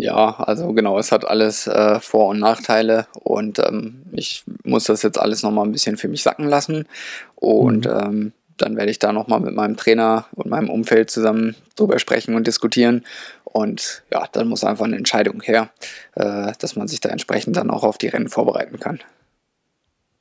Ja, 0.00 0.36
also 0.38 0.72
genau, 0.72 0.98
es 0.98 1.12
hat 1.12 1.26
alles 1.26 1.66
äh, 1.66 2.00
Vor- 2.00 2.28
und 2.28 2.38
Nachteile 2.38 3.06
und 3.22 3.58
ähm, 3.58 4.02
ich 4.12 4.44
muss 4.64 4.84
das 4.84 5.02
jetzt 5.02 5.20
alles 5.20 5.42
nochmal 5.42 5.66
ein 5.66 5.72
bisschen 5.72 5.98
für 5.98 6.08
mich 6.08 6.22
sacken 6.22 6.48
lassen 6.48 6.86
und 7.34 7.84
mhm. 7.84 8.00
ähm, 8.00 8.32
dann 8.56 8.78
werde 8.78 8.90
ich 8.90 8.98
da 8.98 9.12
nochmal 9.12 9.40
mit 9.40 9.54
meinem 9.54 9.76
Trainer 9.76 10.24
und 10.34 10.48
meinem 10.48 10.70
Umfeld 10.70 11.10
zusammen 11.10 11.54
drüber 11.76 11.98
sprechen 11.98 12.34
und 12.34 12.46
diskutieren 12.46 13.04
und 13.44 14.02
ja, 14.10 14.26
dann 14.32 14.48
muss 14.48 14.64
einfach 14.64 14.86
eine 14.86 14.96
Entscheidung 14.96 15.42
her, 15.42 15.68
äh, 16.14 16.52
dass 16.58 16.76
man 16.76 16.88
sich 16.88 17.00
da 17.00 17.10
entsprechend 17.10 17.58
dann 17.58 17.68
auch 17.68 17.84
auf 17.84 17.98
die 17.98 18.08
Rennen 18.08 18.30
vorbereiten 18.30 18.80
kann. 18.80 19.00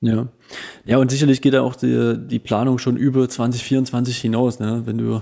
Ja. 0.01 0.29
Ja, 0.85 0.97
und 0.97 1.11
sicherlich 1.11 1.41
geht 1.41 1.53
da 1.53 1.61
auch 1.61 1.75
die, 1.75 2.15
die 2.17 2.39
Planung 2.39 2.79
schon 2.79 2.95
über 2.95 3.27
2024 3.27 4.17
hinaus, 4.17 4.59
ne? 4.59 4.83
Wenn 4.85 4.97
du 4.97 5.21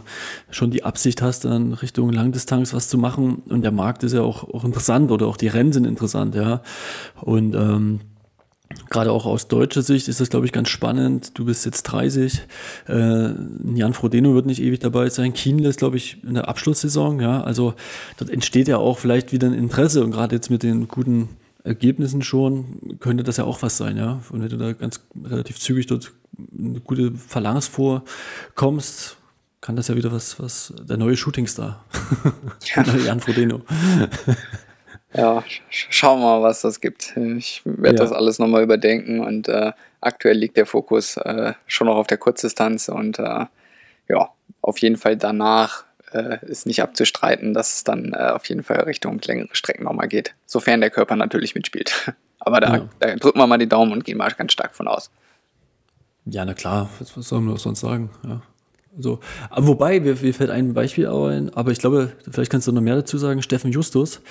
schon 0.51 0.69
die 0.69 0.83
Absicht 0.83 1.23
hast, 1.23 1.45
dann 1.45 1.73
Richtung 1.73 2.11
Langdistanz 2.11 2.73
was 2.75 2.87
zu 2.87 2.99
machen 2.99 3.41
und 3.49 3.63
der 3.63 3.71
Markt 3.71 4.03
ist 4.03 4.13
ja 4.13 4.21
auch, 4.21 4.43
auch 4.43 4.63
interessant 4.63 5.09
oder 5.09 5.25
auch 5.25 5.37
die 5.37 5.47
Rennen 5.47 5.73
sind 5.73 5.85
interessant, 5.85 6.35
ja. 6.35 6.61
Und 7.21 7.55
ähm, 7.55 8.01
gerade 8.91 9.11
auch 9.11 9.25
aus 9.25 9.47
deutscher 9.47 9.81
Sicht 9.81 10.07
ist 10.09 10.21
das, 10.21 10.29
glaube 10.29 10.45
ich, 10.45 10.51
ganz 10.51 10.69
spannend. 10.69 11.37
Du 11.39 11.45
bist 11.45 11.65
jetzt 11.65 11.83
30. 11.83 12.41
Äh, 12.87 13.29
Jan 13.73 13.93
Frodeno 13.93 14.35
wird 14.35 14.45
nicht 14.45 14.61
ewig 14.61 14.79
dabei 14.79 15.09
sein. 15.09 15.33
Kienle 15.33 15.69
ist, 15.69 15.79
glaube 15.79 15.97
ich, 15.97 16.23
in 16.23 16.35
der 16.35 16.47
Abschlusssaison. 16.47 17.19
Ja, 17.19 17.41
also 17.41 17.73
dort 18.17 18.29
entsteht 18.29 18.67
ja 18.67 18.77
auch 18.77 18.99
vielleicht 18.99 19.31
wieder 19.31 19.47
ein 19.47 19.53
Interesse 19.53 20.03
und 20.03 20.11
gerade 20.11 20.35
jetzt 20.35 20.51
mit 20.51 20.61
den 20.61 20.87
guten 20.87 21.29
Ergebnissen 21.67 22.21
schon, 22.21 22.97
könnte 22.99 23.23
das 23.23 23.37
ja 23.37 23.43
auch 23.43 23.61
was 23.61 23.77
sein, 23.77 23.97
ja. 23.97 24.21
Und 24.29 24.41
wenn 24.41 24.49
du 24.49 24.57
da 24.57 24.73
ganz 24.73 25.01
relativ 25.23 25.59
zügig 25.59 25.87
dort 25.87 26.11
eine 26.57 26.79
gute 26.79 27.11
Phalanx 27.11 27.67
vorkommst, 27.67 29.17
kann 29.61 29.75
das 29.75 29.87
ja 29.87 29.95
wieder 29.95 30.11
was, 30.11 30.39
was 30.39 30.73
der 30.87 30.97
neue 30.97 31.17
Shootingstar. 31.17 31.83
Ja. 32.75 32.83
Jan 33.05 33.19
Frodeno. 33.19 33.61
ja, 35.13 35.43
schauen 35.69 36.19
wir 36.19 36.39
mal, 36.39 36.41
was 36.41 36.61
das 36.61 36.81
gibt. 36.81 37.15
Ich 37.37 37.61
werde 37.65 37.97
ja. 37.97 38.03
das 38.03 38.11
alles 38.11 38.39
nochmal 38.39 38.63
überdenken 38.63 39.19
und 39.19 39.47
äh, 39.47 39.71
aktuell 40.01 40.37
liegt 40.37 40.57
der 40.57 40.65
Fokus 40.65 41.17
äh, 41.17 41.53
schon 41.65 41.87
noch 41.87 41.95
auf 41.95 42.07
der 42.07 42.17
Kurzdistanz 42.17 42.89
und 42.89 43.19
äh, 43.19 43.45
ja, 44.09 44.29
auf 44.61 44.77
jeden 44.79 44.97
Fall 44.97 45.17
danach 45.17 45.85
äh, 46.11 46.45
ist 46.45 46.65
nicht 46.65 46.81
abzustreiten, 46.81 47.53
dass 47.53 47.75
es 47.75 47.83
dann 47.83 48.13
äh, 48.13 48.31
auf 48.31 48.45
jeden 48.45 48.63
Fall 48.63 48.81
Richtung 48.81 49.19
längere 49.23 49.49
Strecken 49.53 49.83
nochmal 49.83 50.07
geht. 50.07 50.33
Sofern 50.45 50.81
der 50.81 50.89
Körper 50.89 51.15
natürlich 51.15 51.55
mitspielt. 51.55 52.13
Aber 52.39 52.59
da, 52.61 52.75
ja. 52.75 52.89
da, 52.99 53.15
drücken 53.15 53.39
wir 53.39 53.47
mal 53.47 53.57
die 53.57 53.67
Daumen 53.67 53.91
und 53.91 54.05
gehen 54.05 54.17
mal 54.17 54.31
ganz 54.31 54.53
stark 54.53 54.75
von 54.75 54.87
aus. 54.87 55.09
Ja, 56.25 56.45
na 56.45 56.53
klar, 56.53 56.89
was, 56.99 57.15
was 57.17 57.27
sollen 57.27 57.45
wir 57.45 57.57
sonst 57.57 57.79
sagen? 57.79 58.09
Ja. 58.23 58.41
Also, 58.95 59.19
aber 59.49 59.67
wobei, 59.67 59.99
mir, 59.99 60.15
mir 60.15 60.33
fällt 60.33 60.49
ein 60.49 60.73
Beispiel 60.73 61.07
ein, 61.07 61.53
aber 61.53 61.71
ich 61.71 61.79
glaube, 61.79 62.13
vielleicht 62.29 62.51
kannst 62.51 62.67
du 62.67 62.71
noch 62.71 62.81
mehr 62.81 62.95
dazu 62.95 63.17
sagen, 63.17 63.41
Steffen 63.43 63.71
Justus. 63.71 64.21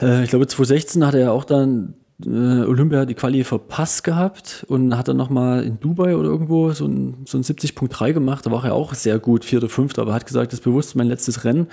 Äh, 0.00 0.24
ich 0.24 0.30
glaube, 0.30 0.46
2016 0.46 1.04
hat 1.04 1.14
er 1.14 1.20
ja 1.20 1.30
auch 1.30 1.44
dann 1.44 1.94
äh, 2.26 2.64
Olympia 2.64 3.04
die 3.04 3.14
Quali 3.14 3.44
verpasst 3.44 4.04
gehabt 4.04 4.64
und 4.68 4.96
hat 4.96 5.08
dann 5.08 5.16
nochmal 5.16 5.64
in 5.64 5.80
Dubai 5.80 6.16
oder 6.16 6.28
irgendwo 6.28 6.72
so 6.72 6.86
ein, 6.86 7.14
so 7.26 7.38
ein 7.38 7.42
70.3 7.42 8.12
gemacht. 8.12 8.46
Da 8.46 8.50
war 8.50 8.64
er 8.64 8.74
auch 8.74 8.94
sehr 8.94 9.18
gut, 9.18 9.44
vierter, 9.44 9.68
fünfter, 9.68 10.02
aber 10.02 10.14
hat 10.14 10.26
gesagt, 10.26 10.52
das 10.52 10.60
ist 10.60 10.64
bewusst 10.64 10.96
mein 10.96 11.06
letztes 11.08 11.44
Rennen. 11.44 11.66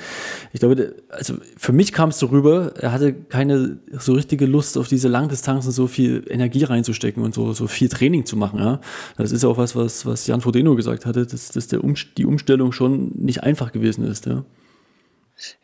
Ich 0.53 0.59
glaube, 0.59 0.95
also 1.09 1.35
für 1.57 1.73
mich 1.73 1.93
kam 1.93 2.09
es 2.09 2.19
so 2.19 2.27
rüber, 2.27 2.73
er 2.79 2.91
hatte 2.91 3.13
keine 3.13 3.77
so 3.97 4.13
richtige 4.13 4.45
Lust 4.45 4.77
auf 4.77 4.87
diese 4.87 5.07
Langdistanzen, 5.07 5.71
so 5.71 5.87
viel 5.87 6.23
Energie 6.29 6.63
reinzustecken 6.63 7.23
und 7.23 7.33
so, 7.33 7.53
so 7.53 7.67
viel 7.67 7.89
Training 7.89 8.25
zu 8.25 8.37
machen. 8.37 8.59
Ja. 8.59 8.81
Das 9.17 9.31
ist 9.31 9.43
auch 9.45 9.57
was, 9.57 9.75
was, 9.75 10.05
was 10.05 10.27
Jan 10.27 10.41
Frodeno 10.41 10.75
gesagt 10.75 11.05
hatte, 11.05 11.25
dass, 11.25 11.49
dass 11.49 11.67
der 11.67 11.83
um, 11.83 11.95
die 12.17 12.25
Umstellung 12.25 12.71
schon 12.71 13.11
nicht 13.15 13.43
einfach 13.43 13.71
gewesen 13.71 14.05
ist. 14.05 14.25
Ja. 14.25 14.43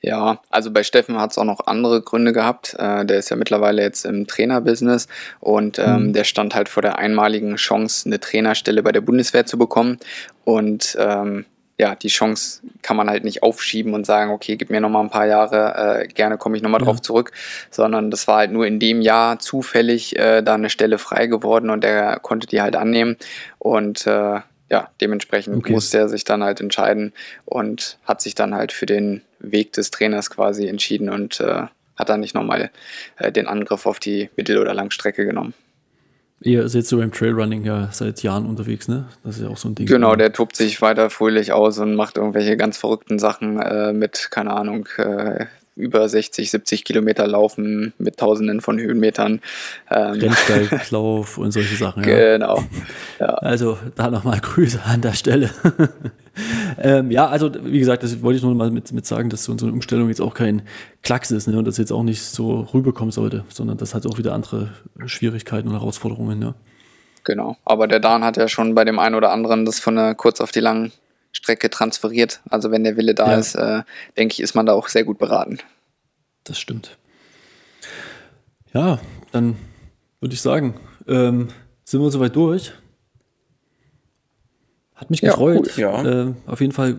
Ja, 0.01 0.39
also 0.49 0.71
bei 0.71 0.83
Steffen 0.83 1.19
hat 1.19 1.31
es 1.31 1.37
auch 1.37 1.45
noch 1.45 1.67
andere 1.67 2.01
Gründe 2.01 2.33
gehabt. 2.33 2.75
Äh, 2.77 3.05
der 3.05 3.17
ist 3.17 3.29
ja 3.29 3.35
mittlerweile 3.35 3.81
jetzt 3.81 4.05
im 4.05 4.27
Trainerbusiness 4.27 5.07
und 5.39 5.79
ähm, 5.79 6.07
mhm. 6.07 6.13
der 6.13 6.23
stand 6.23 6.55
halt 6.55 6.69
vor 6.69 6.81
der 6.81 6.97
einmaligen 6.97 7.55
Chance, 7.55 8.07
eine 8.07 8.19
Trainerstelle 8.19 8.83
bei 8.83 8.91
der 8.91 9.01
Bundeswehr 9.01 9.45
zu 9.45 9.57
bekommen. 9.57 9.99
Und 10.43 10.95
ähm, 10.99 11.45
ja, 11.79 11.95
die 11.95 12.09
Chance 12.09 12.61
kann 12.83 12.97
man 12.97 13.09
halt 13.09 13.23
nicht 13.23 13.41
aufschieben 13.41 13.93
und 13.93 14.05
sagen, 14.05 14.31
okay, 14.31 14.57
gib 14.57 14.69
mir 14.69 14.79
noch 14.79 14.89
mal 14.89 15.01
ein 15.01 15.09
paar 15.09 15.25
Jahre, 15.25 16.03
äh, 16.03 16.07
gerne 16.07 16.37
komme 16.37 16.55
ich 16.55 16.61
noch 16.61 16.69
mal 16.69 16.79
ja. 16.79 16.85
drauf 16.85 17.01
zurück, 17.01 17.31
sondern 17.71 18.11
das 18.11 18.27
war 18.27 18.37
halt 18.37 18.51
nur 18.51 18.67
in 18.67 18.79
dem 18.79 19.01
Jahr 19.01 19.39
zufällig 19.39 20.17
äh, 20.17 20.43
da 20.43 20.53
eine 20.53 20.69
Stelle 20.69 20.99
frei 20.99 21.25
geworden 21.25 21.71
und 21.71 21.83
der 21.83 22.19
konnte 22.19 22.45
die 22.45 22.61
halt 22.61 22.75
annehmen 22.75 23.17
und 23.57 24.05
äh, 24.05 24.41
ja, 24.73 24.89
dementsprechend 24.99 25.55
okay. 25.55 25.71
musste 25.71 25.99
er 25.99 26.09
sich 26.09 26.23
dann 26.23 26.43
halt 26.43 26.59
entscheiden 26.59 27.13
und 27.45 27.99
hat 28.05 28.23
sich 28.23 28.33
dann 28.33 28.55
halt 28.55 28.71
für 28.71 28.87
den 28.87 29.21
Weg 29.37 29.71
des 29.73 29.91
Trainers 29.91 30.31
quasi 30.31 30.67
entschieden 30.67 31.09
und 31.09 31.39
äh, 31.41 31.67
hat 31.95 32.09
dann 32.09 32.21
nicht 32.21 32.33
nochmal 32.33 32.71
äh, 33.17 33.31
den 33.31 33.45
Angriff 33.45 33.85
auf 33.85 33.99
die 33.99 34.31
Mittel- 34.35 34.57
oder 34.57 34.73
Langstrecke 34.73 35.27
genommen. 35.27 35.53
Ihr 36.41 36.67
seid 36.69 36.87
so 36.87 36.97
beim 36.97 37.11
Trailrunning 37.11 37.63
ja 37.63 37.89
seit 37.91 38.23
Jahren 38.23 38.47
unterwegs, 38.47 38.87
ne? 38.87 39.05
Das 39.23 39.35
ist 39.35 39.43
ja 39.43 39.49
auch 39.49 39.57
so 39.57 39.69
ein 39.69 39.75
Ding. 39.75 39.85
Genau, 39.85 40.15
der 40.15 40.33
tobt 40.33 40.55
sich 40.55 40.81
weiter 40.81 41.11
fröhlich 41.11 41.51
aus 41.51 41.77
und 41.77 41.93
macht 41.93 42.17
irgendwelche 42.17 42.57
ganz 42.57 42.79
verrückten 42.79 43.19
Sachen 43.19 43.59
äh, 43.59 43.93
mit, 43.93 44.29
keine 44.31 44.53
Ahnung, 44.53 44.87
äh, 44.97 45.45
über 45.75 46.07
60, 46.07 46.51
70 46.51 46.83
Kilometer 46.83 47.27
laufen 47.27 47.93
mit 47.97 48.17
Tausenden 48.17 48.61
von 48.61 48.79
Höhenmetern. 48.79 49.41
Ähm, 49.89 50.19
Rennsteiglauf 50.19 51.37
und 51.37 51.51
solche 51.51 51.75
Sachen. 51.75 52.03
Genau. 52.03 52.63
Ja. 53.19 53.27
Also 53.35 53.77
da 53.95 54.09
nochmal 54.09 54.39
Grüße 54.39 54.81
an 54.83 55.01
der 55.01 55.13
Stelle. 55.13 55.49
ähm, 56.81 57.09
ja, 57.11 57.27
also 57.27 57.51
wie 57.63 57.79
gesagt, 57.79 58.03
das 58.03 58.21
wollte 58.21 58.37
ich 58.37 58.43
nur 58.43 58.53
mal 58.53 58.71
mit, 58.71 58.91
mit 58.91 59.05
sagen, 59.05 59.29
dass 59.29 59.43
so, 59.43 59.57
so 59.57 59.65
eine 59.65 59.73
Umstellung 59.73 60.09
jetzt 60.09 60.21
auch 60.21 60.33
kein 60.33 60.61
Klacks 61.01 61.31
ist 61.31 61.47
ne, 61.47 61.57
und 61.57 61.65
das 61.65 61.77
jetzt 61.77 61.91
auch 61.91 62.03
nicht 62.03 62.21
so 62.21 62.67
rüberkommen 62.73 63.11
sollte, 63.11 63.43
sondern 63.49 63.77
das 63.77 63.95
hat 63.95 64.05
auch 64.05 64.17
wieder 64.17 64.33
andere 64.33 64.69
Schwierigkeiten 65.05 65.67
und 65.67 65.73
Herausforderungen. 65.73 66.39
Ne? 66.39 66.53
Genau, 67.23 67.57
aber 67.65 67.87
der 67.87 67.99
Dan 67.99 68.23
hat 68.23 68.37
ja 68.37 68.47
schon 68.47 68.75
bei 68.75 68.85
dem 68.85 68.99
einen 68.99 69.15
oder 69.15 69.31
anderen 69.31 69.65
das 69.65 69.79
von 69.79 69.95
der 69.95 70.13
kurz 70.13 70.41
auf 70.41 70.51
die 70.51 70.59
langen 70.59 70.91
Strecke 71.33 71.69
transferiert. 71.69 72.41
Also 72.49 72.71
wenn 72.71 72.83
der 72.83 72.95
Wille 72.95 73.15
da 73.15 73.31
ja. 73.31 73.37
ist, 73.37 73.55
äh, 73.55 73.81
denke 74.17 74.33
ich, 74.33 74.39
ist 74.39 74.55
man 74.55 74.65
da 74.65 74.73
auch 74.73 74.87
sehr 74.87 75.03
gut 75.03 75.17
beraten. 75.17 75.59
Das 76.45 76.59
stimmt. 76.59 76.97
Ja, 78.73 78.99
dann 79.31 79.57
würde 80.19 80.33
ich 80.33 80.41
sagen, 80.41 80.79
ähm, 81.07 81.49
sind 81.83 82.01
wir 82.01 82.11
soweit 82.11 82.35
durch. 82.35 82.71
Hat 84.95 85.09
mich 85.09 85.21
gefreut. 85.21 85.75
Ja, 85.75 85.99
cool, 85.99 86.05
ja. 86.05 86.27
äh, 86.29 86.33
auf 86.45 86.61
jeden 86.61 86.71
Fall 86.71 86.97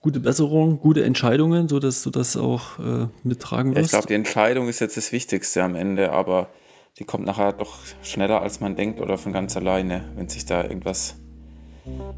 gute 0.00 0.20
Besserung, 0.20 0.80
gute 0.80 1.04
Entscheidungen, 1.04 1.68
sodass 1.68 2.02
du 2.02 2.10
das 2.10 2.36
auch 2.36 2.78
äh, 2.78 3.06
mittragen 3.22 3.74
wirst. 3.74 3.76
Ja, 3.76 3.84
ich 3.84 3.90
glaube, 3.90 4.06
die 4.08 4.14
Entscheidung 4.14 4.68
ist 4.68 4.80
jetzt 4.80 4.96
das 4.96 5.12
Wichtigste 5.12 5.62
am 5.62 5.74
Ende, 5.74 6.12
aber 6.12 6.48
die 6.98 7.04
kommt 7.04 7.26
nachher 7.26 7.52
doch 7.52 7.78
schneller, 8.02 8.42
als 8.42 8.60
man 8.60 8.76
denkt 8.76 9.00
oder 9.00 9.18
von 9.18 9.32
ganz 9.32 9.56
alleine. 9.56 10.12
Wenn 10.14 10.28
sich 10.28 10.46
da 10.46 10.62
irgendwas 10.62 11.16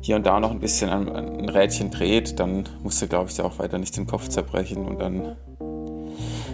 hier 0.00 0.16
und 0.16 0.26
da 0.26 0.40
noch 0.40 0.50
ein 0.50 0.60
bisschen 0.60 0.90
ein, 0.90 1.08
ein 1.08 1.48
Rädchen 1.48 1.90
dreht, 1.90 2.38
dann 2.38 2.64
musst 2.82 3.02
du, 3.02 3.06
glaube 3.06 3.30
ich, 3.30 3.40
auch 3.40 3.58
weiter 3.58 3.78
nicht 3.78 3.96
den 3.96 4.06
Kopf 4.06 4.28
zerbrechen 4.28 4.84
und 4.84 5.00
dann 5.00 5.36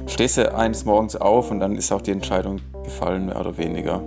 stehst 0.06 0.39
du 0.39 0.55
eines 0.55 0.84
Morgens 0.84 1.16
auf 1.16 1.51
und 1.51 1.60
dann 1.60 1.76
ist 1.76 1.93
auch 1.93 2.02
die 2.02 2.12
Entscheidung 2.12 2.60
gefallen, 2.84 3.26
mehr 3.26 3.40
oder 3.40 3.56
weniger. 3.59 4.02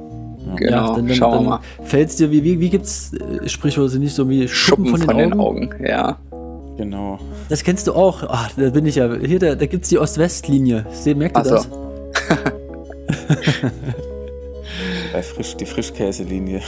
Ja, 0.45 0.55
genau, 0.55 0.71
ja, 0.71 0.95
dann, 0.95 1.07
dann, 1.07 1.15
schauen 1.15 1.43
wir 1.43 1.49
mal. 1.49 1.59
Fällt 1.83 2.09
es 2.09 2.17
dir, 2.17 2.31
wie, 2.31 2.43
wie, 2.43 2.59
wie 2.59 2.69
gibt 2.69 2.85
es 2.85 3.13
äh, 3.13 3.49
Sprichwörter 3.49 3.97
nicht 3.97 4.13
so 4.13 4.29
wie 4.29 4.47
Schuppen, 4.47 4.87
Schuppen 4.87 5.05
von, 5.05 5.17
den, 5.17 5.31
von 5.31 5.39
Augen? 5.39 5.61
den 5.61 5.71
Augen? 5.71 5.85
Ja. 5.87 6.17
Genau. 6.77 7.19
Das 7.49 7.63
kennst 7.63 7.87
du 7.87 7.93
auch. 7.93 8.23
Ach, 8.27 8.51
da 8.55 8.69
bin 8.69 8.85
ich 8.85 8.95
ja. 8.95 9.13
Hier, 9.15 9.39
da, 9.39 9.55
da 9.55 9.65
gibt 9.65 9.83
es 9.83 9.89
die 9.89 9.97
Ost-West-Linie. 9.97 10.85
Merkt 11.15 11.37
ihr 11.37 11.45
so. 11.45 11.55
das? 11.55 11.69
Bei 15.13 15.23
Frisch, 15.23 15.55
die 15.55 15.65
Frischkäselinie. 15.65 16.61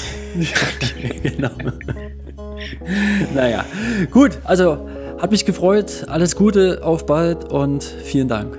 genau. 1.23 1.49
naja, 3.36 3.66
gut. 4.12 4.38
Also, 4.44 4.88
hat 5.20 5.32
mich 5.32 5.46
gefreut. 5.46 6.06
Alles 6.08 6.36
Gute, 6.36 6.82
auf 6.84 7.06
bald 7.06 7.52
und 7.52 7.84
vielen 7.84 8.28
Dank. 8.28 8.58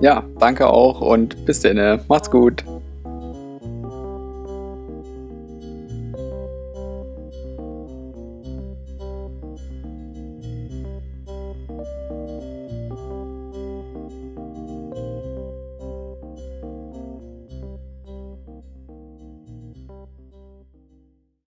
Ja, 0.00 0.24
danke 0.38 0.68
auch 0.68 1.00
und 1.00 1.46
bis 1.46 1.60
dann. 1.60 2.00
Macht's 2.08 2.30
gut. 2.30 2.64